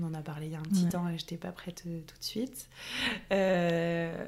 on 0.01 0.03
en 0.03 0.15
a 0.15 0.23
parlé 0.23 0.47
il 0.47 0.53
y 0.53 0.57
a 0.57 0.59
un 0.59 0.63
petit 0.63 0.89
temps 0.89 1.07
et 1.09 1.19
je 1.19 1.25
n'étais 1.25 1.37
pas 1.37 1.53
prête 1.53 1.85
euh, 1.87 2.01
tout 2.07 2.19
de 2.19 2.25
suite. 2.25 2.71
Euh, 3.33 4.27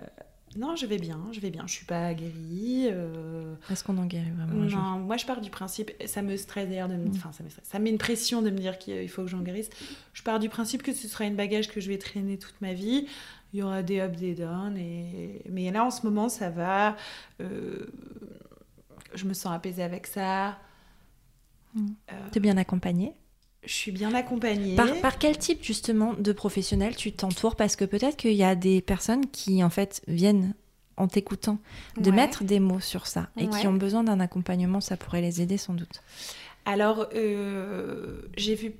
non, 0.56 0.76
je 0.76 0.84
vais 0.84 0.98
bien, 0.98 1.18
je 1.32 1.40
vais 1.40 1.50
bien. 1.50 1.66
Je 1.66 1.72
suis 1.72 1.86
pas 1.86 2.12
guérie. 2.12 2.90
Est-ce 3.70 3.82
qu'on 3.82 3.96
en 3.96 4.04
guérit 4.04 4.30
vraiment 4.32 4.52
Non, 4.52 4.98
moi 4.98 5.16
je 5.16 5.24
pars 5.24 5.40
du 5.40 5.48
principe, 5.48 5.92
ça 6.04 6.20
me 6.20 6.36
stresse 6.36 6.68
d'ailleurs 6.68 6.88
de 6.88 6.96
me, 6.96 7.06
mm. 7.06 7.12
enfin 7.16 7.32
ça 7.32 7.42
me 7.42 7.48
stresse, 7.48 7.64
ça 7.66 7.78
met 7.78 7.88
une 7.88 7.98
pression 7.98 8.42
de 8.42 8.50
me 8.50 8.58
dire 8.58 8.78
qu'il 8.78 9.08
faut 9.08 9.22
que 9.22 9.28
j'en 9.28 9.40
guérisse. 9.40 9.70
Je 10.12 10.22
pars 10.22 10.40
du 10.40 10.50
principe 10.50 10.82
que 10.82 10.92
ce 10.92 11.08
sera 11.08 11.24
une 11.24 11.36
bagage 11.36 11.70
que 11.70 11.80
je 11.80 11.88
vais 11.88 11.98
traîner 11.98 12.36
toute 12.36 12.60
ma 12.60 12.74
vie 12.74 13.06
il 13.52 13.60
y 13.60 13.62
aura 13.62 13.82
des 13.82 14.00
ups, 14.00 14.18
des 14.18 14.34
downs. 14.34 14.76
Et... 14.76 15.42
Mais 15.48 15.70
là, 15.70 15.84
en 15.84 15.90
ce 15.90 16.06
moment, 16.06 16.28
ça 16.28 16.50
va. 16.50 16.96
Euh, 17.40 17.86
je 19.14 19.24
me 19.24 19.34
sens 19.34 19.52
apaisée 19.52 19.82
avec 19.82 20.06
ça. 20.06 20.58
Mmh. 21.74 21.86
Euh... 22.12 22.14
Tu 22.32 22.38
es 22.38 22.40
bien 22.40 22.56
accompagnée? 22.56 23.12
Je 23.64 23.72
suis 23.72 23.92
bien 23.92 24.14
accompagnée. 24.14 24.74
Par, 24.74 24.94
par, 25.00 25.18
quel 25.18 25.36
type, 25.36 25.62
justement, 25.62 26.14
de 26.14 26.32
professionnel 26.32 26.96
tu 26.96 27.12
t'entoures? 27.12 27.56
Parce 27.56 27.76
que 27.76 27.84
peut-être 27.84 28.16
qu'il 28.16 28.32
y 28.32 28.44
a 28.44 28.54
des 28.54 28.80
personnes 28.80 29.26
qui, 29.26 29.62
en 29.62 29.70
fait, 29.70 30.02
viennent 30.08 30.54
en 30.96 31.08
t'écoutant 31.08 31.58
de 31.96 32.10
mettre 32.10 32.44
des 32.44 32.60
mots 32.60 32.80
sur 32.80 33.06
ça 33.06 33.30
et 33.36 33.48
qui 33.48 33.66
ont 33.66 33.72
besoin 33.72 34.04
d'un 34.04 34.20
accompagnement. 34.20 34.80
Ça 34.80 34.96
pourrait 34.96 35.22
les 35.22 35.40
aider, 35.42 35.56
sans 35.56 35.74
doute. 35.74 36.02
Alors, 36.64 37.08
euh, 37.14 38.22
j'ai 38.36 38.54
vu 38.54 38.74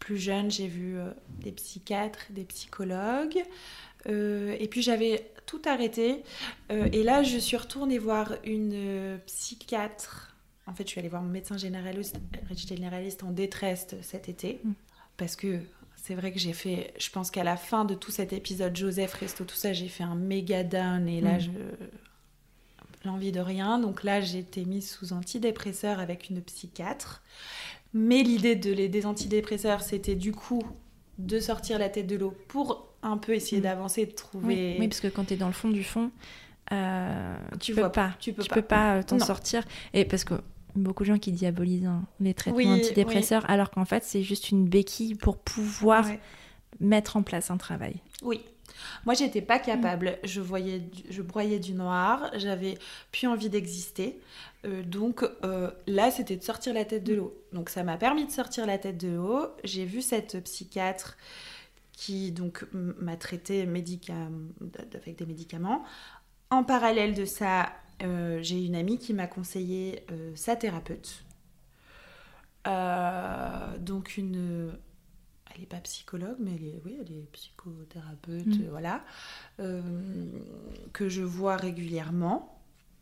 plus 0.00 0.18
jeune, 0.18 0.50
j'ai 0.50 0.66
vu 0.66 0.98
euh, 0.98 1.12
des 1.38 1.52
psychiatres, 1.52 2.26
des 2.30 2.44
psychologues. 2.44 3.44
Euh, 4.08 4.56
et 4.58 4.66
puis 4.66 4.82
j'avais 4.82 5.30
tout 5.46 5.62
arrêté. 5.66 6.24
Euh, 6.72 6.88
et 6.92 7.04
là, 7.04 7.22
je 7.22 7.38
suis 7.38 7.56
retournée 7.56 7.98
voir 7.98 8.34
une 8.44 9.20
psychiatre. 9.26 10.34
En 10.66 10.74
fait, 10.74 10.84
je 10.84 10.88
suis 10.88 10.98
allée 10.98 11.08
voir 11.08 11.22
mon 11.22 11.28
médecin 11.28 11.56
généraliste, 11.56 12.16
généraliste 12.56 13.22
en 13.22 13.30
détresse 13.30 13.88
cet 14.00 14.28
été. 14.28 14.60
Mm. 14.64 14.72
Parce 15.16 15.36
que 15.36 15.60
c'est 15.96 16.14
vrai 16.14 16.32
que 16.32 16.38
j'ai 16.38 16.54
fait. 16.54 16.94
Je 16.98 17.10
pense 17.10 17.30
qu'à 17.30 17.44
la 17.44 17.56
fin 17.56 17.84
de 17.84 17.94
tout 17.94 18.10
cet 18.10 18.32
épisode, 18.32 18.74
Joseph, 18.74 19.12
Resto, 19.14 19.44
tout 19.44 19.54
ça, 19.54 19.74
j'ai 19.74 19.88
fait 19.88 20.04
un 20.04 20.14
méga 20.14 20.64
down. 20.64 21.06
Et 21.08 21.20
là, 21.20 21.36
mm. 21.36 21.40
je 21.40 21.50
l'envie 23.04 23.32
de 23.32 23.40
rien. 23.40 23.78
Donc 23.78 24.02
là, 24.02 24.22
j'ai 24.22 24.38
été 24.38 24.64
mise 24.64 24.90
sous 24.90 25.12
antidépresseur 25.12 26.00
avec 26.00 26.30
une 26.30 26.40
psychiatre. 26.40 27.22
Mais 27.92 28.22
l'idée 28.22 28.54
de 28.56 28.72
les, 28.72 28.88
des 28.88 29.06
antidépresseurs, 29.06 29.82
c'était 29.82 30.14
du 30.14 30.32
coup 30.32 30.62
de 31.18 31.38
sortir 31.40 31.78
la 31.78 31.88
tête 31.88 32.06
de 32.06 32.16
l'eau 32.16 32.34
pour 32.48 32.88
un 33.02 33.16
peu 33.16 33.34
essayer 33.34 33.58
mm. 33.60 33.64
d'avancer, 33.64 34.06
de 34.06 34.12
trouver. 34.12 34.76
Oui, 34.78 34.88
parce 34.88 35.00
que 35.00 35.08
quand 35.08 35.24
tu 35.24 35.34
es 35.34 35.36
dans 35.36 35.46
le 35.48 35.52
fond 35.52 35.68
du 35.68 35.82
fond, 35.84 36.10
euh, 36.72 37.36
tu, 37.54 37.58
Tu 37.58 37.74
peux 37.74 37.80
vois, 37.80 37.90
pas, 37.92 38.14
tu 38.20 38.32
peux 38.32 38.42
tu 38.42 38.48
pas. 38.48 38.54
peux 38.54 38.62
pas 38.62 38.96
euh, 38.96 39.02
t'en 39.02 39.18
sortir. 39.18 39.64
Et 39.92 40.04
parce 40.04 40.24
que 40.24 40.34
beaucoup 40.76 41.02
de 41.02 41.08
gens 41.08 41.18
qui 41.18 41.32
diabolisent 41.32 41.86
hein, 41.86 42.04
les 42.20 42.32
traitements 42.34 42.58
Oui, 42.58 42.68
antidépresseurs, 42.68 43.48
alors 43.50 43.70
qu'en 43.70 43.84
fait 43.84 44.04
c'est 44.04 44.22
juste 44.22 44.50
une 44.50 44.68
béquille 44.68 45.16
pour 45.16 45.36
pouvoir 45.38 46.06
Ouais. 46.06 46.20
mettre 46.78 47.16
en 47.16 47.22
place 47.22 47.50
un 47.50 47.56
travail. 47.56 47.96
Oui. 48.22 48.40
Moi, 49.04 49.14
j'étais 49.14 49.42
pas 49.42 49.58
capable. 49.58 50.18
Je 50.24 50.40
voyais, 50.40 50.82
je 51.08 51.22
broyais 51.22 51.58
du 51.58 51.72
noir. 51.74 52.30
J'avais 52.36 52.78
plus 53.12 53.26
envie 53.26 53.48
d'exister. 53.48 54.20
Euh, 54.66 54.82
donc 54.82 55.24
euh, 55.44 55.70
là, 55.86 56.10
c'était 56.10 56.36
de 56.36 56.42
sortir 56.42 56.74
la 56.74 56.84
tête 56.84 57.04
de 57.04 57.14
l'eau. 57.14 57.34
Donc 57.52 57.70
ça 57.70 57.82
m'a 57.82 57.96
permis 57.96 58.26
de 58.26 58.30
sortir 58.30 58.66
la 58.66 58.78
tête 58.78 58.98
de 58.98 59.08
l'eau. 59.08 59.46
J'ai 59.64 59.84
vu 59.84 60.02
cette 60.02 60.42
psychiatre 60.44 61.16
qui 61.92 62.32
donc 62.32 62.66
m'a 62.72 63.16
traité 63.16 63.62
avec 63.62 65.16
des 65.16 65.26
médicaments. 65.26 65.84
En 66.50 66.64
parallèle 66.64 67.14
de 67.14 67.24
ça, 67.24 67.72
euh, 68.02 68.38
j'ai 68.42 68.64
une 68.64 68.74
amie 68.74 68.98
qui 68.98 69.12
m'a 69.14 69.26
conseillé 69.26 70.04
sa 70.34 70.56
thérapeute. 70.56 71.24
Donc 72.64 74.16
une 74.16 74.72
elle 75.54 75.60
n'est 75.60 75.66
pas 75.66 75.78
psychologue, 75.78 76.36
mais 76.38 76.52
elle 76.54 76.64
est, 76.66 76.80
oui, 76.84 76.96
elle 77.00 77.12
est 77.12 77.26
psychothérapeute, 77.32 78.46
Mm. 78.46 78.68
voilà, 78.70 79.02
euh, 79.60 79.80
que 80.92 81.08
je 81.08 81.22
vois 81.22 81.56
régulièrement, 81.56 82.56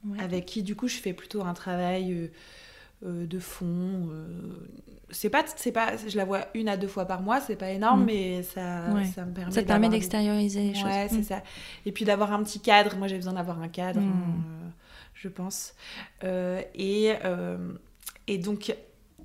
Ouais. 0.07 0.21
avec 0.21 0.47
qui 0.47 0.63
du 0.63 0.77
coup 0.77 0.87
je 0.89 0.97
fais 0.97 1.13
plutôt 1.13 1.43
un 1.43 1.55
travail 1.55 2.13
euh, 2.13 2.29
euh, 3.05 3.27
de 3.27 3.39
fond. 3.39 4.09
euh, 4.11 4.27
c'est 5.11 5.31
pas, 5.31 5.45
c'est 5.57 5.73
pas, 5.73 5.97
je 5.97 6.17
la 6.17 6.25
vois 6.25 6.47
une 6.55 6.69
à 6.69 6.77
deux 6.77 6.89
fois 6.89 7.05
par 7.07 7.23
mois, 7.23 7.41
c'est 7.41 7.57
pas 7.57 7.71
énorme, 7.71 8.03
Mm. 8.03 8.07
mais 8.07 8.43
ça, 8.43 8.93
Ouais. 8.95 9.05
ça 9.07 9.25
me 9.25 9.33
permet. 9.33 9.53
Ça 9.53 9.63
te 9.63 9.67
permet 9.67 9.89
d'extérioriser 9.89 10.73
les 10.73 10.83
Ouais, 10.83 11.09
choses. 11.09 11.19
c'est 11.19 11.23
ça. 11.25 11.43
Et 11.87 11.93
puis 11.93 12.05
d'avoir 12.05 12.33
un 12.33 12.43
petit 12.43 12.61
cadre. 12.61 12.97
Moi, 12.97 13.09
j'ai 13.09 13.17
besoin 13.17 13.33
d'avoir 13.35 13.61
un 13.63 13.69
cadre, 13.69 14.01
Mm. 14.01 14.73
je 15.15 15.29
pense. 15.29 15.75
Et, 16.25 17.13
et 18.27 18.39
donc, 18.39 18.75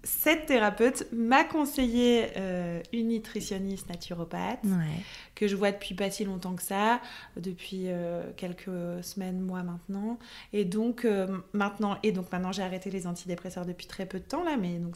cette 0.03 0.45
thérapeute 0.47 1.07
m'a 1.13 1.43
conseillé 1.45 2.27
euh, 2.37 2.81
une 2.91 3.07
nutritionniste 3.09 3.87
naturopathe. 3.89 4.59
Ouais. 4.65 5.01
que 5.35 5.47
je 5.47 5.55
vois 5.55 5.71
depuis 5.71 5.95
pas 5.95 6.11
si 6.11 6.25
longtemps 6.25 6.55
que 6.55 6.61
ça, 6.61 6.99
depuis 7.37 7.83
euh, 7.87 8.21
quelques 8.37 8.69
semaines, 9.03 9.39
mois 9.39 9.63
maintenant. 9.63 10.19
Et 10.51 10.65
donc 10.65 11.05
euh, 11.05 11.37
maintenant, 11.53 11.97
et 12.03 12.11
donc 12.11 12.31
maintenant 12.31 12.51
j'ai 12.51 12.63
arrêté 12.63 12.89
les 12.91 13.07
antidépresseurs 13.07 13.65
depuis 13.65 13.87
très 13.87 14.05
peu 14.05 14.19
de 14.19 14.25
temps 14.25 14.43
là, 14.43 14.57
mais 14.57 14.73
donc 14.79 14.93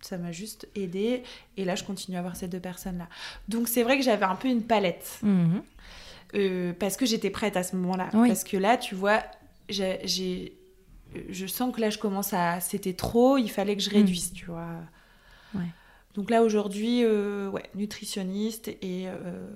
ça 0.00 0.18
m'a 0.18 0.30
juste 0.32 0.68
aidé. 0.76 1.22
Et 1.56 1.64
là, 1.64 1.74
je 1.74 1.82
continue 1.84 2.16
à 2.16 2.22
voir 2.22 2.36
ces 2.36 2.46
deux 2.48 2.60
personnes 2.60 2.98
là. 2.98 3.08
Donc 3.48 3.66
c'est 3.68 3.82
vrai 3.82 3.96
que 3.98 4.04
j'avais 4.04 4.24
un 4.26 4.36
peu 4.36 4.48
une 4.48 4.62
palette 4.62 5.20
euh, 6.34 6.72
parce 6.78 6.96
que 6.96 7.06
j'étais 7.06 7.30
prête 7.30 7.56
à 7.56 7.62
ce 7.62 7.74
moment-là. 7.76 8.08
Oui. 8.14 8.28
Parce 8.28 8.44
que 8.44 8.56
là, 8.56 8.76
tu 8.76 8.94
vois, 8.94 9.22
j'ai- 9.68 10.54
je 11.30 11.46
sens 11.46 11.74
que 11.74 11.80
là, 11.80 11.90
je 11.90 11.98
commence 11.98 12.32
à, 12.34 12.60
c'était 12.60 12.92
trop. 12.94 13.38
Il 13.38 13.48
fallait 13.50 13.76
que 13.76 13.82
je 13.82 13.90
Mm. 13.90 13.94
réduise, 13.94 14.32
tu 14.32 14.46
vois. 14.46 14.68
Ouais. 15.54 15.66
Donc 16.14 16.30
là 16.30 16.42
aujourd'hui, 16.42 17.02
euh, 17.04 17.48
ouais, 17.50 17.62
nutritionniste 17.74 18.68
et, 18.68 19.04
euh, 19.08 19.46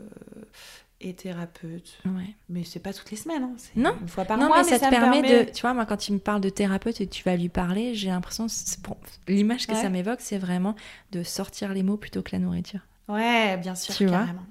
et 1.00 1.14
thérapeute. 1.14 1.98
Ouais. 2.04 2.34
Mais 2.48 2.62
c'est 2.64 2.78
pas 2.78 2.92
toutes 2.92 3.10
les 3.10 3.16
semaines, 3.16 3.42
hein, 3.42 3.54
c'est 3.56 3.76
Non. 3.76 3.96
une 4.00 4.08
fois 4.08 4.24
par 4.24 4.38
non, 4.38 4.46
mois. 4.46 4.58
mais 4.62 4.64
ça 4.68 4.78
te 4.78 4.84
me 4.84 4.90
permet, 4.90 5.22
de. 5.44 5.50
Tu 5.50 5.60
vois, 5.62 5.74
moi, 5.74 5.84
quand 5.86 5.96
tu 5.96 6.12
me 6.12 6.18
parles 6.18 6.40
de 6.40 6.48
thérapeute 6.50 7.00
et 7.00 7.06
que 7.06 7.12
tu 7.12 7.24
vas 7.24 7.34
lui 7.36 7.48
parler, 7.48 7.94
j'ai 7.94 8.08
l'impression. 8.08 8.46
bon, 8.86 8.96
L'image 9.26 9.66
que 9.66 9.72
Ouais. 9.72 9.82
ça 9.82 9.88
m'évoque, 9.88 10.20
c'est 10.20 10.38
vraiment 10.38 10.76
de 11.10 11.22
sortir 11.24 11.72
les 11.74 11.82
mots 11.82 11.96
plutôt 11.96 12.22
que 12.22 12.30
la 12.32 12.38
nourriture. 12.38 12.80
Ouais, 13.08 13.56
bien 13.58 13.74
sûr, 13.74 13.94
Tu 13.94 14.06
vois 14.06 14.18
carrément. 14.18 14.42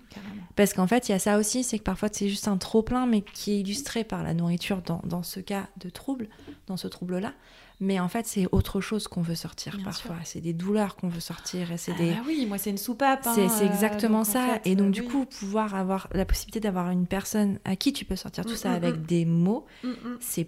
Parce 0.56 0.74
qu'en 0.74 0.86
fait, 0.88 1.08
il 1.08 1.14
y 1.14 1.16
a 1.16 1.20
ça 1.20 1.38
aussi, 1.38 1.64
c'est 1.64 1.80
que 1.80 1.84
parfois 1.84 2.10
c'est 2.12 2.28
juste 2.28 2.48
un 2.48 2.58
trop-plein, 2.58 3.06
mais 3.06 3.22
qui 3.22 3.54
est 3.54 3.60
illustré 3.62 4.04
par 4.04 4.22
la 4.24 4.34
nourriture 4.34 4.82
dans, 4.82 5.02
dans 5.06 5.24
ce 5.24 5.40
cas 5.40 5.68
de 5.78 5.90
trouble, 5.90 6.28
dans 6.68 6.76
ce 6.78 6.88
trouble-là. 6.88 7.34
Mais 7.80 8.00
en 8.00 8.10
fait, 8.10 8.28
c'est 8.28 8.46
autre 8.52 8.80
chose 8.80 9.08
qu'on 9.08 9.22
veut 9.22 9.34
sortir 9.36 9.76
Bien 9.78 9.86
parfois. 9.86 10.18
C'est 10.24 10.42
des 10.42 10.54
douleurs 10.54 10.96
qu'on 10.98 11.08
veut 11.08 11.20
sortir 11.22 11.72
et 11.72 11.78
c'est 11.78 11.94
Ah 11.96 11.98
des. 11.98 12.12
bah 12.12 12.18
oui, 12.28 12.46
moi 12.46 12.60
c'est 12.60 12.70
une 12.70 12.78
soupape. 12.78 13.26
hein, 13.26 13.34
C'est 13.50 13.66
exactement 13.66 14.20
donc 14.20 14.28
ça. 14.28 14.46
fait, 14.64 14.70
et 14.70 14.76
donc, 14.76 14.90
euh, 14.90 14.92
du 14.92 15.04
coup, 15.04 15.26
pouvoir 15.26 15.74
avoir 15.74 16.08
la 16.14 16.26
possibilité 16.26 16.60
d'avoir 16.60 16.92
une 16.92 17.08
personne 17.08 17.58
à 17.66 17.76
qui 17.76 17.92
tu 17.94 18.06
peux 18.06 18.16
sortir 18.18 18.46
tout 18.46 18.52
Mm, 18.54 18.58
ça 18.58 18.70
mm, 18.70 18.74
avec 18.76 18.96
mm. 18.98 19.04
des 19.06 19.26
mots, 19.26 19.66
mm. 19.84 19.90
c'est 20.20 20.48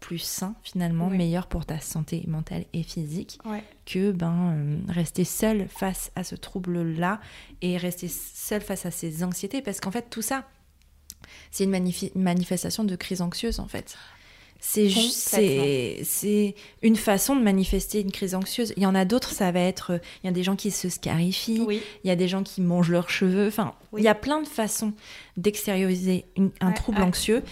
plus 0.00 0.18
sain 0.18 0.54
finalement, 0.62 1.08
Oui. 1.08 1.16
meilleur 1.16 1.46
pour 1.48 1.66
ta 1.66 1.80
santé 1.80 2.22
mentale 2.28 2.64
et 2.72 2.82
physique 2.82 3.38
Ouais. 3.44 3.64
que 3.84 4.12
ben, 4.12 4.52
euh, 4.54 4.78
rester 4.92 5.24
seul 5.24 5.66
face 5.68 6.12
à 6.14 6.22
ce 6.24 6.34
trouble-là 6.36 7.20
et 7.62 7.76
rester 7.76 8.08
seul 8.08 8.60
face 8.60 8.86
à 8.86 8.90
ces 8.90 9.24
anxiétés. 9.24 9.60
Parce 9.62 9.80
qu'en 9.80 9.90
fait, 9.90 10.08
tout 10.08 10.22
ça, 10.22 10.48
c'est 11.50 11.64
une 11.64 11.70
magnifi- 11.72 12.12
manifestation 12.14 12.84
de 12.84 12.94
crise 12.96 13.22
anxieuse, 13.22 13.58
en 13.60 13.66
fait. 13.68 13.96
C'est 14.60 14.88
c'est 16.04 16.54
une 16.82 16.96
façon 16.96 17.36
de 17.36 17.42
manifester 17.42 18.00
une 18.00 18.10
crise 18.10 18.34
anxieuse. 18.34 18.72
Il 18.76 18.82
y 18.82 18.86
en 18.86 18.94
a 18.96 19.04
d'autres, 19.04 19.30
ça 19.30 19.52
va 19.52 19.60
être, 19.60 19.92
euh, 19.92 19.98
il 20.22 20.26
y 20.26 20.30
a 20.30 20.32
des 20.32 20.42
gens 20.42 20.56
qui 20.56 20.72
se 20.72 20.88
scarifient, 20.88 21.60
Oui. 21.66 21.80
il 22.02 22.08
y 22.08 22.10
a 22.10 22.16
des 22.16 22.26
gens 22.26 22.42
qui 22.42 22.60
mangent 22.60 22.90
leurs 22.90 23.08
cheveux. 23.08 23.46
Enfin, 23.46 23.74
Oui. 23.92 24.00
il 24.02 24.04
y 24.04 24.08
a 24.08 24.16
plein 24.16 24.42
de 24.42 24.48
façons 24.48 24.94
d'extérioriser 25.36 26.24
un 26.60 26.68
Ouais, 26.68 26.74
trouble 26.74 26.98
ouais. 26.98 27.04
anxieux. 27.04 27.42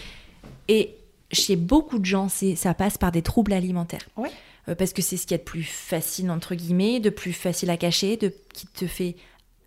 Et 0.69 0.97
chez 1.33 1.57
beaucoup 1.57 1.99
de 1.99 2.05
gens, 2.05 2.29
ça 2.29 2.75
passe 2.75 2.99
par 2.99 3.13
des 3.13 3.23
troubles 3.23 3.53
alimentaires. 3.53 4.07
Ouais. 4.17 4.31
Euh, 4.69 4.75
parce 4.75 4.93
que 4.93 5.03
c'est 5.03 5.17
ce 5.17 5.23
qu'il 5.27 5.33
y 5.33 5.35
a 5.35 5.39
de 5.39 5.43
plus 5.45 5.63
facile, 5.63 6.31
entre 6.31 6.55
guillemets, 6.55 6.99
de 7.01 7.11
plus 7.11 7.33
facile 7.33 7.71
à 7.71 7.77
cacher, 7.77 8.17
de, 8.17 8.33
qui 8.53 8.67
te 8.67 8.87
fait, 8.87 9.17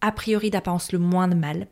a 0.01 0.12
priori, 0.12 0.49
d'apparence, 0.49 0.91
le 0.91 0.99
moins 0.99 1.28
de 1.30 1.36
mal 1.36 1.68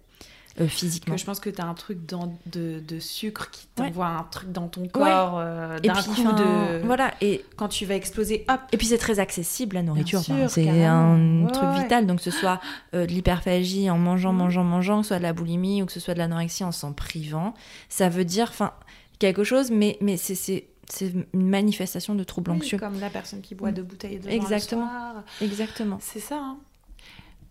euh, 0.59 0.67
physiquement. 0.67 1.13
Que 1.13 1.19
je 1.19 1.25
pense 1.25 1.39
que 1.39 1.49
tu 1.51 1.61
as 1.61 1.65
un 1.65 1.73
truc 1.75 2.05
dans, 2.07 2.35
de, 2.47 2.79
de 2.79 2.99
sucre 2.99 3.51
qui 3.51 3.67
Ouais. 3.77 3.87
t'envoie 3.89 4.07
un 4.07 4.23
truc 4.23 4.51
dans 4.51 4.67
ton 4.69 4.87
corps 4.87 5.35
euh, 5.37 5.77
d'un 5.79 5.93
puis, 5.93 6.03
coup 6.23 6.31
de... 6.31 6.81
Voilà, 6.85 7.13
et, 7.21 7.43
Quand 7.57 7.67
tu 7.67 7.85
vas 7.85 7.95
exploser, 7.95 8.43
hop 8.49 8.59
et 8.71 8.77
puis 8.77 8.87
c'est 8.87 8.97
très 8.97 9.19
accessible, 9.19 9.75
la 9.75 9.83
nourriture. 9.83 10.21
c'est 10.21 10.31
un 10.69 11.43
Ouais, 11.45 11.51
truc 11.51 11.67
ouais. 11.69 11.81
vital. 11.83 12.07
Donc, 12.07 12.17
que 12.17 12.23
ce 12.23 12.31
soit 12.31 12.59
euh, 12.95 13.05
de 13.05 13.11
l'hyperphagie 13.11 13.89
en 13.91 13.97
mangeant, 13.99 14.31
Mhm. 14.31 14.37
mangeant, 14.39 14.63
mangeant, 14.63 14.97
que 14.99 15.03
ce 15.03 15.07
soit 15.09 15.17
de 15.19 15.23
la 15.23 15.33
boulimie 15.33 15.83
ou 15.83 15.85
que 15.85 15.91
ce 15.91 15.99
soit 15.99 16.13
de 16.15 16.19
l'anorexie 16.19 16.63
en 16.63 16.71
s'en 16.71 16.91
privant, 16.93 17.53
ça 17.89 18.09
veut 18.09 18.25
dire 18.25 18.47
enfin 18.49 18.71
quelque 19.19 19.43
chose, 19.43 19.71
mais, 19.71 19.97
mais 20.01 20.17
c'est- 20.17 20.35
c'est 20.35 20.67
c'est 20.89 21.11
une 21.33 21.49
manifestation 21.49 22.15
de 22.15 22.23
troubles 22.23 22.51
Oui, 22.51 22.57
anxieux. 22.57 22.77
comme 22.77 22.97
la 23.01 23.09
personne 23.09 23.41
qui 23.41 23.55
boit 23.55 23.73
deux 23.73 23.83
bouteilles 23.83 24.19
de 24.19 24.23
vin 24.23 24.31
Exactement. 24.31 24.83
le 24.83 24.87
soir. 24.87 25.23
Exactement. 25.41 25.97
C'est 26.01 26.21
ça. 26.21 26.37
hein. 26.39 26.57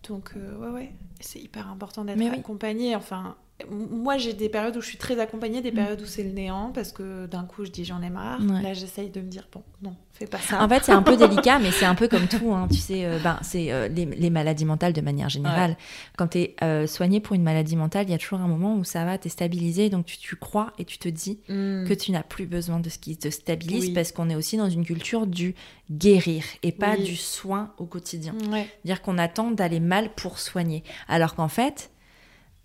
Donc, 0.09 0.31
euh, 0.35 0.57
ouais, 0.57 0.69
ouais. 0.73 0.91
C'est 1.19 1.37
hyper 1.39 1.69
important 1.69 2.03
d'être 2.03 2.17
Mais 2.17 2.31
oui. 2.31 2.37
accompagné. 2.39 2.95
Enfin, 2.95 3.35
moi, 3.71 4.17
j'ai 4.17 4.33
des 4.33 4.49
périodes 4.49 4.77
où 4.77 4.81
je 4.81 4.87
suis 4.87 4.99
très 4.99 5.19
accompagnée, 5.19 5.61
des 5.61 5.71
Mm. 5.71 5.75
périodes 5.75 6.01
où 6.01 6.05
c'est 6.05 6.23
le 6.23 6.29
néant, 6.31 6.71
parce 6.73 6.91
que 6.91 7.25
d'un 7.25 7.43
coup, 7.43 7.65
je 7.65 7.71
dis 7.71 7.85
j'en 7.85 8.01
ai 8.03 8.09
marre. 8.11 8.39
Ouais. 8.41 8.61
Là, 8.61 8.73
j'essaye 8.75 9.09
de 9.09 9.19
me 9.19 9.27
dire, 9.27 9.47
bon, 9.51 9.63
non, 9.81 9.95
fais 10.11 10.27
pas 10.27 10.37
ça. 10.37 10.63
En 10.63 10.69
fait, 10.69 10.83
c'est 10.83 10.91
un 10.91 11.01
peu 11.01 11.17
délicat, 11.17 11.57
mais 11.57 11.71
c'est 11.71 11.85
un 11.85 11.95
peu 11.95 12.07
comme 12.07 12.27
tout. 12.27 12.53
hein. 12.53 12.67
Tu 12.71 12.77
sais, 12.77 13.05
euh, 13.05 13.17
ben, 13.23 13.39
c'est 13.41 13.71
euh, 13.71 13.87
les, 13.87 14.05
les 14.05 14.29
maladies 14.29 14.65
mentales 14.65 14.93
de 14.93 15.01
manière 15.01 15.29
générale. 15.29 15.75
Quand 16.17 16.27
tu 16.27 16.37
es 16.39 16.87
soigné 16.87 17.19
pour 17.19 17.33
une 17.35 17.41
maladie 17.41 17.75
mentale, 17.75 18.05
il 18.07 18.11
y 18.11 18.13
a 18.13 18.19
toujours 18.19 18.39
un 18.41 18.47
moment 18.47 18.75
où 18.75 18.83
ça 18.83 19.05
va, 19.05 19.17
tu 19.17 19.25
es 19.27 19.29
stabilisé, 19.31 19.89
donc 19.89 20.05
tu, 20.05 20.17
tu 20.19 20.35
crois 20.35 20.71
et 20.77 20.85
tu 20.85 20.99
te 20.99 21.09
dis 21.09 21.39
Mm. 21.49 21.85
que 21.87 21.93
tu 21.95 22.11
n'as 22.11 22.23
plus 22.23 22.45
besoin 22.45 22.79
de 22.79 22.89
ce 22.89 22.99
qui 22.99 23.17
te 23.17 23.29
stabilise 23.29 23.85
Oui. 23.87 23.93
parce 23.93 24.11
qu'on 24.11 24.29
est 24.29 24.35
aussi 24.35 24.57
dans 24.57 24.69
une 24.69 24.85
culture 24.85 25.25
du 25.25 25.55
guérir 25.89 26.43
et 26.61 26.71
pas 26.71 26.93
Oui. 26.97 27.03
du 27.05 27.15
soin 27.15 27.73
au 27.79 27.85
quotidien. 27.85 28.35
Ouais. 28.51 28.67
Dire 28.85 29.01
qu'on 29.01 29.17
attend 29.17 29.49
d'aller 29.51 29.79
mal 29.79 30.11
pour 30.15 30.37
soigner. 30.39 30.83
Alors 31.07 31.33
qu'en 31.35 31.47
fait, 31.47 31.89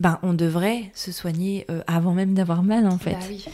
ben, 0.02 0.18
on 0.22 0.34
devrait 0.34 0.90
se 0.94 1.12
soigner 1.12 1.64
euh, 1.70 1.82
avant 1.86 2.12
même 2.12 2.34
d'avoir 2.34 2.62
mal, 2.64 2.86
en 2.88 2.98
fait. 2.98 3.12
Bah 3.12 3.18
oui. 3.28 3.44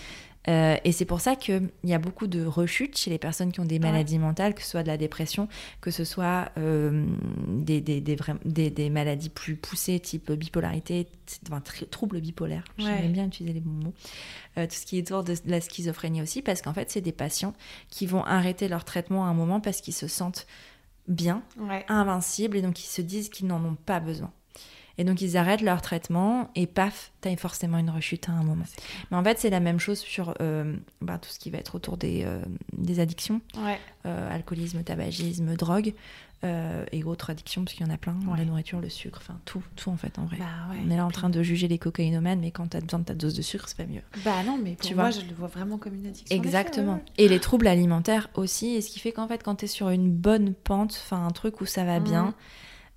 Euh, 0.48 0.76
et 0.82 0.92
c'est 0.92 1.04
pour 1.04 1.20
ça 1.20 1.36
qu'il 1.36 1.68
y 1.84 1.92
a 1.92 1.98
beaucoup 1.98 2.26
de 2.26 2.42
rechutes 2.42 2.96
chez 2.96 3.10
les 3.10 3.18
personnes 3.18 3.52
qui 3.52 3.60
ont 3.60 3.66
des 3.66 3.74
Ouais. 3.74 3.80
maladies 3.90 4.18
mentales, 4.18 4.54
que 4.54 4.62
ce 4.62 4.70
soit 4.70 4.82
de 4.82 4.86
la 4.88 4.96
dépression, 4.96 5.46
que 5.82 5.90
ce 5.90 6.04
soit 6.04 6.48
euh, 6.56 7.04
des, 7.48 7.82
des, 7.82 8.00
des, 8.00 8.16
vrais- 8.16 8.38
des- 8.46 8.70
des 8.70 8.88
maladies 8.88 9.28
plus 9.28 9.56
poussées, 9.56 10.00
type 10.00 10.32
bipolarité, 10.32 11.06
enfin, 11.46 11.58
tr- 11.60 11.86
troubles 11.90 12.20
bipolaires. 12.22 12.64
Ouais. 12.78 12.84
J'aime 13.02 13.12
bien 13.12 13.26
utiliser 13.26 13.52
les 13.52 13.60
bons 13.60 13.84
mots. 13.88 13.94
Tout 14.56 14.74
ce 14.74 14.86
qui 14.86 14.96
est 14.98 15.12
autour 15.12 15.22
de 15.22 15.34
la 15.44 15.60
schizophrénie 15.60 16.22
aussi, 16.22 16.40
parce 16.40 16.62
qu'en 16.62 16.72
fait, 16.72 16.90
c'est 16.90 17.02
des 17.02 17.12
patients 17.12 17.52
qui 17.90 18.06
vont 18.06 18.24
arrêter 18.24 18.68
leur 18.68 18.84
traitement 18.86 19.26
à 19.26 19.28
un 19.28 19.34
moment 19.34 19.60
parce 19.60 19.82
qu'ils 19.82 19.92
se 19.94 20.08
sentent 20.08 20.46
bien, 21.08 21.42
Ouais. 21.58 21.84
invincibles, 21.88 22.56
et 22.56 22.62
donc 22.62 22.82
ils 22.82 22.88
se 22.88 23.02
disent 23.02 23.28
qu'ils 23.28 23.48
n'en 23.48 23.62
ont 23.62 23.76
pas 23.84 24.00
besoin. 24.00 24.30
Et 24.98 25.04
donc 25.04 25.20
ils 25.20 25.36
arrêtent 25.36 25.60
leur 25.62 25.80
traitement 25.80 26.50
et 26.56 26.66
paf, 26.66 27.12
t'as 27.20 27.34
forcément 27.36 27.78
une 27.78 27.90
rechute 27.90 28.28
à 28.28 28.32
un 28.32 28.42
moment. 28.42 28.64
Mais 29.10 29.16
en 29.16 29.22
fait, 29.24 29.38
c'est 29.38 29.50
la 29.50 29.60
même 29.60 29.78
chose 29.78 29.98
sur 30.00 30.34
euh, 30.40 30.74
bah, 31.00 31.18
tout 31.18 31.30
ce 31.30 31.38
qui 31.38 31.50
va 31.50 31.58
être 31.58 31.76
autour 31.76 31.96
des, 31.96 32.24
euh, 32.24 32.42
des 32.76 32.98
addictions, 33.00 33.40
Ouais. 33.56 33.78
euh, 34.06 34.34
alcoolisme, 34.34 34.82
tabagisme, 34.82 35.54
drogue 35.54 35.94
et 36.92 37.02
autres 37.02 37.30
addictions, 37.30 37.64
parce 37.64 37.74
qu'il 37.74 37.84
y 37.84 37.90
en 37.90 37.92
a 37.92 37.96
plein, 37.98 38.14
Ouais. 38.26 38.36
la 38.38 38.44
nourriture, 38.44 38.80
le 38.80 38.88
sucre, 38.88 39.18
enfin 39.20 39.40
tout, 39.44 39.60
tout 39.74 39.90
en 39.90 39.96
fait 39.96 40.20
en 40.20 40.24
vrai. 40.26 40.36
Bah 40.38 40.44
ouais. 40.70 40.76
On 40.86 40.90
est 40.90 40.96
là 40.96 41.04
en 41.04 41.10
train 41.10 41.30
de 41.30 41.42
juger 41.42 41.66
les 41.66 41.78
cocaïnomanes, 41.78 42.38
mais 42.38 42.52
quand 42.52 42.68
t'as 42.68 42.80
besoin 42.80 43.00
de 43.00 43.04
ta 43.06 43.14
dose 43.14 43.34
de 43.34 43.42
sucre, 43.42 43.68
c'est 43.68 43.76
pas 43.76 43.86
mieux. 43.86 44.02
Bah 44.24 44.44
non, 44.44 44.56
mais 44.62 44.76
pour 44.76 44.86
Tu 44.88 44.94
moi, 44.94 45.10
vois. 45.10 45.20
je 45.20 45.26
le 45.26 45.34
vois 45.34 45.48
vraiment 45.48 45.78
comme 45.78 45.94
une 45.94 46.06
addiction. 46.06 46.36
Exactement. 46.36 47.02
Et 47.16 47.26
les 47.28 47.40
troubles 47.40 47.66
alimentaires 47.66 48.28
aussi, 48.34 48.68
et 48.76 48.82
ce 48.82 48.90
qui 48.90 49.00
fait 49.00 49.10
qu'en 49.10 49.26
fait, 49.26 49.42
quand 49.42 49.56
t'es 49.56 49.66
sur 49.66 49.88
une 49.88 50.12
bonne 50.12 50.54
pente, 50.54 50.92
enfin 51.04 51.26
un 51.26 51.30
truc 51.32 51.60
où 51.60 51.66
ça 51.66 51.82
va 51.84 51.98
Mhm. 51.98 52.04
bien, 52.04 52.34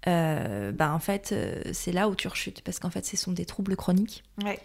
euh, 0.08 0.72
bah 0.72 0.94
en 0.94 1.00
fait, 1.00 1.32
euh, 1.32 1.62
c'est 1.74 1.92
là 1.92 2.10
où 2.10 2.16
tu 2.16 2.28
rechutes, 2.28 2.62
parce 2.62 2.80
qu'en 2.80 2.90
fait, 2.90 3.06
ce 3.06 3.18
sont 3.18 3.32
des 3.32 3.46
troubles 3.46 3.76
chroniques. 3.76 4.24
Ouais. 4.44 4.60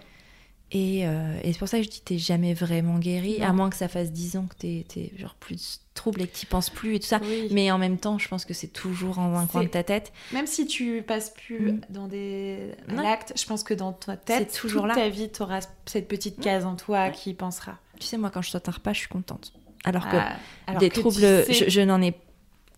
Et, 0.73 1.07
euh, 1.07 1.39
et 1.45 1.53
c'est 1.53 1.61
pour 1.61 1.69
ça 1.69 1.79
que 1.79 1.85
je 1.85 1.89
dis 1.91 2.01
t'es 2.01 2.19
jamais 2.19 2.53
vraiment 2.53 2.99
guéri, 2.99 3.41
à 3.41 3.53
moins 3.53 3.71
que 3.71 3.77
ça 3.77 3.87
fasse 3.87 4.11
10 4.11 4.37
ans 4.37 4.47
que 4.51 4.57
t'es 4.57 4.85
t'es 4.89 5.13
genre 5.17 5.37
plus 5.37 5.81
trouble 5.95 6.23
et 6.23 6.27
que 6.27 6.35
t'y 6.37 6.45
penses 6.45 6.71
plus 6.71 6.97
et 6.97 7.01
tout 7.01 7.07
ça. 7.07 7.21
Oui. 7.23 7.47
Mais 7.53 7.71
en 7.71 7.79
même 7.79 7.99
temps, 7.99 8.19
je 8.19 8.27
pense 8.27 8.45
que 8.45 8.53
c'est 8.53 8.67
toujours 8.73 9.21
en 9.21 9.37
un 9.39 9.47
coin 9.47 9.63
de 9.63 9.69
ta 9.69 9.85
tête. 9.85 10.13
Même 10.33 10.49
si 10.49 10.67
tu 10.67 11.05
passes 11.07 11.31
plus 11.31 11.71
Mm. 11.73 11.81
dans 11.91 12.09
des 12.09 12.73
l'acte, 12.89 13.33
je 13.39 13.47
pense 13.47 13.63
que 13.63 13.75
dans 13.75 13.93
ta 13.93 14.17
tête, 14.17 14.51
C'est 14.51 14.61
toujours 14.61 14.83
toute 14.83 14.89
là. 14.89 14.95
ta 14.97 15.09
vie, 15.09 15.31
tu 15.31 15.41
auras 15.43 15.61
cette 15.87 16.09
petite 16.09 16.41
case 16.41 16.65
en 16.67 16.75
toi 16.75 17.05
Ouais. 17.07 17.13
qui 17.13 17.31
y 17.31 17.35
pensera. 17.35 17.79
Tu 18.01 18.07
sais, 18.09 18.19
moi, 18.19 18.31
quand 18.31 18.43
je 18.43 18.51
saute 18.51 18.69
un 18.69 18.73
repas, 18.73 18.93
je 18.93 18.99
suis 18.99 19.09
contente. 19.09 19.53
Alors 19.85 20.09
que 20.09 20.17
Ah, 20.17 20.33
alors 20.67 20.81
des 20.81 20.89
que 20.89 20.95
tu 20.97 21.01
troubles, 21.01 21.15
sais 21.21 21.53
je, 21.53 21.71
je 21.71 21.81
n'en 21.81 22.03
ai 22.03 22.13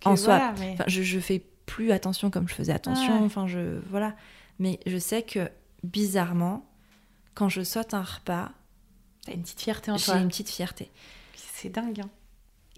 en 0.05 0.15
soi. 0.15 0.53
mais- 0.59 0.77
je, 0.89 1.03
je 1.03 1.19
fais 1.21 1.43
plus 1.69 1.93
attention 1.93 2.31
comme 2.31 2.49
je 2.49 2.55
faisais 2.55 2.73
attention. 2.73 3.21
Ouais. 3.21 3.25
Enfin, 3.27 3.47
je 3.47 3.79
voilà. 3.91 4.17
Mais 4.59 4.81
je 4.87 4.97
sais 4.99 5.23
que 5.23 5.49
bizarrement, 5.85 6.67
quand 7.35 7.49
je 7.49 7.63
saute 7.63 7.95
un 7.95 8.03
repas, 8.03 8.51
T'as 9.27 9.35
une 9.35 9.43
petite 9.43 9.61
fierté 9.61 9.91
en 9.91 9.97
j'ai 9.99 10.05
toi. 10.07 10.17
une 10.17 10.29
petite 10.29 10.49
fierté 10.49 10.91
C'est 11.37 11.69
dingue. 11.69 12.01
hein. 12.01 12.11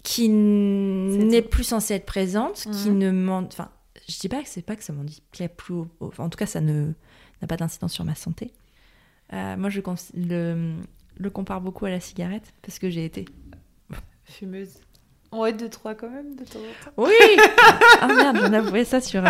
qui 0.03 0.29
n'est 0.29 1.41
plus 1.43 1.63
censée 1.63 1.93
être 1.95 2.05
présente, 2.05 2.67
qui 2.83 2.89
ne 2.89 3.11
m'en. 3.11 3.39
Enfin, 3.43 3.69
je 4.09 4.19
dis 4.19 4.29
pas 4.29 4.41
que 4.43 4.49
c'est 4.49 4.61
pas 4.63 4.75
que 4.75 4.83
ça 4.83 4.93
m'en 4.93 5.03
dit 5.03 5.21
plus. 5.55 5.73
au- 5.75 5.87
au- 5.99 6.07
enfin, 6.07 6.23
en 6.25 6.29
tout 6.29 6.37
cas, 6.37 6.45
ça 6.47 6.59
ne 6.61 6.91
n'a 7.41 7.47
pas 7.47 7.57
d'incidence 7.57 7.93
sur 7.93 8.03
ma 8.03 8.15
santé. 8.15 8.51
Euh, 9.33 9.55
moi, 9.57 9.69
je 9.69 9.79
le 11.17 11.29
compare 11.29 11.61
beaucoup 11.61 11.85
à 11.85 11.89
la 11.89 11.99
cigarette 11.99 12.51
parce 12.63 12.79
que 12.79 12.89
j'ai 12.89 13.05
été. 13.05 13.25
Fumeuse. 14.25 14.79
Ouais, 15.31 15.53
deux, 15.53 15.69
trois 15.69 15.95
quand 15.95 16.09
même, 16.09 16.35
de 16.35 16.43
temps 16.43 16.59
en 16.59 16.85
temps. 16.85 16.91
Oui 16.97 17.13
Ah 18.01 18.07
merde, 18.07 18.37
j'en 18.41 18.51
avoué 18.53 18.83
ça 18.83 18.99
sur, 18.99 19.25
euh, 19.25 19.29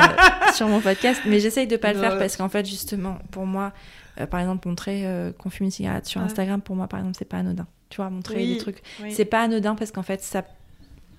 sur 0.56 0.68
mon 0.68 0.82
podcast. 0.82 1.22
Mais 1.28 1.40
j'essaye 1.40 1.68
de 1.68 1.78
pas 1.78 1.94
le 1.94 2.00
Non. 2.00 2.04
faire 2.10 2.18
parce 2.18 2.38
qu'en 2.38 2.50
fait, 2.50 2.66
justement, 2.66 3.20
pour 3.32 3.46
moi, 3.46 3.72
euh, 4.20 4.26
par 4.26 4.40
exemple, 4.40 4.68
montrer 4.68 5.06
euh, 5.06 5.32
qu'on 5.34 5.50
fume 5.52 5.66
une 5.66 5.72
cigarette 5.72 6.08
sur 6.08 6.20
Ouais. 6.20 6.26
Instagram, 6.26 6.60
pour 6.62 6.76
moi, 6.76 6.88
par 6.88 7.00
exemple, 7.00 7.18
c'est 7.20 7.26
pas 7.26 7.38
anodin. 7.38 7.68
Tu 7.90 7.98
vois, 7.98 8.10
montrer 8.10 8.38
Oui, 8.38 8.54
des 8.54 8.58
trucs. 8.58 8.82
oui. 9.04 9.12
C'est 9.14 9.26
pas 9.26 9.42
anodin 9.44 9.76
parce 9.76 9.92
qu'en 9.92 10.02
fait, 10.04 10.22
ça 10.24 10.44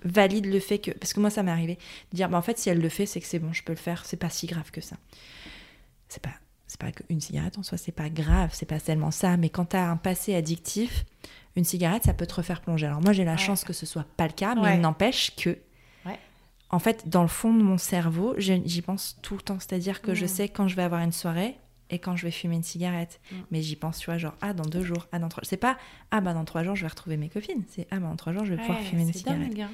valide 0.05 0.47
le 0.47 0.59
fait 0.59 0.78
que. 0.78 0.91
Parce 0.91 1.12
que 1.12 1.20
moi, 1.20 1.30
ça 1.30 1.43
m'est 1.45 1.53
arrivé 1.53 1.78
de 2.11 2.16
dire, 2.16 2.28
bah, 2.28 2.39
en 2.39 2.43
fait, 2.43 2.59
si 2.59 2.68
elle 2.68 2.80
le 2.80 2.89
fait, 2.89 3.07
c'est 3.07 3.20
que 3.20 3.26
c'est 3.26 3.39
bon, 3.39 3.53
je 3.53 3.62
peux 3.62 3.72
le 3.72 3.78
faire, 3.78 4.03
c'est 4.05 4.16
pas 4.16 4.30
si 4.30 4.47
grave 4.49 4.70
que 4.72 4.80
ça. 4.80 4.97
C'est 6.09 6.22
pas. 6.22 6.30
C'est 6.66 6.80
pas 6.80 6.91
qu'une 6.91 7.20
cigarette 7.20 7.59
en 7.59 7.62
soi, 7.62 7.76
c'est 7.78 7.93
pas 7.93 8.09
grave, 8.09 8.49
c'est 8.53 8.64
pas 8.66 8.80
tellement 8.80 9.11
ça. 9.11 9.37
Mais 9.37 9.51
quand 9.51 9.66
t'as 9.66 9.85
un 9.85 9.97
passé 9.97 10.35
addictif, 10.35 11.05
une 11.57 11.64
cigarette, 11.64 12.05
ça 12.05 12.14
peut 12.14 12.26
te 12.26 12.34
refaire 12.34 12.61
plonger. 12.61 12.86
Alors 12.86 13.00
moi, 13.03 13.12
j'ai 13.12 13.24
la 13.24 13.32
Ouais. 13.32 13.38
chance 13.38 13.64
que 13.64 13.72
ce 13.72 13.86
soit 13.86 14.07
pas 14.16 14.26
le 14.26 14.32
cas, 14.32 14.55
mais 14.55 14.61
Ouais. 14.62 14.74
il 14.76 14.80
n'empêche 14.80 15.34
que 15.36 15.50
Ouais. 16.07 16.18
en 16.70 16.78
fait, 16.78 17.09
dans 17.09 17.22
le 17.22 17.28
fond 17.28 17.53
de 17.55 17.62
mon 17.62 17.78
cerveau, 17.78 18.34
j'y 18.38 18.82
pense 18.82 19.18
tout 19.22 19.34
le 19.34 19.42
temps. 19.42 19.59
C'est-à-dire 19.61 20.00
que 20.03 20.14
je 20.14 20.24
Mm. 20.24 20.28
sais 20.28 20.48
quand 20.48 20.68
je 20.68 20.76
vais 20.76 20.82
avoir 20.82 21.03
une 21.03 21.12
soirée 21.12 21.57
et 21.90 21.98
quand 21.98 22.16
je 22.16 22.24
vais 22.24 22.30
fumer 22.30 22.57
une 22.57 22.62
cigarette. 22.62 23.20
Mm. 23.30 23.36
Mais 23.50 23.61
j'y 23.62 23.76
pense, 23.76 23.98
tu 23.98 24.07
vois, 24.07 24.16
genre, 24.16 24.34
ah, 24.40 24.55
dans 24.55 24.64
deux 24.64 24.82
jours, 24.82 25.09
ah, 25.12 25.18
dans 25.18 25.28
trois 25.28 25.42
C'est 25.44 25.59
pas, 25.59 25.76
ah, 26.11 26.20
bah, 26.22 26.32
dans 26.32 26.44
trois 26.46 26.62
jours, 26.64 26.74
je 26.74 26.82
vais 26.82 26.88
retrouver 26.88 27.18
mes 27.18 27.28
copines. 27.28 27.64
C'est, 27.68 27.86
ah, 27.90 27.98
bah, 27.98 28.09
dans 28.09 28.16
trois 28.16 28.32
jours, 28.32 28.44
je 28.46 28.55
vais 28.55 28.61
pouvoir 28.61 28.80
fumer 28.80 29.03
une 29.03 29.12
cigarette. 29.12 29.40
dingue, 29.50 29.61
hein. 29.61 29.70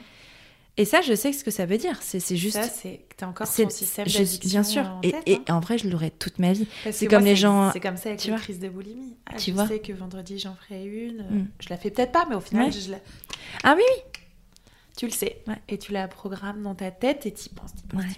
Et 0.78 0.84
ça, 0.84 1.02
je 1.02 1.12
sais 1.14 1.32
ce 1.32 1.44
que 1.44 1.50
ça 1.50 1.66
veut 1.66 1.76
dire. 1.76 1.98
C'est, 2.00 2.20
juste. 2.36 2.54
Ça, 2.56 2.62
c'est 2.62 3.00
t'as 3.16 3.26
encore 3.26 3.46
c'est- 3.48 3.64
ton 3.64 3.68
système 3.70 4.06
d'addiction 4.06 4.48
bien 4.48 4.62
sûr. 4.62 4.82
en 4.86 5.00
et, 5.02 5.10
tête, 5.12 5.22
et 5.26 5.34
hein. 5.48 5.56
en 5.56 5.60
vrai, 5.60 5.76
je 5.76 5.88
l'aurais 5.88 6.10
toute 6.10 6.38
ma 6.38 6.52
vie. 6.52 6.66
C'est 6.92 7.06
comme 7.08 7.20
moi, 7.22 7.28
les 7.30 7.36
gens- 7.36 7.70
C'est 7.72 7.80
comme 7.80 7.96
ça 7.96 8.10
avec 8.10 8.20
tu 8.20 8.28
les 8.28 8.32
vois. 8.34 8.40
crises 8.40 8.60
de 8.60 8.68
boulimie. 8.68 9.16
Ah, 9.26 9.34
Tu 9.36 9.50
je 9.50 9.54
vois. 9.56 9.66
sais 9.66 9.80
que 9.80 9.92
vendredi, 9.92 10.38
j'en 10.38 10.54
ferai 10.54 10.84
une. 10.86 11.22
Mm. 11.28 11.48
Je 11.60 11.68
la 11.68 11.76
fais 11.76 11.90
peut-être 11.90 12.12
pas, 12.12 12.24
mais 12.28 12.36
au 12.36 12.40
final, 12.40 12.66
Ouais. 12.66 12.72
je 12.72 12.90
la- 12.92 13.00
Ah 13.64 13.74
oui, 13.76 13.82
oui. 13.86 14.20
tu 14.96 15.06
le 15.06 15.12
sais. 15.12 15.42
Ouais. 15.48 15.60
Et 15.68 15.78
tu 15.78 15.92
la 15.92 16.06
programmes 16.08 16.62
dans 16.62 16.74
ta 16.74 16.90
tête 16.92 17.26
et 17.26 17.32
t'y 17.32 17.48
penses, 17.50 17.74
t'y 17.74 17.82
penses, 17.82 18.00
Ouais. 18.02 18.08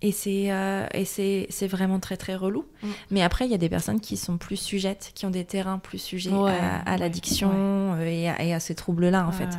Et 0.00 0.12
c'est 0.12 0.52
euh, 0.52 0.86
c'est 1.04 1.66
vraiment 1.66 1.98
très 1.98 2.16
très 2.16 2.36
relou. 2.36 2.64
Mm. 2.82 2.86
Mais 3.10 3.22
après, 3.22 3.46
il 3.46 3.50
y 3.50 3.54
a 3.54 3.58
des 3.58 3.68
personnes 3.68 4.00
qui 4.00 4.16
sont 4.16 4.38
plus 4.38 4.56
sujettes, 4.56 5.10
qui 5.14 5.26
ont 5.26 5.30
des 5.30 5.44
terrains 5.44 5.78
plus 5.78 5.98
sujets 5.98 6.30
Ouais, 6.30 6.52
à, 6.86 6.96
l'addiction 6.96 7.50
euh, 7.52 8.04
et, 8.06 8.28
à, 8.28 8.42
et 8.44 8.54
à 8.54 8.60
ces 8.60 8.76
troubles-là, 8.76 9.26
en 9.26 9.32
fait. 9.32 9.46
Ouais, 9.46 9.50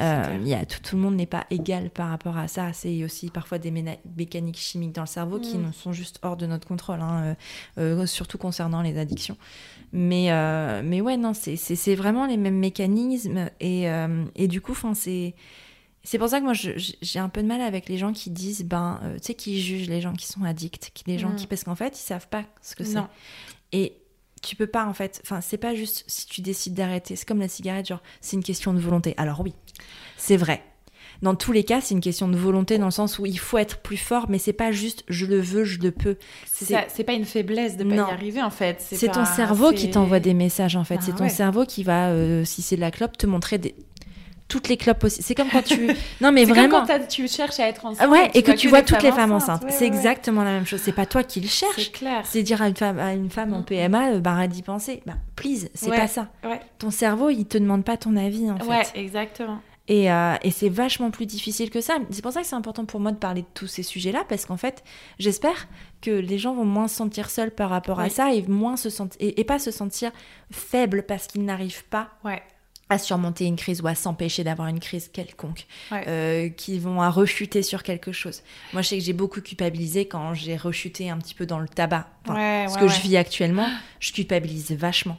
Euh, 0.00 0.38
y 0.44 0.54
a, 0.54 0.64
tout, 0.64 0.78
tout 0.80 0.94
le 0.96 1.02
monde 1.02 1.16
n'est 1.16 1.26
pas 1.26 1.44
égal 1.50 1.90
par 1.90 2.08
rapport 2.08 2.36
à 2.38 2.46
ça. 2.46 2.72
C'est 2.72 3.02
aussi 3.04 3.30
parfois 3.30 3.58
des 3.58 3.72
mécaniques 4.16 4.58
chimiques 4.58 4.92
dans 4.92 5.02
le 5.02 5.06
cerveau 5.08 5.40
qui 5.40 5.58
Mm. 5.58 5.72
sont 5.72 5.92
juste 5.92 6.20
hors 6.22 6.36
de 6.36 6.46
notre 6.46 6.68
contrôle, 6.68 7.00
hein, 7.00 7.36
euh, 7.78 8.02
euh, 8.02 8.06
surtout 8.06 8.38
concernant 8.38 8.82
les 8.82 8.96
addictions. 8.96 9.36
Mais, 9.92 10.28
mais 10.84 11.00
ouais, 11.00 11.16
non, 11.16 11.34
c'est- 11.34 11.94
vraiment 11.96 12.26
les 12.26 12.36
mêmes 12.36 12.58
mécanismes. 12.58 13.50
Et, 13.60 13.86
et 14.36 14.46
du 14.48 14.60
coup, 14.60 14.74
c'est. 14.94 15.34
C'est 16.02 16.18
pour 16.18 16.28
ça 16.28 16.40
que 16.40 16.44
moi 16.44 16.54
j'ai 16.54 17.18
un 17.18 17.28
peu 17.28 17.42
de 17.42 17.46
mal 17.46 17.60
avec 17.60 17.88
les 17.88 17.98
gens 17.98 18.12
qui 18.12 18.30
disent, 18.30 18.64
ben, 18.64 18.98
euh, 19.02 19.16
tu 19.16 19.26
sais, 19.26 19.34
qui 19.34 19.60
jugent 19.60 19.88
les 19.88 20.00
gens 20.00 20.14
qui 20.14 20.26
sont 20.26 20.42
addicts, 20.44 20.90
qui, 20.94 21.04
les 21.06 21.18
gens 21.18 21.30
Mm. 21.30 21.36
qui, 21.36 21.46
parce 21.46 21.62
qu'en 21.64 21.74
fait, 21.74 21.98
ils 21.98 22.02
savent 22.02 22.28
pas 22.28 22.44
ce 22.62 22.74
que 22.74 22.84
c'est. 22.84 22.98
Et 23.72 23.96
tu 24.42 24.56
peux 24.56 24.66
pas 24.66 24.86
en 24.86 24.94
fait, 24.94 25.20
enfin 25.24 25.42
c'est 25.42 25.58
pas 25.58 25.74
juste 25.74 26.04
si 26.06 26.26
tu 26.26 26.40
décides 26.40 26.72
d'arrêter, 26.74 27.14
c'est 27.16 27.26
comme 27.28 27.40
la 27.40 27.48
cigarette, 27.48 27.86
genre 27.88 28.02
c'est 28.22 28.36
une 28.36 28.42
question 28.42 28.72
de 28.72 28.80
volonté. 28.80 29.12
Alors 29.18 29.40
oui, 29.40 29.52
c'est 30.16 30.38
vrai. 30.38 30.62
Dans 31.20 31.34
tous 31.34 31.52
les 31.52 31.64
cas, 31.64 31.82
c'est 31.82 31.92
une 31.94 32.00
question 32.00 32.28
de 32.28 32.36
volonté 32.38 32.78
dans 32.78 32.86
le 32.86 32.90
sens 32.90 33.18
où 33.18 33.26
il 33.26 33.38
faut 33.38 33.58
être 33.58 33.80
plus 33.82 33.98
fort, 33.98 34.30
mais 34.30 34.38
c'est 34.38 34.54
pas 34.54 34.72
juste 34.72 35.04
je 35.08 35.26
le 35.26 35.38
veux, 35.38 35.64
je 35.64 35.78
le 35.80 35.90
peux. 35.90 36.16
C'est 36.46 37.04
pas 37.04 37.12
une 37.12 37.26
faiblesse 37.26 37.76
de 37.76 37.84
pas 37.84 37.94
Non. 37.94 38.08
y 38.08 38.10
arriver 38.10 38.42
en 38.42 38.48
fait. 38.50 38.80
c'est 38.80 39.08
ton 39.12 39.26
cerveau 39.26 39.72
qui 39.72 39.90
t'envoie 39.90 40.20
des 40.20 40.32
messages 40.32 40.76
en 40.76 40.84
fait. 40.84 40.96
Bah 40.96 41.02
c'est 41.04 41.12
ton 41.14 41.24
ouais. 41.24 41.28
cerveau 41.28 41.66
qui 41.66 41.82
va, 41.82 42.08
euh, 42.08 42.46
si 42.46 42.62
c'est 42.62 42.76
de 42.76 42.80
la 42.80 42.90
clope, 42.90 43.18
te 43.18 43.26
montrer 43.26 43.58
des... 43.58 43.74
toutes 44.50 44.68
les 44.68 44.76
clopes 44.76 44.98
possibles. 44.98 45.24
C'est 45.24 45.34
comme 45.34 45.48
quand 45.48 45.62
tu. 45.62 45.86
Non 46.20 46.30
mais 46.32 46.42
C'est 46.44 46.48
comme 46.52 46.56
vraiment. 46.70 46.84
quand 46.86 47.08
tu 47.08 47.26
cherches 47.28 47.58
à 47.60 47.68
être 47.68 47.86
enceinte. 47.86 48.06
Ah 48.06 48.10
ouais, 48.10 48.30
et 48.34 48.42
que 48.42 48.52
tu 48.52 48.68
vois 48.68 48.82
toutes 48.82 49.02
les 49.02 49.12
femmes 49.12 49.32
enceintes. 49.32 49.62
Ouais, 49.64 49.70
c'est 49.70 49.80
ouais, 49.80 49.86
exactement 49.86 50.44
la 50.44 50.50
même 50.52 50.66
chose. 50.66 50.80
C'est 50.84 50.92
pas 50.92 51.06
toi 51.06 51.22
qui 51.22 51.40
le 51.40 51.48
cherches. 51.48 51.72
C'est 51.76 51.92
clair. 51.92 52.20
C'est 52.24 52.42
dire 52.42 52.60
à 52.60 52.68
une 52.68 52.76
femme, 52.76 52.98
à 52.98 53.14
une 53.14 53.30
femme 53.30 53.54
en 53.54 53.60
Mm. 53.60 53.64
PMA, 53.64 54.08
euh, 54.10 54.20
bah 54.20 54.32
arrête 54.32 54.50
d'y 54.50 54.62
penser. 54.62 55.02
Bah 55.06 55.14
please, 55.36 55.70
c'est 55.74 55.88
Ouais. 55.90 55.96
pas 55.96 56.08
ça. 56.08 56.28
Ouais, 56.44 56.60
Ton 56.78 56.90
cerveau, 56.90 57.30
il 57.30 57.46
te 57.46 57.56
demande 57.56 57.84
pas 57.84 57.96
ton 57.96 58.16
avis 58.16 58.50
en 58.50 58.58
fait. 58.58 58.66
ouais, 58.66 58.82
exactement. 58.96 59.60
Et, 59.88 60.12
euh, 60.12 60.34
et 60.42 60.52
c'est 60.52 60.68
vachement 60.68 61.10
plus 61.10 61.26
difficile 61.26 61.68
que 61.68 61.80
ça. 61.80 61.94
C'est 62.10 62.22
pour 62.22 62.30
ça 62.32 62.42
que 62.42 62.46
c'est 62.46 62.54
important 62.54 62.84
pour 62.84 63.00
moi 63.00 63.10
de 63.10 63.16
parler 63.16 63.42
de 63.42 63.46
tous 63.54 63.66
ces 63.66 63.82
sujets-là, 63.82 64.22
parce 64.28 64.46
qu'en 64.46 64.56
fait, 64.56 64.84
j'espère 65.18 65.66
que 66.00 66.12
les 66.12 66.38
gens 66.38 66.54
vont 66.54 66.64
moins 66.64 66.86
se 66.86 66.94
sentir 66.94 67.28
seuls 67.28 67.50
par 67.50 67.70
rapport 67.70 67.98
à 67.98 68.08
ça 68.08 68.32
et 68.32 68.42
moins 68.46 68.76
se 68.76 68.88
sentir 68.88 69.16
et, 69.20 69.40
et 69.40 69.44
pas 69.44 69.58
se 69.58 69.72
sentir 69.72 70.12
faibles 70.52 71.02
parce 71.02 71.26
qu'ils 71.26 71.44
n'arrivent 71.44 71.84
pas 71.86 72.10
Ouais. 72.24 72.40
À 72.90 72.98
surmonter 72.98 73.46
une 73.46 73.56
crise 73.56 73.80
ou 73.80 73.86
à 73.86 73.94
s'empêcher 73.94 74.44
d'avoir 74.44 74.68
une 74.68 74.80
crise 74.80 75.08
quelconque, 75.08 75.66
Ouais. 75.90 76.04
euh, 76.08 76.48
qui 76.50 76.78
vont 76.78 77.00
à 77.00 77.08
rechuter 77.08 77.62
sur 77.62 77.82
quelque 77.82 78.12
chose. 78.12 78.42
Moi, 78.72 78.82
je 78.82 78.88
sais 78.88 78.98
que 78.98 79.04
j'ai 79.04 79.12
beaucoup 79.12 79.40
culpabilisé 79.40 80.06
quand 80.06 80.34
j'ai 80.34 80.56
rechuté 80.56 81.08
un 81.08 81.16
petit 81.18 81.34
peu 81.34 81.46
dans 81.46 81.60
le 81.60 81.68
tabac. 81.68 82.08
Enfin, 82.26 82.34
ouais, 82.34 82.66
ce 82.68 82.74
ouais, 82.74 82.80
que 82.80 82.88
je 82.88 83.00
vis 83.00 83.16
actuellement, 83.16 83.68
je 84.00 84.12
culpabilise 84.12 84.72
vachement 84.72 85.18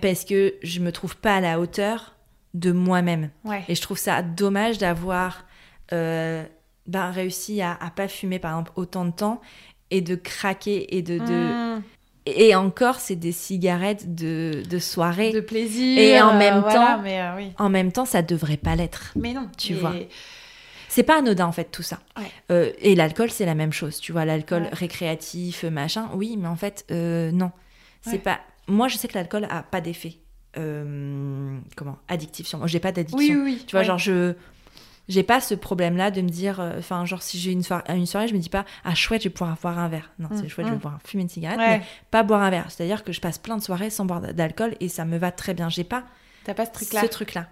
parce 0.00 0.24
que 0.24 0.54
je 0.62 0.78
me 0.80 0.92
trouve 0.92 1.16
pas 1.16 1.36
à 1.36 1.40
la 1.40 1.58
hauteur 1.58 2.14
de 2.54 2.70
moi-même. 2.70 3.30
Et 3.68 3.74
je 3.74 3.82
trouve 3.82 3.98
ça 3.98 4.22
dommage 4.22 4.78
d'avoir 4.78 5.44
euh, 5.92 6.44
ben, 6.86 7.10
réussi 7.10 7.62
à, 7.62 7.72
à 7.80 7.90
pas 7.90 8.08
fumer, 8.08 8.38
par 8.38 8.52
exemple, 8.52 8.72
autant 8.76 9.04
de 9.04 9.10
temps 9.10 9.40
et 9.90 10.00
de 10.02 10.14
craquer 10.16 10.96
et 10.96 11.02
de... 11.02 11.18
de... 11.18 11.76
Mmh. 11.78 11.82
Et 12.26 12.54
encore, 12.56 12.96
c'est 12.96 13.14
des 13.16 13.30
cigarettes 13.32 14.14
de, 14.16 14.62
de 14.68 14.78
soirée. 14.80 15.32
de 15.32 15.40
plaisir. 15.40 15.98
Et 15.98 16.20
en 16.20 16.34
euh, 16.34 16.38
même 16.38 16.60
voilà, 16.60 16.96
temps- 16.96 17.02
mais 17.02 17.20
euh, 17.20 17.36
oui. 17.36 17.52
En 17.58 17.68
même 17.68 17.92
temps, 17.92 18.04
ça 18.04 18.22
devrait 18.22 18.56
pas 18.56 18.74
l'être. 18.74 19.12
Mais 19.16 19.32
non, 19.32 19.48
Tu 19.56 19.74
vois. 19.74 19.94
C'est 20.88 21.02
pas 21.04 21.18
anodin, 21.18 21.46
en 21.46 21.52
fait, 21.52 21.70
tout 21.70 21.82
ça. 21.82 22.00
Ouais. 22.16 22.24
Euh, 22.50 22.72
et 22.80 22.94
l'alcool, 22.94 23.30
c'est 23.30 23.44
la 23.46 23.54
même 23.54 23.72
chose. 23.72 24.00
Tu 24.00 24.12
vois, 24.12 24.24
l'alcool 24.24 24.62
Ouais. 24.62 24.68
récréatif, 24.72 25.64
machin, 25.64 26.08
oui, 26.14 26.36
mais 26.38 26.48
en 26.48 26.56
fait, 26.56 26.84
euh, 26.90 27.30
non. 27.32 27.50
C'est 28.00 28.12
Ouais. 28.12 28.18
pas... 28.18 28.40
Moi, 28.66 28.88
je 28.88 28.96
sais 28.96 29.06
que 29.06 29.14
l'alcool 29.14 29.46
a 29.50 29.62
pas 29.62 29.80
d'effet. 29.80 30.16
comment 30.54 31.98
Addictif 32.08 32.46
sur 32.46 32.58
moi. 32.58 32.66
J'ai 32.66 32.80
pas 32.80 32.92
d'addiction. 32.92 33.18
Oui, 33.18 33.30
oui, 33.34 33.40
oui. 33.58 33.64
Tu 33.66 33.72
vois, 33.76 33.82
genre, 33.82 33.98
je. 33.98 34.34
J'ai 35.08 35.22
pas 35.22 35.40
ce 35.40 35.54
problème-là 35.54 36.10
de 36.10 36.20
me 36.20 36.28
dire. 36.28 36.58
euh, 36.60 36.78
Enfin, 36.78 37.04
genre, 37.04 37.22
si 37.22 37.38
j'ai 37.38 37.52
une, 37.52 37.62
soirée, 37.62 37.84
une 37.96 38.06
soirée, 38.06 38.26
je 38.28 38.34
me 38.34 38.38
dis 38.40 38.48
pas, 38.48 38.64
ah, 38.84 38.94
chouette, 38.94 39.22
je 39.22 39.28
vais 39.28 39.32
pouvoir 39.32 39.56
boire 39.62 39.78
un 39.78 39.88
verre. 39.88 40.10
Non, 40.18 40.28
c'est 40.32 40.42
Mm, 40.44 40.48
chouette, 40.48 40.66
je 40.66 40.70
vais 40.72 40.76
mm. 40.76 40.80
pouvoir 40.80 40.98
fumer 41.04 41.22
une 41.22 41.28
cigarette, 41.28 41.58
Ouais. 41.58 41.78
mais 41.78 41.84
pas 42.10 42.22
boire 42.24 42.42
un 42.42 42.50
verre. 42.50 42.70
C'est-à-dire 42.70 43.04
que 43.04 43.12
je 43.12 43.20
passe 43.20 43.38
plein 43.38 43.56
de 43.56 43.62
soirées 43.62 43.90
sans 43.90 44.04
boire 44.04 44.20
d'alcool 44.20 44.74
et 44.80 44.88
ça 44.88 45.04
me 45.04 45.16
va 45.18 45.30
très 45.32 45.54
bien. 45.54 45.68
J'ai 45.68 45.84
pas 45.84 46.04
T'as 46.44 46.54
pas 46.54 46.66
ce 46.66 46.72
truc-là. 46.72 47.00
ce 47.02 47.06
truc-là. 47.06 47.46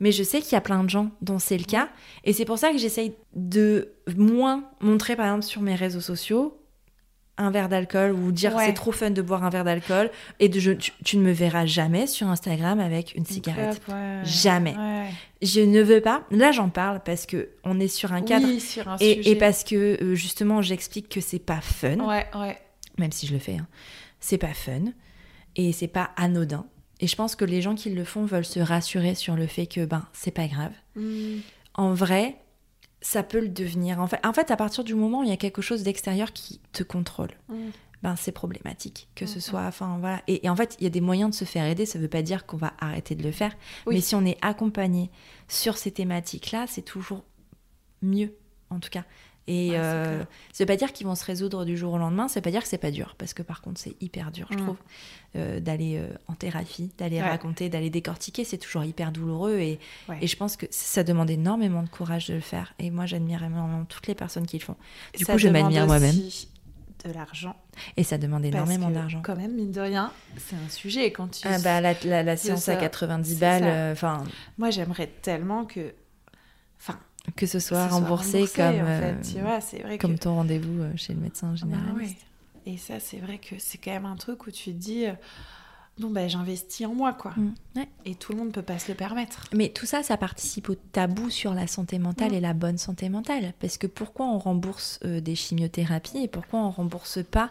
Mais 0.00 0.12
je 0.12 0.22
sais 0.22 0.40
qu'il 0.40 0.52
y 0.52 0.56
a 0.56 0.60
plein 0.62 0.82
de 0.82 0.88
gens 0.90 1.10
dont 1.20 1.38
c'est 1.38 1.58
le 1.58 1.64
cas. 1.64 1.88
Et 2.24 2.32
c'est 2.32 2.44
pour 2.46 2.58
ça 2.58 2.72
que 2.72 2.78
j'essaye 2.78 3.14
de 3.34 3.92
moins 4.16 4.64
montrer, 4.80 5.14
par 5.14 5.26
exemple, 5.26 5.42
sur 5.44 5.60
mes 5.62 5.74
réseaux 5.74 6.00
sociaux, 6.00 6.59
un 7.40 7.50
verre 7.50 7.68
d'alcool 7.68 8.12
ou 8.12 8.30
dire 8.32 8.54
Ouais. 8.54 8.66
c'est 8.66 8.72
trop 8.74 8.92
fun 8.92 9.10
de 9.10 9.22
boire 9.22 9.42
un 9.44 9.50
verre 9.50 9.64
d'alcool. 9.64 10.10
Et 10.38 10.48
de, 10.48 10.60
je- 10.60 10.72
tu, 10.72 10.92
tu 11.04 11.16
ne 11.16 11.22
me 11.22 11.32
verras 11.32 11.66
jamais 11.66 12.06
sur 12.06 12.28
Instagram 12.28 12.78
avec 12.80 13.14
une 13.16 13.24
cigarette. 13.26 13.80
ouais. 13.88 14.20
Jamais. 14.24 14.76
Ouais. 14.76 15.10
Je 15.42 15.60
ne 15.60 15.80
veux 15.82 16.00
pas. 16.00 16.24
Là, 16.30 16.52
j'en 16.52 16.68
parle 16.68 17.00
parce 17.02 17.26
que 17.26 17.48
on 17.64 17.80
est 17.80 17.88
sur 17.88 18.12
un 18.12 18.20
cadre. 18.22 18.46
Oui, 18.46 18.60
sur 18.60 18.88
un 18.88 18.96
et, 19.00 19.14
sujet. 19.16 19.30
et 19.30 19.34
parce 19.36 19.64
que 19.64 20.02
euh, 20.02 20.14
justement, 20.14 20.60
j'explique 20.62 21.08
que 21.08 21.20
c'est 21.20 21.38
pas 21.38 21.60
fun, 21.60 21.98
Ouais, 22.00 22.26
ouais. 22.34 22.58
même 22.98 23.10
si 23.12 23.26
je 23.26 23.32
le 23.32 23.38
fais. 23.38 23.56
hein. 23.56 23.66
C'est 24.20 24.38
pas 24.38 24.52
fun 24.54 24.92
et 25.56 25.72
c'est 25.72 25.88
pas 25.88 26.10
anodin. 26.16 26.66
Et 27.00 27.06
je 27.06 27.16
pense 27.16 27.34
que 27.36 27.46
les 27.46 27.62
gens 27.62 27.74
qui 27.74 27.88
le 27.88 28.04
font 28.04 28.26
veulent 28.26 28.44
se 28.44 28.60
rassurer 28.60 29.14
sur 29.14 29.34
le 29.34 29.46
fait 29.46 29.66
que 29.66 29.86
ben 29.86 30.04
c'est 30.12 30.30
pas 30.30 30.46
grave. 30.46 30.72
Mm. 30.96 31.38
En 31.74 31.94
vrai, 31.94 32.36
ça 33.02 33.22
peut 33.22 33.40
le 33.40 33.48
devenir. 33.48 34.00
En 34.00 34.06
fait, 34.06 34.20
en 34.26 34.32
fait, 34.32 34.50
à 34.50 34.56
partir 34.56 34.84
du 34.84 34.94
moment 34.94 35.20
où 35.20 35.22
il 35.24 35.30
y 35.30 35.32
a 35.32 35.36
quelque 35.36 35.62
chose 35.62 35.82
d'extérieur 35.82 36.32
qui 36.32 36.60
te 36.72 36.82
contrôle, 36.82 37.30
Mm. 37.48 37.54
ben 38.02 38.16
c'est 38.16 38.32
problématique 38.32 39.08
que 39.14 39.26
ce 39.26 39.34
Mhm. 39.36 39.40
soit 39.40 39.62
enfin 39.66 39.98
voilà 40.00 40.22
et, 40.26 40.46
et 40.46 40.48
en 40.48 40.56
fait 40.56 40.74
il 40.80 40.84
y 40.84 40.86
a 40.86 40.90
des 40.90 41.02
moyens 41.02 41.30
de 41.30 41.34
se 41.34 41.44
faire 41.44 41.66
aider 41.66 41.84
ça 41.84 41.98
veut 41.98 42.08
pas 42.08 42.22
dire 42.22 42.46
qu'on 42.46 42.56
va 42.56 42.72
arrêter 42.78 43.14
de 43.14 43.22
le 43.22 43.30
faire 43.30 43.54
Oui. 43.86 43.94
mais 43.96 44.00
si 44.00 44.14
on 44.14 44.24
est 44.24 44.38
accompagné 44.40 45.10
sur 45.48 45.76
ces 45.76 45.90
thématiques 45.90 46.50
là 46.50 46.64
c'est 46.66 46.80
toujours 46.80 47.24
mieux 48.00 48.34
en 48.70 48.80
tout 48.80 48.88
cas 48.88 49.04
et 49.52 49.70
Ouais, 49.70 49.76
euh, 49.78 50.22
ça 50.52 50.62
veut 50.64 50.66
pas 50.66 50.76
dire 50.76 50.92
qu'ils 50.92 51.06
vont 51.06 51.14
se 51.14 51.24
résoudre 51.24 51.64
du 51.64 51.76
jour 51.76 51.92
au 51.94 51.98
lendemain 51.98 52.28
ça 52.28 52.40
veut 52.40 52.42
pas 52.44 52.50
dire 52.50 52.62
que 52.62 52.68
c'est 52.68 52.78
pas 52.78 52.90
dur 52.90 53.14
parce 53.18 53.34
que 53.34 53.42
par 53.42 53.60
contre 53.62 53.80
c'est 53.80 53.94
hyper 54.00 54.30
dur 54.30 54.46
je 54.50 54.56
Mhm. 54.56 54.62
trouve 54.64 54.76
euh, 55.36 55.58
d'aller 55.60 55.96
euh, 55.98 56.08
en 56.28 56.34
thérapie 56.34 56.90
d'aller 56.98 57.16
Ouais. 57.16 57.28
raconter 57.28 57.68
d'aller 57.68 57.90
décortiquer 57.90 58.44
c'est 58.44 58.58
toujours 58.58 58.84
hyper 58.84 59.10
douloureux 59.12 59.58
et, 59.58 59.78
Ouais. 60.08 60.18
et 60.20 60.26
je 60.26 60.36
pense 60.36 60.56
que 60.56 60.66
ça 60.70 61.02
demande 61.04 61.30
énormément 61.30 61.82
de 61.82 61.88
courage 61.88 62.28
de 62.28 62.34
le 62.34 62.40
faire 62.40 62.74
et 62.78 62.90
moi 62.90 63.06
j'admire 63.06 63.42
énormément 63.42 63.84
toutes 63.86 64.06
les 64.06 64.14
personnes 64.14 64.46
qui 64.46 64.58
le 64.58 64.64
font 64.64 64.76
du 65.16 65.24
Ça 65.24 65.32
coup, 65.32 65.38
je 65.38 65.48
m'admire 65.48 65.86
moi-même. 65.86 66.10
aussi 66.10 66.48
de 67.04 67.12
l'argent. 67.12 67.56
et 67.96 68.04
ça 68.04 68.18
demande 68.18 68.44
énormément 68.44 68.90
d'argent 68.90 69.22
Quand 69.24 69.34
même, 69.36 69.54
mine 69.54 69.72
de 69.72 69.80
rien, 69.80 70.12
c'est 70.36 70.54
un 70.56 70.68
sujet. 70.68 71.10
Quand 71.12 71.28
tu... 71.28 71.48
Ah 71.48 71.58
bah 71.64 71.80
la, 71.80 71.94
la, 72.04 72.22
la 72.22 72.36
séance 72.36 72.68
à 72.68 72.74
ça. 72.74 72.76
90 72.76 73.30
C'est 73.34 73.40
balles, 73.40 73.62
euh, 73.64 73.92
enfin 73.92 74.22
Moi, 74.58 74.68
j'aimerais 74.68 75.06
tellement 75.22 75.64
que. 75.64 75.94
Que 77.36 77.46
ce 77.46 77.54
que 77.54 77.58
soit 77.58 77.88
ce 77.88 77.92
remboursé, 77.94 78.46
comme, 78.54 78.64
en 78.66 78.70
fait, 78.72 78.84
euh, 78.84 79.14
tu 79.22 79.40
vois, 79.40 79.60
c'est 79.60 79.78
vrai 79.82 79.98
comme 79.98 80.14
que. 80.14 80.20
ton 80.22 80.34
rendez-vous 80.36 80.80
euh, 80.82 80.92
chez 80.96 81.12
le 81.14 81.20
médecin 81.20 81.48
Ah 81.48 81.50
bah 81.66 81.76
généraliste. 81.76 82.16
ouais. 82.66 82.72
Et 82.72 82.76
ça, 82.76 82.98
c'est 83.00 83.18
vrai 83.18 83.38
que 83.38 83.56
c'est 83.58 83.78
quand 83.78 83.90
même 83.92 84.06
un 84.06 84.16
truc 84.16 84.46
où 84.46 84.50
tu 84.50 84.64
te 84.72 84.76
dis. 84.76 85.06
euh, 85.06 85.12
Bon, 85.98 86.08
ben, 86.08 86.30
j'investis 86.30 86.86
en 86.86 86.94
moi, 86.94 87.12
quoi. 87.12 87.32
Mm, 87.36 87.52
ouais. 87.76 87.88
Et 88.06 88.14
tout 88.14 88.32
le 88.32 88.38
monde 88.38 88.52
peut 88.52 88.62
pas 88.62 88.78
se 88.78 88.88
le 88.90 88.94
permettre. 88.94 89.44
Mais 89.54 89.68
tout 89.68 89.84
ça, 89.84 90.02
ça 90.02 90.16
participe 90.16 90.70
au 90.70 90.74
tabou 90.74 91.28
sur 91.28 91.52
la 91.52 91.66
santé 91.66 91.98
mentale 91.98 92.30
Mm. 92.32 92.34
et 92.36 92.40
la 92.40 92.54
bonne 92.54 92.78
santé 92.78 93.10
mentale. 93.10 93.52
Parce 93.60 93.76
que 93.76 93.86
pourquoi 93.86 94.24
on 94.26 94.38
rembourse 94.38 94.98
euh, 95.04 95.20
des 95.20 95.34
chimiothérapies 95.34 96.18
et 96.22 96.28
pourquoi 96.28 96.60
on 96.60 96.70
rembourse 96.70 97.18
pas 97.30 97.50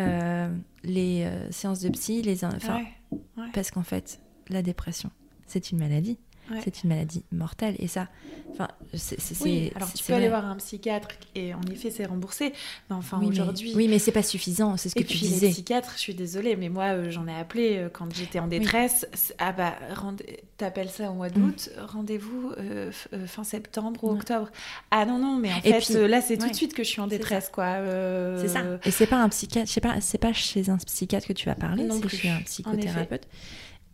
euh, 0.00 0.54
les 0.84 1.24
euh, 1.24 1.50
séances 1.50 1.80
de 1.80 1.88
psy, 1.88 2.20
les 2.22 2.44
in- 2.44 2.52
enfin, 2.54 2.76
ouais. 3.12 3.18
ouais. 3.38 3.48
parce 3.54 3.70
qu'en 3.70 3.82
fait, 3.82 4.20
la 4.50 4.60
dépression, 4.62 5.10
c'est 5.46 5.70
une 5.72 5.78
maladie. 5.78 6.18
Ouais. 6.50 6.60
C'est 6.64 6.82
une 6.82 6.90
maladie 6.90 7.22
mortelle. 7.32 7.74
Et 7.78 7.88
ça, 7.88 8.08
enfin, 8.52 8.68
c'est. 8.94 9.20
c'est- 9.20 9.42
Oui, 9.44 9.68
c'est- 9.70 9.76
alors 9.76 9.88
c'est- 9.88 9.98
tu 9.98 10.04
c'est 10.04 10.12
peux 10.12 10.16
aller 10.16 10.28
voir 10.28 10.46
un 10.46 10.56
psychiatre 10.56 11.08
et 11.34 11.52
en 11.54 11.60
effet, 11.72 11.90
c'est 11.90 12.06
remboursé. 12.06 12.52
Mais 12.88 12.96
enfin, 12.96 13.18
oui, 13.20 13.28
aujourd'hui. 13.28 13.72
Oui, 13.76 13.86
mais 13.88 13.98
c'est 13.98 14.12
pas 14.12 14.22
suffisant, 14.22 14.76
c'est 14.76 14.88
ce 14.88 14.94
que 14.94 15.00
Et 15.00 15.04
tu 15.04 15.16
puis 15.18 15.26
disais. 15.26 15.46
les 15.48 15.52
psychiatres, 15.52 15.92
je 15.96 16.00
suis 16.00 16.14
désolée, 16.14 16.56
mais 16.56 16.68
moi 16.68 16.94
euh, 16.94 17.10
j'en 17.10 17.26
ai 17.28 17.34
appelé 17.34 17.76
euh, 17.76 17.88
quand 17.92 18.14
j'étais 18.14 18.38
en 18.38 18.46
détresse. 18.46 19.06
C'est- 19.14 19.34
Ah 19.38 19.52
bah, 19.52 19.74
rende- 19.94 20.22
t'appelles 20.56 20.90
ça 20.90 21.10
au 21.10 21.14
mois 21.14 21.28
d'août, 21.30 21.70
rendez-vous 21.86 22.52
euh, 22.58 22.90
fin 23.26 23.44
septembre 23.44 24.02
ou 24.04 24.12
Mm. 24.12 24.16
Octobre. 24.16 24.48
Ah 24.90 25.04
non, 25.06 25.18
non, 25.18 25.36
mais 25.36 25.52
en 25.52 25.58
Et 25.64 25.72
fait 25.80 25.94
puis- 25.98 26.08
là 26.08 26.20
c'est 26.22 26.38
tout 26.38 26.48
de 26.48 26.54
suite 26.54 26.72
que 26.74 26.82
je 26.82 26.88
suis 26.88 27.00
en 27.00 27.08
C'est 27.08 27.18
détresse 27.18 27.50
quoi. 27.52 27.76
C'est 28.40 28.48
ça. 28.48 28.62
Et 28.84 28.90
c'est 28.90 29.06
pas 29.06 29.18
un 29.22 29.28
psychiatre, 29.28 29.70
sais 29.70 29.80
pas, 29.80 30.00
c'est 30.00 30.18
pas 30.18 30.32
chez 30.32 30.70
un 30.70 30.78
psychiatre 30.78 31.26
que 31.26 31.32
tu 31.34 31.46
vas 31.46 31.54
parler, 31.54 31.84
Non 31.84 32.00
c'est 32.02 32.08
chez 32.08 32.30
un 32.30 32.40
psychothérapeute. 32.40 33.26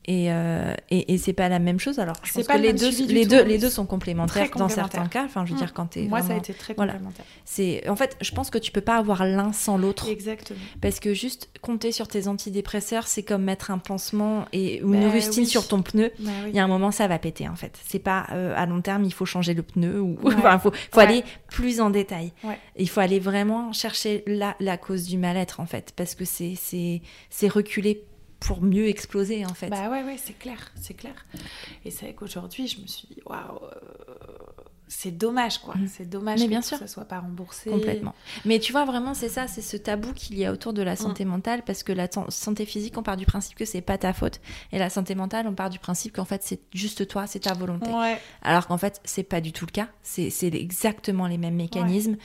Et, 0.06 0.30
euh, 0.30 0.74
et, 0.90 1.14
et 1.14 1.18
c'est 1.18 1.32
pas 1.32 1.48
la 1.48 1.58
même 1.58 1.80
chose. 1.80 1.98
Alors, 1.98 2.16
je 2.22 2.32
pense 2.32 2.44
pas 2.46 2.54
que 2.54 2.58
le 2.58 2.64
les 2.66 2.72
deux, 2.74 2.90
suivi 2.92 3.06
du 3.08 3.14
les 3.14 3.22
tout. 3.22 3.30
deux, 3.30 3.42
les 3.44 3.58
deux 3.58 3.70
sont 3.70 3.86
complémentaires 3.86 4.50
dans 4.56 4.68
certains 4.68 5.06
cas. 5.06 5.24
Enfin, 5.24 5.44
je 5.46 5.50
veux 5.52 5.56
Mm. 5.56 5.58
dire, 5.60 5.72
quand 5.72 5.86
t'es 5.86 6.02
Moi 6.02 6.20
ça 6.22 6.34
a 6.34 6.36
été 6.36 6.52
très 6.52 6.74
voilà. 6.74 6.92
complémentaire. 6.92 7.24
c'est, 7.44 7.88
en 7.88 7.96
fait, 7.96 8.16
je 8.20 8.30
pense 8.32 8.50
que 8.50 8.58
tu 8.58 8.70
peux 8.70 8.80
pas 8.82 8.96
avoir 8.96 9.24
l'un 9.24 9.52
sans 9.52 9.78
l'autre. 9.78 10.08
Exactement. 10.08 10.58
Parce 10.82 11.00
que 11.00 11.14
juste 11.14 11.48
compter 11.62 11.90
sur 11.92 12.06
tes 12.08 12.28
antidépresseurs, 12.28 13.06
c'est 13.06 13.22
comme 13.22 13.44
mettre 13.44 13.70
un 13.70 13.78
pansement 13.78 14.44
et 14.52 14.82
ou 14.82 14.92
une 14.92 15.04
Bah 15.04 15.10
rustine 15.10 15.44
oui. 15.44 15.48
sur 15.48 15.66
ton 15.68 15.80
pneu. 15.82 16.10
Bah 16.18 16.30
oui. 16.44 16.50
Il 16.50 16.56
y 16.56 16.58
a 16.58 16.64
un 16.64 16.68
moment, 16.68 16.90
ça 16.90 17.06
va 17.08 17.18
péter 17.18 17.48
en 17.48 17.56
fait. 17.56 17.78
C'est 17.88 17.98
pas 17.98 18.26
euh, 18.32 18.52
à 18.56 18.66
long 18.66 18.82
terme, 18.82 19.04
il 19.04 19.12
faut 19.12 19.24
changer 19.26 19.54
le 19.54 19.62
pneu 19.62 20.00
ou 20.00 20.18
Ouais. 20.22 20.34
enfin, 20.38 20.58
faut, 20.58 20.70
faut 20.70 20.98
Ouais. 20.98 21.04
aller 21.04 21.24
plus 21.48 21.80
en 21.80 21.88
détail. 21.90 22.32
Ouais. 22.42 22.58
Il 22.76 22.88
faut 22.88 23.00
aller 23.00 23.20
vraiment 23.20 23.72
chercher 23.72 24.22
la, 24.26 24.54
la 24.60 24.76
cause 24.76 25.04
du 25.06 25.16
mal-être 25.16 25.60
en 25.60 25.66
fait, 25.66 25.92
parce 25.96 26.14
que 26.14 26.24
c'est 26.26 26.54
c'est 26.60 27.00
c'est 27.30 27.48
reculer 27.48 28.02
pour 28.46 28.62
mieux 28.62 28.86
exploser 28.88 29.44
en 29.46 29.54
fait. 29.54 29.68
Bah 29.68 29.88
ouais, 29.90 30.02
ouais, 30.02 30.16
c'est 30.18 30.38
clair, 30.38 30.72
c'est 30.80 30.94
clair. 30.94 31.14
Et 31.84 31.90
c'est 31.90 32.06
vrai 32.06 32.14
qu'aujourd'hui, 32.14 32.68
je 32.68 32.80
me 32.80 32.86
suis 32.86 33.08
dit, 33.08 33.20
waouh, 33.26 33.38
euh, 33.64 33.68
c'est 34.86 35.10
dommage, 35.16 35.58
quoi. 35.58 35.74
Mm. 35.76 35.88
C'est 35.88 36.08
dommage 36.08 36.38
Mais 36.40 36.44
que 36.44 36.50
bien 36.50 36.62
sûr. 36.62 36.76
ça 36.78 36.86
soit 36.86 37.06
pas 37.06 37.20
remboursé. 37.20 37.70
Complètement. 37.70 38.14
Mais 38.44 38.58
tu 38.58 38.72
vois, 38.72 38.84
vraiment, 38.84 39.14
c'est 39.14 39.28
ça, 39.30 39.48
c'est 39.48 39.62
ce 39.62 39.76
tabou 39.78 40.12
qu'il 40.12 40.38
y 40.38 40.44
a 40.44 40.52
autour 40.52 40.72
de 40.74 40.82
Mm. 40.82 40.84
la 40.84 40.96
santé 40.96 41.24
mentale, 41.24 41.62
parce 41.64 41.82
que 41.82 41.92
la 41.92 42.08
santé 42.28 42.66
physique, 42.66 42.96
on 42.98 43.02
part 43.02 43.16
du 43.16 43.24
principe 43.26 43.56
que 43.56 43.64
c'est 43.64 43.80
pas 43.80 43.96
ta 43.98 44.12
faute, 44.12 44.40
et 44.72 44.78
la 44.78 44.90
santé 44.90 45.14
mentale, 45.14 45.46
on 45.48 45.54
part 45.54 45.70
du 45.70 45.78
principe 45.78 46.12
qu'en 46.14 46.24
fait, 46.26 46.42
c'est 46.42 46.60
juste 46.74 47.08
toi, 47.08 47.26
c'est 47.26 47.40
ta 47.40 47.54
volonté. 47.54 47.90
Ouais, 47.90 48.20
Alors 48.42 48.66
qu'en 48.66 48.78
fait, 48.78 49.00
c'est 49.04 49.22
pas 49.24 49.40
du 49.40 49.52
tout 49.52 49.64
le 49.66 49.72
cas. 49.72 49.88
C'est 50.02 50.28
c'est 50.30 50.48
exactement 50.54 51.26
les 51.26 51.38
mêmes 51.38 51.56
mécanismes. 51.56 52.16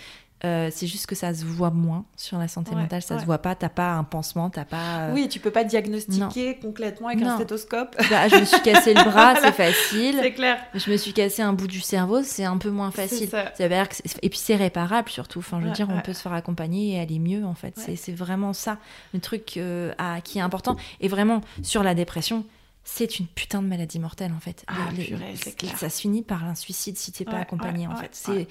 Euh, 0.46 0.70
c'est 0.72 0.88
juste 0.88 1.06
que 1.06 1.16
ça 1.16 1.34
se 1.34 1.44
voit 1.44 1.70
moins 1.70 2.06
sur 2.16 2.38
la 2.38 2.48
santé 2.48 2.72
Ouais, 2.74 2.82
mentale, 2.82 3.02
ça 3.02 3.16
ouais. 3.16 3.20
se 3.22 3.26
voit 3.26 3.40
pas. 3.40 3.56
T'as 3.56 3.68
pas 3.68 3.92
un 3.92 4.06
pansement, 4.06 4.50
t'as 4.50 4.64
pas. 4.64 5.00
euh, 5.10 5.14
Oui, 5.14 5.28
tu 5.28 5.40
peux 5.42 5.52
pas 5.52 5.66
diagnostiquer 5.66 6.56
complètement 6.60 7.08
avec 7.10 7.20
Non. 7.20 7.32
un 7.32 7.36
stéthoscope. 7.36 7.98
bah, 8.10 8.30
je 8.30 8.38
me 8.38 8.46
suis 8.46 8.62
cassé 8.62 8.94
le 8.94 9.04
bras, 9.04 9.34
Voilà. 9.34 9.42
c'est 9.42 9.52
facile. 9.52 10.18
C'est 10.22 10.32
clair. 10.32 10.58
Je 10.76 10.90
me 10.92 10.96
suis 10.98 11.12
cassé 11.12 11.42
un 11.42 11.52
bout 11.52 11.68
du 11.68 11.82
cerveau, 11.82 12.24
c'est 12.24 12.46
un 12.46 12.58
peu 12.58 12.70
moins 12.70 12.92
facile. 12.92 13.28
ça. 13.30 13.52
veut 13.60 13.68
dire 13.68 13.90
que 13.90 13.96
c'est- 13.96 14.18
et 14.24 14.30
puis 14.30 14.40
c'est 14.40 14.56
réparable 14.56 15.10
surtout. 15.10 15.40
Enfin, 15.40 15.58
je 15.60 15.64
veux 15.66 15.70
Ouais, 15.72 15.76
dire, 15.76 15.88
on 15.92 16.00
peut 16.02 16.14
se 16.14 16.22
faire 16.22 16.34
accompagner 16.34 16.94
et 16.96 17.00
aller 17.02 17.20
mieux 17.20 17.46
en 17.46 17.56
fait. 17.56 17.74
C'est- 17.78 18.10
vraiment 18.14 18.54
ça 18.54 18.78
le 19.14 19.20
truc 19.20 19.58
euh, 19.58 19.94
à- 19.98 20.22
qui 20.22 20.38
est 20.40 20.42
important. 20.42 20.78
Et 21.02 21.08
vraiment 21.10 21.42
sur 21.64 21.84
la 21.84 21.94
dépression, 21.96 22.46
c'est 22.84 23.20
une 23.20 23.28
putain 23.28 23.62
de 23.62 23.68
maladie 23.68 24.00
mortelle 24.00 24.32
en 24.36 24.40
fait. 24.40 24.64
Ah, 24.68 24.74
Les- 24.92 24.98
les- 25.04 25.08
purée, 25.10 25.34
c'est 25.36 25.56
clair. 25.56 25.78
Ça 25.78 25.90
se 25.90 26.00
finit 26.02 26.22
par 26.24 26.44
un 26.46 26.56
suicide 26.56 26.98
si 26.98 27.12
t'es 27.12 27.26
pas 27.26 27.34
Ouais, 27.34 27.40
accompagné 27.42 27.88
ouais, 27.88 27.94
en 27.94 27.98
ouais, 27.98 28.10
fait. 28.14 28.48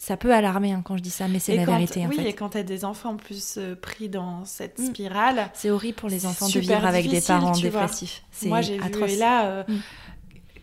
Ça 0.00 0.16
peut 0.16 0.32
alarmer 0.32 0.70
hein, 0.72 0.82
quand 0.84 0.96
je 0.96 1.02
dis 1.02 1.10
ça, 1.10 1.26
mais 1.26 1.40
c'est 1.40 1.56
la 1.56 1.64
quand- 1.64 1.72
vérité 1.72 2.06
en 2.06 2.08
oui, 2.08 2.16
fait. 2.16 2.28
et 2.28 2.32
quand 2.32 2.50
t'as 2.50 2.62
des 2.62 2.84
enfants 2.84 3.10
en 3.10 3.16
plus 3.16 3.56
euh, 3.58 3.74
pris 3.74 4.08
dans 4.08 4.44
cette 4.44 4.78
Mm. 4.78 4.86
spirale, 4.86 5.50
C'est 5.54 5.70
horrible 5.70 5.96
pour 5.96 6.08
les 6.08 6.24
enfants 6.24 6.46
de 6.48 6.58
vivre 6.60 6.84
avec 6.86 7.08
des 7.10 7.20
parents 7.20 7.50
tu 7.52 7.62
dépressifs. 7.62 8.22
C'est 8.30 8.48
moi 8.48 8.60
j'ai 8.60 8.78
vu. 8.78 9.04
Ella, 9.08 9.46
euh, 9.46 9.64
Mm. 9.66 9.78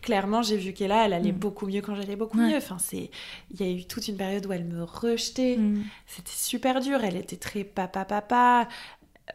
clairement 0.02 0.42
j'ai 0.42 0.56
vu 0.56 0.72
qu'Ella, 0.72 1.06
elle 1.06 1.14
allait 1.14 1.32
Mm. 1.34 1.38
beaucoup 1.38 1.68
mieux 1.68 1.82
quand 1.82 1.96
j'allais 1.96 2.16
beaucoup 2.16 2.38
Ouais. 2.38 2.52
mieux. 2.52 2.58
Enfin, 2.58 2.78
c'est, 2.80 3.12
il 3.52 3.60
y 3.60 3.64
a 3.64 3.72
eu 3.72 3.86
toute 3.86 4.08
une 4.08 4.16
période 4.18 4.46
où 4.46 4.54
elle 4.54 4.64
me 4.66 4.84
rejetait. 4.84 5.60
C'était 6.08 6.32
super 6.32 6.80
dur. 6.80 7.04
Elle 7.04 7.18
était 7.18 7.36
très 7.38 7.64
papa 7.66 8.06
papa. 8.06 8.70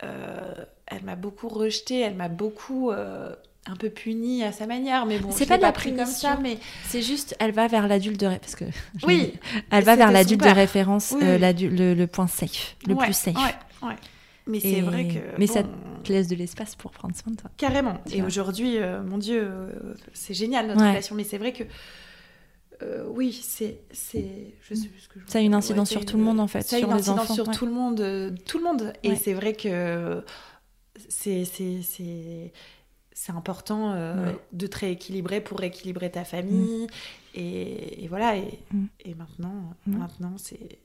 Euh, 0.02 0.54
elle 0.86 1.02
m'a 1.04 1.16
beaucoup 1.16 1.48
rejetée. 1.48 2.00
Elle 2.00 2.14
m'a 2.14 2.28
beaucoup 2.28 2.90
euh, 2.90 3.34
un 3.70 3.76
peu 3.76 3.90
punie 3.90 4.42
à 4.44 4.52
sa 4.52 4.66
manière. 4.66 5.06
Mais 5.06 5.18
bon, 5.18 5.30
C'est 5.30 5.46
pas 5.46 5.56
de 5.56 5.62
la 5.62 5.72
pris 5.72 5.90
comme 5.90 6.04
punition. 6.04 6.28
ça. 6.30 6.38
Mais 6.42 6.58
C'est 6.88 7.02
juste, 7.02 7.36
elle 7.38 7.52
va 7.52 7.66
vers 7.68 7.86
l'adulte 7.88 8.18
de 8.20 8.26
ré- 8.26 8.38
parce 8.38 8.56
que 8.56 8.64
Oui, 9.06 9.32
elle 9.70 9.84
va 9.84 9.96
vers 9.96 10.10
l'adulte 10.12 10.42
de 10.42 10.48
référence, 10.48 11.12
Oui, 11.16 11.20
euh, 11.24 11.38
le, 11.38 11.94
le 11.94 12.06
point 12.06 12.26
safe, 12.26 12.76
le 12.86 12.94
ouais, 12.94 13.04
plus 13.04 13.14
safe. 13.16 13.36
Ouais, 13.36 13.88
ouais. 13.88 13.96
Mais 14.46 14.58
c'est 14.60 14.80
vrai 14.80 15.06
que. 15.06 15.38
mais 15.38 15.46
bon, 15.46 15.52
ça 15.52 15.62
te 16.02 16.12
laisse 16.12 16.26
de 16.26 16.34
l'espace 16.34 16.74
pour 16.74 16.90
prendre 16.90 17.14
soin 17.14 17.32
de 17.32 17.36
toi. 17.36 17.50
Carrément. 17.56 17.98
Et 18.12 18.22
aujourd'hui, 18.22 18.78
euh, 18.78 19.02
mon 19.02 19.18
Dieu, 19.18 19.40
euh, 19.42 19.70
c'est 20.12 20.34
génial 20.34 20.66
notre 20.66 20.80
relation. 20.80 21.14
Mais 21.14 21.24
c'est 21.24 21.38
vrai 21.38 21.52
que. 21.52 21.62
euh, 22.82 23.04
oui, 23.10 23.38
c'est, 23.42 23.80
c'est, 23.92 24.54
je 24.68 24.74
sais 24.74 24.88
plus 24.88 25.00
ce 25.00 25.08
que 25.08 25.20
je 25.20 25.30
Ça 25.30 25.38
a 25.38 25.42
une 25.42 25.54
incidence 25.54 25.90
ouais, 25.90 25.98
sur 25.98 26.06
tout 26.06 26.16
le 26.16 26.22
monde, 26.24 26.40
en 26.40 26.46
fait, 26.48 26.62
Ça 26.62 26.76
a 26.76 26.78
sur 26.80 26.88
une 26.88 26.94
les 26.94 27.00
incidence 27.00 27.20
enfants, 27.20 27.34
sur 27.34 27.48
ouais. 27.48 27.54
tout 27.54 27.66
le 27.66 27.72
monde, 27.72 28.34
tout 28.46 28.58
le 28.58 28.64
monde. 28.64 28.92
Et 29.04 29.10
Ouais. 29.10 29.16
c'est 29.22 29.34
vrai 29.34 29.52
que 29.52 30.24
c'est, 31.08 31.44
c'est, 31.44 31.82
c'est, 31.82 32.52
c'est 33.22 33.32
important 33.32 33.92
euh, 33.94 34.28
Ouais. 34.28 34.36
de 34.52 34.66
te 34.66 34.78
rééquilibrer 34.78 35.42
pour 35.42 35.58
rééquilibrer 35.58 36.10
ta 36.10 36.24
famille. 36.24 36.86
Et, 37.34 38.02
et 38.04 38.08
voilà. 38.08 38.36
Et, 38.36 38.58
Mm. 38.72 38.84
et 39.04 39.14
maintenant, 39.14 39.54
Mm. 39.86 39.96
maintenant, 39.98 40.32
c'est 40.38 40.78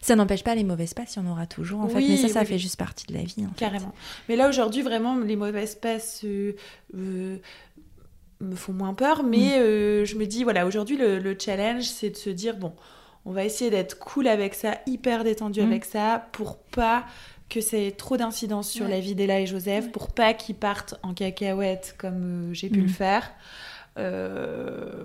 Ça 0.00 0.14
n'empêche 0.16 0.44
pas 0.44 0.54
les 0.54 0.62
mauvaises 0.64 0.94
passes, 0.94 1.16
il 1.16 1.22
y 1.24 1.26
en 1.26 1.30
aura 1.30 1.46
toujours 1.46 1.80
en 1.80 1.88
fait, 1.88 1.98
mais 2.00 2.16
ça, 2.16 2.28
ça 2.28 2.40
oui, 2.40 2.46
fait 2.46 2.58
juste 2.58 2.76
partie 2.78 3.06
de 3.06 3.12
la 3.14 3.22
vie. 3.24 3.44
en 3.44 3.48
fait. 3.50 3.56
Carrément. 3.56 3.92
Mais 4.28 4.36
là, 4.36 4.48
aujourd'hui, 4.48 4.82
vraiment, 4.82 5.18
les 5.18 5.36
mauvaises 5.36 5.74
passes 5.74 6.22
euh, 6.24 6.52
euh, 6.96 7.36
me 8.40 8.54
font 8.54 8.72
moins 8.72 8.94
peur. 8.94 9.24
Mais 9.24 9.50
je 10.06 10.14
me 10.16 10.26
dis, 10.26 10.44
voilà, 10.44 10.66
aujourd'hui, 10.66 10.96
le, 10.96 11.18
le 11.18 11.36
challenge, 11.38 11.82
c'est 11.84 12.10
de 12.10 12.16
se 12.16 12.30
dire, 12.30 12.56
bon, 12.56 12.72
on 13.26 13.32
va 13.32 13.44
essayer 13.44 13.70
d'être 13.70 13.98
cool 13.98 14.26
avec 14.28 14.54
ça, 14.54 14.78
hyper 14.86 15.24
détendu 15.24 15.60
Mm. 15.60 15.66
avec 15.66 15.84
ça, 15.84 16.28
pour 16.32 16.56
pas 16.58 17.04
que 17.60 17.76
ait 17.76 17.90
trop 17.92 18.16
d'incidence 18.16 18.68
sur 18.70 18.84
Ouais. 18.86 18.90
la 18.90 19.00
vie 19.00 19.14
d'Ella 19.14 19.40
et 19.40 19.46
Joseph, 19.46 19.84
Ouais. 19.86 19.90
pour 19.90 20.12
pas 20.12 20.34
qu'ils 20.34 20.54
partent 20.56 20.94
en 21.02 21.14
cacahuète 21.14 21.94
comme 21.98 22.50
euh, 22.50 22.54
j'ai 22.54 22.68
pu 22.68 22.80
Mm. 22.80 22.82
le 22.82 22.88
faire. 22.88 23.30
Euh, 23.98 25.04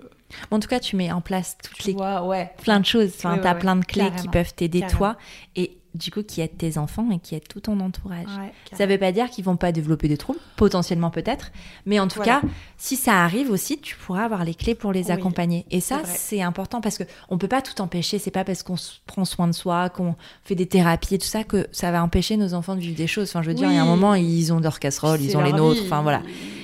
Bon, 0.51 0.57
en 0.57 0.59
tout 0.59 0.67
cas, 0.67 0.79
tu 0.79 0.95
mets 0.95 1.11
en 1.11 1.21
place 1.21 1.57
toutes 1.63 1.77
tu 1.79 1.87
les 1.87 1.93
vois, 1.93 2.23
ouais. 2.23 2.51
plein 2.61 2.79
de 2.79 2.85
choses. 2.85 3.11
Enfin, 3.17 3.39
t'as 3.41 3.53
ouais, 3.53 3.59
plein 3.59 3.75
de 3.75 3.83
clés 3.85 4.11
qui 4.21 4.27
peuvent 4.27 4.53
t'aider 4.53 4.81
toi 4.87 5.17
et 5.55 5.78
du 5.95 6.11
coup 6.11 6.23
qui 6.23 6.41
aident 6.41 6.57
tes 6.57 6.77
enfants 6.77 7.09
et 7.11 7.19
qui 7.19 7.35
aident 7.35 7.47
tout 7.47 7.59
ton 7.59 7.79
entourage. 7.79 8.27
Ouais, 8.27 8.53
Ça 8.77 8.85
veut 8.85 8.97
pas 8.97 9.11
dire 9.11 9.29
qu'ils 9.29 9.43
vont 9.45 9.55
pas 9.57 9.71
développer 9.71 10.07
des 10.07 10.17
troubles, 10.17 10.39
potentiellement 10.55 11.09
peut-être, 11.09 11.51
mais 11.85 11.99
en 11.99 12.07
tout 12.07 12.17
Voilà. 12.17 12.41
cas, 12.41 12.47
si 12.77 12.95
ça 12.95 13.23
arrive 13.23 13.49
aussi, 13.51 13.79
tu 13.79 13.95
pourras 13.95 14.23
avoir 14.23 14.43
les 14.43 14.55
clés 14.55 14.75
pour 14.75 14.91
les 14.93 15.05
Oui, 15.05 15.11
accompagner. 15.11 15.65
Et 15.71 15.81
ça, 15.81 16.01
c'est 16.05 16.41
important 16.41 16.81
parce 16.81 16.97
que 16.97 17.03
on 17.29 17.37
peut 17.37 17.47
pas 17.47 17.61
tout 17.61 17.81
empêcher. 17.81 18.19
C'est 18.19 18.31
pas 18.31 18.43
parce 18.43 18.63
qu'on 18.63 18.75
prend 19.05 19.25
soin 19.25 19.47
de 19.47 19.53
soi, 19.53 19.89
qu'on 19.89 20.15
fait 20.43 20.55
des 20.55 20.67
thérapies 20.67 21.15
et 21.15 21.17
tout 21.17 21.27
ça 21.27 21.43
que 21.43 21.67
ça 21.71 21.91
va 21.91 22.03
empêcher 22.03 22.37
nos 22.37 22.53
enfants 22.53 22.75
de 22.75 22.81
vivre 22.81 22.97
des 22.97 23.07
choses. 23.07 23.29
Enfin, 23.29 23.41
je 23.41 23.47
veux 23.49 23.55
dire, 23.55 23.69
il 23.69 23.75
y 23.75 23.79
a 23.79 23.83
un 23.83 23.85
moment, 23.85 24.13
ils 24.15 24.53
ont 24.53 24.59
leurs 24.59 24.79
casseroles, 24.79 25.21
ils 25.21 25.35
ont 25.37 25.41
les 25.41 25.53
nôtres. 25.53 25.81
vie. 25.81 25.85
Enfin 25.87 26.01
voilà, 26.01 26.21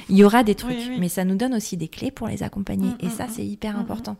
il 0.10 0.18
y 0.18 0.24
aura 0.24 0.44
des 0.44 0.56
trucs, 0.56 0.78
Oui, 0.78 0.98
mais 1.00 1.10
ça 1.10 1.24
nous 1.26 1.36
donne 1.36 1.54
aussi 1.56 1.78
des 1.78 1.88
clés 1.88 2.12
pour 2.12 2.28
les 2.28 2.44
accompagner. 2.44 2.90
Mm, 2.90 2.98
et 3.02 3.08
mm, 3.08 3.12
ça, 3.12 3.26
mm. 3.26 3.30
c'est 3.32 3.46
hyper 3.46 3.78
important. 3.78 4.18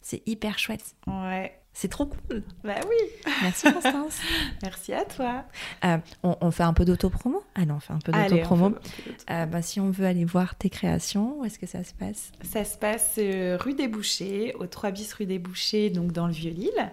C'est 0.00 0.22
hyper 0.26 0.58
chouette. 0.58 0.84
Ouais. 1.06 1.52
C'est 1.80 1.86
trop 1.86 2.06
cool. 2.06 2.42
Bah 2.64 2.74
oui. 2.88 3.30
Merci 3.40 3.72
Constance. 3.72 4.18
Merci 4.62 4.92
à 4.92 5.04
toi. 5.04 5.44
Euh, 5.84 5.98
on, 6.24 6.36
on 6.40 6.50
fait 6.50 6.64
un 6.64 6.72
peu 6.72 6.84
d'autopromo? 6.84 7.44
Allez, 7.54 7.70
on 7.70 7.78
fait 7.78 7.92
un 7.92 8.00
peu 8.00 8.10
Allez, 8.12 8.32
on 8.32 8.36
d'autopromo. 8.36 8.70
fait 8.70 8.74
un 8.76 8.80
peu 8.80 9.10
d'auto- 9.12 9.24
Euh, 9.30 9.46
bah, 9.46 9.62
si 9.62 9.78
on 9.78 9.90
veut 9.92 10.06
aller 10.06 10.24
voir 10.24 10.56
tes 10.56 10.70
créations, 10.70 11.38
où 11.38 11.44
est-ce 11.44 11.56
que 11.60 11.66
ça 11.68 11.84
se 11.84 11.94
passe? 11.94 12.32
Ça 12.42 12.64
se 12.64 12.76
passe 12.76 13.14
euh, 13.18 13.56
rue 13.60 13.74
des 13.74 13.86
Bouchers, 13.86 14.54
au 14.58 14.66
3 14.66 14.90
bis 14.90 15.12
rue 15.12 15.26
des 15.26 15.38
Bouchers, 15.38 15.90
donc 15.90 16.10
dans 16.10 16.26
le 16.26 16.32
Vieux-Lille. 16.32 16.90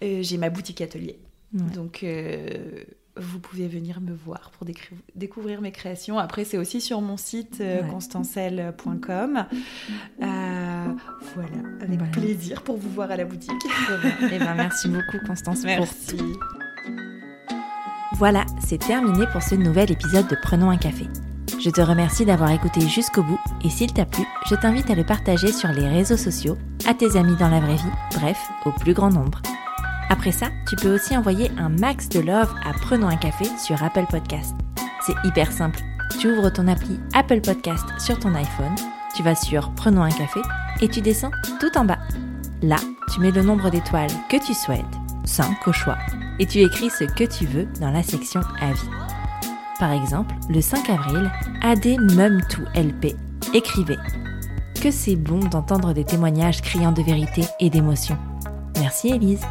J'ai 0.00 0.36
ma 0.36 0.50
boutique 0.50 0.80
atelier. 0.80 1.20
Ouais. 1.54 1.70
Donc, 1.72 2.04
vous 3.16 3.38
pouvez 3.40 3.68
venir 3.68 4.00
me 4.00 4.14
voir 4.14 4.50
pour 4.56 4.66
découvrir 5.14 5.60
mes 5.60 5.70
créations. 5.72 6.18
Après, 6.18 6.44
c'est 6.44 6.56
aussi 6.58 6.80
sur 6.80 7.00
mon 7.02 7.16
site 7.16 7.58
euh, 7.60 7.82
Ouais. 7.82 7.88
constancelle.com. 7.88 9.44
Euh, 10.22 10.86
voilà, 11.34 11.48
avec 11.82 11.98
Voilà. 11.98 12.12
plaisir 12.12 12.62
pour 12.62 12.76
vous 12.78 12.88
voir 12.90 13.10
à 13.10 13.16
la 13.16 13.24
boutique. 13.24 13.50
Eh 14.32 14.38
ben, 14.38 14.54
merci 14.54 14.88
beaucoup 14.88 15.18
Constance 15.26 15.58
pour 15.60 15.66
Merci. 15.66 16.18
Voilà, 18.14 18.44
c'est 18.60 18.78
terminé 18.78 19.26
pour 19.32 19.42
ce 19.42 19.54
nouvel 19.56 19.90
épisode 19.90 20.28
de 20.28 20.36
Prenons 20.40 20.70
un 20.70 20.76
café. 20.78 21.06
Je 21.60 21.70
te 21.70 21.80
remercie 21.80 22.24
d'avoir 22.24 22.50
écouté 22.50 22.80
jusqu'au 22.88 23.22
bout 23.22 23.38
et 23.64 23.68
s'il 23.70 23.92
t'a 23.92 24.04
plu, 24.06 24.24
je 24.48 24.54
t'invite 24.54 24.90
à 24.90 24.94
le 24.94 25.04
partager 25.04 25.52
sur 25.52 25.68
les 25.70 25.86
réseaux 25.88 26.16
sociaux, 26.16 26.56
à 26.86 26.94
tes 26.94 27.16
amis 27.16 27.36
dans 27.36 27.48
la 27.48 27.60
vraie 27.60 27.76
vie, 27.76 27.92
bref, 28.18 28.38
au 28.64 28.72
plus 28.72 28.94
grand 28.94 29.10
nombre. 29.10 29.40
Après 30.10 30.32
ça, 30.32 30.48
tu 30.68 30.76
peux 30.76 30.94
aussi 30.94 31.16
envoyer 31.16 31.50
un 31.58 31.68
max 31.68 32.08
de 32.08 32.20
love 32.20 32.54
à 32.64 32.72
Prenons 32.72 33.08
un 33.08 33.16
café 33.16 33.44
sur 33.58 33.82
Apple 33.82 34.06
Podcast. 34.10 34.54
C'est 35.06 35.14
hyper 35.24 35.50
simple. 35.50 35.80
Tu 36.20 36.30
ouvres 36.30 36.50
ton 36.50 36.68
appli 36.68 37.00
Apple 37.14 37.40
Podcast 37.40 37.84
sur 37.98 38.18
ton 38.18 38.34
iPhone, 38.34 38.74
tu 39.16 39.22
vas 39.22 39.34
sur 39.34 39.72
Prenons 39.74 40.02
un 40.02 40.10
café 40.10 40.40
et 40.80 40.88
tu 40.88 41.00
descends 41.00 41.30
tout 41.60 41.76
en 41.76 41.84
bas. 41.84 41.98
Là, 42.62 42.76
tu 43.12 43.20
mets 43.20 43.30
le 43.30 43.42
nombre 43.42 43.70
d'étoiles 43.70 44.10
que 44.28 44.36
tu 44.44 44.54
souhaites, 44.54 44.84
5 45.24 45.66
au 45.66 45.72
choix, 45.72 45.98
et 46.38 46.46
tu 46.46 46.60
écris 46.60 46.90
ce 46.90 47.04
que 47.04 47.24
tu 47.24 47.46
veux 47.46 47.66
dans 47.80 47.90
la 47.90 48.02
section 48.02 48.40
Avis. 48.60 48.88
Par 49.78 49.92
exemple, 49.92 50.34
le 50.48 50.60
5 50.60 50.90
avril, 50.90 51.30
AD 51.62 51.98
Mum 52.14 52.40
to 52.48 52.62
LP. 52.74 53.16
Écrivez. 53.52 53.98
Que 54.80 54.90
c'est 54.90 55.16
bon 55.16 55.40
d'entendre 55.40 55.92
des 55.92 56.04
témoignages 56.04 56.62
criants 56.62 56.92
de 56.92 57.02
vérité 57.02 57.42
et 57.58 57.70
d'émotion. 57.70 58.16
Merci 58.78 59.08
Élise. 59.08 59.42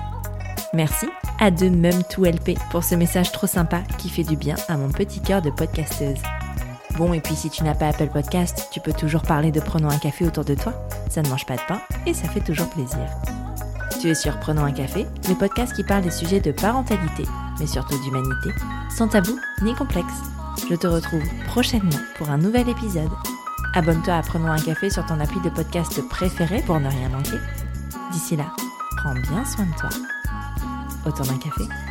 Merci 0.73 1.07
à 1.37 1.51
de 1.51 1.67
Mum 1.67 2.01
to 2.09 2.23
LP 2.23 2.57
pour 2.71 2.85
ce 2.85 2.95
message 2.95 3.33
trop 3.33 3.47
sympa 3.47 3.81
qui 3.97 4.07
fait 4.07 4.23
du 4.23 4.37
bien 4.37 4.55
à 4.69 4.77
mon 4.77 4.89
petit 4.89 5.19
cœur 5.19 5.41
de 5.41 5.49
podcasteuse. 5.49 6.21
Bon, 6.97 7.11
et 7.11 7.19
puis 7.19 7.35
si 7.35 7.49
tu 7.49 7.65
n'as 7.65 7.75
pas 7.75 7.89
Apple 7.89 8.07
Podcast, 8.07 8.69
tu 8.71 8.79
peux 8.79 8.93
toujours 8.93 9.23
parler 9.23 9.51
de 9.51 9.59
Prenons 9.59 9.89
un 9.89 9.97
café 9.97 10.25
autour 10.25 10.45
de 10.45 10.55
toi. 10.55 10.73
Ça 11.09 11.21
ne 11.21 11.27
mange 11.27 11.45
pas 11.45 11.57
de 11.57 11.61
pain 11.67 11.81
et 12.05 12.13
ça 12.13 12.29
fait 12.29 12.39
toujours 12.39 12.69
plaisir. 12.69 13.05
Tu 13.99 14.09
es 14.09 14.15
sur 14.15 14.39
Prenons 14.39 14.63
un 14.63 14.71
café, 14.71 15.05
le 15.27 15.35
podcast 15.35 15.75
qui 15.75 15.83
parle 15.83 16.03
des 16.03 16.11
sujets 16.11 16.39
de 16.39 16.53
parentalité, 16.53 17.23
mais 17.59 17.67
surtout 17.67 18.01
d'humanité, 18.03 18.51
sans 18.95 19.09
tabou 19.09 19.37
ni 19.63 19.75
complexe. 19.75 20.13
Je 20.69 20.75
te 20.75 20.87
retrouve 20.87 21.23
prochainement 21.47 21.89
pour 22.17 22.29
un 22.29 22.37
nouvel 22.37 22.69
épisode. 22.69 23.11
Abonne-toi 23.73 24.13
à 24.13 24.21
Prenons 24.21 24.51
un 24.51 24.59
café 24.59 24.89
sur 24.89 25.05
ton 25.05 25.19
appli 25.19 25.41
de 25.41 25.49
podcast 25.49 26.01
préféré 26.07 26.61
pour 26.61 26.79
ne 26.79 26.87
rien 26.87 27.09
manquer. 27.09 27.39
D'ici 28.13 28.37
là, 28.37 28.45
prends 28.95 29.15
bien 29.15 29.43
soin 29.43 29.65
de 29.65 29.75
toi. 29.77 29.89
Autour 31.03 31.25
d'un 31.25 31.37
café. 31.37 31.90